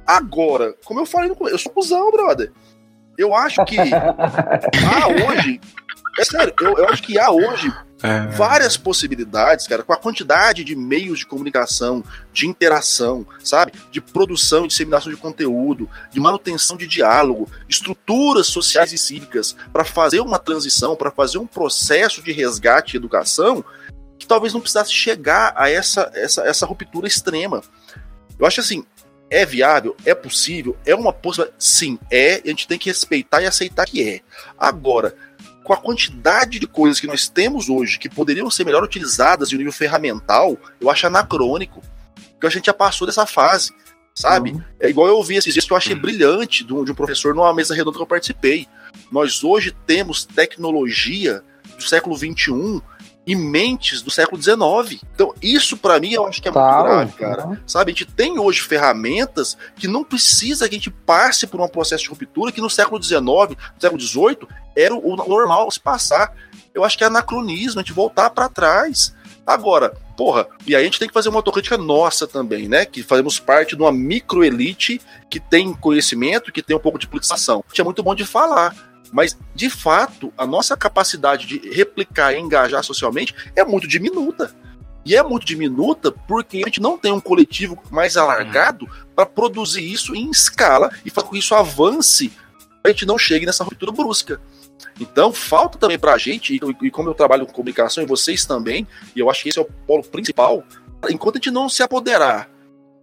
Agora, 0.06 0.74
como 0.86 1.02
eu 1.02 1.06
falei 1.06 1.28
no 1.28 1.36
começo, 1.36 1.56
eu 1.56 1.60
sou 1.60 1.72
cuzão, 1.72 2.10
brother. 2.12 2.54
Eu 3.18 3.36
acho 3.36 3.66
que 3.66 3.78
há 3.92 5.08
hoje. 5.08 5.60
É 6.18 6.24
sério, 6.24 6.54
eu, 6.62 6.78
eu 6.78 6.88
acho 6.88 7.04
que 7.04 7.20
há 7.20 7.30
hoje 7.30 7.70
é... 8.02 8.28
Várias 8.28 8.78
possibilidades, 8.78 9.68
cara, 9.68 9.82
com 9.82 9.92
a 9.92 9.98
quantidade 9.98 10.64
de 10.64 10.76
meios 10.76 11.20
de 11.20 11.26
comunicação, 11.26 12.04
de 12.32 12.48
interação, 12.48 13.26
sabe? 13.44 13.74
De 13.92 14.00
produção 14.00 14.66
e 14.66 14.68
disseminação 14.68 15.12
de 15.12 15.18
conteúdo, 15.18 15.90
de 16.12 16.20
manutenção 16.20 16.78
de 16.78 16.86
diálogo, 16.86 17.50
estruturas 17.68 18.48
sociais 18.48 18.94
e 18.94 18.98
cívicas 18.98 19.56
para 19.74 19.84
fazer 19.84 20.20
uma 20.20 20.38
transição, 20.38 20.96
para 20.96 21.10
fazer 21.10 21.40
um 21.40 21.48
processo 21.48 22.22
de 22.22 22.32
resgate 22.32 22.96
e 22.96 22.98
educação 22.98 23.66
que 24.20 24.28
talvez 24.28 24.54
não 24.54 24.62
precisasse 24.62 24.92
chegar 24.92 25.54
a 25.56 25.70
essa, 25.70 26.12
essa, 26.14 26.42
essa 26.42 26.66
ruptura 26.66 27.08
extrema. 27.08 27.62
Eu 28.38 28.46
acho 28.46 28.60
assim, 28.60 28.84
é 29.30 29.46
viável? 29.46 29.96
É 30.06 30.16
possível? 30.16 30.78
É 30.86 30.96
uma 30.96 31.12
possibilidade? 31.12 31.64
Sim, 31.64 32.00
é. 32.10 32.42
A 32.44 32.48
gente 32.48 32.68
tem 32.68 32.78
que 32.78 32.90
respeitar 32.90 33.42
e 33.42 33.46
aceitar 33.46 33.86
que 33.86 34.08
é. 34.08 34.22
Agora, 34.58 35.16
com 35.68 35.74
a 35.74 35.78
quantidade 35.78 36.60
de 36.60 36.66
coisas 36.66 36.98
que 36.98 37.08
nós 37.08 37.28
temos 37.28 37.68
hoje 37.68 38.00
que 38.00 38.08
poderiam 38.08 38.50
ser 38.50 38.64
melhor 38.64 38.82
utilizadas 38.82 39.52
em 39.52 39.58
nível 39.58 39.74
ferramental, 39.74 40.58
eu 40.80 40.90
acho 40.90 41.08
anacrônico. 41.08 41.84
Porque 42.32 42.48
a 42.48 42.50
gente 42.50 42.68
já 42.68 42.74
passou 42.74 43.06
dessa 43.06 43.26
fase, 43.26 43.74
sabe? 44.16 44.52
Uhum. 44.52 44.64
É 44.80 44.90
igual 44.90 45.08
eu 45.08 45.18
ouvi 45.18 45.36
esses 45.36 45.54
dias 45.54 45.66
que 45.66 45.74
eu 45.74 45.76
achei 45.76 45.94
uhum. 45.94 46.02
brilhante 46.02 46.64
de 46.64 46.74
um, 46.74 46.86
de 46.86 46.94
um 46.94 46.96
professor 46.96 47.36
numa 47.36 47.54
mesa 47.54 47.76
redonda 47.76 47.98
que 47.98 48.02
eu 48.02 48.08
participei. 48.08 48.66
Nós 49.12 49.44
hoje 49.44 49.76
temos 49.86 50.24
tecnologia 50.24 51.44
do 51.76 51.84
século 51.84 52.16
XXI 52.16 52.82
e 53.28 53.36
mentes 53.36 54.02
do 54.02 54.10
século 54.10 54.42
XIX. 54.42 55.04
Então, 55.14 55.34
isso 55.42 55.76
para 55.76 56.00
mim 56.00 56.14
eu 56.14 56.26
acho 56.26 56.42
que 56.42 56.48
é 56.48 56.52
muito 56.52 56.66
grave, 56.66 57.12
cara. 57.12 57.46
Né? 57.46 57.62
Sabe, 57.68 57.92
a 57.92 57.94
gente 57.94 58.06
tem 58.06 58.40
hoje 58.40 58.62
ferramentas 58.62 59.58
que 59.76 59.86
não 59.86 60.02
precisa 60.02 60.68
que 60.70 60.76
a 60.76 60.78
gente 60.78 60.90
passe 60.90 61.46
por 61.46 61.60
um 61.60 61.68
processo 61.68 62.06
de 62.06 62.10
ruptura 62.10 62.54
que 62.54 62.62
no 62.62 62.70
século 62.70 63.04
XIX, 63.04 63.20
no 63.20 63.82
século 63.82 64.02
XVIII, 64.02 64.48
era 64.74 64.96
o 64.96 65.16
normal 65.18 65.70
se 65.70 65.80
passar. 65.80 66.34
Eu 66.74 66.86
acho 66.86 66.98
que 66.98 67.04
é 67.04 67.08
anacronismo, 67.08 67.82
a 67.82 67.84
gente 67.84 67.94
voltar 67.94 68.30
para 68.30 68.48
trás. 68.48 69.14
Agora, 69.46 69.94
porra, 70.16 70.48
e 70.66 70.76
aí 70.76 70.82
a 70.82 70.86
gente 70.86 71.00
tem 71.00 71.08
que 71.08 71.14
fazer 71.14 71.28
uma 71.28 71.40
autocrítica 71.40 71.78
nossa 71.78 72.26
também, 72.28 72.70
né? 72.70 72.86
Que 72.86 73.04
fazemos 73.04 73.40
parte 73.40 73.76
de 73.76 73.82
uma 73.82 73.92
microelite 73.92 75.02
que 75.30 75.40
tem 75.40 75.74
conhecimento, 75.74 76.52
que 76.52 76.62
tem 76.62 76.76
um 76.76 76.80
pouco 76.80 77.00
de 77.00 77.08
politização. 77.08 77.64
É 77.78 77.84
muito 77.84 78.04
bom 78.04 78.16
de 78.16 78.26
falar. 78.26 78.76
Mas, 79.12 79.38
de 79.56 79.70
fato, 79.70 80.34
a 80.38 80.46
nossa 80.46 80.76
capacidade 80.76 81.46
de 81.46 81.70
replicar 81.70 82.34
e 82.34 82.40
engajar 82.40 82.84
socialmente 82.84 83.34
é 83.56 83.64
muito 83.64 83.88
diminuta. 83.88 84.54
E 85.06 85.16
é 85.16 85.24
muito 85.24 85.46
diminuta 85.46 86.12
porque 86.12 86.58
a 86.58 86.68
gente 86.68 86.82
não 86.82 86.98
tem 86.98 87.14
um 87.14 87.20
coletivo 87.22 87.82
mais 87.90 88.18
alargado 88.18 88.86
para 89.16 89.26
produzir 89.26 89.90
isso 89.90 90.14
em 90.14 90.30
escala 90.30 90.92
e 91.06 91.10
fazer 91.10 91.28
com 91.28 91.34
que 91.34 91.40
isso 91.40 91.56
avance, 91.56 92.32
a 92.84 92.90
gente 92.90 93.06
não 93.06 93.18
chegue 93.18 93.46
nessa 93.46 93.64
ruptura 93.64 93.92
brusca. 93.92 94.42
Então, 95.00 95.32
falta 95.32 95.78
também 95.78 95.98
para 95.98 96.14
a 96.14 96.18
gente, 96.18 96.60
e, 96.82 96.92
como 96.92 97.10
eu 97.10 97.14
trabalho 97.14 97.46
com 97.46 97.54
comunicação, 97.54 98.04
e 98.04 98.08
vocês 98.08 98.46
também, 98.46 98.88
e 99.16 99.20
eu 99.20 99.30
acho 99.30 99.44
que 99.44 99.50
esse 99.50 99.60
é 99.60 99.62
o 99.62 99.66
polo 99.66 100.04
principal, 100.04 100.64
enquanto 101.10 101.36
a 101.36 101.40
gente 101.40 101.52
não 101.52 101.70
se 101.70 101.84
apoderar 101.84 102.50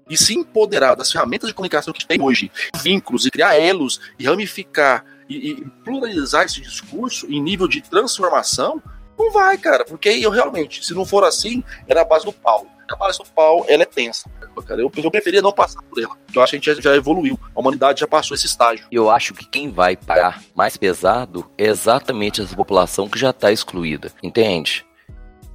e 0.09 0.17
se 0.17 0.35
empoderar 0.35 0.95
das 0.95 1.11
ferramentas 1.11 1.49
de 1.49 1.55
comunicação 1.55 1.93
que 1.93 1.99
a 1.99 2.01
gente 2.01 2.09
tem 2.09 2.21
hoje, 2.21 2.51
vínculos 2.83 3.25
e 3.25 3.31
criar 3.31 3.57
elos 3.57 4.01
e 4.19 4.25
ramificar 4.27 5.05
e, 5.29 5.51
e, 5.51 5.65
pluralizar 5.85 6.45
esse 6.45 6.61
discurso 6.61 7.27
em 7.27 7.41
nível 7.41 7.69
de 7.69 7.81
transformação, 7.81 8.83
não 9.19 9.31
vai, 9.33 9.57
cara, 9.57 9.85
porque 9.85 10.09
eu 10.09 10.31
realmente, 10.31 10.85
se 10.85 10.95
não 10.95 11.05
for 11.05 11.25
assim, 11.25 11.63
era 11.87 12.03
a 12.03 12.05
base 12.05 12.25
do 12.25 12.33
pau. 12.33 12.67
A 12.91 12.97
base 12.97 13.19
do 13.19 13.25
pau, 13.25 13.65
ela 13.69 13.83
é 13.83 13.87
tensa. 13.87 14.29
Cara. 14.67 14.81
Eu, 14.81 14.93
eu 14.95 15.11
preferia 15.11 15.43
não 15.43 15.53
passar 15.53 15.83
por 15.83 16.01
ela. 16.01 16.17
Eu 16.33 16.43
acho 16.43 16.51
que 16.51 16.57
a 16.57 16.59
gente 16.59 16.83
já, 16.83 16.91
já 16.91 16.97
evoluiu. 16.97 17.39
A 17.55 17.61
humanidade 17.61 18.01
já 18.01 18.07
passou 18.07 18.35
esse 18.35 18.47
estágio. 18.47 18.87
Eu 18.91 19.11
acho 19.11 19.35
que 19.35 19.45
quem 19.47 19.71
vai 19.71 19.97
pagar 19.97 20.43
mais 20.55 20.77
pesado 20.77 21.51
é 21.57 21.67
exatamente 21.67 22.41
essa 22.41 22.55
população 22.55 23.09
que 23.09 23.19
já 23.19 23.31
está 23.31 23.51
excluída. 23.51 24.13
Entende? 24.23 24.87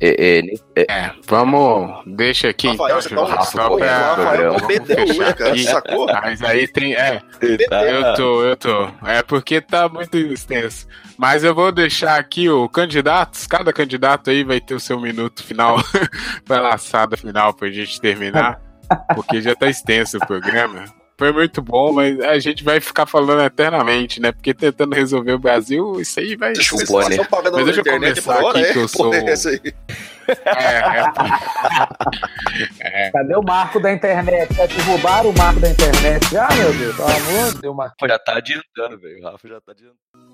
É, 0.01 0.39
é, 0.76 0.81
é, 0.81 1.11
vamos. 1.27 2.03
Deixa 2.05 2.49
aqui. 2.49 2.67
Rafael, 2.67 2.99
então, 2.99 3.26
você 3.26 3.35
tá 3.35 3.41
só 3.41 3.76
pra, 3.76 4.15
Rafael, 4.15 4.51
hoje, 4.53 5.34
cara, 5.34 5.57
sacou? 5.57 6.05
Mas 6.05 6.41
aí 6.41 6.67
tem. 6.67 6.95
É, 6.95 7.21
eu 7.41 8.13
tô, 8.15 8.43
eu 8.43 8.55
tô. 8.55 8.89
É 9.05 9.21
porque 9.21 9.59
tá 9.59 9.89
muito 9.89 10.15
extenso. 10.17 10.88
Mas 11.17 11.43
eu 11.43 11.53
vou 11.53 11.71
deixar 11.71 12.17
aqui 12.17 12.49
o 12.49 12.69
candidatos. 12.69 13.45
Cada 13.45 13.73
candidato 13.73 14.30
aí 14.30 14.43
vai 14.43 14.61
ter 14.61 14.73
o 14.73 14.80
seu 14.80 14.99
minuto 14.99 15.43
final 15.43 15.77
pra 16.45 16.61
laçada 16.61 17.17
final 17.17 17.53
pra 17.53 17.69
gente 17.69 17.99
terminar. 17.99 18.61
Porque 19.13 19.41
já 19.41 19.53
tá 19.53 19.67
extenso 19.67 20.17
o 20.17 20.26
programa 20.26 20.85
foi 21.19 21.33
muito 21.33 21.61
bom, 21.61 21.91
mas 21.91 22.17
a 22.21 22.39
gente 22.39 22.63
vai 22.63 22.79
ficar 22.79 23.05
falando 23.05 23.43
eternamente, 23.43 24.21
né? 24.21 24.31
Porque 24.31 24.53
tentando 24.53 24.95
resolver 24.95 25.33
o 25.33 25.39
Brasil, 25.39 25.99
isso 25.99 26.17
aí 26.17 26.37
vai. 26.37 26.53
Deixa 26.53 26.73
eu, 26.73 26.79
né? 26.79 27.17
mas 27.51 27.65
deixa 27.65 27.81
eu 27.81 27.83
começar 27.83 28.39
aqui 28.39 28.59
é? 28.63 28.71
que 28.71 28.79
eu 28.79 28.87
sou. 28.89 29.13
É, 29.13 29.19
é, 29.19 29.33
é. 32.79 33.11
Cadê 33.11 33.35
o 33.35 33.41
marco 33.41 33.81
da 33.81 33.91
internet? 33.91 34.53
Já 34.53 34.65
derrubaram 34.65 35.31
o 35.31 35.37
marco 35.37 35.59
da 35.59 35.69
internet? 35.69 36.31
Já, 36.31 36.47
meu 36.55 36.73
Deus, 36.73 36.95
pelo 36.95 37.09
amor 37.09 37.53
de 37.53 37.61
Deus, 37.61 37.75
Marco. 37.75 38.07
Já 38.07 38.17
tá 38.17 38.37
adiantando, 38.37 38.97
velho. 38.97 39.19
O 39.19 39.23
Rafa 39.23 39.45
já 39.45 39.59
tá 39.59 39.73
adiantando. 39.73 40.28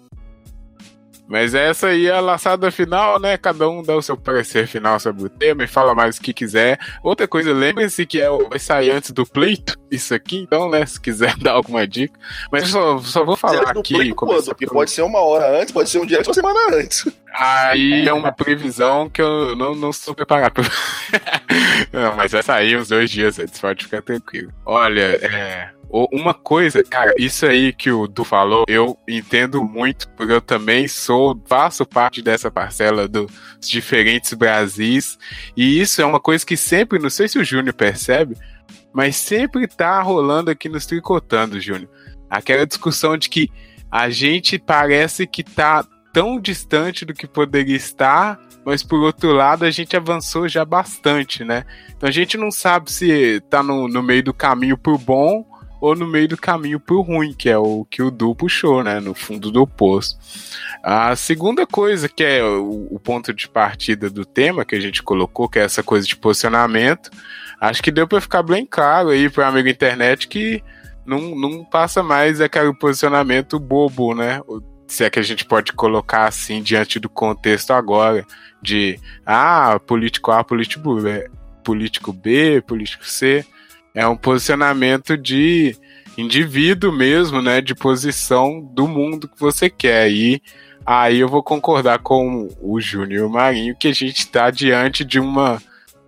Mas 1.28 1.56
essa 1.56 1.88
aí 1.88 2.08
é 2.08 2.12
a 2.12 2.20
laçada 2.20 2.70
final, 2.72 3.20
né? 3.20 3.38
Cada 3.38 3.68
um 3.68 3.82
dá 3.82 3.96
o 3.96 4.02
seu 4.02 4.16
parecer 4.16 4.68
final 4.68 5.00
sobre 5.00 5.26
o 5.26 5.30
tema 5.30 5.64
e 5.64 5.68
fala 5.68 5.96
mais 5.96 6.18
o 6.18 6.22
que 6.22 6.34
quiser. 6.34 6.80
Outra 7.04 7.28
coisa, 7.28 7.52
lembre-se 7.52 8.06
que 8.06 8.22
é, 8.22 8.30
vai 8.30 8.60
sair 8.60 8.92
antes 8.92 9.12
do 9.12 9.26
pleito, 9.26 9.76
isso 9.90 10.14
aqui, 10.14 10.38
então, 10.38 10.70
né? 10.70 10.86
Se 10.86 11.02
quiser 11.02 11.36
dar 11.42 11.54
alguma 11.54 11.88
dica. 11.88 12.20
Mas 12.52 12.64
eu 12.64 12.70
só, 12.70 12.98
só 13.00 13.26
vou 13.26 13.36
falar 13.36 13.72
aqui. 13.72 14.14
Quando? 14.14 14.46
Porque 14.46 14.68
pode 14.68 14.92
ser 14.92 15.02
uma 15.02 15.20
hora 15.20 15.60
antes, 15.60 15.72
pode 15.72 15.90
ser 15.90 16.00
um 16.00 16.06
dia 16.06 16.20
antes, 16.20 16.28
uma 16.28 16.34
semana 16.34 16.76
antes. 16.76 17.06
Aí 17.34 18.08
é 18.08 18.14
uma 18.14 18.32
previsão 18.32 19.10
que 19.10 19.22
eu 19.22 19.56
não, 19.56 19.76
não 19.76 19.92
sou 19.92 20.14
preparado. 20.16 20.62
não, 21.92 22.16
mas 22.16 22.32
vai 22.32 22.44
sair 22.44 22.78
uns 22.78 22.88
dois 22.88 23.10
dias 23.10 23.40
antes, 23.40 23.60
pode 23.60 23.84
ficar 23.84 24.02
tranquilo. 24.02 24.54
Olha, 24.66 25.20
é, 25.22 25.70
uma 25.90 26.34
coisa, 26.34 26.84
cara, 26.84 27.14
isso 27.18 27.45
aí 27.45 27.72
que 27.72 27.91
o 27.91 28.07
Du 28.07 28.24
falou, 28.24 28.66
eu 28.68 28.98
entendo 29.07 29.64
muito, 29.64 30.10
porque 30.10 30.34
eu 30.34 30.41
também 30.41 30.88
sou, 30.88 31.41
faço 31.48 31.86
parte 31.86 32.22
dessa 32.22 32.52
parcela 32.52 33.07
dos 33.07 33.32
diferentes 33.62 34.34
Brasis, 34.34 35.18
e 35.56 35.80
isso 35.80 36.02
é 36.02 36.06
uma 36.06 36.20
coisa 36.20 36.45
que 36.45 36.57
sempre, 36.57 36.99
não 36.99 37.10
sei 37.10 37.28
se 37.28 37.40
o 37.40 37.44
Júnior 37.44 37.74
percebe, 37.74 38.36
mas 38.94 39.16
sempre 39.16 39.68
tá 39.68 40.02
rolando 40.02 40.49
aqui 40.49 40.70
nos 40.70 40.86
Tricotando, 40.86 41.60
Júnior. 41.60 41.90
Aquela 42.30 42.66
discussão 42.66 43.18
de 43.18 43.30
que 43.30 43.49
a 43.91 44.10
gente 44.10 44.57
parece 44.57 45.28
que 45.28 45.44
tá 45.44 45.86
tão 46.12 46.40
distante 46.40 47.06
do 47.06 47.14
que 47.14 47.28
poderia 47.28 47.76
estar, 47.76 48.40
mas 48.66 48.82
por 48.82 48.99
outro 49.02 49.34
lado 49.34 49.66
a 49.66 49.72
gente 49.72 49.98
avançou 49.98 50.48
já 50.48 50.64
bastante, 50.64 51.44
né? 51.44 51.66
Então 51.90 52.07
a 52.07 52.12
gente 52.12 52.38
não 52.38 52.49
sabe 52.52 52.91
se 52.91 53.41
tá 53.49 53.62
no, 53.62 53.88
no 53.88 54.02
meio 54.02 54.24
do 54.24 54.34
caminho 54.34 54.78
pro 54.78 54.98
bom 54.98 55.45
ou 55.86 55.95
no 55.95 56.07
meio 56.07 56.28
do 56.28 56.36
caminho 56.36 56.80
pro 56.80 57.02
ruim, 57.02 57.32
que 57.32 57.48
é 57.48 57.57
o 57.60 57.86
que 57.86 58.02
o 58.02 58.10
Du 58.10 58.34
puxou, 58.34 58.84
né? 58.84 58.99
No 58.99 59.14
fundo 59.14 59.52
do 59.52 59.68
poço. 59.68 60.18
A 60.82 61.16
segunda 61.16 61.68
coisa, 61.68 62.10
que 62.10 62.24
é 62.24 62.44
o, 62.44 62.88
o 62.90 62.99
ponto 62.99 63.32
de 63.32 63.48
partida 63.48 64.10
do 64.10 64.26
tema 64.26 64.66
que 64.66 64.74
a 64.74 64.80
gente 64.80 65.03
colocou, 65.03 65.48
que 65.48 65.60
é 65.60 65.64
essa 65.64 65.84
coisa 65.84 66.07
de 66.07 66.16
posicionamento, 66.16 67.12
acho 67.62 67.84
que 67.84 67.91
deu 67.91 68.07
para 68.07 68.20
ficar 68.20 68.41
bem 68.41 68.66
claro 68.66 69.10
aí 69.10 69.30
para 69.30 69.48
amigo 69.48 69.70
internet 69.70 70.28
que 70.28 70.64
não, 71.06 71.36
não 71.36 71.64
passa 71.64 72.02
mais 72.02 72.41
aquele 72.41 72.74
posicionamento 72.74 73.60
bobo, 73.60 74.16
né? 74.16 74.41
Se 74.88 75.03
é 75.03 75.10
que 75.12 75.20
a 75.20 75.24
gente 75.24 75.45
pode 75.45 75.72
colocar 75.72 76.26
assim 76.26 76.64
diante 76.64 76.99
do 76.99 77.10
contexto 77.10 77.74
agora, 77.74 78.26
de 78.60 78.99
ah, 79.24 79.80
político 79.86 80.32
A, 80.32 80.44
político 80.44 80.95
B, 80.95 81.30
político 81.64 82.12
B, 82.12 82.64
político 82.66 83.06
C 83.07 83.45
é 83.96 84.06
um 84.06 84.18
posicionamento 84.18 85.18
de 85.18 85.76
indivíduo 86.18 86.92
mesmo, 86.92 87.42
né? 87.42 87.62
De 87.62 87.74
posição 87.74 88.62
do 88.62 88.88
mundo 88.88 89.28
que 89.28 89.40
você 89.40 89.70
quer. 89.70 90.12
E 90.12 90.42
aí 90.86 91.20
eu 91.20 91.30
vou 91.30 91.42
concordar 91.42 92.00
com 92.00 92.50
o 92.62 92.80
Júnior 92.82 93.30
Marinho 93.30 93.76
que 93.76 93.88
a 93.88 93.94
gente 93.94 94.20
está 94.20 94.52
diante 94.52 95.06
de 95.06 95.18
uma 95.18 95.62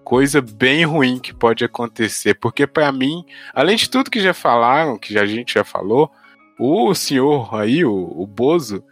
coisa 0.03 0.41
bem 0.41 0.84
ruim 0.84 1.18
que 1.18 1.34
pode 1.34 1.64
acontecer. 1.64 2.34
Porque 2.35 2.68
para 2.68 2.91
mim, 2.91 3.23
além 3.53 3.77
de 3.77 3.89
tudo 3.89 4.11
que 4.11 4.19
já 4.19 4.34
falaram, 4.34 4.97
que 4.97 5.18
a 5.18 5.26
gente 5.26 5.53
já 5.53 5.64
falou, 5.64 6.11
o 6.59 6.93
senhor 6.93 7.55
aí, 7.55 7.85
o, 7.85 7.93
o 7.93 8.27
Bozo, 8.27 8.84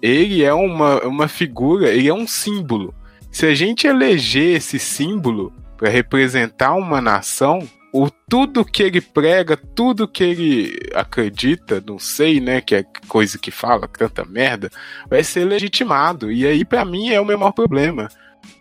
ele 0.00 0.42
é 0.42 0.52
uma, 0.52 1.00
uma 1.04 1.28
figura, 1.28 1.90
ele 1.90 2.08
é 2.08 2.14
um 2.14 2.26
símbolo. 2.26 2.92
Se 3.30 3.46
a 3.46 3.54
gente 3.54 3.86
eleger 3.86 4.56
esse 4.56 4.78
símbolo 4.78 5.52
para 5.76 5.88
representar 5.88 6.74
uma 6.74 7.00
nação, 7.00 7.68
o 7.92 8.08
tudo 8.10 8.64
que 8.64 8.82
ele 8.82 9.00
prega, 9.00 9.56
tudo 9.56 10.08
que 10.08 10.24
ele 10.24 10.78
acredita, 10.94 11.82
não 11.86 11.98
sei, 11.98 12.40
né, 12.40 12.60
que 12.60 12.74
é 12.74 12.84
coisa 13.06 13.38
que 13.38 13.50
fala 13.50 13.86
tanta 13.86 14.24
merda, 14.24 14.70
vai 15.08 15.22
ser 15.22 15.44
legitimado. 15.44 16.32
E 16.32 16.46
aí 16.46 16.64
para 16.64 16.84
mim 16.84 17.10
é 17.10 17.20
o 17.20 17.24
menor 17.24 17.52
problema. 17.52 18.08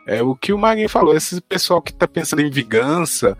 É 0.05 0.21
o 0.21 0.35
que 0.35 0.51
o 0.51 0.57
Marinho 0.57 0.89
falou, 0.89 1.15
esse 1.15 1.39
pessoal 1.39 1.81
que 1.81 1.93
tá 1.93 2.07
pensando 2.07 2.41
em 2.41 2.49
vingança, 2.49 3.37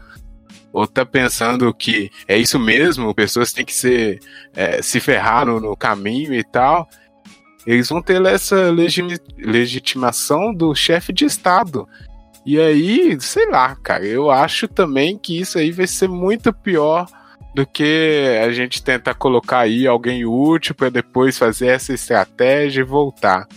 ou 0.71 0.87
tá 0.87 1.05
pensando 1.05 1.73
que 1.73 2.09
é 2.27 2.37
isso 2.37 2.57
mesmo, 2.57 3.13
pessoas 3.13 3.51
têm 3.51 3.65
que 3.65 3.73
ser, 3.73 4.19
é, 4.55 4.81
se 4.81 4.99
ferrar 4.99 5.45
no, 5.45 5.75
caminho 5.75 6.33
e 6.33 6.43
tal, 6.43 6.87
eles 7.67 7.89
vão 7.89 8.01
ter 8.01 8.25
essa 8.25 8.71
legitimação 9.37 10.53
do 10.53 10.73
chefe 10.73 11.11
de 11.11 11.25
Estado. 11.25 11.87
E 12.45 12.59
aí, 12.59 13.19
sei 13.21 13.47
lá, 13.49 13.75
cara, 13.75 14.05
eu 14.05 14.31
acho 14.31 14.67
também 14.67 15.17
que 15.17 15.39
isso 15.39 15.57
aí 15.57 15.71
vai 15.71 15.85
ser 15.85 16.09
muito 16.09 16.51
pior 16.51 17.05
do 17.53 17.65
que 17.65 18.39
a 18.43 18.51
gente 18.51 18.83
tentar 18.83 19.13
colocar 19.13 19.59
aí 19.59 19.85
alguém 19.85 20.25
útil 20.25 20.73
para 20.73 20.89
depois 20.89 21.37
fazer 21.37 21.67
essa 21.67 21.93
estratégia 21.93 22.81
e 22.81 22.85
voltar. 22.85 23.47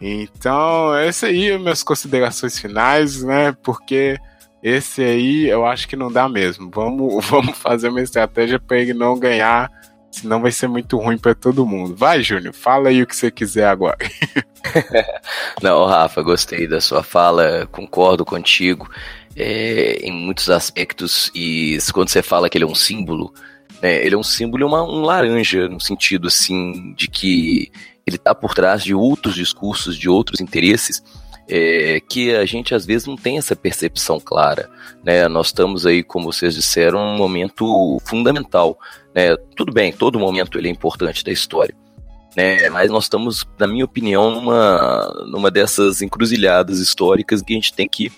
Então, 0.00 0.94
essa 0.94 1.26
aí 1.26 1.50
é 1.50 1.58
minhas 1.58 1.82
considerações 1.82 2.58
finais, 2.58 3.22
né? 3.22 3.52
Porque 3.62 4.18
esse 4.62 5.02
aí 5.02 5.48
eu 5.48 5.66
acho 5.66 5.88
que 5.88 5.96
não 5.96 6.10
dá 6.10 6.28
mesmo. 6.28 6.70
Vamos, 6.72 7.24
vamos 7.28 7.58
fazer 7.58 7.88
uma 7.88 8.00
estratégia 8.00 8.58
para 8.58 8.78
ele 8.78 8.94
não 8.94 9.18
ganhar 9.18 9.70
Senão 10.14 10.40
vai 10.40 10.52
ser 10.52 10.68
muito 10.68 10.96
ruim 10.96 11.18
para 11.18 11.34
todo 11.34 11.66
mundo. 11.66 11.96
Vai, 11.96 12.22
Júnior, 12.22 12.54
fala 12.54 12.88
aí 12.88 13.02
o 13.02 13.06
que 13.06 13.16
você 13.16 13.32
quiser 13.32 13.66
agora. 13.66 13.98
Não, 15.60 15.84
Rafa, 15.86 16.22
gostei 16.22 16.68
da 16.68 16.80
sua 16.80 17.02
fala, 17.02 17.66
concordo 17.72 18.24
contigo 18.24 18.88
é, 19.36 19.98
em 20.02 20.12
muitos 20.12 20.48
aspectos. 20.50 21.32
E 21.34 21.78
quando 21.92 22.10
você 22.10 22.22
fala 22.22 22.48
que 22.48 22.56
ele 22.56 22.64
é 22.64 22.66
um 22.66 22.76
símbolo, 22.76 23.34
né, 23.82 24.06
ele 24.06 24.14
é 24.14 24.18
um 24.18 24.22
símbolo 24.22 24.64
uma, 24.68 24.84
um 24.84 25.02
laranja, 25.02 25.68
no 25.68 25.80
sentido 25.80 26.28
assim, 26.28 26.94
de 26.94 27.08
que 27.08 27.72
ele 28.06 28.14
está 28.14 28.32
por 28.32 28.54
trás 28.54 28.84
de 28.84 28.94
outros 28.94 29.34
discursos, 29.34 29.98
de 29.98 30.08
outros 30.08 30.40
interesses. 30.40 31.02
É, 31.46 32.00
que 32.08 32.34
a 32.34 32.46
gente 32.46 32.74
às 32.74 32.86
vezes 32.86 33.06
não 33.06 33.16
tem 33.16 33.36
essa 33.36 33.56
percepção 33.56 34.20
clara. 34.20 34.70
Né? 35.02 35.26
Nós 35.26 35.48
estamos 35.48 35.84
aí, 35.84 36.04
como 36.04 36.32
vocês 36.32 36.54
disseram, 36.54 37.00
um 37.00 37.18
momento 37.18 38.00
fundamental 38.06 38.78
né? 39.14 39.36
Tudo 39.56 39.72
bem, 39.72 39.92
todo 39.92 40.18
momento 40.18 40.58
ele 40.58 40.68
é 40.68 40.70
importante 40.70 41.24
da 41.24 41.32
história. 41.32 41.74
Né, 42.36 42.68
mas 42.68 42.90
nós 42.90 43.04
estamos, 43.04 43.46
na 43.56 43.68
minha 43.68 43.84
opinião, 43.84 44.28
numa, 44.28 45.06
numa 45.28 45.52
dessas 45.52 46.02
encruzilhadas 46.02 46.80
históricas 46.80 47.40
que 47.40 47.52
a 47.52 47.56
gente 47.56 47.72
tem 47.72 47.88
que 47.88 48.10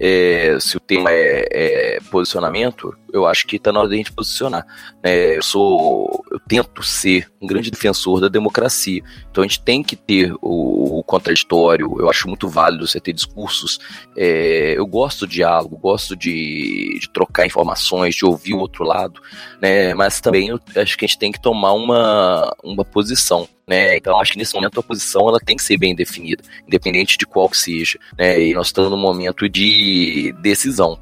é, 0.00 0.56
se 0.60 0.76
o 0.76 0.80
tema 0.80 1.10
é, 1.10 1.44
é, 1.50 1.98
posicionamento, 2.08 2.96
eu 3.12 3.26
acho 3.26 3.46
que 3.46 3.56
está 3.56 3.72
na 3.72 3.80
hora 3.80 3.88
da 3.88 3.96
gente 3.96 4.12
posicionar. 4.12 4.66
É, 5.02 5.38
eu 5.38 5.42
sou, 5.42 6.24
eu 6.30 6.38
tento 6.40 6.82
ser 6.82 7.30
um 7.40 7.46
grande 7.46 7.70
defensor 7.70 8.20
da 8.20 8.28
democracia. 8.28 9.02
Então 9.30 9.42
a 9.42 9.46
gente 9.46 9.62
tem 9.62 9.82
que 9.82 9.96
ter 9.96 10.32
o, 10.42 10.98
o 10.98 11.02
contraditório. 11.04 11.96
Eu 11.98 12.10
acho 12.10 12.28
muito 12.28 12.48
válido 12.48 12.86
você 12.86 13.00
ter 13.00 13.12
discursos. 13.12 13.78
É, 14.16 14.74
eu 14.76 14.86
gosto 14.86 15.26
do 15.26 15.30
diálogo, 15.30 15.76
gosto 15.76 16.16
de, 16.16 16.98
de, 17.00 17.08
trocar 17.10 17.46
informações, 17.46 18.14
de 18.14 18.24
ouvir 18.24 18.54
o 18.54 18.58
outro 18.58 18.84
lado, 18.84 19.20
né? 19.60 19.94
Mas 19.94 20.20
também 20.20 20.48
eu 20.48 20.60
acho 20.76 20.96
que 20.96 21.04
a 21.04 21.08
gente 21.08 21.18
tem 21.18 21.32
que 21.32 21.40
tomar 21.40 21.72
uma, 21.72 22.50
uma 22.62 22.84
posição. 22.84 23.48
Né? 23.66 23.98
Então 23.98 24.18
acho 24.18 24.32
que 24.32 24.38
nesse 24.38 24.54
momento 24.54 24.80
a 24.80 24.82
posição 24.82 25.28
ela 25.28 25.38
tem 25.38 25.54
que 25.54 25.62
ser 25.62 25.76
bem 25.76 25.94
definida, 25.94 26.42
independente 26.66 27.18
de 27.18 27.26
qual 27.26 27.50
que 27.50 27.58
seja, 27.58 27.98
né? 28.16 28.40
E 28.40 28.54
nós 28.54 28.68
estamos 28.68 28.90
num 28.90 28.96
momento 28.96 29.46
de 29.46 30.34
decisão, 30.40 30.98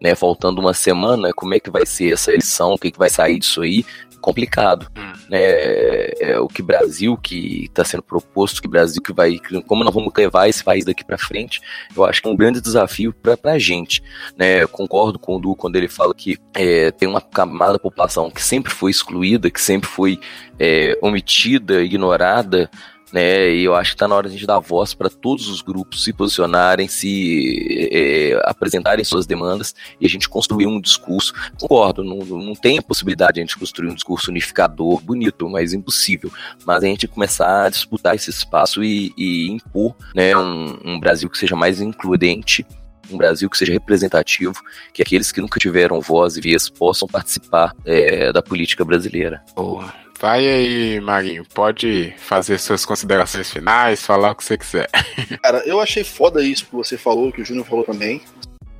né? 0.00 0.14
Faltando 0.14 0.60
uma 0.60 0.74
semana, 0.74 1.32
como 1.32 1.54
é 1.54 1.60
que 1.60 1.70
vai 1.70 1.86
ser 1.86 2.12
essa 2.12 2.30
eleição, 2.30 2.72
o 2.72 2.78
que, 2.78 2.90
que 2.90 2.98
vai 2.98 3.10
sair 3.10 3.38
disso 3.38 3.62
aí? 3.62 3.84
complicado, 4.20 4.86
hum. 4.96 5.12
né? 5.28 5.40
É, 5.40 6.14
é, 6.20 6.38
o 6.38 6.46
que 6.46 6.62
Brasil 6.62 7.16
que 7.16 7.64
está 7.64 7.84
sendo 7.84 8.02
proposto, 8.02 8.60
que 8.62 8.68
Brasil 8.68 9.02
que 9.02 9.12
vai, 9.12 9.38
como 9.66 9.82
nós 9.82 9.94
vamos 9.94 10.12
levar 10.16 10.48
esse 10.48 10.62
país 10.62 10.84
daqui 10.84 11.04
para 11.04 11.18
frente, 11.18 11.60
eu 11.96 12.04
acho 12.04 12.22
que 12.22 12.28
é 12.28 12.30
um 12.30 12.36
grande 12.36 12.60
desafio 12.60 13.12
para 13.12 13.52
a 13.52 13.58
gente, 13.58 14.02
né? 14.36 14.62
Eu 14.62 14.68
concordo 14.68 15.18
com 15.18 15.36
o 15.36 15.40
Du 15.40 15.56
quando 15.56 15.76
ele 15.76 15.88
fala 15.88 16.14
que 16.14 16.38
é, 16.54 16.90
tem 16.90 17.08
uma 17.08 17.20
camada 17.20 17.74
da 17.74 17.78
população 17.78 18.30
que 18.30 18.42
sempre 18.42 18.72
foi 18.72 18.90
excluída, 18.90 19.50
que 19.50 19.60
sempre 19.60 19.88
foi 19.88 20.20
é, 20.58 20.96
omitida, 21.00 21.82
ignorada, 21.82 22.70
né? 23.12 23.50
E 23.50 23.64
eu 23.64 23.74
acho 23.74 23.90
que 23.90 23.96
está 23.96 24.08
na 24.08 24.14
hora 24.14 24.28
de 24.28 24.34
a 24.34 24.38
gente 24.38 24.46
dar 24.46 24.58
voz 24.58 24.94
para 24.94 25.08
todos 25.08 25.48
os 25.48 25.62
grupos 25.62 26.04
se 26.04 26.12
posicionarem, 26.12 26.88
se 26.88 27.88
é, 27.92 28.40
apresentarem 28.44 29.04
suas 29.04 29.26
demandas 29.26 29.74
e 30.00 30.06
a 30.06 30.08
gente 30.08 30.28
construir 30.28 30.66
um 30.66 30.80
discurso. 30.80 31.32
Concordo, 31.58 32.04
não, 32.04 32.18
não 32.18 32.54
tem 32.54 32.80
possibilidade 32.80 33.34
de 33.34 33.40
a 33.40 33.42
gente 33.42 33.58
construir 33.58 33.90
um 33.90 33.94
discurso 33.94 34.30
unificador, 34.30 35.00
bonito, 35.00 35.48
mas 35.48 35.72
impossível. 35.72 36.30
Mas 36.64 36.82
a 36.82 36.86
gente 36.86 37.08
começar 37.08 37.66
a 37.66 37.70
disputar 37.70 38.14
esse 38.14 38.30
espaço 38.30 38.82
e, 38.82 39.12
e 39.16 39.50
impor 39.50 39.94
né, 40.14 40.36
um, 40.36 40.78
um 40.84 41.00
Brasil 41.00 41.28
que 41.28 41.38
seja 41.38 41.56
mais 41.56 41.80
includente 41.80 42.66
um 43.12 43.16
Brasil 43.16 43.50
que 43.50 43.58
seja 43.58 43.72
representativo, 43.72 44.54
que 44.92 45.02
aqueles 45.02 45.32
que 45.32 45.40
nunca 45.40 45.58
tiveram 45.58 46.00
voz 46.00 46.36
e 46.36 46.40
vez 46.40 46.68
possam 46.68 47.08
participar 47.08 47.74
é, 47.84 48.32
da 48.32 48.40
política 48.40 48.84
brasileira. 48.84 49.42
Boa. 49.56 49.92
Vai 50.20 50.46
aí, 50.46 51.00
Marinho. 51.00 51.46
Pode 51.54 52.12
fazer 52.18 52.58
suas 52.58 52.84
considerações 52.84 53.50
finais, 53.50 54.04
falar 54.04 54.32
o 54.32 54.34
que 54.34 54.44
você 54.44 54.58
quiser. 54.58 54.90
Cara, 55.42 55.66
eu 55.66 55.80
achei 55.80 56.04
foda 56.04 56.44
isso 56.44 56.66
que 56.66 56.74
você 56.74 56.98
falou, 56.98 57.32
que 57.32 57.40
o 57.40 57.44
Júnior 57.44 57.66
falou 57.66 57.84
também. 57.84 58.20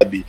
Sabe? 0.02 0.26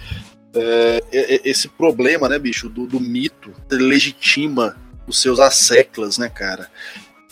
É, 0.56 1.02
esse 1.44 1.68
problema, 1.68 2.30
né, 2.30 2.40
bicho, 2.40 2.70
do, 2.70 2.88
do 2.88 3.00
mito 3.00 3.54
legitima 3.70 4.78
os 5.06 5.22
seus 5.22 5.38
asseclas, 5.40 6.18
né, 6.18 6.30
cara? 6.30 6.70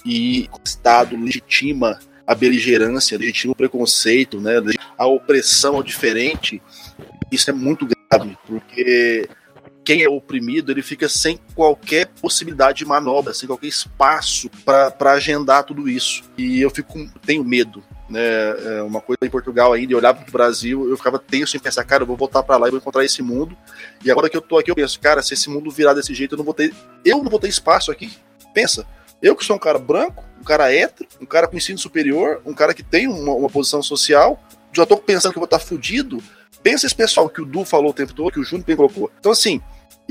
E 0.06 0.50
o 0.52 0.60
Estado 0.64 1.16
legitima 1.18 2.00
a 2.28 2.36
beligerância, 2.36 3.18
legitima 3.18 3.54
o 3.54 3.56
preconceito, 3.56 4.42
né, 4.42 4.56
a 4.98 5.06
opressão 5.08 5.76
ao 5.76 5.84
diferente, 5.84 6.62
isso 7.32 7.50
é 7.50 7.54
muito 7.54 7.88
grave, 7.88 8.38
porque 8.46 9.28
quem 9.90 10.04
é 10.04 10.08
oprimido 10.08 10.72
ele 10.72 10.84
fica 10.84 11.10
sem 11.10 11.40
qualquer 11.56 12.06
possibilidade 12.22 12.78
de 12.78 12.86
manobra, 12.86 13.34
sem 13.34 13.48
qualquer 13.48 13.66
espaço 13.66 14.48
para 14.64 15.14
agendar 15.14 15.64
tudo 15.64 15.90
isso. 15.90 16.22
E 16.38 16.62
eu 16.62 16.70
fico 16.70 17.10
tenho 17.26 17.44
medo. 17.44 17.84
Né, 18.08 18.22
é 18.22 18.84
uma 18.84 19.02
coisa 19.02 19.18
em 19.24 19.30
Portugal 19.32 19.74
ainda, 19.74 19.94
eu 19.94 19.98
olhava 19.98 20.20
para 20.20 20.30
o 20.30 20.32
Brasil, 20.32 20.88
eu 20.88 20.96
ficava 20.96 21.18
tenso 21.18 21.58
em 21.58 21.60
pensar, 21.60 21.84
cara, 21.86 22.04
eu 22.04 22.08
vou 22.08 22.16
voltar 22.16 22.44
para 22.44 22.58
lá 22.58 22.68
e 22.68 22.70
vou 22.70 22.80
encontrar 22.80 23.04
esse 23.04 23.24
mundo. 23.24 23.58
E 24.06 24.12
agora 24.12 24.30
que 24.30 24.38
eu 24.38 24.42
tô 24.42 24.60
aqui, 24.60 24.70
eu 24.70 24.76
penso, 24.76 25.00
cara, 25.00 25.24
se 25.24 25.34
esse 25.34 25.50
mundo 25.50 25.72
virar 25.72 25.96
desse 25.96 26.14
jeito, 26.14 26.36
eu 26.36 26.38
não 26.38 26.46
vou 26.46 26.54
ter, 26.54 26.72
eu 27.04 27.24
não 27.24 27.30
vou 27.32 27.40
ter 27.40 27.48
espaço 27.48 27.92
aqui. 27.92 28.16
Pensa, 28.54 28.86
eu 29.24 29.36
que 29.36 29.44
sou 29.44 29.56
um 29.56 29.60
cara 29.60 29.80
branco, 29.80 30.24
um 30.40 30.44
cara 30.44 30.72
hétero, 30.72 31.10
um 31.20 31.26
cara 31.26 31.48
com 31.48 31.58
ensino 31.58 31.80
superior, 31.80 32.44
um 32.46 32.54
cara 32.54 32.76
que 32.76 32.84
tem 32.84 33.08
uma, 33.08 33.34
uma 33.34 33.50
posição 33.50 33.82
social, 33.82 34.40
já 34.72 34.86
tô 34.86 34.98
pensando 34.98 35.32
que 35.32 35.40
eu 35.40 35.42
vou 35.42 35.46
estar 35.46 35.58
tá 35.58 35.66
fudido. 35.66 36.22
Pensa 36.62 36.86
esse 36.86 36.96
pessoal 36.96 37.28
que 37.28 37.42
o 37.42 37.46
Du 37.46 37.64
falou 37.64 37.90
o 37.90 37.94
tempo 37.94 38.14
todo, 38.14 38.32
que 38.32 38.40
o 38.40 38.44
Júnior 38.44 38.76
colocou. 38.76 39.12
Então, 39.20 39.32
assim, 39.32 39.62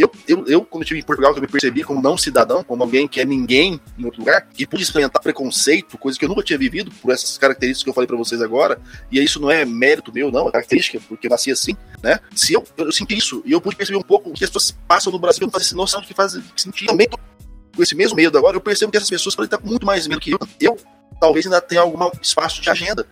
eu, 0.03 0.11
eu, 0.27 0.45
eu, 0.47 0.65
quando 0.65 0.83
estive 0.83 1.01
em 1.01 1.03
Portugal, 1.03 1.35
eu 1.35 1.41
me 1.41 1.49
percebi 1.49 1.83
como 1.83 2.01
não 2.01 2.17
cidadão, 2.17 2.63
como 2.63 2.83
alguém 2.83 3.09
que 3.09 3.21
é 3.21 3.25
ninguém 3.25 3.81
em 3.99 4.05
outro 4.05 4.21
lugar, 4.21 4.49
e 4.57 4.67
pude 4.67 4.83
experimentar 4.83 5.21
preconceito, 5.21 5.99
coisa 5.99 6.19
que 6.19 6.25
eu 6.25 6.29
nunca 6.29 6.43
tinha 6.43 6.59
vivido, 6.59 6.91
por 7.03 7.13
essas 7.13 7.37
características 7.37 7.85
que 7.85 7.91
eu 7.91 7.95
falei 7.95 8.07
para 8.07 8.17
vocês 8.17 8.41
agora, 8.41 8.81
e 9.11 9.23
isso 9.23 9.41
não 9.41 9.51
é 9.51 9.65
mérito 9.65 10.13
meu, 10.13 10.31
não, 10.31 10.49
é 10.49 10.53
característica, 10.53 11.01
porque 11.09 11.27
eu 11.27 11.31
nasci 11.31 11.51
assim, 11.51 11.77
né? 12.03 12.21
Se 12.35 12.53
eu, 12.53 12.65
eu 12.77 12.93
senti 12.93 13.17
isso, 13.17 13.43
e 13.45 13.53
eu 13.53 13.61
pude 13.61 13.77
perceber 13.77 13.99
um 13.99 14.03
pouco 14.03 14.31
o 14.31 14.33
que 14.33 14.45
as 14.45 14.51
pessoas 14.51 14.77
passam 14.87 15.13
no 15.13 15.19
Brasil, 15.19 15.43
eu 15.43 15.47
não 15.47 15.53
fazia 15.53 15.77
noção 15.77 16.01
do 16.01 16.07
que 16.07 16.15
faz 16.15 16.39
sentir 16.57 16.87
também 16.87 17.09
com 17.09 17.83
esse 17.83 17.95
mesmo 17.95 18.17
medo 18.17 18.37
agora, 18.37 18.57
eu 18.57 18.61
percebo 18.61 18.91
que 18.91 18.97
essas 18.97 19.11
pessoas 19.11 19.35
podem 19.35 19.47
estar 19.47 19.59
com 19.59 19.69
muito 19.69 19.87
mais 19.87 20.07
medo 20.07 20.21
que 20.21 20.33
eu. 20.33 20.39
Eu 20.61 20.77
talvez 21.21 21.47
ainda 21.47 21.61
tenha 21.61 21.81
algum 21.81 22.11
espaço 22.21 22.61
de 22.61 22.69
agenda. 22.69 23.07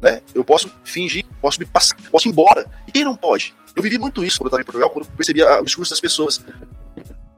Né? 0.00 0.22
Eu 0.34 0.42
posso 0.42 0.70
fingir, 0.82 1.26
posso 1.40 1.60
me 1.60 1.66
passar, 1.66 1.96
posso 2.10 2.26
ir 2.26 2.30
embora. 2.30 2.66
E 2.86 2.92
quem 2.92 3.04
não 3.04 3.14
pode? 3.14 3.54
Eu 3.76 3.82
vivi 3.82 3.98
muito 3.98 4.24
isso 4.24 4.38
quando 4.38 4.46
eu 4.46 4.48
estava 4.48 4.62
em 4.62 4.64
Portugal, 4.64 4.90
quando 4.90 5.04
eu 5.04 5.10
percebia 5.16 5.60
o 5.60 5.64
discurso 5.64 5.90
das 5.90 6.00
pessoas. 6.00 6.40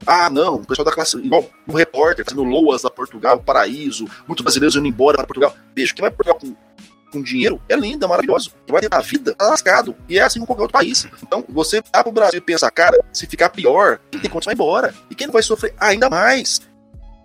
Ah, 0.07 0.31
não, 0.31 0.57
o 0.57 0.67
pessoal 0.67 0.85
da 0.85 0.93
classe. 0.93 1.17
Igual 1.17 1.49
o 1.67 1.77
repórter 1.77 2.25
fazendo 2.25 2.43
loas 2.43 2.85
a 2.85 2.91
Portugal, 2.91 3.39
paraíso, 3.41 4.07
muitos 4.27 4.43
brasileiros 4.43 4.77
indo 4.77 4.87
embora 4.87 5.17
para 5.17 5.27
Portugal. 5.27 5.55
Veja, 5.75 5.95
quem 5.95 6.03
vai 6.03 6.11
para 6.11 6.25
Portugal 6.25 6.41
com, 6.41 7.13
com 7.13 7.23
dinheiro 7.23 7.61
é 7.69 7.77
lindo, 7.77 8.05
é 8.05 8.09
maravilhoso. 8.09 8.51
Quem 8.67 8.73
vai 8.73 8.81
ter 8.81 8.93
a 8.93 9.01
vida 9.01 9.35
tá 9.35 9.49
lascado. 9.49 9.95
E 10.09 10.19
é 10.19 10.23
assim 10.23 10.41
com 10.41 10.47
qualquer 10.47 10.63
outro 10.63 10.79
país. 10.79 11.07
Então, 11.23 11.45
você 11.49 11.83
vai 11.93 12.03
para 12.03 12.09
o 12.09 12.13
Brasil 12.13 12.39
e 12.39 12.41
pensa, 12.41 12.71
cara, 12.71 12.99
se 13.13 13.27
ficar 13.27 13.51
pior, 13.51 14.01
quem 14.11 14.21
tem 14.21 14.31
condição 14.31 14.51
vai 14.51 14.55
embora. 14.55 14.95
E 15.11 15.15
quem 15.15 15.27
não 15.27 15.33
vai 15.33 15.43
sofrer 15.43 15.75
ainda 15.79 16.09
mais? 16.09 16.61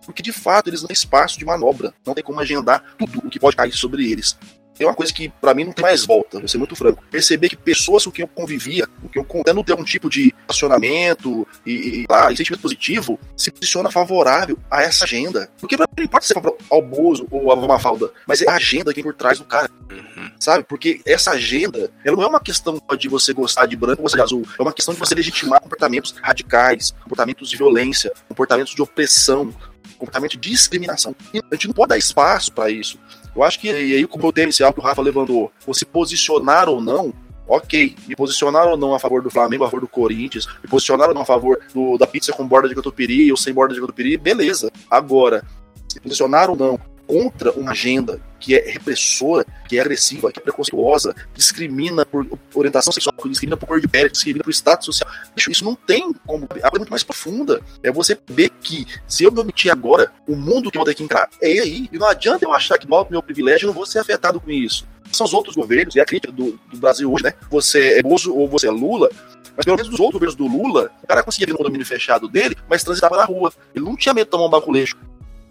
Porque 0.05 0.22
de 0.22 0.31
fato 0.31 0.69
eles 0.69 0.81
não 0.81 0.88
têm 0.88 0.93
espaço 0.93 1.38
de 1.38 1.45
manobra, 1.45 1.93
não 2.05 2.14
tem 2.14 2.23
como 2.23 2.39
agendar 2.39 2.84
tudo 2.97 3.19
o 3.26 3.30
que 3.30 3.39
pode 3.39 3.57
cair 3.57 3.73
sobre 3.73 4.09
eles 4.09 4.38
é 4.83 4.85
uma 4.85 4.93
coisa 4.93 5.13
que 5.13 5.29
para 5.29 5.53
mim 5.53 5.65
não 5.65 5.73
tem 5.73 5.83
mais 5.83 6.05
volta, 6.05 6.39
vou 6.39 6.47
ser 6.47 6.57
muito 6.57 6.75
franco. 6.75 7.03
Perceber 7.09 7.49
que 7.49 7.55
pessoas 7.55 8.05
com 8.05 8.11
quem 8.11 8.23
eu 8.23 8.27
convivia, 8.27 8.87
com 9.01 9.07
quem 9.07 9.21
eu 9.21 9.43
tendo 9.43 9.63
ter 9.63 9.73
um 9.73 9.83
tipo 9.83 10.09
de 10.09 10.33
relacionamento 10.41 11.47
e, 11.65 11.71
e, 11.71 12.05
lá, 12.09 12.31
e 12.31 12.37
sentimento 12.37 12.61
positivo, 12.61 13.19
se 13.35 13.51
posiciona 13.51 13.91
favorável 13.91 14.57
a 14.69 14.81
essa 14.81 15.05
agenda. 15.05 15.49
Porque 15.59 15.77
pra 15.77 15.85
mim 15.87 15.95
não 15.97 16.03
importa 16.05 16.27
se 16.27 16.37
é 16.37 16.41
ao 16.69 16.81
Bozo 16.81 17.27
ou 17.31 17.51
a 17.51 17.55
Mafalda, 17.55 18.11
mas 18.27 18.41
é 18.41 18.49
a 18.49 18.55
agenda 18.55 18.91
que 18.91 18.95
tem 18.95 19.03
por 19.03 19.13
trás 19.13 19.39
do 19.39 19.45
cara. 19.45 19.69
Uhum. 19.89 20.31
Sabe? 20.39 20.63
Porque 20.63 21.01
essa 21.05 21.31
agenda, 21.31 21.91
ela 22.03 22.15
não 22.15 22.23
é 22.23 22.27
uma 22.27 22.39
questão 22.39 22.79
de 22.97 23.07
você 23.07 23.33
gostar 23.33 23.65
de 23.65 23.75
branco 23.75 24.01
ou 24.01 24.09
de 24.09 24.21
azul, 24.21 24.45
é 24.57 24.61
uma 24.61 24.73
questão 24.73 24.93
de 24.93 24.99
você 24.99 25.15
legitimar 25.15 25.61
comportamentos 25.61 26.13
radicais, 26.21 26.91
comportamentos 27.03 27.49
de 27.49 27.57
violência, 27.57 28.11
comportamentos 28.27 28.73
de 28.73 28.81
opressão, 28.81 29.53
comportamento 29.97 30.37
de 30.37 30.49
discriminação. 30.49 31.15
E 31.33 31.39
a 31.39 31.55
gente 31.55 31.67
não 31.67 31.73
pode 31.73 31.89
dar 31.89 31.97
espaço 31.97 32.51
para 32.51 32.69
isso. 32.69 32.99
Eu 33.38 33.43
acho 33.43 33.59
que 33.59 33.69
aí, 33.69 34.03
o 34.03 34.39
inicial 34.39 34.73
que 34.73 34.80
o 34.80 34.84
Rafa 34.84 34.99
levantou, 34.99 35.51
ou 35.68 35.73
se 35.73 35.85
posicionar 35.85 36.68
ou 36.68 36.81
não, 36.81 37.14
ok, 37.47 37.95
me 38.07 38.15
posicionar 38.15 38.68
ou 38.68 38.76
não 38.76 38.95
a 38.95 38.99
favor 38.99 39.22
do 39.22 39.30
Flamengo, 39.30 39.64
a 39.64 39.68
favor 39.68 39.81
do 39.81 39.88
Corinthians, 39.88 40.47
me 40.64 40.68
posicionar 40.68 41.07
ou 41.07 41.14
não 41.14 41.22
a 41.22 41.26
favor 41.26 41.59
do, 41.72 41.99
da 41.99 42.07
pizza 42.07 42.34
com 42.34 42.47
borda 42.47 42.68
de 42.68 42.73
catupiry 42.73 43.30
ou 43.30 43.38
sem 43.38 43.53
borda 43.53 43.76
de 43.76 43.80
catupiry, 43.80 44.18
beleza. 44.18 44.72
Agora, 44.89 45.43
se 45.88 45.99
posicionar 45.99 46.49
ou 46.49 46.55
não 46.55 46.80
contra 47.07 47.51
uma 47.53 47.71
agenda 47.71 48.19
que 48.39 48.55
é 48.55 48.69
repressora, 48.69 49.45
que 49.67 49.77
é 49.77 49.81
agressiva, 49.81 50.31
que 50.31 50.39
é 50.39 50.41
preconceituosa, 50.41 51.15
discrimina 51.34 52.05
por 52.05 52.27
orientação 52.53 52.93
sexual, 52.93 53.15
discrimina 53.27 53.57
por 53.57 53.65
cor 53.65 53.81
de 53.81 53.88
pele, 53.88 54.09
discrimina 54.09 54.43
por 54.43 54.51
status 54.51 54.85
social. 54.85 55.09
Isso 55.35 55.63
não 55.63 55.73
tem 55.73 56.13
como. 56.25 56.45
A 56.45 56.47
coisa 56.47 56.67
é 56.67 56.77
muito 56.77 56.89
mais 56.89 57.03
profunda. 57.03 57.61
É 57.81 57.91
você 57.91 58.17
ver 58.27 58.49
que 58.61 58.85
se 59.07 59.23
eu 59.23 59.31
me 59.31 59.39
omitir 59.39 59.71
agora, 59.71 60.11
o 60.27 60.35
mundo 60.35 60.69
que 60.69 60.77
eu 60.77 60.79
vou 60.79 60.85
ter 60.85 60.93
que 60.93 61.03
entrar 61.03 61.29
é 61.41 61.47
aí. 61.47 61.89
E 61.91 61.97
não 61.97 62.07
adianta 62.07 62.45
eu 62.45 62.53
achar 62.53 62.77
que 62.77 62.88
mal 62.88 63.07
meu 63.09 63.23
privilégio 63.23 63.65
eu 63.65 63.67
não 63.67 63.73
vou 63.73 63.85
ser 63.85 63.99
afetado 63.99 64.39
com 64.39 64.51
isso. 64.51 64.85
São 65.11 65.25
os 65.25 65.34
outros 65.34 65.55
governos, 65.55 65.95
e 65.95 66.01
a 66.01 66.05
crítica 66.05 66.34
do, 66.34 66.59
do 66.69 66.77
Brasil 66.77 67.11
hoje, 67.11 67.23
né? 67.23 67.34
Você 67.49 67.97
é 67.97 68.03
Bozo 68.03 68.35
ou 68.35 68.47
você 68.47 68.67
é 68.67 68.71
Lula, 68.71 69.09
mas 69.55 69.65
pelo 69.65 69.77
menos 69.77 69.89
dos 69.89 69.99
outros 69.99 70.13
governos 70.13 70.35
do 70.35 70.45
Lula, 70.45 70.91
o 71.01 71.07
cara 71.07 71.23
conseguia 71.23 71.47
vir 71.47 71.53
no 71.53 71.57
condomínio 71.57 71.85
fechado 71.85 72.27
dele, 72.27 72.57
mas 72.69 72.84
transitava 72.84 73.15
na 73.15 73.23
rua. 73.23 73.53
Ele 73.73 73.85
não 73.85 73.95
tinha 73.95 74.13
medo 74.13 74.25
de 74.25 74.31
tomar 74.31 74.45
um 74.45 74.49
baculejo 74.49 74.97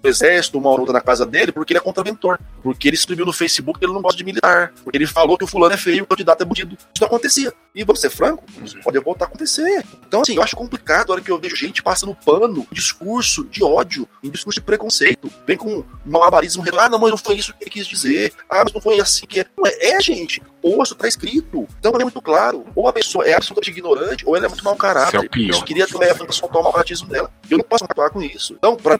exército, 0.06 0.58
uma 0.58 0.70
outra 0.70 0.92
na 0.92 1.00
casa 1.00 1.24
dele, 1.24 1.52
porque 1.52 1.72
ele 1.72 1.78
é 1.78 1.82
contraventor. 1.82 2.38
Porque 2.62 2.88
ele 2.88 2.96
escreveu 2.96 3.26
no 3.26 3.32
Facebook 3.32 3.78
que 3.78 3.84
ele 3.84 3.92
não 3.92 4.02
gosta 4.02 4.16
de 4.16 4.24
militar. 4.24 4.72
Porque 4.82 4.96
ele 4.96 5.06
falou 5.06 5.36
que 5.36 5.44
o 5.44 5.46
fulano 5.46 5.74
é 5.74 5.76
feio, 5.76 6.04
o 6.04 6.06
candidato 6.06 6.42
é 6.42 6.44
bandido. 6.44 6.76
Isso 6.76 7.00
não 7.00 7.06
acontecia. 7.06 7.52
E 7.74 7.84
vamos 7.84 8.00
ser 8.00 8.10
franco, 8.10 8.44
isso 8.64 8.78
pode 8.80 8.98
voltar 9.00 9.26
a 9.26 9.28
acontecer. 9.28 9.84
Então, 10.06 10.22
assim, 10.22 10.34
eu 10.34 10.42
acho 10.42 10.56
complicado 10.56 11.10
a 11.10 11.14
hora 11.14 11.20
que 11.20 11.30
eu 11.30 11.38
vejo 11.38 11.54
gente 11.54 11.82
passando 11.82 12.14
pano, 12.14 12.66
discurso 12.72 13.44
de 13.44 13.62
ódio, 13.62 14.08
em 14.22 14.30
discurso 14.30 14.60
de 14.60 14.64
preconceito. 14.64 15.30
Vem 15.46 15.56
com 15.56 15.84
malabarismo, 16.04 16.64
ah, 16.78 16.88
não, 16.88 16.98
mas 16.98 17.10
não 17.10 17.18
foi 17.18 17.36
isso 17.36 17.52
que 17.52 17.64
ele 17.64 17.70
quis 17.70 17.86
dizer. 17.86 18.32
Ah, 18.48 18.62
mas 18.64 18.72
não 18.72 18.80
foi 18.80 18.98
assim 19.00 19.26
que 19.26 19.40
é. 19.40 19.46
Não 19.56 19.66
é, 19.66 19.90
é 19.90 20.00
gente. 20.00 20.42
Ou 20.62 20.82
isso 20.82 20.94
tá 20.94 21.06
escrito. 21.06 21.66
Então 21.78 21.92
é 21.92 22.02
muito 22.02 22.20
claro. 22.20 22.64
Ou 22.74 22.88
a 22.88 22.92
pessoa 22.92 23.24
é 23.24 23.34
absolutamente 23.34 23.70
ignorante, 23.70 24.26
ou 24.26 24.36
ela 24.36 24.46
é 24.46 24.48
muito 24.48 24.64
mau 24.64 24.74
caráter. 24.74 25.20
É 25.20 25.50
eu 25.50 25.62
queria 25.62 25.86
também 25.86 26.08
soltar 26.30 26.60
o 26.60 26.64
malcaratismo 26.64 27.08
dela. 27.08 27.30
Eu 27.48 27.58
não 27.58 27.64
posso 27.64 27.84
acabar 27.84 28.10
com 28.10 28.22
isso. 28.22 28.54
Então, 28.54 28.76
pra 28.76 28.98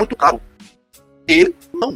muito 0.00 0.16
claro. 0.16 0.40
Ele, 1.26 1.54
não. 1.72 1.94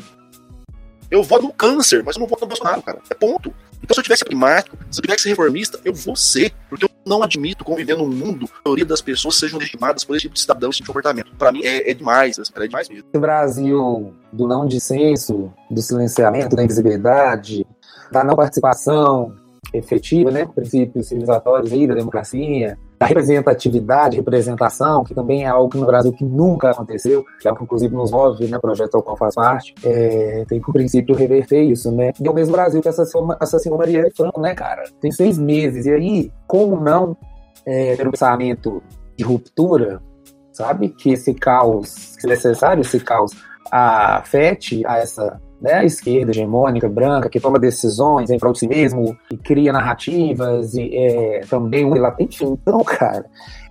Eu 1.11 1.23
voto 1.23 1.45
no 1.45 1.53
câncer, 1.53 2.03
mas 2.05 2.17
eu 2.17 2.21
não 2.21 2.27
voto 2.27 2.41
no 2.43 2.49
Bolsonaro, 2.49 2.83
cara. 2.83 3.01
É 3.09 3.15
ponto. 3.15 3.55
Então, 3.83 3.95
se 3.95 4.01
eu 4.01 4.05
tivesse 4.05 4.25
climático, 4.25 4.77
se 4.91 4.99
eu 4.99 5.03
tivesse 5.03 5.29
reformista, 5.29 5.79
eu 5.85 5.95
vou 5.95 6.17
ser. 6.17 6.53
Porque 6.69 6.85
eu 6.85 6.91
não 7.07 7.23
admito 7.23 7.65
conviver 7.65 7.97
num 7.97 8.09
mundo 8.09 8.49
a 8.53 8.69
maioria 8.69 8.85
das 8.85 9.01
pessoas 9.01 9.37
sejam 9.37 9.59
legitimadas 9.59 10.05
por 10.05 10.17
esse 10.17 10.23
tipo 10.23 10.35
de 10.35 10.41
cidadão, 10.41 10.71
esse 10.71 10.79
tipo 10.79 10.87
de 10.87 10.93
comportamento. 10.93 11.37
Para 11.37 11.53
mim, 11.53 11.65
é, 11.65 11.91
é 11.91 11.95
demais. 11.95 12.37
É 12.39 12.67
demais 12.67 12.89
mesmo. 12.89 13.05
O 13.15 13.21
Brasil 13.21 14.15
do 14.33 14.49
não 14.49 14.67
dissenso, 14.67 15.53
do 15.71 15.81
silenciamento, 15.81 16.57
da 16.57 16.65
invisibilidade, 16.65 17.65
da 18.11 18.25
não 18.25 18.35
participação 18.35 19.35
efetiva, 19.73 20.31
né? 20.31 20.47
Princípios 20.47 21.09
civilizatórios 21.09 21.73
aí 21.73 21.87
da 21.87 21.95
democracia, 21.95 22.79
da 22.99 23.07
representatividade, 23.07 24.17
representação, 24.17 25.05
que 25.05 25.15
também 25.15 25.45
é 25.45 25.49
algo 25.49 25.69
que 25.69 25.79
no 25.79 25.87
Brasil 25.87 26.13
que 26.13 26.25
nunca 26.25 26.71
aconteceu, 26.71 27.25
que 27.41 27.47
é 27.47 27.51
algo 27.51 27.59
que 27.59 27.65
inclusive 27.65 27.95
nos 27.95 28.11
move, 28.11 28.49
né, 28.49 28.59
projeto 28.59 28.95
ao 28.95 29.03
qual 29.03 29.17
faz 29.17 29.35
parte, 29.35 29.75
é, 29.85 30.45
tem 30.49 30.61
que 30.61 30.71
o 30.71 30.73
princípio 30.73 31.15
reverter 31.15 31.63
isso, 31.63 31.93
né? 31.93 32.13
E 32.21 32.27
é 32.27 32.31
o 32.31 32.35
mesmo 32.35 32.53
Brasil 32.53 32.81
que 32.81 32.89
assassinou, 32.89 33.37
assassinou 33.39 33.79
Marielle 33.79 34.11
Franco, 34.17 34.41
né, 34.41 34.55
cara? 34.55 34.85
Tem 35.01 35.13
seis 35.13 35.39
meses, 35.39 35.85
e 35.87 35.93
aí, 35.93 36.33
como 36.47 36.81
não 36.81 37.17
é, 37.67 37.97
ter 37.97 38.09
um 38.09 38.11
pensamento 38.11 38.83
de 39.17 39.25
ruptura, 39.25 40.01
sabe? 40.53 40.89
Que 40.89 41.13
esse 41.13 41.35
caos, 41.35 41.89
se 41.89 42.27
necessário 42.27 42.81
esse 42.81 43.01
caos, 43.01 43.33
afete 43.71 44.87
a 44.87 44.99
essa 44.99 45.41
né, 45.67 45.85
esquerda 45.85 46.31
hegemônica, 46.31 46.89
branca, 46.89 47.29
que 47.29 47.41
toma 47.41 47.59
decisões 47.59 48.31
em 48.31 48.39
prol 48.39 48.53
de 48.53 48.61
si 48.61 48.69
mesmo, 48.69 49.17
e 49.31 49.37
cria 49.37 49.73
narrativas, 49.73 50.75
e 50.75 50.97
é, 50.97 51.41
também 51.51 51.85
um 51.85 51.95
latente. 51.95 52.45
Então, 52.45 52.83
cara, 52.85 53.27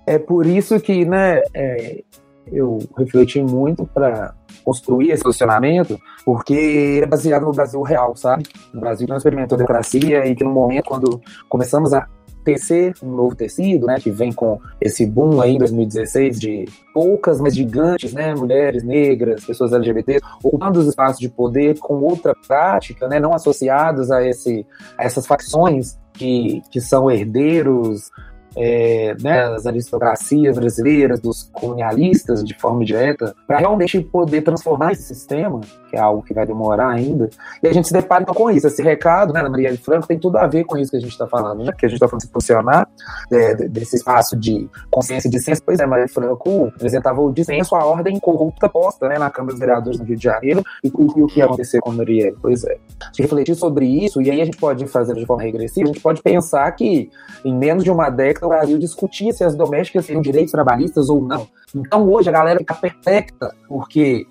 é 0.05 0.19
por 0.19 0.45
isso 0.45 0.79
que 0.79 1.05
né, 1.05 1.41
é, 1.53 2.03
eu 2.51 2.79
refleti 2.97 3.41
muito 3.41 3.85
para 3.85 4.33
construir 4.63 5.11
esse 5.11 5.23
posicionamento, 5.23 5.97
porque 6.25 6.99
é 7.01 7.05
baseado 7.05 7.45
no 7.45 7.51
Brasil 7.51 7.81
real, 7.81 8.15
sabe? 8.15 8.43
No 8.73 8.81
Brasil 8.81 9.07
não 9.07 9.17
experimentou 9.17 9.57
democracia 9.57 10.25
e 10.25 10.35
que 10.35 10.43
no 10.43 10.51
momento, 10.51 10.85
quando 10.85 11.21
começamos 11.47 11.93
a 11.93 12.07
tecer 12.45 12.93
um 13.01 13.09
novo 13.09 13.35
tecido, 13.35 13.87
né, 13.87 13.95
que 13.99 14.11
vem 14.11 14.31
com 14.31 14.61
esse 14.79 15.05
boom 15.05 15.41
aí 15.41 15.55
em 15.55 15.57
2016 15.57 16.39
de 16.39 16.65
poucas, 16.93 17.41
mas 17.41 17.55
gigantes, 17.55 18.13
né, 18.13 18.35
mulheres 18.35 18.83
negras, 18.83 19.43
pessoas 19.43 19.73
LGBT, 19.73 20.21
ocupando 20.43 20.79
os 20.79 20.87
espaços 20.87 21.19
de 21.19 21.27
poder 21.27 21.79
com 21.79 21.95
outra 21.95 22.35
prática, 22.47 23.07
né, 23.07 23.19
não 23.19 23.33
associados 23.33 24.11
a, 24.11 24.23
esse, 24.23 24.65
a 24.97 25.03
essas 25.03 25.25
facções 25.25 25.97
que, 26.13 26.61
que 26.71 26.79
são 26.79 27.09
herdeiros 27.09 28.11
é, 28.55 29.15
né, 29.21 29.49
das 29.49 29.65
aristocracias 29.65 30.57
brasileiras, 30.57 31.19
dos 31.19 31.43
colonialistas 31.51 32.43
de 32.43 32.57
forma 32.57 32.83
direta, 32.85 33.35
para 33.47 33.59
realmente 33.59 33.99
poder 33.99 34.41
transformar 34.41 34.91
esse 34.91 35.03
sistema, 35.03 35.61
que 35.89 35.95
é 35.95 35.99
algo 35.99 36.21
que 36.23 36.33
vai 36.33 36.45
demorar 36.45 36.89
ainda. 36.89 37.29
E 37.61 37.67
a 37.67 37.73
gente 37.73 37.87
se 37.87 37.93
depara 37.93 38.23
então, 38.23 38.33
com 38.33 38.49
isso. 38.49 38.67
Esse 38.67 38.81
recado 38.81 39.33
né, 39.33 39.41
da 39.41 39.49
Marielle 39.49 39.77
Franco 39.77 40.07
tem 40.07 40.19
tudo 40.19 40.37
a 40.37 40.47
ver 40.47 40.63
com 40.63 40.77
isso 40.77 40.91
que 40.91 40.97
a 40.97 40.99
gente 40.99 41.11
está 41.11 41.27
falando, 41.27 41.63
né? 41.63 41.71
que 41.77 41.85
a 41.85 41.89
gente 41.89 41.97
está 41.97 42.07
falando 42.07 42.21
de 42.21 42.27
se 42.27 42.33
posicionar 42.33 42.87
é, 43.31 43.55
desse 43.67 43.95
espaço 43.95 44.35
de 44.35 44.69
consciência 44.89 45.27
e 45.27 45.31
dissenso. 45.31 45.61
Pois 45.65 45.79
é, 45.79 45.85
Marielle 45.85 46.11
Franco 46.11 46.71
apresentava 46.75 47.21
o 47.21 47.31
dissenso 47.31 47.75
à 47.75 47.85
ordem 47.85 48.19
corrupta 48.19 48.69
posta 48.69 49.07
né, 49.07 49.17
na 49.17 49.29
Câmara 49.29 49.53
dos 49.53 49.59
Vereadores 49.59 49.99
no 49.99 50.05
Rio 50.05 50.17
de 50.17 50.23
Janeiro 50.23 50.63
e, 50.83 50.87
e, 50.87 50.91
o 51.23 51.27
que 51.27 51.39
ia 51.39 51.45
acontecer 51.45 51.79
com 51.79 51.91
a 51.91 51.93
Marielle. 51.93 52.37
Pois 52.41 52.63
é. 52.63 52.77
Se 53.13 53.21
refletir 53.21 53.55
sobre 53.55 53.85
isso, 53.85 54.21
e 54.21 54.31
aí 54.31 54.41
a 54.41 54.45
gente 54.45 54.57
pode 54.57 54.85
fazer 54.87 55.13
de 55.15 55.25
forma 55.25 55.43
regressiva, 55.43 55.89
a 55.89 55.93
gente 55.93 56.01
pode 56.01 56.21
pensar 56.21 56.71
que 56.71 57.09
em 57.43 57.55
menos 57.55 57.83
de 57.83 57.91
uma 57.91 58.09
década 58.09 58.44
o 58.45 58.49
Brasil 58.49 58.77
discutia 58.77 59.33
se 59.33 59.43
as 59.43 59.55
domésticas 59.55 60.05
teriam 60.05 60.21
direitos 60.21 60.51
trabalhistas 60.51 61.09
ou 61.09 61.21
não. 61.21 61.47
Então 61.75 62.07
hoje 62.09 62.29
a 62.29 62.31
galera 62.31 62.59
fica 62.59 62.73
perfeita, 62.73 63.53
porque 63.67 64.25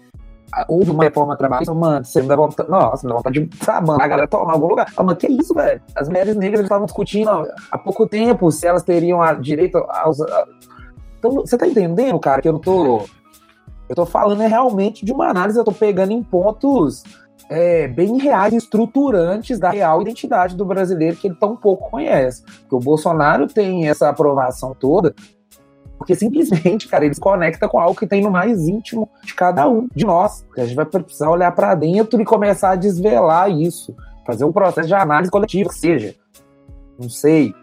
houve 0.68 0.90
uma 0.90 1.04
reforma 1.04 1.36
trabalhista, 1.36 1.74
mano, 1.74 2.04
você 2.04 2.22
me 2.22 2.28
dá 2.28 2.36
vontade, 2.36 2.70
nossa, 2.70 3.06
me 3.06 3.12
dá 3.12 3.16
vontade 3.16 3.40
de 3.40 3.50
ah, 3.66 3.80
mano, 3.80 4.00
a 4.00 4.06
galera 4.06 4.28
tomar 4.28 4.52
algum 4.52 4.68
lugar. 4.68 4.92
Ah, 4.96 5.02
mano, 5.02 5.16
que 5.16 5.26
isso, 5.26 5.54
velho? 5.54 5.80
As 5.94 6.08
mulheres 6.08 6.36
negras 6.36 6.62
estavam 6.62 6.86
discutindo 6.86 7.30
há 7.70 7.78
pouco 7.78 8.06
tempo 8.06 8.50
se 8.50 8.66
elas 8.66 8.82
teriam 8.82 9.20
a 9.20 9.34
direito 9.34 9.78
aos. 9.78 10.20
A... 10.20 10.46
Então, 11.18 11.32
você 11.32 11.56
tá 11.56 11.66
entendendo, 11.66 12.18
cara, 12.18 12.40
que 12.40 12.48
eu 12.48 12.52
não 12.52 12.60
tô. 12.60 13.02
Eu 13.88 13.94
tô 13.94 14.06
falando 14.06 14.42
é 14.42 14.46
realmente 14.46 15.04
de 15.04 15.12
uma 15.12 15.28
análise, 15.28 15.58
eu 15.58 15.64
tô 15.64 15.72
pegando 15.72 16.12
em 16.12 16.22
pontos 16.22 17.02
é, 17.48 17.88
bem 17.88 18.18
reais, 18.18 18.52
estruturantes 18.52 19.58
da 19.58 19.70
real 19.70 20.00
identidade 20.02 20.56
do 20.56 20.64
brasileiro 20.64 21.16
que 21.16 21.28
ele 21.28 21.36
tão 21.36 21.56
pouco 21.56 21.90
conhece. 21.90 22.42
Porque 22.42 22.74
o 22.74 22.80
Bolsonaro 22.80 23.46
tem 23.46 23.88
essa 23.88 24.08
aprovação 24.08 24.74
toda 24.78 25.14
porque 26.04 26.14
simplesmente, 26.14 26.88
cara, 26.88 27.04
ele 27.04 27.14
se 27.14 27.20
conecta 27.20 27.68
com 27.68 27.78
algo 27.78 27.98
que 27.98 28.06
tem 28.06 28.22
no 28.22 28.30
mais 28.30 28.68
íntimo 28.68 29.08
de 29.22 29.34
cada 29.34 29.68
um 29.68 29.88
de 29.94 30.04
nós. 30.04 30.44
A 30.56 30.64
gente 30.64 30.76
vai 30.76 30.84
precisar 30.84 31.30
olhar 31.30 31.50
para 31.52 31.74
dentro 31.74 32.20
e 32.20 32.24
começar 32.24 32.72
a 32.72 32.76
desvelar 32.76 33.50
isso. 33.50 33.96
Fazer 34.26 34.44
um 34.44 34.52
processo 34.52 34.88
de 34.88 34.94
análise 34.94 35.30
coletiva, 35.30 35.70
que 35.70 35.78
seja. 35.78 36.14
Não 36.98 37.08
sei. 37.08 37.54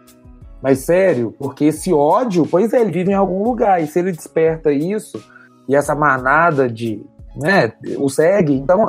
Mas 0.60 0.80
sério, 0.80 1.34
porque 1.38 1.66
esse 1.66 1.92
ódio, 1.92 2.46
pois 2.46 2.72
é, 2.72 2.80
ele 2.80 2.92
vive 2.92 3.10
em 3.10 3.14
algum 3.14 3.42
lugar. 3.44 3.82
E 3.82 3.86
se 3.86 3.98
ele 3.98 4.12
desperta 4.12 4.72
isso, 4.72 5.22
e 5.68 5.76
essa 5.76 5.94
manada 5.94 6.68
de. 6.68 7.04
Né, 7.36 7.72
o 7.96 8.08
segue, 8.08 8.52
então 8.54 8.88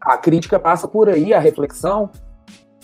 a 0.00 0.16
crítica 0.16 0.58
passa 0.58 0.86
por 0.86 1.08
aí, 1.08 1.34
a 1.34 1.40
reflexão, 1.40 2.10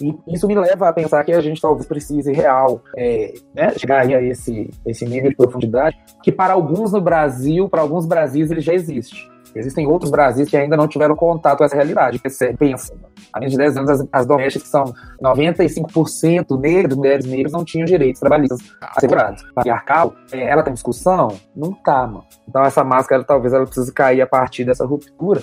e 0.01 0.15
isso 0.28 0.47
me 0.49 0.55
leva 0.55 0.89
a 0.89 0.93
pensar 0.93 1.23
que 1.24 1.32
a 1.32 1.41
gente 1.41 1.61
talvez 1.61 1.86
precise 1.86 2.32
real 2.32 2.82
é, 2.97 3.35
né, 3.55 3.70
chegar 3.77 4.01
a 4.01 4.23
esse, 4.23 4.70
esse 4.85 5.07
nível 5.07 5.31
de 5.31 5.36
profundidade, 5.36 5.97
que 6.23 6.32
para 6.32 6.53
alguns 6.53 6.93
no 6.93 7.01
Brasil, 7.01 7.69
para 7.69 7.82
alguns 7.82 8.05
Brasis, 8.07 8.51
ele 8.51 8.61
já 8.61 8.74
existe. 8.74 9.31
Existem 9.55 9.86
outros 9.86 10.11
Brasis 10.11 10.49
que 10.49 10.57
ainda 10.57 10.77
não 10.77 10.89
tiveram 10.89 11.15
contato 11.15 11.59
com 11.59 11.65
essa 11.65 11.77
realidade. 11.77 12.20
Pensa, 12.59 12.93
há 13.32 13.39
menos 13.39 13.53
de 13.53 13.59
10 13.59 13.77
anos, 13.77 13.91
as, 13.91 14.09
as 14.11 14.27
domésticas 14.27 14.65
que 14.65 14.69
são 14.69 14.93
95% 15.23 16.59
negras, 16.59 16.97
mulheres 16.97 17.24
negras, 17.24 17.53
não 17.53 17.65
tinham 17.65 17.85
direitos 17.85 18.19
trabalhistas 18.19 18.59
assegurados. 18.81 19.45
Patriarcal, 19.55 20.16
é, 20.32 20.51
ela 20.51 20.65
tem 20.65 20.74
discussão? 20.74 21.28
Não 21.55 21.73
tá, 21.73 22.05
mano. 22.05 22.24
Então 22.49 22.65
essa 22.65 22.82
máscara 22.82 23.23
talvez 23.23 23.53
ela 23.53 23.65
precise 23.65 23.93
cair 23.93 24.23
a 24.23 24.27
partir 24.27 24.65
dessa 24.65 24.85
ruptura 24.85 25.41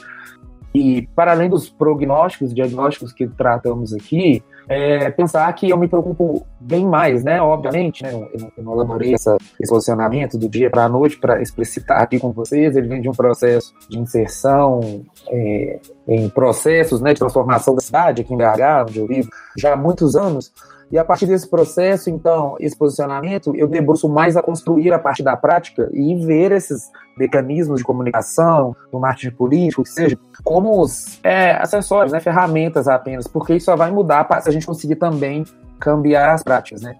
e, 0.74 1.08
para 1.16 1.32
além 1.32 1.50
dos 1.50 1.70
prognósticos, 1.70 2.54
diagnósticos 2.54 3.12
que 3.12 3.28
tratamos 3.28 3.94
aqui, 3.94 4.44
é, 4.70 5.10
pensar 5.10 5.52
que 5.54 5.70
eu 5.70 5.78
me 5.78 5.88
preocupo 5.88 6.46
bem 6.60 6.86
mais, 6.86 7.24
né? 7.24 7.42
Obviamente, 7.42 8.04
né? 8.04 8.14
Eu, 8.14 8.52
eu 8.56 8.64
não 8.64 8.74
elaborei 8.74 9.14
essa, 9.14 9.36
esse 9.60 9.70
posicionamento 9.70 10.38
do 10.38 10.48
dia 10.48 10.70
para 10.70 10.86
a 10.86 10.90
noite 10.90 11.18
para 11.18 11.42
explicitar 11.42 12.02
aqui 12.02 12.20
com 12.20 12.32
vocês. 12.32 12.76
Ele 12.76 12.88
vem 12.88 13.02
de 13.02 13.10
um 13.10 13.14
processo 13.14 13.74
de 13.90 14.00
inserção 14.00 15.04
é, 15.30 15.80
em 16.08 16.30
processos 16.30 17.02
né, 17.02 17.14
de 17.14 17.20
transformação 17.20 17.76
da 17.76 17.82
cidade, 17.82 18.22
aqui 18.22 18.34
em 18.34 18.38
BH, 18.38 18.88
onde 18.88 19.00
eu 19.00 19.08
vivo, 19.08 19.30
já 19.58 19.74
há 19.74 19.76
muitos 19.76 20.16
anos. 20.16 20.54
E 20.92 20.98
a 20.98 21.06
partir 21.06 21.26
desse 21.26 21.48
processo, 21.48 22.10
então, 22.10 22.56
esse 22.60 22.76
posicionamento, 22.76 23.56
eu 23.56 23.68
debruço 23.68 24.10
mais 24.10 24.36
a 24.36 24.44
construir 24.44 24.92
a 24.92 25.00
partir 25.00 25.24
da 25.24 25.38
prática 25.38 25.90
e 25.94 26.16
ver 26.26 26.52
esses 26.52 26.92
mecanismos 27.18 27.78
de 27.78 27.84
comunicação, 27.84 28.76
no 28.92 29.00
marketing 29.00 29.36
político, 29.36 29.84
que 29.84 29.90
seja, 29.90 30.18
como 30.44 30.82
os 30.82 31.20
é, 31.24 31.54
acessórios, 31.54 32.12
né, 32.12 32.20
ferramentas 32.20 32.88
apenas, 32.88 33.26
porque 33.26 33.56
isso 33.56 33.66
só 33.66 33.76
vai 33.76 33.90
mudar 33.90 34.28
se 34.42 34.50
a 34.50 34.52
gente 34.52 34.66
conseguir 34.66 34.96
também 34.96 35.46
cambiar 35.80 36.34
as 36.34 36.44
práticas, 36.44 36.82
né? 36.82 36.96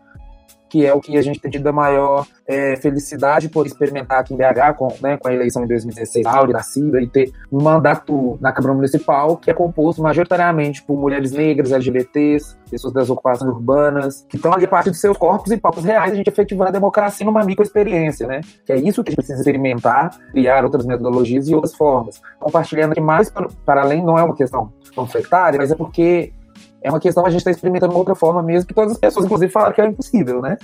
Que 0.72 0.86
é 0.86 0.94
o 0.94 1.02
que 1.02 1.18
a 1.18 1.22
gente 1.22 1.38
tem 1.38 1.52
tido 1.52 1.68
a 1.68 1.74
maior 1.74 2.26
é, 2.48 2.78
felicidade 2.78 3.50
por 3.50 3.68
experimentar 3.68 4.20
aqui 4.20 4.34
em 4.34 4.38
BH, 4.38 4.78
com, 4.78 4.88
né, 5.02 5.18
com 5.18 5.28
a 5.28 5.34
eleição 5.34 5.66
em 5.66 5.68
2016, 5.68 6.26
Áurea 6.26 6.54
nascida, 6.54 7.02
e 7.02 7.08
ter 7.08 7.30
um 7.52 7.62
mandato 7.62 8.38
na 8.40 8.54
Câmara 8.54 8.74
Municipal 8.74 9.36
que 9.36 9.52
é 9.52 9.54
composto 9.54 10.02
majoritariamente 10.02 10.82
por 10.82 10.98
mulheres 10.98 11.34
negras, 11.34 11.74
LGBTs, 11.74 12.56
pessoas 12.70 12.94
das 12.94 13.10
ocupações 13.10 13.52
urbanas, 13.52 14.26
que 14.30 14.38
estão 14.38 14.54
ali 14.54 14.64
a 14.64 14.68
partir 14.70 14.92
de 14.92 14.98
seus 14.98 15.18
corpos 15.18 15.52
e 15.52 15.58
palcos 15.58 15.84
reais, 15.84 16.14
a 16.14 16.16
gente 16.16 16.30
efetivando 16.30 16.70
a 16.70 16.72
democracia 16.72 17.26
numa 17.26 17.44
microexperiência, 17.44 18.26
né? 18.26 18.40
Que 18.66 18.72
é 18.72 18.78
isso 18.78 19.04
que 19.04 19.10
a 19.10 19.12
gente 19.12 19.18
precisa 19.18 19.40
experimentar, 19.40 20.18
criar 20.32 20.64
outras 20.64 20.86
metodologias 20.86 21.50
e 21.50 21.54
outras 21.54 21.76
formas. 21.76 22.22
Compartilhando 22.40 22.94
aqui 22.94 23.02
mais 23.02 23.30
para, 23.30 23.82
além, 23.82 24.02
não 24.02 24.18
é 24.18 24.24
uma 24.24 24.36
questão 24.36 24.72
panfletária, 24.96 25.58
mas 25.60 25.70
é 25.70 25.76
porque 25.76 26.32
é 26.82 26.90
uma 26.90 27.00
questão 27.00 27.26
a 27.26 27.30
gente 27.30 27.40
está 27.40 27.52
experimentando 27.52 27.94
uma 27.94 28.00
outra 28.00 28.16
forma 28.16 28.42
mesmo, 28.42 28.68
que 28.68 28.74
todas 28.74 28.94
as 28.94 28.98
pessoas, 28.98 29.26
inclusive, 29.26 29.52
falaram 29.52 29.74
que 29.74 29.82
é 29.82 29.86
impossível, 29.86 30.42
né? 30.42 30.58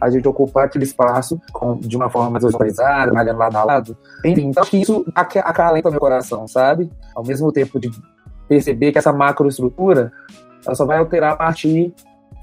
A 0.00 0.08
gente 0.08 0.26
ocupar 0.28 0.66
aquele 0.66 0.84
espaço 0.84 1.40
com, 1.52 1.76
de 1.76 1.96
uma 1.96 2.08
forma 2.08 2.30
mais 2.30 2.44
organizada, 2.44 3.12
mais 3.12 3.26
lado 3.36 3.56
a 3.56 3.64
lado. 3.64 3.96
Enfim, 4.24 4.48
então 4.48 4.62
acho 4.62 4.70
que 4.70 4.80
isso 4.80 5.04
acalenta 5.14 5.90
meu 5.90 5.98
coração, 5.98 6.46
sabe? 6.46 6.90
Ao 7.14 7.24
mesmo 7.24 7.50
tempo 7.50 7.80
de 7.80 7.90
perceber 8.48 8.92
que 8.92 8.98
essa 8.98 9.12
macroestrutura 9.12 10.12
ela 10.64 10.74
só 10.74 10.84
vai 10.84 10.98
alterar 10.98 11.32
a 11.32 11.36
partir 11.36 11.92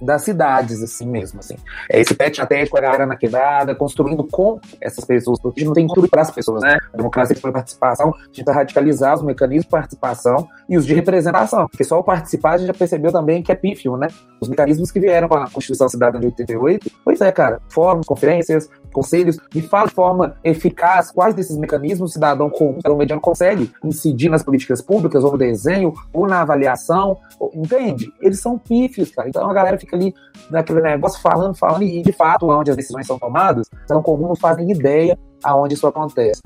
das 0.04 0.24
cidades, 0.24 0.82
assim 0.84 1.08
mesmo, 1.08 1.40
assim. 1.40 1.56
É 1.90 2.00
esse 2.00 2.14
pet 2.14 2.42
até 2.42 2.66
com 2.68 2.78
a 2.78 2.82
galera 2.82 3.06
na 3.06 3.16
quebrada, 3.16 3.74
construindo 3.74 4.24
com 4.24 4.60
essas 4.82 5.06
pessoas, 5.06 5.40
porque 5.40 5.60
a 5.60 5.62
gente 5.62 5.68
não 5.68 5.74
tem 5.74 5.88
tudo 5.88 6.08
para 6.08 6.22
as 6.22 6.32
pessoas, 6.32 6.62
né? 6.62 6.78
A 6.94 6.98
democracia 6.98 7.36
foi 7.36 7.52
participação, 7.52 8.10
a 8.10 8.26
gente 8.32 8.50
radicalizar 8.50 9.16
os 9.16 9.24
mecanismos 9.24 9.66
de 9.66 9.72
participação 9.72 10.48
e 10.70 10.78
os 10.78 10.86
de 10.86 10.94
representação, 10.94 11.68
porque 11.68 11.84
só 11.84 12.00
o 12.00 12.04
participar 12.04 12.54
a 12.54 12.58
gente 12.58 12.68
já 12.68 12.74
percebeu 12.74 13.12
também 13.12 13.42
que 13.42 13.52
é 13.52 13.56
pífio, 13.56 13.98
né? 13.98 14.08
Os 14.40 14.50
mecanismos 14.50 14.92
que 14.92 15.00
vieram 15.00 15.28
com 15.28 15.36
a 15.36 15.50
Constituição 15.50 15.88
Cidadã 15.88 16.20
de 16.20 16.28
88, 16.28 16.92
pois 17.04 17.22
é, 17.22 17.32
cara, 17.32 17.62
fóruns, 17.70 18.06
conferências, 18.06 18.70
conselhos, 18.94 19.38
me 19.53 19.61
fala 19.61 19.88
de 19.88 19.94
forma 19.94 20.36
eficaz 20.44 21.11
quais 21.11 21.36
desses 21.36 21.57
mecanismos 21.57 22.11
o 22.11 22.14
cidadão 22.14 22.49
comum, 22.49 22.80
o 22.86 22.95
mediano, 22.95 23.22
consegue 23.22 23.72
incidir 23.84 24.30
nas 24.30 24.44
políticas 24.44 24.82
públicas, 24.82 25.24
ou 25.24 25.32
no 25.32 25.38
desenho, 25.38 25.94
ou 26.11 26.28
na 26.28 26.41
avaliação, 26.41 27.18
entende? 27.53 28.11
Eles 28.22 28.40
são 28.40 28.57
pífios, 28.57 29.11
cara. 29.11 29.30
Então 29.30 29.49
a 29.49 29.53
galera 29.53 29.78
fica 29.78 29.95
ali 29.95 30.14
naquele 30.49 30.82
negócio 30.82 31.22
falando, 31.22 31.56
falando, 31.56 31.84
e 31.84 32.02
de 32.02 32.11
fato, 32.11 32.49
onde 32.49 32.72
as 32.72 32.78
decisões 32.78 33.07
são 33.07 33.18
tomadas, 33.18 33.70
são 33.88 34.02
comuns 34.02 34.30
não 34.30 34.36
fazem 34.36 34.72
ideia 34.72 35.18
aonde 35.44 35.74
isso 35.74 35.86
acontece. 35.86 36.41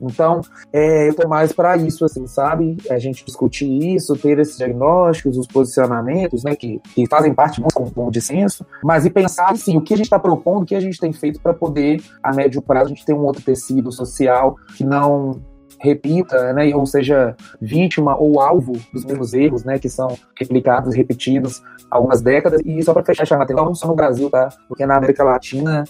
Então, 0.00 0.40
é, 0.72 1.08
eu 1.08 1.14
tô 1.14 1.28
mais 1.28 1.52
para 1.52 1.76
isso, 1.76 2.04
assim, 2.04 2.26
sabe? 2.26 2.76
A 2.90 2.98
gente 2.98 3.24
discutir 3.24 3.66
isso, 3.94 4.16
ter 4.16 4.38
esses 4.38 4.56
diagnósticos, 4.56 5.36
os 5.36 5.46
posicionamentos, 5.46 6.42
né, 6.42 6.54
que, 6.56 6.80
que 6.94 7.06
fazem 7.06 7.34
parte 7.34 7.60
do 7.60 7.70
com 7.70 8.06
o 8.06 8.10
dissenso, 8.10 8.66
mas 8.82 9.06
e 9.06 9.10
pensar, 9.10 9.50
assim, 9.50 9.76
o 9.76 9.80
que 9.80 9.94
a 9.94 9.96
gente 9.96 10.06
está 10.06 10.18
propondo, 10.18 10.62
o 10.62 10.66
que 10.66 10.74
a 10.74 10.80
gente 10.80 10.98
tem 10.98 11.12
feito 11.12 11.40
para 11.40 11.54
poder, 11.54 12.02
a 12.22 12.34
médio 12.34 12.60
prazo, 12.60 12.86
a 12.86 12.88
gente 12.88 13.04
ter 13.04 13.12
um 13.12 13.24
outro 13.24 13.42
tecido 13.42 13.92
social 13.92 14.56
que 14.76 14.84
não 14.84 15.40
repita, 15.80 16.52
né, 16.52 16.74
ou 16.74 16.84
seja 16.84 17.34
vítima 17.60 18.16
ou 18.16 18.40
alvo 18.40 18.72
dos 18.92 19.04
mesmos 19.04 19.32
erros, 19.32 19.64
né, 19.64 19.78
que 19.78 19.88
são 19.88 20.14
replicados 20.38 20.94
repetidos 20.94 21.62
há 21.90 21.96
algumas 21.96 22.20
décadas. 22.20 22.60
E 22.64 22.82
só 22.82 22.92
para 22.92 23.02
fechar, 23.02 23.40
atenção, 23.40 23.64
não 23.64 23.74
só 23.74 23.88
no 23.88 23.94
Brasil, 23.94 24.28
tá? 24.30 24.50
Porque 24.68 24.84
na 24.84 24.96
América 24.96 25.24
Latina 25.24 25.84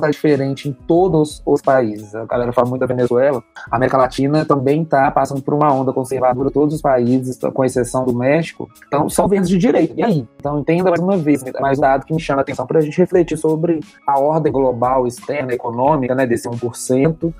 está 0.00 0.10
diferente 0.10 0.68
em 0.68 0.72
todos 0.72 1.42
os 1.44 1.60
países. 1.60 2.14
A 2.14 2.24
galera 2.24 2.52
fala 2.52 2.68
muito 2.68 2.80
da 2.80 2.86
Venezuela. 2.86 3.42
A 3.70 3.76
América 3.76 3.98
Latina 3.98 4.44
também 4.44 4.82
está 4.82 5.10
passando 5.10 5.42
por 5.42 5.54
uma 5.54 5.72
onda 5.72 5.92
conservadora, 5.92 6.50
todos 6.50 6.74
os 6.74 6.80
países, 6.80 7.38
com 7.52 7.64
exceção 7.64 8.04
do 8.04 8.14
México. 8.14 8.68
Então, 8.86 9.08
são 9.08 9.28
vendas 9.28 9.48
de 9.48 9.58
direito. 9.58 9.94
E 9.96 10.02
aí? 10.02 10.26
Então, 10.36 10.60
entenda 10.60 10.90
mais 10.90 11.00
uma 11.00 11.16
vez, 11.16 11.42
mais 11.60 11.78
um 11.78 11.80
dado 11.80 12.06
que 12.06 12.14
me 12.14 12.20
chama 12.20 12.40
a 12.40 12.42
atenção 12.42 12.66
para 12.66 12.78
a 12.78 12.82
gente 12.82 12.96
refletir 12.98 13.36
sobre 13.36 13.80
a 14.06 14.18
ordem 14.18 14.52
global, 14.52 15.06
externa, 15.06 15.52
econômica, 15.52 16.14
né, 16.14 16.26
desse 16.26 16.48
1%, 16.48 17.32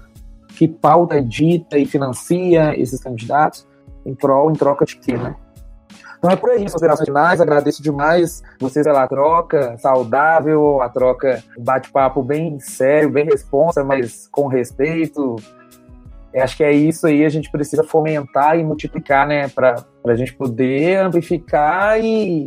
que 0.48 0.68
pauta, 0.68 1.20
dita 1.22 1.78
e 1.78 1.86
financia 1.86 2.78
esses 2.78 3.00
candidatos 3.00 3.66
em 4.04 4.14
prol, 4.14 4.50
em 4.50 4.54
troca 4.54 4.84
de 4.84 4.96
quê, 4.96 5.16
né? 5.16 5.34
Então 6.22 6.30
é 6.30 6.36
por 6.36 6.50
aí, 6.50 6.62
considerações 6.70 7.08
finais, 7.08 7.40
agradeço 7.40 7.82
demais 7.82 8.44
vocês 8.60 8.86
pela 8.86 9.08
troca 9.08 9.76
saudável, 9.76 10.80
a 10.80 10.88
troca, 10.88 11.42
bate-papo 11.58 12.22
bem 12.22 12.60
sério, 12.60 13.10
bem 13.10 13.24
responsa, 13.24 13.82
mas 13.82 14.28
com 14.30 14.46
respeito. 14.46 15.34
Eu 16.32 16.44
acho 16.44 16.56
que 16.56 16.62
é 16.62 16.70
isso 16.70 17.08
aí, 17.08 17.24
a 17.24 17.28
gente 17.28 17.50
precisa 17.50 17.82
fomentar 17.82 18.56
e 18.56 18.62
multiplicar, 18.62 19.26
né, 19.26 19.48
para 19.48 19.84
a 20.06 20.14
gente 20.14 20.32
poder 20.32 21.00
amplificar 21.00 21.98
e 21.98 22.46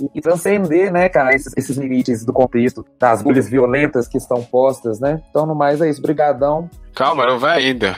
e, 0.00 0.08
e 0.14 0.20
transcender, 0.20 0.92
né, 0.92 1.08
cara, 1.08 1.34
esses, 1.34 1.52
esses, 1.56 1.76
limites 1.76 2.24
do 2.24 2.32
contexto, 2.32 2.86
das 2.98 3.20
bolhas 3.20 3.48
violentas 3.48 4.06
que 4.08 4.16
estão 4.16 4.42
postas, 4.42 4.98
né? 5.00 5.20
Então, 5.28 5.44
no 5.44 5.54
mais 5.54 5.82
é 5.82 5.90
isso. 5.90 6.00
Brigadão. 6.00 6.70
Calma, 6.94 7.26
não 7.26 7.38
vai 7.38 7.66
ainda. 7.66 7.94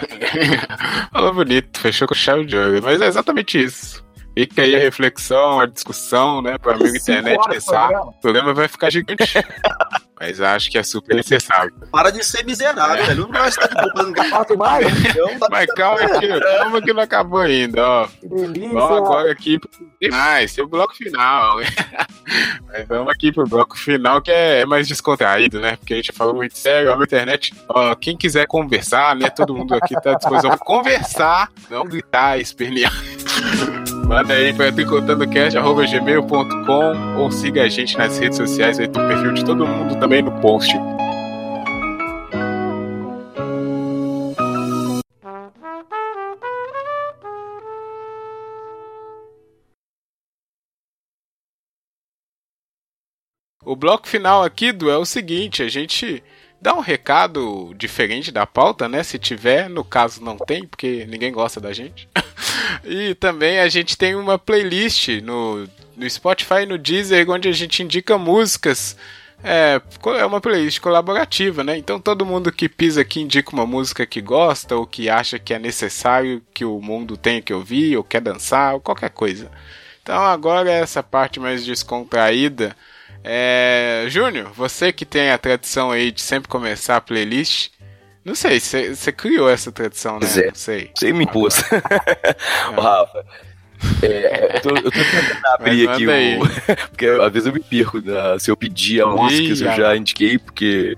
Falou 1.12 1.32
bonito, 1.32 1.78
fechou 1.78 2.08
com 2.08 2.14
chave 2.14 2.44
de 2.44 2.56
ouro. 2.56 2.80
Mas 2.82 3.00
é 3.00 3.06
exatamente 3.06 3.62
isso. 3.62 4.04
Fica 4.36 4.62
aí 4.62 4.74
a 4.74 4.78
reflexão, 4.78 5.60
a 5.60 5.66
discussão, 5.66 6.42
né? 6.42 6.58
Para 6.58 6.74
amigo 6.74 6.96
internet 6.96 7.40
pensar. 7.48 7.90
O 8.00 8.12
programa 8.20 8.52
vai 8.52 8.66
ficar 8.66 8.90
gigante. 8.90 9.22
Mas 10.18 10.40
acho 10.40 10.70
que 10.70 10.78
é 10.78 10.82
super 10.82 11.14
necessário. 11.14 11.74
Para 11.90 12.10
de 12.10 12.24
ser 12.24 12.44
miserável, 12.44 13.04
é. 13.04 13.06
velho. 13.08 13.22
Não 13.22 13.32
vai 13.32 13.48
estar 13.48 13.66
de 14.46 14.56
mais. 14.56 14.86
Mas 15.50 15.66
calma 15.74 16.00
aqui, 16.00 16.28
calma 16.40 16.82
que 16.82 16.92
não 16.92 17.02
acabou 17.02 17.40
ainda, 17.40 17.86
ó. 17.86 18.08
Delícia. 18.22 18.68
Vamos 18.72 18.96
agora 18.96 19.32
aqui 19.32 19.58
pro 19.58 19.70
mais, 20.10 20.54
tem 20.54 20.64
o 20.64 20.68
bloco 20.68 20.94
final. 20.94 21.56
Mas 22.68 22.88
vamos 22.88 23.12
aqui 23.12 23.32
pro 23.32 23.46
bloco 23.46 23.76
final 23.76 24.22
que 24.22 24.30
é 24.30 24.64
mais 24.64 24.88
descontraído, 24.88 25.60
né? 25.60 25.76
Porque 25.76 25.94
a 25.94 25.96
gente 25.96 26.12
falou 26.12 26.34
muito 26.34 26.56
sério, 26.56 26.92
a 26.92 27.04
internet. 27.04 27.54
Ó, 27.68 27.94
quem 27.94 28.16
quiser 28.16 28.46
conversar, 28.46 29.14
né? 29.16 29.28
Todo 29.30 29.54
mundo 29.54 29.74
aqui 29.74 29.94
tá 30.00 30.12
à 30.12 30.14
disposição 30.14 30.50
pra 30.50 30.58
conversar, 30.58 31.50
não 31.68 31.84
gritar, 31.84 32.38
espernear. 32.38 32.92
Manda 34.06 34.34
aí 34.34 34.52
para 34.52 34.70
tricotandocast.gmail.com 34.70 37.16
ou 37.18 37.30
siga 37.30 37.62
a 37.62 37.68
gente 37.68 37.96
nas 37.96 38.18
redes 38.18 38.36
sociais, 38.36 38.78
aí 38.78 38.86
tem 38.86 39.02
o 39.02 39.08
perfil 39.08 39.32
de 39.32 39.42
todo 39.44 39.66
mundo 39.66 39.98
também 39.98 40.20
no 40.22 40.30
post. 40.40 40.74
O 53.64 53.74
bloco 53.74 54.06
final 54.06 54.44
aqui 54.44 54.70
do 54.70 54.90
é 54.90 54.98
o 54.98 55.06
seguinte, 55.06 55.62
a 55.62 55.68
gente 55.68 56.22
dá 56.60 56.74
um 56.74 56.80
recado 56.80 57.72
diferente 57.74 58.30
da 58.30 58.46
pauta, 58.46 58.86
né? 58.88 59.02
Se 59.02 59.18
tiver, 59.18 59.70
no 59.70 59.82
caso 59.82 60.22
não 60.22 60.36
tem, 60.36 60.66
porque 60.66 61.06
ninguém 61.06 61.32
gosta 61.32 61.58
da 61.60 61.72
gente. 61.72 62.06
e 62.84 63.14
também 63.14 63.60
a 63.60 63.68
gente 63.68 63.96
tem 63.96 64.14
uma 64.14 64.38
playlist 64.38 65.08
no, 65.22 65.68
no 65.96 66.10
Spotify 66.10 66.62
e 66.62 66.66
no 66.66 66.78
Deezer 66.78 67.28
onde 67.30 67.48
a 67.48 67.52
gente 67.52 67.82
indica 67.82 68.18
músicas. 68.18 68.96
É, 69.42 69.80
é 70.18 70.24
uma 70.24 70.40
playlist 70.40 70.80
colaborativa, 70.80 71.62
né? 71.62 71.76
Então 71.76 72.00
todo 72.00 72.24
mundo 72.24 72.50
que 72.50 72.68
pisa 72.68 73.02
aqui 73.02 73.20
indica 73.20 73.52
uma 73.52 73.66
música 73.66 74.06
que 74.06 74.22
gosta 74.22 74.74
ou 74.74 74.86
que 74.86 75.10
acha 75.10 75.38
que 75.38 75.52
é 75.52 75.58
necessário 75.58 76.42
que 76.54 76.64
o 76.64 76.80
mundo 76.80 77.16
tenha 77.16 77.42
que 77.42 77.52
ouvir, 77.52 77.96
ou 77.96 78.02
quer 78.02 78.22
dançar, 78.22 78.74
ou 78.74 78.80
qualquer 78.80 79.10
coisa. 79.10 79.50
Então 80.02 80.22
agora 80.24 80.70
essa 80.70 81.02
parte 81.02 81.38
mais 81.38 81.64
descontraída 81.64 82.74
é, 83.26 84.04
Júnior, 84.08 84.52
você 84.52 84.92
que 84.92 85.06
tem 85.06 85.30
a 85.30 85.38
tradição 85.38 85.90
aí 85.90 86.12
de 86.12 86.20
sempre 86.20 86.46
começar 86.46 86.96
a 86.98 87.00
playlist, 87.00 87.70
não 88.24 88.34
sei, 88.34 88.58
você 88.58 89.12
criou 89.12 89.50
essa 89.50 89.70
tradição, 89.70 90.18
né? 90.18 90.26
É, 90.36 90.46
não 90.46 90.54
sei. 90.54 90.90
Você 90.94 91.12
me 91.12 91.24
impôs. 91.24 91.62
Ô, 92.76 92.80
Rafa, 92.80 93.24
é, 94.02 94.56
eu, 94.56 94.62
tô, 94.62 94.70
eu 94.70 94.82
tô 94.82 94.90
tentando 94.90 95.46
abrir 95.54 95.88
aqui 95.88 96.06
o. 96.06 96.76
porque 96.88 97.06
às 97.06 97.32
vezes 97.32 97.46
eu 97.46 97.52
me 97.52 97.60
perco 97.60 98.00
né? 98.00 98.38
se 98.38 98.50
eu 98.50 98.56
pedir 98.56 99.02
a 99.02 99.06
música, 99.06 99.56
se 99.56 99.64
eu 99.64 99.72
já 99.72 99.96
indiquei, 99.96 100.38
porque. 100.38 100.96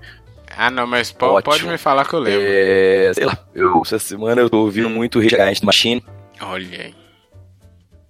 Ah, 0.55 0.71
não, 0.71 0.87
mas 0.87 1.11
pode, 1.11 1.43
pode 1.43 1.65
me 1.65 1.77
falar 1.77 2.05
que 2.05 2.13
eu 2.13 2.19
lembro. 2.19 2.41
É, 2.41 3.11
sei 3.13 3.25
lá, 3.25 3.37
eu, 3.53 3.81
essa 3.85 3.99
semana 3.99 4.41
eu 4.41 4.49
tô 4.49 4.59
ouvindo 4.59 4.89
muito 4.89 5.19
Rage 5.19 5.35
Against 5.35 5.63
Machine. 5.63 6.03
Olha 6.41 6.81
aí. 6.81 6.95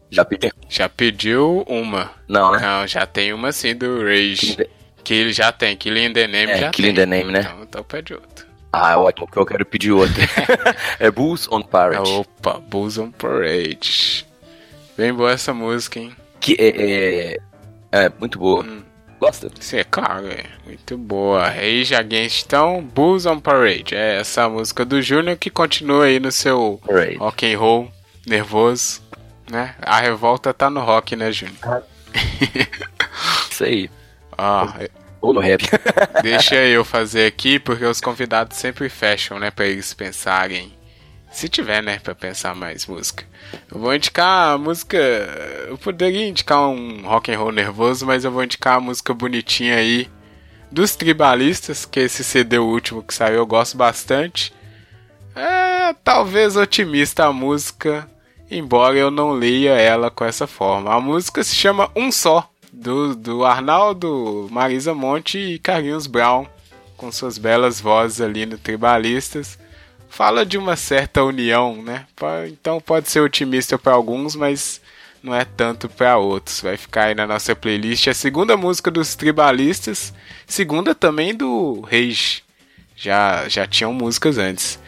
Já 0.09 0.23
pediu? 0.23 0.51
Já 0.69 0.87
pediu 0.87 1.65
uma. 1.67 2.11
Não, 2.27 2.51
né? 2.51 2.59
Não, 2.61 2.87
já 2.87 3.05
tem 3.05 3.33
uma 3.33 3.51
sim 3.51 3.75
do 3.75 4.03
Rage. 4.03 4.57
Que 5.03 5.13
ele 5.13 5.33
já 5.33 5.51
tem, 5.51 5.75
Killing 5.75 6.13
the 6.13 6.27
Name 6.27 6.51
é, 6.51 6.57
já 6.57 6.69
Killing 6.69 6.93
tem. 6.93 6.95
the 6.95 7.05
Name, 7.05 7.31
né? 7.31 7.39
Então, 7.41 7.63
então 7.63 7.83
pede 7.83 8.13
outra. 8.13 8.46
Ah, 8.79 8.97
ótimo, 8.97 9.27
que 9.27 9.37
eu 9.37 9.45
quero 9.45 9.65
pedir 9.65 9.91
outra. 9.91 10.23
é 10.99 11.09
Bulls 11.09 11.47
on 11.51 11.61
Parade. 11.61 12.09
Opa, 12.09 12.59
Bulls 12.59 12.97
on 12.97 13.11
Parade. 13.11 14.25
Bem 14.97 15.13
boa 15.13 15.31
essa 15.31 15.53
música, 15.53 15.99
hein? 15.99 16.15
Que 16.39 16.55
é, 16.59 16.67
é, 16.69 17.37
é 17.91 18.11
muito 18.19 18.39
boa. 18.39 18.63
Hum. 18.63 18.83
Gosta? 19.19 19.49
Sim, 19.59 19.77
é 19.77 19.83
claro, 19.83 20.27
é. 20.27 20.43
Muito 20.65 20.95
boa. 20.97 21.47
Rage 21.47 21.95
Against, 21.95 22.45
então, 22.45 22.83
Bulls 22.93 23.25
on 23.25 23.39
Parade. 23.39 23.95
É 23.95 24.19
essa 24.19 24.47
música 24.47 24.85
do 24.85 25.01
Júnior 25.01 25.37
que 25.37 25.49
continua 25.49 26.05
aí 26.05 26.19
no 26.19 26.31
seu 26.31 26.79
Parade. 26.85 27.15
rock 27.15 27.51
and 27.51 27.57
roll 27.57 27.91
nervoso 28.27 29.07
né? 29.49 29.75
A 29.81 29.99
revolta 29.99 30.53
tá 30.53 30.69
no 30.69 30.81
rock, 30.81 31.15
né, 31.15 31.31
Júnior? 31.31 31.57
Ah. 31.63 31.81
Isso 33.49 33.63
aí. 33.63 33.89
Ah, 34.37 34.73
Ou 35.27 35.33
no 35.33 35.41
rap. 35.41 35.61
deixa 36.23 36.55
eu 36.55 36.85
fazer 36.85 37.25
aqui, 37.25 37.59
porque 37.59 37.83
os 37.83 37.99
convidados 37.99 38.55
sempre 38.55 38.87
fecham, 38.87 39.37
né? 39.37 39.51
Pra 39.51 39.65
eles 39.65 39.93
pensarem. 39.93 40.71
Se 41.29 41.49
tiver, 41.49 41.83
né? 41.83 41.99
Pra 41.99 42.15
pensar 42.15 42.55
mais 42.55 42.85
música. 42.85 43.25
Eu 43.69 43.77
vou 43.77 43.93
indicar 43.93 44.53
a 44.53 44.57
música. 44.57 44.97
Eu 45.67 45.77
poderia 45.77 46.25
indicar 46.25 46.69
um 46.69 47.05
rock 47.05 47.29
and 47.29 47.37
roll 47.37 47.51
nervoso, 47.51 48.05
mas 48.05 48.23
eu 48.23 48.31
vou 48.31 48.41
indicar 48.41 48.77
a 48.77 48.79
música 48.79 49.13
bonitinha 49.13 49.75
aí 49.75 50.09
dos 50.71 50.95
Tribalistas, 50.95 51.85
que 51.85 51.99
esse 51.99 52.23
CD 52.23 52.57
último 52.57 53.03
que 53.03 53.13
saiu 53.13 53.35
eu 53.35 53.45
gosto 53.45 53.75
bastante. 53.75 54.53
É, 55.35 55.93
talvez 56.05 56.55
otimista 56.55 57.25
a 57.25 57.33
música, 57.33 58.09
embora 58.49 58.97
eu 58.97 59.11
não 59.11 59.31
leia 59.31 59.71
ela 59.71 60.09
com 60.09 60.23
essa 60.23 60.47
forma. 60.47 60.93
A 60.93 61.01
música 61.01 61.43
se 61.43 61.53
chama 61.53 61.91
Um 61.97 62.13
Só, 62.13 62.49
do, 62.77 63.15
do 63.15 63.43
Arnaldo, 63.43 64.47
Marisa 64.51 64.93
Monte 64.93 65.37
e 65.37 65.59
Carlinhos 65.59 66.05
Brown, 66.05 66.45
com 66.95 67.11
suas 67.11 67.37
belas 67.37 67.81
vozes 67.81 68.21
ali 68.21 68.45
no 68.45 68.57
Tribalistas. 68.57 69.57
Fala 70.09 70.45
de 70.45 70.57
uma 70.57 70.75
certa 70.75 71.23
união, 71.23 71.81
né? 71.81 72.05
Então 72.47 72.79
pode 72.79 73.09
ser 73.09 73.19
otimista 73.19 73.77
para 73.77 73.93
alguns, 73.93 74.35
mas 74.35 74.79
não 75.21 75.35
é 75.35 75.43
tanto 75.43 75.89
para 75.89 76.17
outros. 76.17 76.61
Vai 76.61 76.77
ficar 76.77 77.05
aí 77.05 77.15
na 77.15 77.27
nossa 77.27 77.55
playlist 77.55 78.07
a 78.07 78.13
segunda 78.13 78.55
música 78.55 78.89
dos 78.89 79.15
Tribalistas, 79.15 80.13
segunda 80.45 80.95
também 80.95 81.35
do 81.35 81.81
Reis. 81.81 82.41
Já, 82.95 83.47
já 83.49 83.67
tinham 83.67 83.93
músicas 83.93 84.37
antes. 84.37 84.79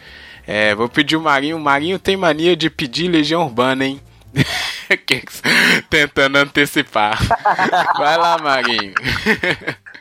É, 0.46 0.74
vou 0.74 0.88
pedir 0.88 1.16
o 1.16 1.20
Marinho. 1.20 1.56
O 1.56 1.60
Marinho 1.60 1.98
tem 1.98 2.16
mania 2.16 2.56
de 2.56 2.70
pedir 2.70 3.08
Legião 3.08 3.44
Urbana, 3.44 3.84
hein? 3.84 4.00
Tentando 5.88 6.38
antecipar. 6.38 7.18
Vai 7.96 8.16
lá, 8.16 8.38
Marinho. 8.38 8.94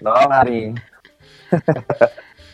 Não, 0.01 0.13
Marinho. 0.29 0.75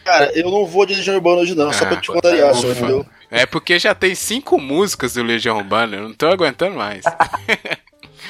Cara, 0.04 0.32
eu 0.36 0.50
não 0.50 0.66
vou 0.66 0.86
de 0.86 0.96
Legião 0.96 1.16
Urbana 1.16 1.42
hoje 1.42 1.56
não, 1.56 1.70
ah, 1.70 1.74
só 1.74 1.86
pra 1.86 1.98
te 1.98 2.08
contrariar, 2.08 2.54
só, 2.54 2.68
entendeu? 2.70 3.06
É 3.30 3.46
porque 3.46 3.80
já 3.80 3.94
tem 3.96 4.14
cinco 4.14 4.60
músicas 4.60 5.14
do 5.14 5.24
Legião 5.24 5.58
Urbana, 5.58 5.98
eu 5.98 6.04
não 6.04 6.14
tô 6.14 6.28
aguentando 6.28 6.76
mais. 6.76 7.04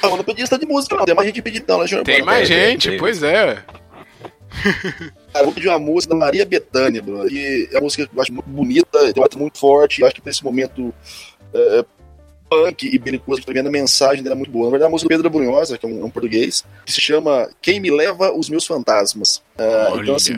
Não, 0.02 0.16
não 0.16 0.24
pedi 0.24 0.40
lista 0.40 0.58
de 0.58 0.66
música, 0.66 0.96
não. 0.96 1.04
Tem 1.04 1.14
mais 1.14 1.28
gente 1.28 1.42
pedindo 1.42 1.64
não, 1.68 1.78
Legião 1.78 2.00
Urbana. 2.00 2.16
Tem 2.16 2.24
mais 2.24 2.48
gente, 2.48 2.94
é, 2.94 2.98
pois 2.98 3.22
é. 3.22 3.62
Cara, 5.32 5.40
eu 5.40 5.44
vou 5.44 5.52
pedir 5.52 5.68
uma 5.68 5.78
música 5.78 6.14
da 6.14 6.20
Maria 6.20 6.46
Bethânia, 6.46 7.02
bro. 7.02 7.28
E 7.30 7.68
é 7.70 7.76
uma 7.76 7.82
música 7.82 8.06
que 8.06 8.16
eu 8.16 8.22
acho 8.22 8.32
muito 8.32 8.48
bonita, 8.48 9.12
tem 9.12 9.22
um 9.22 9.38
muito 9.38 9.58
forte. 9.58 10.00
Eu 10.00 10.06
acho 10.06 10.16
que 10.16 10.22
nesse 10.24 10.42
momento 10.42 10.94
é, 11.52 11.84
punk 12.48 12.86
e 12.86 12.98
belicoso, 12.98 13.42
que 13.42 13.58
a 13.58 13.62
mensagem 13.64 14.22
dela 14.22 14.34
é 14.34 14.38
muito 14.38 14.50
boa. 14.50 14.66
Na 14.66 14.70
verdade, 14.70 14.88
a 14.88 14.90
música 14.90 15.08
do 15.08 15.22
Pedro 15.22 15.30
Brunhosa, 15.30 15.78
que 15.78 15.86
é 15.86 15.88
um, 15.88 16.04
um, 16.04 16.10
português, 16.10 16.64
que 16.84 16.92
se 16.92 17.00
chama 17.00 17.48
Quem 17.60 17.80
Me 17.80 17.90
Leva 17.90 18.32
os 18.32 18.48
Meus 18.48 18.66
Fantasmas. 18.66 19.42
Uh, 19.58 20.00
então, 20.00 20.14
assim. 20.14 20.36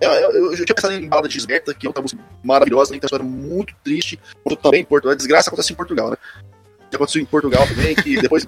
Eu, 0.00 0.10
eu, 0.10 0.30
eu, 0.32 0.56
já 0.56 0.64
tinha 0.64 0.74
pensado 0.74 0.94
em 0.94 1.08
Balada 1.08 1.28
de 1.28 1.34
Gisberta, 1.34 1.72
que 1.72 1.86
é 1.86 1.88
outra 1.88 2.02
música 2.02 2.20
maravilhosa, 2.42 2.90
tem 2.90 2.98
uma 2.98 3.06
história 3.06 3.24
muito 3.24 3.74
triste, 3.82 4.18
também 4.60 4.80
em 4.80 4.84
Portugal. 4.84 5.12
A 5.12 5.16
desgraça 5.16 5.48
acontece 5.48 5.72
em 5.72 5.76
Portugal, 5.76 6.10
né? 6.10 6.16
aconteceu 6.94 7.20
em 7.20 7.24
Portugal 7.24 7.66
também, 7.66 7.94
que 7.94 8.16
depois, 8.20 8.46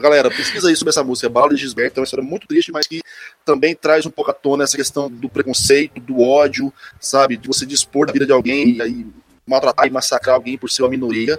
galera, 0.00 0.30
pesquisa 0.30 0.68
aí 0.68 0.76
sobre 0.76 0.90
essa 0.90 1.04
música, 1.04 1.28
Bala 1.28 1.50
de 1.50 1.56
Gisberto, 1.56 1.98
é 1.98 2.00
uma 2.00 2.04
história 2.04 2.24
muito 2.24 2.46
triste, 2.46 2.72
mas 2.72 2.86
que 2.86 3.02
também 3.44 3.74
traz 3.74 4.06
um 4.06 4.10
pouco 4.10 4.30
à 4.30 4.34
tona 4.34 4.64
essa 4.64 4.76
questão 4.76 5.10
do 5.10 5.28
preconceito, 5.28 6.00
do 6.00 6.20
ódio, 6.20 6.72
sabe, 7.00 7.36
de 7.36 7.48
você 7.48 7.66
dispor 7.66 8.06
da 8.06 8.12
vida 8.12 8.26
de 8.26 8.32
alguém 8.32 8.76
e 8.76 8.82
aí 8.82 9.06
maltratar 9.46 9.86
e 9.86 9.90
massacrar 9.90 10.36
alguém 10.36 10.56
por 10.56 10.70
ser 10.70 10.82
uma 10.82 10.88
minoria. 10.88 11.38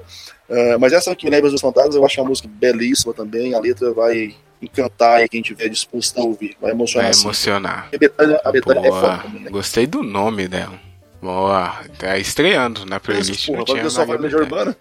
Uh, 0.49 0.79
mas 0.79 0.93
essa 0.93 1.11
aqui, 1.11 1.29
Neves 1.29 1.51
dos 1.51 1.61
Fantasmas, 1.61 1.95
eu 1.95 2.05
acho 2.05 2.21
uma 2.21 2.29
música 2.29 2.47
belíssima 2.51 3.13
também, 3.13 3.53
a 3.53 3.59
letra 3.59 3.93
vai 3.93 4.35
encantar 4.61 5.27
quem 5.29 5.41
tiver 5.41 5.69
disposto 5.69 6.19
a 6.19 6.23
ouvir, 6.23 6.55
vai 6.61 6.71
emocionar. 6.71 7.05
Vai 7.05 7.11
assim. 7.11 7.25
emocionar. 7.25 7.89
A 7.93 7.97
Betânia, 7.97 8.41
a 8.43 8.51
Betânia 8.51 8.87
é 8.87 8.91
foda 8.91 9.17
também, 9.17 9.41
né? 9.41 9.49
Gostei 9.49 9.87
do 9.87 10.03
nome 10.03 10.47
dela. 10.47 10.79
Boa, 11.21 11.75
tá 11.97 12.17
estreando 12.17 12.85
na 12.85 12.99
playlist. 12.99 13.47
Porra, 13.47 13.63
o 13.63 14.21
Legião 14.21 14.41
Urbana. 14.41 14.77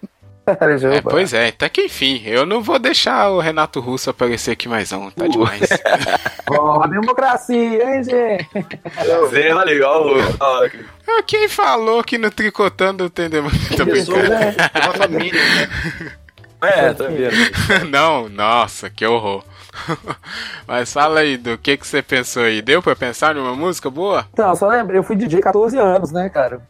é, 0.46 1.00
pois 1.00 1.32
é, 1.32 1.48
até 1.48 1.70
que 1.70 1.86
enfim, 1.86 2.22
eu 2.26 2.44
não 2.44 2.62
vou 2.62 2.78
deixar 2.78 3.30
o 3.30 3.40
Renato 3.40 3.80
Russo 3.80 4.10
aparecer 4.10 4.50
aqui 4.50 4.68
mais 4.68 4.90
não, 4.90 5.10
tá 5.10 5.24
uh. 5.24 5.28
demais. 5.28 5.62
oh, 6.50 6.86
democracia, 6.86 7.96
hein, 7.96 8.04
gente? 8.04 8.46
Zé, 9.30 9.54
legal. 9.54 10.04
Quem 11.26 11.48
falou 11.48 12.02
que 12.02 12.18
no 12.18 12.30
Tricotando 12.30 13.08
tem 13.10 13.28
democracia? 13.28 13.84
É 14.74 14.84
uma 14.84 14.94
família, 14.94 15.42
né? 15.42 15.68
É, 16.62 16.94
tá 16.94 17.06
vendo. 17.08 17.34
não, 17.90 18.28
nossa, 18.28 18.88
que 18.88 19.06
horror. 19.06 19.44
Mas 20.66 20.92
fala 20.92 21.20
aí, 21.20 21.36
do 21.36 21.58
que, 21.58 21.76
que 21.76 21.86
você 21.86 22.02
pensou 22.02 22.44
aí? 22.44 22.62
Deu 22.62 22.82
pra 22.82 22.96
pensar 22.96 23.34
numa 23.34 23.54
música 23.54 23.90
boa? 23.90 24.26
Então, 24.32 24.54
só 24.54 24.68
lembra, 24.68 24.96
eu 24.96 25.02
fui 25.02 25.16
DJ 25.16 25.40
14 25.40 25.76
anos, 25.78 26.12
né, 26.12 26.28
cara? 26.28 26.62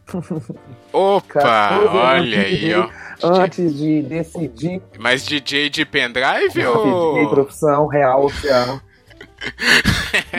Opa, 0.91 1.79
olha 1.91 2.41
aí, 2.41 2.73
ó. 2.73 2.89
Antes 3.23 3.77
de 3.77 4.01
decidir. 4.01 4.81
Mas 4.99 5.25
DJ 5.25 5.69
de 5.69 5.85
pendrive 5.85 6.65
ou. 6.65 7.13
DJ 7.13 7.29
profissão 7.29 7.87
real 7.87 8.25
oficial. 8.25 8.81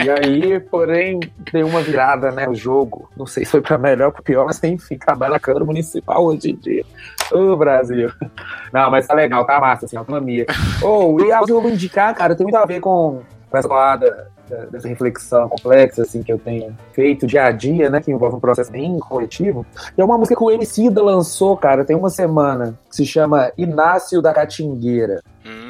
E 0.03 0.09
aí, 0.09 0.59
porém, 0.59 1.19
tem 1.51 1.63
uma 1.63 1.81
virada, 1.81 2.31
né? 2.31 2.47
O 2.47 2.55
jogo. 2.55 3.09
Não 3.15 3.25
sei 3.25 3.45
se 3.45 3.51
foi 3.51 3.61
pra 3.61 3.77
melhor 3.77 4.07
ou 4.07 4.11
pra 4.11 4.21
pior, 4.21 4.45
mas 4.45 4.59
que 4.59 4.77
ficar 4.77 5.15
na 5.17 5.39
Câmara 5.39 5.65
Municipal 5.65 6.25
hoje 6.25 6.51
em 6.51 6.55
dia. 6.55 6.85
Ô, 7.31 7.55
Brasil. 7.55 8.11
Não, 8.73 8.89
mas 8.91 9.07
tá 9.07 9.13
legal, 9.13 9.45
tá 9.45 9.59
massa, 9.59 9.85
assim, 9.85 9.97
autonomia. 9.97 10.45
Ô, 10.81 11.15
oh, 11.15 11.23
e 11.23 11.31
a 11.31 11.41
que 11.41 11.51
eu 11.51 11.61
vou 11.61 11.71
indicar, 11.71 12.13
cara, 12.15 12.35
tem 12.35 12.43
muito 12.43 12.55
a 12.55 12.65
ver 12.65 12.79
com, 12.79 13.21
com 13.49 13.57
essa 13.57 13.67
parada 13.67 14.27
dessa 14.71 14.87
reflexão 14.87 15.49
complexa 15.49 16.03
assim 16.03 16.23
que 16.23 16.31
eu 16.31 16.39
tenho 16.39 16.75
feito 16.93 17.27
dia 17.27 17.45
a 17.45 17.51
dia, 17.51 17.89
né, 17.89 17.99
que 17.99 18.11
envolve 18.11 18.37
um 18.37 18.39
processo 18.39 18.71
bem 18.71 18.97
coletivo. 18.99 19.65
E 19.97 20.01
é 20.01 20.05
uma 20.05 20.17
música 20.17 20.35
que 20.35 20.43
o 20.43 20.51
MC 20.51 20.89
da 20.89 21.03
lançou, 21.03 21.57
cara, 21.57 21.83
tem 21.83 21.95
uma 21.95 22.09
semana, 22.09 22.77
que 22.89 22.95
se 22.95 23.05
chama 23.05 23.51
Inácio 23.57 24.21
da 24.21 24.33
Catingueira. 24.33 25.21
Hum. 25.45 25.66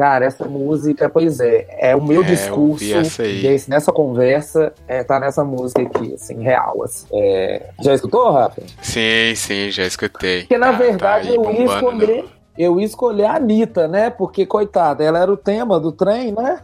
Cara, 0.00 0.24
essa 0.24 0.46
música, 0.46 1.10
pois 1.10 1.40
é, 1.40 1.66
é 1.78 1.94
o 1.94 2.02
meu 2.02 2.22
é, 2.22 2.24
discurso 2.24 2.86
desse, 3.12 3.68
nessa 3.68 3.92
conversa, 3.92 4.72
é, 4.88 5.04
tá 5.04 5.20
nessa 5.20 5.44
música 5.44 5.82
aqui, 5.82 6.14
assim, 6.14 6.42
real. 6.42 6.82
Assim. 6.82 7.06
É... 7.12 7.68
Já 7.82 7.92
escutou, 7.92 8.32
Rafa? 8.32 8.62
Sim, 8.80 9.34
sim, 9.36 9.70
já 9.70 9.84
escutei. 9.84 10.40
Porque, 10.40 10.56
na 10.56 10.72
tá, 10.72 10.78
verdade, 10.78 11.28
tá 11.28 11.34
eu 11.34 11.52
ia 11.52 11.64
escolher... 11.66 12.24
Eu 12.56 12.80
ia 12.80 12.86
escolher 12.86 13.24
a 13.26 13.34
Anitta, 13.34 13.88
né? 13.88 14.08
Porque, 14.08 14.46
coitada, 14.46 15.04
ela 15.04 15.18
era 15.18 15.30
o 15.30 15.36
tema 15.36 15.78
do 15.78 15.92
trem, 15.92 16.32
né? 16.32 16.60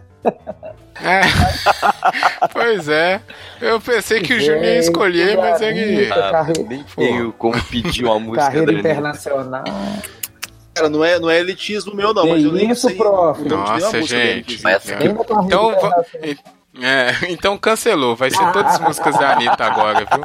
É. 1.03 1.21
pois 2.53 2.89
é. 2.89 3.21
Eu 3.61 3.81
pensei 3.81 4.21
que 4.21 4.33
o 4.35 4.41
Júnior 4.41 4.65
ia 4.65 4.79
escolher, 4.79 5.37
mas 5.37 5.61
ele. 5.61 6.11
Ah, 6.11 6.47
nem 6.67 6.85
foi 6.85 7.33
como 7.39 7.63
pedir 7.65 8.05
uma 8.05 8.19
música 8.19 8.47
Carreira 8.47 8.73
internacional. 8.73 9.65
Cara, 10.77 10.91
não 10.91 11.03
é, 11.03 11.19
não 11.19 11.31
é 11.31 11.41
elitismo 11.41 11.95
meu, 11.95 12.13
não. 12.13 12.29
Mas 12.29 12.45
eu 12.45 12.53
nem 12.53 12.71
isso, 12.71 12.87
sei, 12.87 12.97
prof. 12.97 13.43
Nossa, 13.49 14.03
gente. 14.03 14.61
Então, 15.47 15.73
é, 16.83 17.15
então 17.33 17.57
cancelou. 17.57 18.15
Vai 18.15 18.31
ser 18.31 18.53
todas 18.53 18.75
as 18.75 18.81
músicas 18.81 19.19
da 19.19 19.33
Anitta 19.33 19.65
agora, 19.65 20.01
viu? 20.01 20.23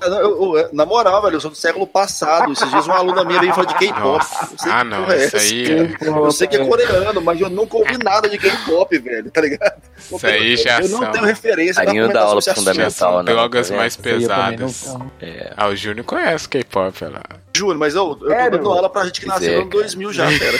Eu, 0.00 0.68
na 0.72 0.86
moral, 0.86 1.22
velho, 1.22 1.36
eu 1.36 1.40
sou 1.40 1.50
do 1.50 1.56
século 1.56 1.86
passado. 1.86 2.52
Esses 2.52 2.70
dias 2.70 2.86
uma 2.86 2.96
aluna 2.96 3.24
minha 3.24 3.40
veio 3.40 3.54
falar 3.54 3.66
de 3.66 3.74
K-pop. 3.74 4.24
Ah, 4.62 4.84
não, 4.84 5.10
é 5.10 5.24
isso 5.24 5.36
aí. 5.36 5.96
Eu 6.00 6.30
sei 6.30 6.46
que 6.46 6.56
é 6.56 6.64
coreano, 6.64 7.20
mas 7.20 7.40
eu 7.40 7.50
nunca 7.50 7.76
ouvi 7.76 7.98
nada 8.02 8.28
de 8.28 8.38
K-pop, 8.38 8.98
velho, 8.98 9.30
tá 9.30 9.40
ligado? 9.40 9.82
Isso 9.98 10.26
aí 10.26 10.56
já 10.56 10.80
Eu 10.80 10.88
não 10.88 11.10
tenho 11.10 11.24
referência 11.24 11.84
Carinho 11.84 12.12
da 12.12 12.22
aula 12.22 12.40
fundamental, 12.40 13.22
né? 13.22 13.32
Drogas 13.32 13.70
mais 13.70 13.96
pesadas. 13.96 14.94
É. 15.20 15.52
Ah, 15.56 15.68
o 15.68 15.76
Júnior 15.76 16.04
conhece 16.04 16.48
K-pop, 16.48 17.04
lá. 17.04 17.22
Júnior, 17.56 17.78
mas 17.78 17.94
eu, 17.94 18.10
eu 18.10 18.18
tô 18.18 18.50
dando 18.50 18.70
aula 18.70 18.88
pra 18.88 19.04
gente 19.04 19.20
que 19.20 19.26
nasceu 19.26 19.52
no 19.52 19.60
ano 19.62 19.70
2000 19.70 20.12
já, 20.12 20.26
pera. 20.26 20.58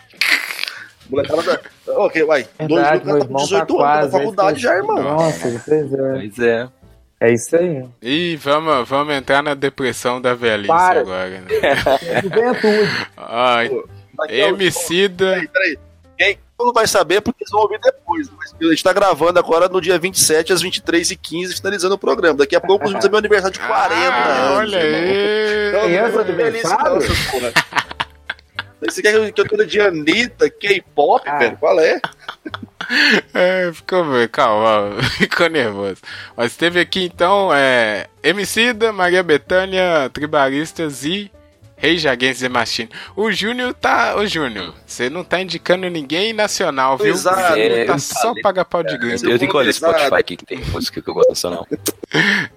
Molecada 1.08 1.42
da. 1.42 1.60
Ok, 1.98 2.24
vai. 2.24 2.46
Verdade, 2.58 3.04
2000, 3.04 3.28
tá 3.28 3.42
18 3.42 3.76
tá 3.76 3.92
anos, 3.92 4.12
na 4.12 4.18
faculdade 4.18 4.62
já, 4.62 4.74
irmão. 4.74 5.02
Nossa, 5.02 5.62
pois 5.66 5.92
é. 5.92 5.96
Pois 5.96 6.38
é. 6.38 6.68
É 7.24 7.32
isso 7.32 7.56
aí. 7.56 7.82
E 8.02 8.36
vamos, 8.36 8.86
vamos 8.86 9.14
entrar 9.14 9.42
na 9.42 9.54
depressão 9.54 10.20
da 10.20 10.34
velhice 10.34 10.68
Para. 10.68 11.00
agora. 11.00 11.40
Né? 11.40 11.46
Juventude. 12.22 13.06
Ai, 13.16 13.70
Emicida. 14.28 15.30
Peraí, 15.30 15.48
peraí. 15.48 15.78
Quem 16.18 16.38
não 16.58 16.72
vai 16.72 16.86
saber 16.86 17.22
porque 17.22 17.42
eles 17.42 17.50
vão 17.50 17.62
ouvir 17.62 17.80
depois. 17.80 18.30
Mas 18.30 18.54
a 18.60 18.70
gente 18.70 18.84
tá 18.84 18.92
gravando 18.92 19.38
agora 19.38 19.68
no 19.68 19.80
dia 19.80 19.98
27, 19.98 20.52
às 20.52 20.62
23h15, 20.62 21.16
finalizando 21.22 21.54
o 21.54 21.56
finalizando 21.56 21.94
o 21.94 21.98
programa. 21.98 22.38
Daqui 22.38 22.54
a 22.54 22.60
pouco, 22.60 22.84
inclusive, 22.86 23.06
é 23.06 23.10
meu 23.10 23.18
aniversário 23.18 23.58
de 23.58 23.66
40 23.66 23.94
ah, 23.96 24.28
anos. 24.28 24.58
Olha 24.58 24.78
aí. 24.78 25.68
Então, 25.68 25.80
é 25.80 26.08
esse 26.08 26.18
aniversário? 26.18 26.98
Você 28.88 29.02
quer 29.02 29.32
que 29.32 29.40
eu 29.40 29.48
tô 29.48 29.64
de 29.64 29.80
Anitta, 29.80 30.50
K-pop, 30.50 31.28
ah. 31.28 31.38
velho? 31.38 31.56
Qual 31.56 31.80
é? 31.80 32.00
É, 33.32 33.72
ficou, 33.72 34.04
calma, 34.30 35.02
ficou 35.16 35.48
nervoso. 35.48 36.02
Mas 36.36 36.54
teve 36.54 36.78
aqui 36.78 37.04
então 37.04 37.48
é, 37.50 38.08
Emicida, 38.22 38.92
Maria 38.92 39.22
Bethânia, 39.22 40.10
Tribalistas 40.12 41.02
e 41.02 41.32
Rage 41.76 42.08
Against 42.08 42.40
the 42.40 42.48
Machine. 42.48 42.88
O 43.16 43.30
Júnior 43.30 43.74
tá. 43.74 44.16
Ô 44.16 44.26
Júnior, 44.26 44.74
você 44.86 45.10
não 45.10 45.24
tá 45.24 45.40
indicando 45.40 45.88
ninguém 45.88 46.32
nacional, 46.32 46.96
viu? 46.96 47.12
Exato. 47.12 47.58
É, 47.58 47.84
tá 47.84 47.98
só 47.98 48.32
paga 48.42 48.64
pau 48.64 48.82
de 48.82 48.96
grande. 48.96 49.24
Eu 49.28 49.38
tenho 49.38 49.50
que 49.50 49.56
olhar 49.56 49.72
Spotify 49.72 50.14
aqui 50.14 50.36
que 50.36 50.46
tem 50.46 50.58
música 50.66 51.02
que 51.02 51.08
eu 51.08 51.14
gosto 51.14 51.30
nacional. 51.30 51.66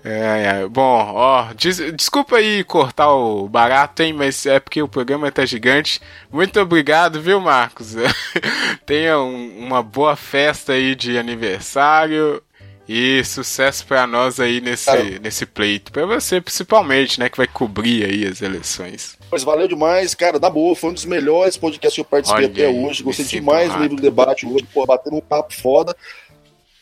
É, 0.06 0.62
é. 0.62 0.68
Bom, 0.68 1.14
ó, 1.16 1.52
des, 1.54 1.78
desculpa 1.96 2.38
aí 2.38 2.64
cortar 2.64 3.10
o 3.10 3.48
barato, 3.50 4.04
hein, 4.04 4.14
mas 4.14 4.46
é 4.46 4.60
porque 4.60 4.80
o 4.84 4.88
programa 4.88 5.32
tá 5.32 5.46
gigante. 5.46 6.00
Muito 6.32 6.60
obrigado, 6.60 7.20
viu, 7.20 7.42
Marcos? 7.42 7.96
Tenha 8.86 9.18
um, 9.18 9.58
uma 9.58 9.82
boa 9.82 10.16
festa 10.16 10.74
aí 10.74 10.94
de 10.94 11.18
aniversário. 11.18 12.42
E 12.88 13.22
sucesso 13.26 13.86
para 13.86 14.08
nós 14.08 14.40
aí 14.40 14.62
nesse, 14.62 15.20
nesse 15.20 15.46
pleito. 15.46 15.92
Para 15.92 16.06
você, 16.06 16.40
principalmente, 16.40 17.20
né? 17.20 17.30
Que 17.30 17.38
vai 17.38 17.48
cobrir 17.48 18.06
aí 18.06 18.26
as 18.26 18.42
eleições. 18.42 19.18
Pois 19.30 19.44
valeu 19.44 19.68
demais, 19.68 20.16
cara. 20.16 20.40
Da 20.40 20.50
boa, 20.50 20.74
foi 20.74 20.92
um 20.92 20.94
dos 20.94 21.04
melhores 21.04 21.58
podcasts 21.58 21.96
que 21.96 22.02
eu 22.02 22.06
participei 22.06 22.46
Olha 22.46 22.54
até 22.54 22.68
aí, 22.68 22.86
hoje. 22.86 23.04
Gostei 23.04 23.26
demais 23.26 23.74
do 23.74 23.80
livro 23.80 23.98
do 23.98 24.02
debate 24.02 24.46
hoje, 24.46 24.66
pô, 24.74 24.86
batendo 24.86 25.18
um 25.18 25.22
papo 25.22 25.54
foda. 25.54 25.94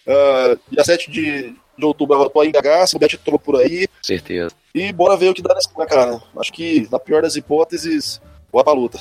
Uh, 0.06 0.60
dia 0.70 0.84
7 0.84 1.10
de, 1.10 1.56
de 1.76 1.86
outubro 1.86 2.22
eu 2.22 2.30
tô 2.30 2.44
em 2.44 2.52
BH, 2.52 2.88
se 2.88 2.96
o 2.96 3.00
Bet 3.00 3.18
toma 3.18 3.40
por 3.40 3.60
aí. 3.60 3.88
Certeza. 4.04 4.54
E 4.76 4.94
bora 4.94 5.18
ver 5.18 5.30
o 5.30 5.34
que 5.34 5.42
dá 5.42 5.56
nessa 5.56 5.70
cara. 5.88 6.22
Acho 6.38 6.54
que, 6.54 6.88
na 6.92 7.00
pior 7.00 7.24
das 7.24 7.36
hipóteses, 7.36 8.22
boa 8.52 8.64
pra 8.64 8.74
luta. 8.74 9.00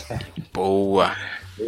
Boa. 0.55 1.15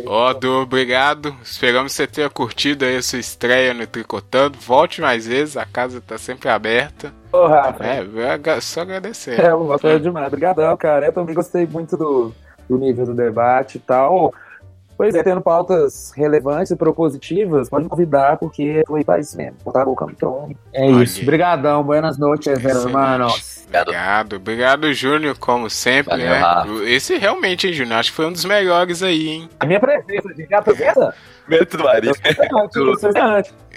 Ó, 0.05 0.31
oh, 0.31 0.35
Du, 0.35 0.63
obrigado. 0.63 1.35
Esperamos 1.43 1.93
você 1.93 2.07
tenha 2.07 2.29
curtido 2.29 2.85
aí 2.85 2.97
a 2.97 3.03
sua 3.03 3.19
estreia 3.19 3.73
no 3.73 3.87
Tricotando. 3.87 4.59
Volte 4.59 5.01
mais 5.01 5.27
vezes, 5.27 5.57
a 5.57 5.65
casa 5.65 6.01
tá 6.01 6.19
sempre 6.19 6.49
aberta. 6.49 7.13
Ô, 7.33 7.39
oh, 7.39 7.47
Rafa. 7.47 7.85
É, 7.85 8.61
só 8.61 8.81
agradecer. 8.81 9.41
É, 9.41 9.55
uma 9.55 9.79
coisa 9.79 10.01
demais. 10.01 10.27
Obrigadão, 10.27 10.77
cara. 10.77 11.07
Eu 11.07 11.13
também 11.13 11.35
gostei 11.35 11.67
muito 11.67 11.97
do, 11.97 12.33
do 12.69 12.79
nível 12.79 13.07
do 13.07 13.15
debate 13.15 13.77
e 13.77 13.81
tal. 13.81 14.33
Pois 14.97 15.15
é, 15.15 15.23
tendo 15.23 15.43
pautas 15.43 16.11
relevantes 16.17 16.71
e 16.71 16.77
propositivas, 16.77 17.69
pode 17.69 17.85
me 17.85 17.91
convidar, 17.91 18.39
porque 18.39 18.83
foi 18.87 19.05
isso 19.21 19.37
mesmo. 19.37 19.57
Botar 19.63 19.83
a 19.83 19.85
boca. 19.85 20.07
Então, 20.11 20.51
é 20.73 20.91
isso. 20.91 21.21
Obrigadão. 21.23 21.85
Buenas 21.85 22.17
noites, 22.17 22.47
hermanos. 22.47 23.56
Obrigado, 23.69 24.37
obrigado, 24.37 24.95
Júnior, 24.95 25.37
como 25.39 25.69
sempre, 25.69 26.11
Valeu, 26.11 26.31
né? 26.31 26.39
Rafa. 26.39 26.69
Esse 26.85 27.17
realmente, 27.19 27.67
hein, 27.67 27.73
Júnior? 27.73 27.99
Acho 27.99 28.11
que 28.11 28.17
foi 28.17 28.27
um 28.27 28.33
dos 28.33 28.45
melhores 28.45 29.03
aí, 29.03 29.29
hein? 29.29 29.51
A 29.59 29.67
minha 29.67 29.81
presença, 29.81 30.33
gente, 30.35 30.55
a 30.55 30.63
presença? 30.63 31.15
Mérito 31.49 31.77
do 31.77 31.85
Maria. 31.85 32.13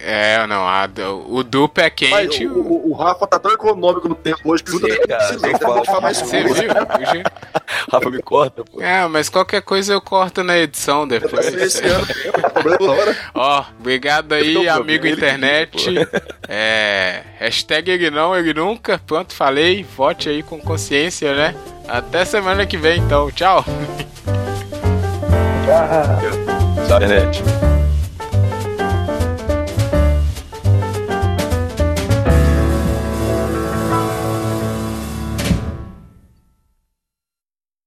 É, 0.02 0.48
não, 0.48 0.66
a, 0.66 0.88
o 1.28 1.44
duplo 1.44 1.84
é 1.84 1.90
quente. 1.90 2.46
Mas, 2.46 2.56
o, 2.56 2.60
o, 2.60 2.92
o, 2.92 2.94
Rafa 2.94 3.28
tá 3.28 3.38
tão 3.38 3.52
econômico 3.52 4.08
no 4.08 4.16
tempo 4.16 4.40
hoje 4.46 4.64
que 4.64 4.72
tudo 4.72 4.88
é 4.88 4.98
Você 5.22 6.44
viu? 6.44 7.24
Rafa 7.92 8.10
me 8.10 8.22
corta, 8.22 8.64
pô. 8.64 8.82
É, 8.82 9.06
mas 9.08 9.28
qualquer 9.28 9.62
coisa 9.62 9.94
eu 9.94 10.02
corto 10.02 10.42
na 10.42 10.58
edição 10.58 11.06
depois. 11.08 11.54
Esse 11.54 11.86
ano, 11.86 12.08
Ó, 13.34 13.66
obrigado 13.78 14.34
aí, 14.34 14.68
amigo 14.70 15.06
internet. 15.06 15.88
É, 16.48 17.24
hashtag 17.38 17.92
ele 17.92 18.10
não, 18.10 18.36
ele 18.36 18.54
nunca. 18.54 19.00
Pronto, 19.06 19.34
falei. 19.34 19.84
Vote 19.84 20.30
aí 20.30 20.42
com 20.42 20.60
consciência, 20.60 21.36
né? 21.36 21.56
Até 21.88 22.24
semana 22.24 22.66
que 22.66 22.78
vem, 22.78 23.00
então. 23.00 23.30
Tchau. 23.32 23.66
Tchau. 25.66 26.59
Tchau, 26.76 27.00
internet. 27.02 27.79